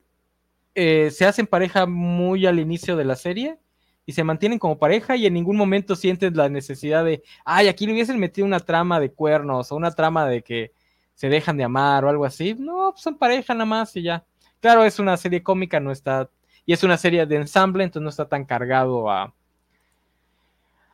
eh, 0.74 1.10
se 1.10 1.26
hacen 1.26 1.46
pareja 1.46 1.86
muy 1.86 2.46
al 2.46 2.58
inicio 2.58 2.96
de 2.96 3.04
la 3.04 3.16
serie 3.16 3.58
y 4.06 4.12
se 4.12 4.24
mantienen 4.24 4.58
como 4.58 4.78
pareja 4.78 5.16
y 5.16 5.26
en 5.26 5.34
ningún 5.34 5.56
momento 5.56 5.96
sienten 5.96 6.36
la 6.36 6.48
necesidad 6.48 7.04
de, 7.04 7.22
ay, 7.44 7.68
aquí 7.68 7.86
le 7.86 7.92
hubiesen 7.92 8.18
metido 8.18 8.46
una 8.46 8.60
trama 8.60 9.00
de 9.00 9.10
cuernos 9.10 9.72
o 9.72 9.76
una 9.76 9.90
trama 9.90 10.26
de 10.26 10.42
que 10.42 10.72
se 11.14 11.28
dejan 11.28 11.56
de 11.56 11.64
amar 11.64 12.04
o 12.04 12.08
algo 12.08 12.24
así. 12.24 12.54
No, 12.54 12.90
pues 12.92 13.02
son 13.02 13.18
pareja 13.18 13.52
nada 13.54 13.64
más 13.64 13.96
y 13.96 14.02
ya. 14.02 14.24
Claro, 14.60 14.84
es 14.84 14.98
una 14.98 15.16
serie 15.16 15.42
cómica, 15.42 15.80
no 15.80 15.92
está, 15.92 16.28
y 16.64 16.72
es 16.72 16.82
una 16.82 16.96
serie 16.96 17.26
de 17.26 17.36
ensamble, 17.36 17.84
entonces 17.84 18.02
no 18.02 18.10
está 18.10 18.28
tan 18.28 18.44
cargado 18.44 19.10
a, 19.10 19.34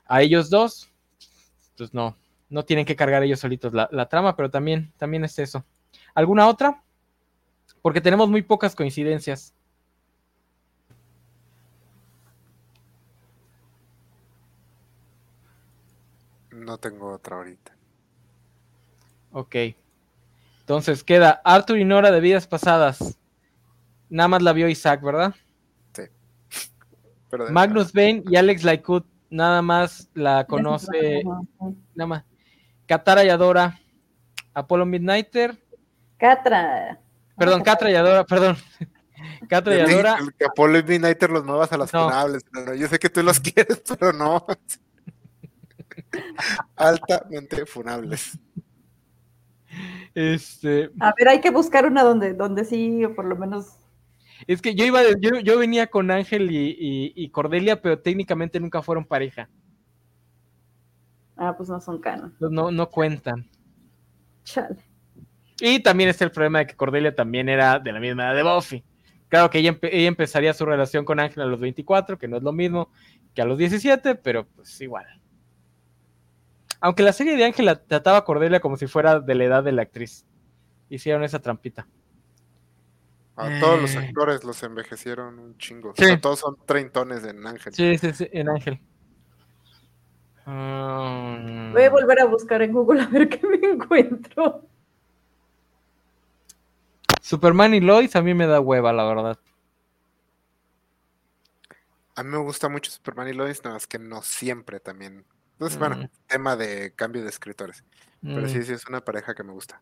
a 0.07 0.23
ellos 0.23 0.51
dos. 0.51 0.91
Pues 1.77 1.95
no, 1.95 2.17
no 2.51 2.65
tienen 2.65 2.85
que 2.85 2.97
cargar 2.97 3.23
ellos 3.23 3.41
solitos 3.41 3.73
la, 3.73 3.89
la 3.93 4.09
trama, 4.09 4.37
pero 4.37 4.51
también, 4.51 4.93
también 4.99 5.25
es 5.25 5.39
eso. 5.39 5.65
¿Alguna 6.15 6.49
otra? 6.49 6.83
porque 7.83 8.01
tenemos 8.01 8.31
muy 8.31 8.43
pocas 8.43 8.75
coincidencias. 8.77 9.53
No 16.53 16.79
tengo 16.79 17.13
otra 17.13 17.37
ahorita. 17.37 17.73
Ok. 19.33 19.57
Entonces 20.61 21.03
queda 21.03 21.41
Arthur 21.45 21.79
y 21.79 21.85
Nora 21.85 22.13
de 22.13 22.21
vidas 22.21 22.47
pasadas. 22.47 23.19
Nada 24.13 24.29
más 24.29 24.43
la 24.43 24.53
vio 24.53 24.69
Isaac, 24.69 25.01
¿verdad? 25.01 25.35
Sí. 25.95 26.03
Magnus 27.51 27.95
Bane 27.95 28.23
y 28.29 28.37
Alex 28.37 28.63
Laikut 28.63 29.07
nada 29.31 29.63
más 29.63 30.11
la 30.13 30.45
conoce. 30.47 31.23
Nada 31.95 32.07
más. 32.07 32.25
Katara 32.87 33.25
y 33.25 33.31
Adora. 33.31 33.81
Apollo 34.53 34.85
Midnighter. 34.85 35.57
Catra. 36.19 37.01
Perdón, 37.39 37.63
Catra 37.63 37.91
y 37.91 37.95
Adora, 37.95 38.25
perdón. 38.25 38.59
Catra 39.49 39.77
y 39.77 39.81
Adora. 39.81 40.19
Que 40.39 40.45
Apolo 40.45 40.79
y 40.79 40.83
Midnighter 40.83 41.31
los 41.31 41.43
muevas 41.43 41.73
a 41.73 41.79
las 41.79 41.91
funables. 41.91 42.45
yo 42.79 42.89
sé 42.89 42.99
que 42.99 43.09
tú 43.09 43.23
los 43.23 43.41
quieres, 43.41 43.83
pero 43.99 44.13
no. 44.13 44.45
Altamente 46.77 47.65
funables. 47.65 48.39
Este. 50.15 50.91
A 51.01 51.15
ver, 51.17 51.29
hay 51.31 51.41
que 51.41 51.51
buscar 51.51 51.87
una 51.87 52.03
donde, 52.03 52.35
donde 52.35 52.67
sí, 52.67 53.07
o 53.07 53.15
por 53.15 53.25
lo 53.25 53.37
menos. 53.37 53.79
Es 54.47 54.63
que 54.63 54.75
yo 54.75 54.85
iba, 54.85 55.01
yo, 55.21 55.39
yo 55.41 55.59
venía 55.59 55.87
con 55.89 56.11
Ángel 56.11 56.49
y, 56.51 57.29
Cordelia, 57.31 57.81
pero 57.81 57.99
técnicamente 57.99 58.61
nunca 58.61 58.83
fueron 58.83 59.05
pareja. 59.05 59.49
Ah, 61.37 61.55
pues 61.57 61.69
no 61.69 61.81
son 61.81 62.01
canon. 62.01 62.35
No, 62.41 62.71
no 62.71 62.91
cuentan. 62.91 63.49
Chale. 64.45 64.77
Y 65.61 65.81
también 65.81 66.09
está 66.09 66.25
el 66.25 66.31
problema 66.31 66.61
de 66.61 66.67
que 66.67 66.77
Cordelia 66.77 67.15
también 67.15 67.49
era 67.49 67.79
de 67.79 67.93
la 67.93 68.01
misma 68.01 68.25
edad 68.25 68.35
de 68.35 68.43
Buffy. 68.43 68.85
Claro 69.29 69.49
que 69.49 69.61
ella, 69.61 69.79
empezaría 69.81 70.53
su 70.53 70.67
relación 70.67 71.05
con 71.05 71.21
Ángel 71.21 71.43
a 71.43 71.47
los 71.47 71.59
24, 71.59 72.19
que 72.19 72.29
no 72.29 72.37
es 72.37 72.43
lo 72.43 72.53
mismo 72.53 72.91
que 73.35 73.43
a 73.43 73.45
los 73.45 73.57
17, 73.57 74.17
pero 74.17 74.47
pues 74.47 74.79
igual. 74.81 75.07
Aunque 76.81 77.03
la 77.03 77.13
serie 77.13 77.37
de 77.37 77.45
Ángel 77.45 77.81
trataba 77.87 78.19
a 78.19 78.25
Cordelia 78.25 78.61
como 78.61 78.77
si 78.77 78.87
fuera 78.87 79.21
de 79.21 79.35
la 79.35 79.45
edad 79.45 79.65
de 79.65 79.73
la 79.73 79.83
actriz. 79.83 80.27
Hicieron 80.91 81.23
esa 81.25 81.39
trampita. 81.39 81.87
A 83.37 83.61
todos 83.61 83.81
los 83.81 83.95
eh. 83.95 83.99
actores 83.99 84.45
los 84.45 84.63
envejecieron 84.63 85.39
un 85.39 85.57
chingo. 85.57 85.95
todos 86.21 86.41
son 86.41 86.57
treintones 86.67 87.25
en 87.25 87.47
Ángel. 87.47 87.73
Sí, 87.75 87.97
sí, 87.99 88.13
sí, 88.13 88.29
en 88.33 88.51
Ángel. 88.51 88.81
Voy 90.45 91.83
a 91.83 91.91
volver 91.91 92.21
a 92.21 92.25
buscar 92.27 92.63
en 92.63 92.73
Google 92.73 93.03
a 93.03 93.07
ver 93.07 93.29
qué 93.29 93.47
me 93.47 93.57
encuentro. 93.67 94.67
Superman 97.21 97.75
y 97.75 97.81
Lois 97.81 98.15
a 98.17 98.23
mí 98.23 98.35
me 98.35 98.47
da 98.47 98.61
hueva, 98.61 98.93
la 98.93 99.05
verdad. 99.05 99.39
A 102.15 102.23
mí 102.23 102.31
me 102.31 102.39
gusta 102.39 102.69
mucho 102.69 102.91
Superman 102.91 103.29
y 103.29 103.33
Lois, 103.33 103.63
nada 103.65 103.77
más 103.77 103.87
que 103.87 103.99
no 103.99 104.21
siempre 104.23 104.81
también. 104.81 105.25
Entonces, 105.53 105.79
bueno, 105.79 105.97
mm. 105.97 106.09
tema 106.27 106.57
de 106.57 106.93
cambio 106.95 107.23
de 107.23 107.29
escritores. 107.29 107.85
Pero 108.21 108.49
sí, 108.49 108.59
mm. 108.59 108.63
sí, 108.65 108.73
es 108.73 108.87
una 108.89 109.01
pareja 109.03 109.35
que 109.35 109.45
me 109.45 109.53
gusta. 109.53 109.81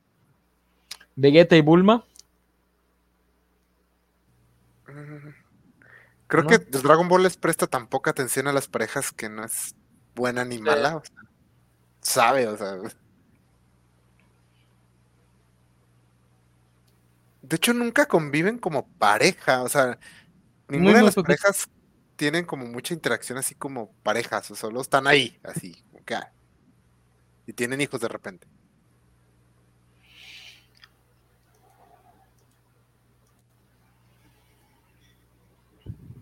Vegeta 1.16 1.56
y 1.56 1.62
Bulma. 1.62 2.04
Creo 6.26 6.46
que 6.46 6.58
Dragon 6.58 7.08
Ball 7.08 7.24
les 7.24 7.36
presta 7.36 7.66
tan 7.66 7.88
poca 7.88 8.10
atención 8.10 8.46
a 8.46 8.52
las 8.52 8.68
parejas 8.68 9.10
que 9.10 9.28
no 9.28 9.44
es 9.44 9.74
buena 10.14 10.44
ni 10.44 10.58
mala. 10.58 11.02
sabe, 12.00 12.46
o 12.46 12.56
sea. 12.56 12.76
De 17.42 17.56
hecho, 17.56 17.74
nunca 17.74 18.06
conviven 18.06 18.58
como 18.58 18.86
pareja, 18.86 19.62
o 19.62 19.68
sea, 19.68 19.98
ninguna 20.68 20.98
de 20.98 21.04
las 21.04 21.16
parejas 21.16 21.68
tienen 22.14 22.44
como 22.44 22.64
mucha 22.66 22.94
interacción 22.94 23.38
así 23.38 23.56
como 23.56 23.92
parejas, 24.04 24.50
o 24.52 24.54
solo 24.54 24.80
están 24.80 25.08
ahí, 25.08 25.40
así, 25.42 25.82
como 25.90 26.04
que, 26.04 26.14
ah, 26.14 26.32
y 27.46 27.52
tienen 27.52 27.80
hijos 27.80 28.00
de 28.00 28.08
repente. 28.08 28.46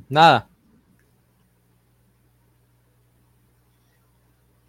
Nada. 0.09 0.49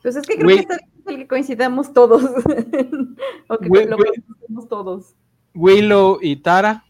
Pues 0.02 0.16
es 0.16 0.28
que 0.28 0.38
creo 0.38 0.48
que 0.48 0.62
es 0.62 0.68
el 1.08 1.18
que 1.18 1.28
coincidamos 1.28 1.94
todos. 1.94 2.24
o 3.50 3.58
que 3.58 3.86
lo 3.86 3.98
coincidamos 3.98 4.68
todos. 4.70 5.16
Willow 5.54 6.20
y 6.22 6.38
Tara. 6.38 6.84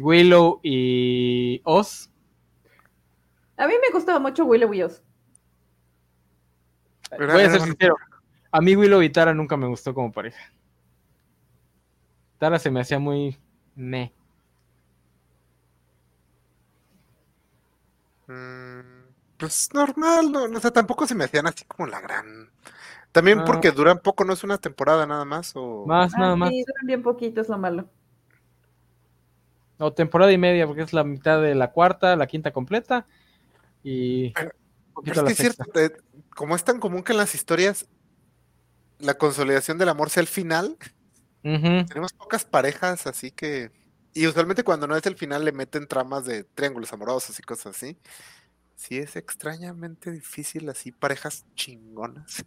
Willow 0.00 0.60
y 0.62 1.60
Oz. 1.64 2.10
A 3.56 3.66
mí 3.66 3.74
me 3.80 3.92
gustaba 3.92 4.18
mucho 4.18 4.44
Willow 4.44 4.72
y 4.74 4.82
Oz. 4.82 5.02
Voy 7.18 7.42
a 7.42 7.50
ser 7.50 7.60
sincero. 7.60 7.96
A 8.50 8.60
mí 8.60 8.76
Willow 8.76 9.02
y 9.02 9.10
Tara 9.10 9.34
nunca 9.34 9.56
me 9.56 9.66
gustó 9.66 9.94
como 9.94 10.12
pareja. 10.12 10.52
Tara 12.38 12.58
se 12.58 12.70
me 12.70 12.80
hacía 12.80 12.98
muy 12.98 13.38
me. 13.74 14.12
Mm, 18.26 18.80
pues 19.36 19.68
normal, 19.74 20.32
no, 20.32 20.44
o 20.44 20.60
sea, 20.60 20.70
tampoco 20.70 21.06
se 21.06 21.14
me 21.14 21.24
hacían 21.24 21.46
así 21.46 21.64
como 21.64 21.86
la 21.86 22.00
gran. 22.00 22.50
También 23.12 23.44
porque 23.44 23.70
duran 23.70 24.00
poco, 24.00 24.24
no 24.24 24.34
es 24.34 24.44
una 24.44 24.58
temporada 24.58 25.06
nada 25.06 25.24
más 25.24 25.52
o. 25.54 25.86
Más, 25.86 26.12
nada 26.12 26.32
ah, 26.32 26.36
más. 26.36 26.50
Sí, 26.50 26.64
duran 26.66 26.86
bien 26.86 27.02
poquito, 27.02 27.40
es 27.40 27.48
lo 27.48 27.56
malo. 27.56 27.88
O 29.78 29.92
temporada 29.92 30.32
y 30.32 30.38
media, 30.38 30.66
porque 30.66 30.82
es 30.82 30.92
la 30.92 31.04
mitad 31.04 31.40
de 31.40 31.54
la 31.54 31.72
cuarta, 31.72 32.16
la 32.16 32.26
quinta 32.26 32.52
completa. 32.52 33.06
Y. 33.82 34.34
es 35.04 35.22
que 35.22 35.32
es 35.32 35.38
cierto, 35.38 35.64
como 36.34 36.56
es 36.56 36.64
tan 36.64 36.78
común 36.78 37.02
que 37.02 37.12
en 37.12 37.18
las 37.18 37.34
historias 37.34 37.86
la 38.98 39.14
consolidación 39.14 39.78
del 39.78 39.88
amor 39.88 40.10
sea 40.10 40.20
el 40.22 40.26
final, 40.26 40.76
tenemos 41.42 42.12
pocas 42.12 42.44
parejas, 42.44 43.06
así 43.06 43.30
que 43.30 43.70
y 44.16 44.26
usualmente 44.26 44.64
cuando 44.64 44.86
no 44.86 44.96
es 44.96 45.04
el 45.04 45.14
final 45.14 45.44
le 45.44 45.52
meten 45.52 45.86
tramas 45.86 46.24
de 46.24 46.42
triángulos 46.42 46.90
amorosos 46.90 47.38
y 47.38 47.42
cosas 47.42 47.76
así. 47.76 47.98
Sí, 48.74 48.96
es 48.96 49.14
extrañamente 49.14 50.10
difícil 50.10 50.66
así, 50.70 50.90
parejas 50.90 51.44
chingonas. 51.54 52.46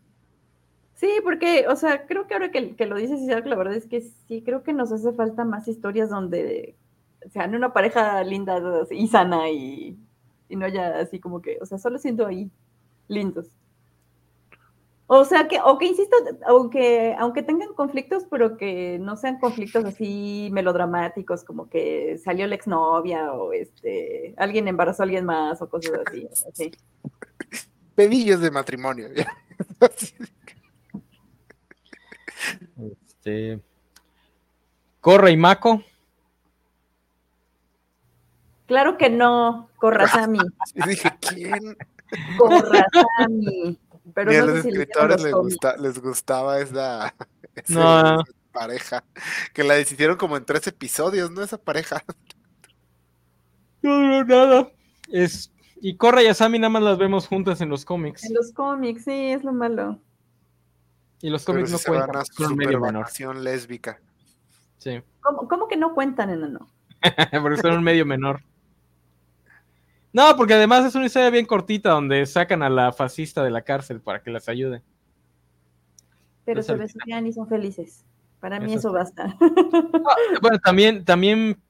Sí, 0.95 1.11
porque, 1.23 1.67
o 1.67 1.75
sea, 1.75 2.07
creo 2.07 2.25
que 2.25 2.33
ahora 2.33 2.49
que, 2.49 2.85
lo 2.87 2.97
dices, 2.97 3.21
la 3.21 3.55
verdad 3.55 3.75
es 3.75 3.85
que 3.85 4.01
sí, 4.01 4.41
creo 4.41 4.63
que 4.63 4.73
nos 4.73 4.91
hace 4.91 5.13
falta 5.13 5.45
más 5.45 5.67
historias 5.67 6.09
donde 6.09 6.75
sean 7.31 7.53
una 7.53 7.71
pareja 7.71 8.23
linda 8.23 8.59
y 8.89 9.07
sana 9.07 9.47
y, 9.51 9.95
y 10.49 10.55
no 10.55 10.65
haya 10.65 10.99
así 10.99 11.19
como 11.19 11.39
que, 11.39 11.59
o 11.61 11.67
sea, 11.67 11.77
solo 11.77 11.99
siendo 11.99 12.25
ahí 12.25 12.49
lindos. 13.07 13.45
O 15.11 15.25
sea 15.25 15.47
que, 15.47 15.59
o 15.59 15.79
que 15.79 15.87
insisto, 15.87 16.15
aunque, 16.45 17.15
aunque 17.17 17.41
tengan 17.41 17.73
conflictos, 17.73 18.27
pero 18.29 18.57
que 18.57 18.99
no 18.99 19.15
sean 19.15 19.39
conflictos 19.39 19.83
así 19.83 20.49
melodramáticos, 20.51 21.43
como 21.43 21.67
que 21.67 22.19
salió 22.23 22.45
la 22.45 22.53
exnovia 22.53 23.33
o 23.33 23.51
este 23.51 24.35
alguien 24.37 24.67
embarazó 24.67 25.01
a 25.01 25.05
alguien 25.05 25.25
más 25.25 25.63
o 25.63 25.67
cosas 25.67 26.01
así. 26.05 26.29
así. 26.47 26.71
Pedillos 27.95 28.39
de 28.39 28.51
matrimonio. 28.51 29.07
este. 33.07 33.59
Corre 35.01 35.31
y 35.31 35.37
Maco. 35.37 35.83
Claro 38.67 38.95
que 38.95 39.09
no, 39.09 39.71
Corrazami. 39.77 40.37
dije, 40.87 41.09
¿quién? 41.19 41.75
Corrazami. 42.37 43.79
Pero 44.13 44.31
a 44.31 44.45
los 44.45 44.65
escritores 44.65 45.23
les, 45.79 45.99
gustaba 45.99 46.59
esa, 46.59 47.13
pareja. 48.51 49.03
Que 49.53 49.63
la 49.63 49.75
decidieron 49.75 50.17
como 50.17 50.37
en 50.37 50.45
tres 50.45 50.67
episodios, 50.67 51.31
¿no? 51.31 51.41
Esa 51.41 51.57
pareja. 51.57 52.03
No, 53.81 53.97
no, 53.97 54.25
nada. 54.25 54.69
Es, 55.07 55.53
y 55.81 55.95
Corra 55.95 56.21
y 56.21 56.27
Asami 56.27 56.59
nada 56.59 56.69
más 56.69 56.83
las 56.83 56.97
vemos 56.97 57.27
juntas 57.27 57.61
en 57.61 57.69
los 57.69 57.85
cómics. 57.85 58.25
En 58.25 58.33
los 58.33 58.51
cómics, 58.51 59.05
sí, 59.05 59.31
es 59.31 59.43
lo 59.45 59.53
malo. 59.53 59.97
Y 61.21 61.29
los 61.29 61.45
cómics 61.45 61.71
no 61.71 61.79
cuentan. 61.79 62.25
Son 62.25 62.55
medio 62.55 62.79
menor. 62.79 63.07
lésbica. 63.37 64.01
Sí. 64.77 65.01
¿Cómo, 65.21 65.47
¿Cómo, 65.47 65.67
que 65.69 65.77
no 65.77 65.93
cuentan, 65.93 66.29
enano? 66.29 66.69
Porque 67.41 67.61
son 67.61 67.75
un 67.75 67.83
medio 67.83 68.05
menor. 68.05 68.41
No, 70.11 70.35
porque 70.35 70.55
además 70.55 70.85
es 70.85 70.95
una 70.95 71.05
historia 71.05 71.29
bien 71.29 71.45
cortita 71.45 71.91
donde 71.91 72.25
sacan 72.25 72.63
a 72.63 72.69
la 72.69 72.91
fascista 72.91 73.43
de 73.43 73.51
la 73.51 73.61
cárcel 73.61 74.01
para 74.01 74.21
que 74.21 74.31
las 74.31 74.49
ayude. 74.49 74.81
Pero 76.45 76.63
se 76.63 76.73
besan 76.73 77.27
y 77.27 77.33
son 77.33 77.47
felices. 77.47 78.03
Para 78.39 78.59
mí 78.59 78.73
eso 78.73 78.91
basta. 78.91 79.37
Ah, 80.11 80.15
bueno, 80.41 80.57
también, 80.59 81.05
también 81.05 81.61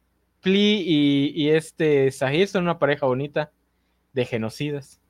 Pli 0.41 0.83
y, 0.85 1.49
este 1.49 2.11
Sahir 2.11 2.47
son 2.47 2.63
una 2.63 2.79
pareja 2.79 3.05
bonita 3.05 3.51
de 4.13 4.25
genocidas. 4.25 5.01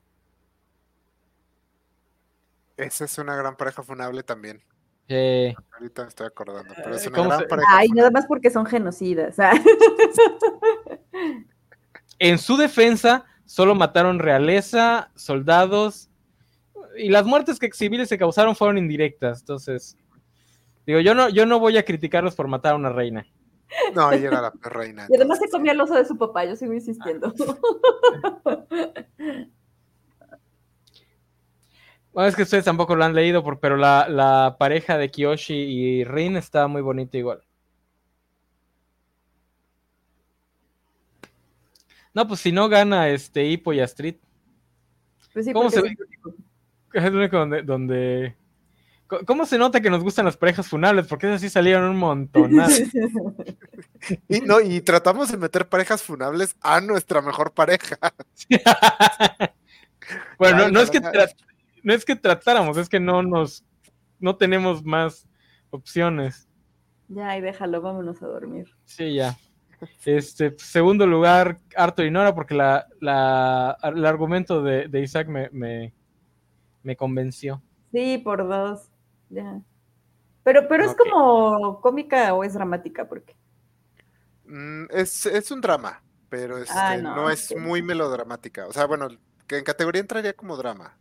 Esa 2.76 3.04
es 3.04 3.18
una 3.18 3.36
gran 3.36 3.56
pareja 3.56 3.82
funable 3.82 4.22
también. 4.22 4.62
Ahorita 5.08 6.02
me 6.02 6.08
estoy 6.08 6.26
acordando, 6.26 6.72
pero 6.74 6.94
es 6.94 7.06
una 7.06 7.22
gran 7.24 7.48
pareja. 7.48 7.68
Ay, 7.76 7.88
nada 7.90 8.10
más 8.10 8.26
porque 8.26 8.50
son 8.50 8.66
genocidas. 8.66 9.38
Ah. 9.38 9.52
En 12.20 12.38
su 12.38 12.58
defensa, 12.58 13.24
solo 13.46 13.74
mataron 13.74 14.18
realeza, 14.18 15.10
soldados, 15.16 16.10
y 16.96 17.08
las 17.08 17.24
muertes 17.24 17.58
que 17.58 17.72
civiles 17.72 18.10
se 18.10 18.18
causaron 18.18 18.54
fueron 18.54 18.76
indirectas. 18.76 19.40
Entonces, 19.40 19.96
digo, 20.86 21.00
yo 21.00 21.14
no, 21.14 21.30
yo 21.30 21.46
no 21.46 21.58
voy 21.58 21.78
a 21.78 21.84
criticarlos 21.84 22.36
por 22.36 22.46
matar 22.46 22.74
a 22.74 22.76
una 22.76 22.90
reina. 22.90 23.26
No, 23.94 24.12
ella 24.12 24.28
era 24.28 24.42
la 24.42 24.52
reina. 24.60 25.06
Y 25.10 25.16
además 25.16 25.38
se 25.38 25.48
comía 25.48 25.72
el 25.72 25.80
oso 25.80 25.94
de 25.94 26.04
su 26.04 26.18
papá, 26.18 26.44
yo 26.44 26.54
sigo 26.54 26.72
insistiendo. 26.72 27.32
Bueno, 32.12 32.28
es 32.28 32.34
que 32.34 32.42
ustedes 32.42 32.64
tampoco 32.64 32.96
lo 32.96 33.04
han 33.04 33.14
leído, 33.14 33.44
pero 33.60 33.76
la, 33.76 34.08
la 34.08 34.56
pareja 34.58 34.98
de 34.98 35.12
Kiyoshi 35.12 35.54
y 35.54 36.02
Rin 36.02 36.36
está 36.36 36.66
muy 36.66 36.82
bonita 36.82 37.16
igual. 37.16 37.44
No, 42.14 42.26
pues 42.26 42.40
si 42.40 42.52
no 42.52 42.68
gana 42.68 43.08
este 43.08 43.46
Hippo 43.46 43.72
y 43.72 43.80
Astrid. 43.80 44.16
Pues 45.32 45.46
sí, 45.46 45.52
¿Cómo 45.52 45.70
se 45.70 45.80
ve? 45.80 45.96
Es 46.92 47.04
el 47.04 47.14
único 47.14 47.38
donde, 47.64 48.36
¿Cómo 49.26 49.46
se 49.46 49.58
nota 49.58 49.80
que 49.80 49.90
nos 49.90 50.02
gustan 50.02 50.24
las 50.24 50.36
parejas 50.36 50.68
funables? 50.68 51.06
Porque 51.06 51.26
esas 51.26 51.40
sí 51.40 51.50
salieron 51.50 51.90
un 51.90 51.96
montón. 51.96 52.52
y, 54.28 54.40
no, 54.40 54.60
y 54.60 54.80
tratamos 54.80 55.30
de 55.30 55.36
meter 55.36 55.68
parejas 55.68 56.02
funables 56.02 56.56
a 56.60 56.80
nuestra 56.80 57.20
mejor 57.20 57.52
pareja. 57.52 57.96
bueno, 60.38 60.68
no, 60.70 60.80
es 60.80 60.90
que 60.90 61.00
no 61.82 61.92
es 61.92 62.04
que 62.04 62.16
tratáramos, 62.16 62.76
es 62.76 62.88
que 62.88 63.00
no 63.00 63.22
nos 63.22 63.64
no 64.20 64.36
tenemos 64.36 64.84
más 64.84 65.26
opciones. 65.70 66.48
Ya, 67.08 67.36
y 67.36 67.40
déjalo, 67.40 67.80
vámonos 67.80 68.22
a 68.22 68.26
dormir. 68.26 68.68
Sí, 68.84 69.14
ya. 69.14 69.36
Este, 70.04 70.54
segundo 70.58 71.06
lugar, 71.06 71.58
Arthur 71.76 72.04
y 72.06 72.10
Nora, 72.10 72.34
porque 72.34 72.54
la, 72.54 72.86
el 73.82 74.04
argumento 74.04 74.62
de, 74.62 75.00
Isaac 75.00 75.28
me, 75.28 75.92
me, 76.82 76.96
convenció. 76.96 77.62
Sí, 77.92 78.18
por 78.18 78.46
dos. 78.46 78.90
Ya. 79.30 79.60
Pero, 80.42 80.68
pero 80.68 80.84
es 80.84 80.94
como 80.94 81.80
cómica 81.80 82.34
o 82.34 82.44
es 82.44 82.54
dramática, 82.54 83.08
porque. 83.08 83.36
Mm, 84.46 84.86
es, 84.90 85.50
un 85.50 85.60
drama, 85.60 86.02
pero 86.28 86.58
este, 86.58 86.74
ah, 86.76 86.96
no, 86.96 87.30
es 87.30 87.54
muy 87.56 87.82
melodramática. 87.82 88.66
O 88.66 88.72
sea, 88.72 88.86
bueno, 88.86 89.08
que 89.46 89.58
en 89.58 89.64
categoría 89.64 90.00
entraría 90.00 90.32
como 90.32 90.56
drama, 90.56 90.96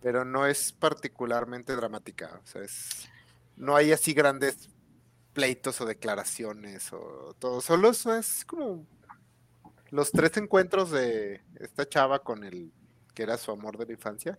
pero 0.00 0.24
no 0.24 0.46
es 0.46 0.72
particularmente 0.72 1.76
dramática. 1.76 2.40
O 2.42 2.46
sea, 2.46 2.62
es, 2.62 3.08
no 3.56 3.76
hay 3.76 3.92
así 3.92 4.12
grandes 4.12 4.70
pleitos 5.32 5.80
o 5.80 5.86
declaraciones 5.86 6.92
o 6.92 7.34
todo. 7.38 7.60
Solo 7.60 7.90
eso 7.90 8.14
es 8.14 8.44
como 8.44 8.86
los 9.90 10.10
tres 10.12 10.36
encuentros 10.36 10.90
de 10.90 11.42
esta 11.58 11.88
chava 11.88 12.22
con 12.22 12.44
el 12.44 12.72
que 13.14 13.22
era 13.22 13.36
su 13.36 13.50
amor 13.50 13.76
de 13.76 13.86
la 13.86 13.92
infancia. 13.92 14.38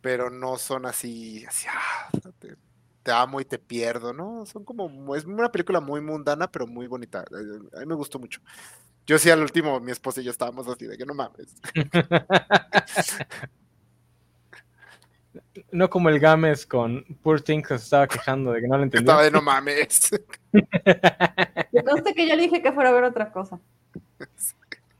Pero 0.00 0.30
no 0.30 0.58
son 0.58 0.86
así, 0.86 1.44
así 1.44 1.66
ah, 1.68 2.08
te, 3.02 3.12
amo 3.12 3.40
y 3.40 3.44
te 3.44 3.58
pierdo, 3.58 4.12
¿no? 4.12 4.46
Son 4.46 4.64
como, 4.64 5.16
es 5.16 5.24
una 5.24 5.50
película 5.50 5.80
muy 5.80 6.00
mundana, 6.00 6.50
pero 6.50 6.66
muy 6.66 6.86
bonita. 6.86 7.24
A 7.74 7.80
mí 7.80 7.86
me 7.86 7.94
gustó 7.94 8.18
mucho. 8.18 8.40
Yo 9.06 9.18
sí 9.18 9.30
al 9.30 9.42
último, 9.42 9.80
mi 9.80 9.90
esposa 9.90 10.20
y 10.20 10.24
yo 10.24 10.30
estábamos 10.30 10.68
así 10.68 10.86
de 10.86 10.96
que 10.96 11.06
no 11.06 11.14
mames. 11.14 11.54
No 15.70 15.88
como 15.90 16.08
el 16.08 16.18
Games 16.18 16.66
con 16.66 17.04
Poor 17.22 17.40
Things 17.40 17.66
que 17.66 17.78
se 17.78 17.84
estaba 17.84 18.06
quejando 18.06 18.52
de 18.52 18.60
que 18.60 18.68
no 18.68 18.76
lo 18.76 18.84
entendía. 18.84 19.12
Estaba 19.12 19.22
de 19.24 19.30
no 19.30 19.42
mames. 19.42 20.10
Me 20.52 21.84
consta 21.84 22.12
que 22.12 22.28
yo 22.28 22.36
le 22.36 22.42
dije 22.42 22.62
que 22.62 22.72
fuera 22.72 22.90
a 22.90 22.92
ver 22.92 23.04
otra 23.04 23.30
cosa. 23.32 23.58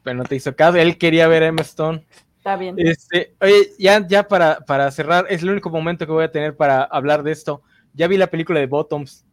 Pero 0.02 0.16
no 0.16 0.24
te 0.24 0.36
hizo 0.36 0.54
caso, 0.54 0.78
él 0.78 0.98
quería 0.98 1.28
ver 1.28 1.42
Emma 1.42 1.62
Stone. 1.62 2.06
Está 2.36 2.56
bien. 2.56 2.76
Este, 2.78 3.34
oye, 3.40 3.72
ya, 3.78 4.06
ya 4.06 4.26
para, 4.26 4.60
para 4.60 4.90
cerrar, 4.90 5.26
es 5.28 5.42
el 5.42 5.50
único 5.50 5.70
momento 5.70 6.06
que 6.06 6.12
voy 6.12 6.24
a 6.24 6.32
tener 6.32 6.56
para 6.56 6.82
hablar 6.84 7.22
de 7.22 7.32
esto. 7.32 7.62
Ya 7.94 8.06
vi 8.06 8.16
la 8.16 8.28
película 8.28 8.60
de 8.60 8.66
Bottoms. 8.66 9.24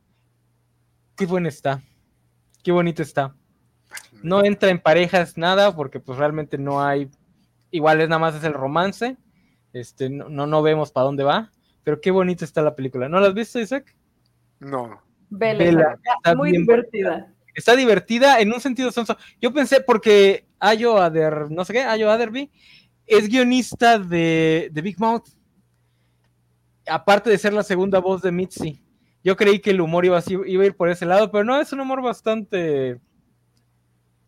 Qué 1.15 1.25
buena 1.25 1.49
está. 1.49 1.81
Qué 2.63 2.71
bonita 2.71 3.03
está. 3.03 3.35
No 4.23 4.43
entra 4.43 4.69
en 4.69 4.79
parejas 4.79 5.37
nada, 5.37 5.75
porque 5.75 5.99
pues 5.99 6.17
realmente 6.17 6.57
no 6.57 6.83
hay. 6.83 7.09
Igual 7.71 8.01
es 8.01 8.09
nada 8.09 8.19
más 8.19 8.35
es 8.35 8.43
el 8.43 8.53
romance. 8.53 9.17
Este, 9.75 10.09
no, 10.09 10.29
no, 10.29 10.61
vemos 10.61 10.89
para 10.89 11.03
dónde 11.03 11.25
va. 11.25 11.51
Pero 11.83 11.99
qué 11.99 12.09
bonita 12.09 12.45
está 12.45 12.61
la 12.61 12.75
película. 12.75 13.09
¿No 13.09 13.19
la 13.19 13.27
has 13.27 13.33
visto, 13.33 13.59
Isaac? 13.59 13.93
No. 14.57 15.01
Vela, 15.29 15.99
está 16.15 16.33
muy 16.33 16.53
divertida. 16.53 17.33
Está 17.53 17.75
divertida 17.75 18.39
en 18.39 18.53
un 18.53 18.61
sentido 18.61 18.89
sonso. 18.89 19.17
Yo 19.41 19.51
pensé, 19.53 19.81
porque 19.81 20.45
Ayo 20.59 20.97
Ader, 20.97 21.51
no 21.51 21.65
sé 21.65 21.73
qué, 21.73 21.81
Ayo 21.81 22.09
Aderby, 22.09 22.49
es 23.05 23.27
guionista 23.27 23.99
de, 23.99 24.69
de 24.71 24.81
Big 24.81 24.97
Mouth. 24.97 25.27
Aparte 26.87 27.29
de 27.29 27.37
ser 27.37 27.51
la 27.51 27.63
segunda 27.63 27.99
voz 27.99 28.21
de 28.21 28.31
Mitzi. 28.31 28.81
Yo 29.25 29.35
creí 29.35 29.59
que 29.59 29.71
el 29.71 29.81
humor 29.81 30.05
iba, 30.05 30.23
iba 30.47 30.63
a 30.63 30.67
ir 30.67 30.77
por 30.77 30.87
ese 30.87 31.05
lado, 31.05 31.31
pero 31.31 31.43
no, 31.43 31.59
es 31.59 31.73
un 31.73 31.81
humor 31.81 32.01
bastante. 32.01 33.01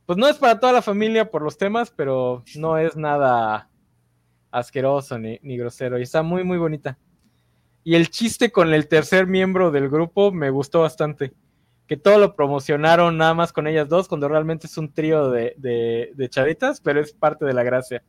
Pues 0.05 0.17
no 0.17 0.27
es 0.27 0.35
para 0.35 0.59
toda 0.59 0.73
la 0.73 0.81
familia 0.81 1.31
por 1.31 1.41
los 1.41 1.57
temas, 1.57 1.89
pero 1.89 2.43
no 2.55 2.77
es 2.77 2.97
nada 2.97 3.69
asqueroso 4.51 5.17
ni, 5.17 5.39
ni 5.41 5.57
grosero. 5.57 5.99
Y 5.99 6.03
está 6.03 6.23
muy, 6.23 6.43
muy 6.43 6.57
bonita. 6.57 6.97
Y 7.83 7.95
el 7.95 8.09
chiste 8.09 8.51
con 8.51 8.73
el 8.73 8.89
tercer 8.89 9.27
miembro 9.27 9.71
del 9.71 9.87
grupo 9.87 10.31
me 10.31 10.49
gustó 10.49 10.81
bastante. 10.81 11.33
Que 11.87 11.95
todo 11.95 12.17
lo 12.17 12.35
promocionaron 12.35 13.17
nada 13.17 13.33
más 13.33 13.53
con 13.53 13.65
ellas 13.65 13.87
dos, 13.87 14.09
cuando 14.09 14.27
realmente 14.27 14.67
es 14.67 14.77
un 14.77 14.91
trío 14.91 15.31
de, 15.31 15.53
de, 15.57 16.11
de 16.13 16.29
chavitas, 16.29 16.81
pero 16.81 16.99
es 16.99 17.13
parte 17.13 17.45
de 17.45 17.53
la 17.53 17.63
gracia. 17.63 18.03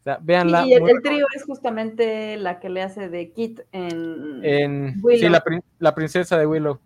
O 0.00 0.02
sea, 0.02 0.18
véanla. 0.20 0.66
Y 0.66 0.72
el, 0.72 0.82
trío 1.00 1.26
es 1.32 1.44
justamente 1.44 2.36
la 2.38 2.58
que 2.58 2.70
le 2.70 2.82
hace 2.82 3.08
de 3.08 3.30
Kit 3.32 3.60
en. 3.70 4.40
en 4.44 5.00
sí, 5.00 5.28
la, 5.28 5.44
la, 5.78 5.94
princesa 5.94 6.36
de 6.36 6.46
Willow, 6.46 6.80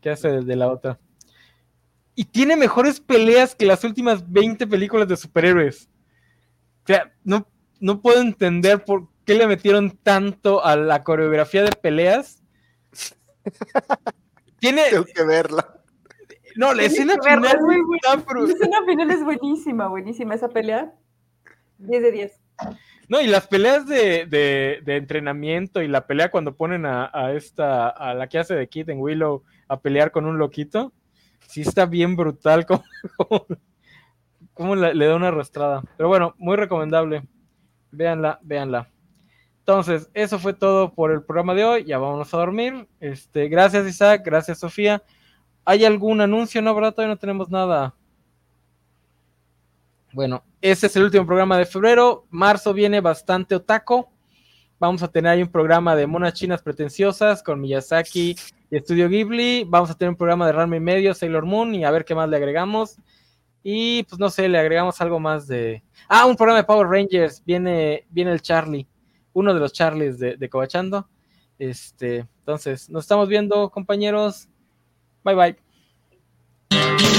que 0.00 0.10
hace 0.10 0.42
de 0.42 0.56
la 0.56 0.70
otra. 0.70 1.00
Y 2.14 2.24
tiene 2.26 2.56
mejores 2.56 3.00
peleas 3.00 3.54
que 3.56 3.66
las 3.66 3.82
últimas 3.82 4.30
20 4.30 4.66
películas 4.68 5.08
de 5.08 5.16
superhéroes. 5.16 5.88
O 6.84 6.86
sea, 6.86 7.12
no, 7.24 7.48
no 7.82 8.00
puedo 8.00 8.20
entender 8.20 8.84
por 8.84 9.08
qué 9.24 9.34
le 9.34 9.46
metieron 9.46 9.90
tanto 9.90 10.64
a 10.64 10.76
la 10.76 11.02
coreografía 11.02 11.64
de 11.64 11.72
peleas. 11.72 12.42
Tiene. 14.60 14.84
Tengo 14.88 15.04
que 15.04 15.24
verla. 15.24 15.80
No, 16.54 16.72
la 16.74 16.84
escena 16.84 17.14
final 17.20 17.44
es 17.44 17.60
muy 17.60 17.80
buena. 17.82 18.24
La 18.46 18.52
escena 18.52 18.78
final 18.86 19.10
es 19.10 19.24
buenísima, 19.24 19.88
buenísima 19.88 20.34
esa 20.34 20.48
pelea. 20.48 20.94
10 21.78 22.02
de 22.02 22.12
10. 22.12 22.40
No, 23.08 23.20
y 23.20 23.26
las 23.26 23.48
peleas 23.48 23.86
de, 23.86 24.26
de, 24.26 24.80
de, 24.84 24.96
entrenamiento 24.96 25.82
y 25.82 25.88
la 25.88 26.06
pelea 26.06 26.30
cuando 26.30 26.54
ponen 26.54 26.86
a, 26.86 27.10
a, 27.12 27.32
esta, 27.32 27.88
a 27.88 28.14
la 28.14 28.28
que 28.28 28.38
hace 28.38 28.54
de 28.54 28.68
Kid 28.68 28.90
en 28.90 29.00
Willow 29.00 29.42
a 29.66 29.80
pelear 29.80 30.12
con 30.12 30.24
un 30.26 30.38
loquito, 30.38 30.92
sí 31.48 31.62
está 31.62 31.86
bien 31.86 32.14
brutal 32.14 32.64
como, 33.16 33.46
como, 34.54 34.76
le 34.76 35.06
da 35.06 35.16
una 35.16 35.28
arrastrada. 35.28 35.82
Pero 35.96 36.08
bueno, 36.08 36.34
muy 36.38 36.56
recomendable. 36.56 37.24
Véanla, 37.92 38.40
véanla. 38.42 38.88
Entonces, 39.60 40.10
eso 40.12 40.40
fue 40.40 40.54
todo 40.54 40.92
por 40.92 41.12
el 41.12 41.22
programa 41.22 41.54
de 41.54 41.64
hoy. 41.64 41.84
Ya 41.84 41.98
vámonos 41.98 42.34
a 42.34 42.38
dormir. 42.38 42.88
Este, 42.98 43.48
gracias, 43.48 43.86
Isaac. 43.86 44.22
Gracias, 44.24 44.58
Sofía. 44.58 45.02
¿Hay 45.64 45.84
algún 45.84 46.20
anuncio? 46.20 46.60
No, 46.60 46.74
¿verdad? 46.74 46.92
Todavía 46.92 47.14
no 47.14 47.18
tenemos 47.20 47.48
nada. 47.48 47.94
Bueno, 50.12 50.42
ese 50.60 50.88
es 50.88 50.96
el 50.96 51.04
último 51.04 51.24
programa 51.24 51.56
de 51.56 51.66
febrero. 51.66 52.26
Marzo 52.30 52.74
viene 52.74 53.00
bastante 53.00 53.54
otaco. 53.54 54.10
Vamos 54.80 55.02
a 55.04 55.08
tener 55.08 55.30
ahí 55.30 55.42
un 55.42 55.48
programa 55.48 55.94
de 55.94 56.08
monas 56.08 56.34
chinas 56.34 56.60
pretenciosas 56.60 57.40
con 57.42 57.60
Miyazaki 57.60 58.36
y 58.68 58.76
Estudio 58.76 59.08
Ghibli. 59.08 59.64
Vamos 59.64 59.90
a 59.90 59.94
tener 59.94 60.10
un 60.10 60.16
programa 60.16 60.46
de 60.46 60.52
Ranma 60.52 60.76
y 60.76 60.80
medio, 60.80 61.14
Sailor 61.14 61.46
Moon, 61.46 61.72
y 61.74 61.84
a 61.84 61.90
ver 61.92 62.04
qué 62.04 62.16
más 62.16 62.28
le 62.28 62.36
agregamos. 62.36 62.96
Y 63.62 64.02
pues 64.04 64.18
no 64.18 64.28
sé, 64.28 64.48
le 64.48 64.58
agregamos 64.58 65.00
algo 65.00 65.20
más 65.20 65.46
de. 65.46 65.82
Ah, 66.08 66.26
un 66.26 66.36
programa 66.36 66.58
de 66.58 66.64
Power 66.64 66.88
Rangers. 66.88 67.42
Viene, 67.44 68.06
viene 68.10 68.32
el 68.32 68.42
Charlie, 68.42 68.86
uno 69.32 69.54
de 69.54 69.60
los 69.60 69.72
Charlies 69.72 70.18
de, 70.18 70.36
de 70.36 70.48
Covachando. 70.48 71.08
Este, 71.58 72.26
entonces, 72.40 72.90
nos 72.90 73.04
estamos 73.04 73.28
viendo, 73.28 73.70
compañeros. 73.70 74.48
Bye 75.22 75.34
bye. 75.34 77.11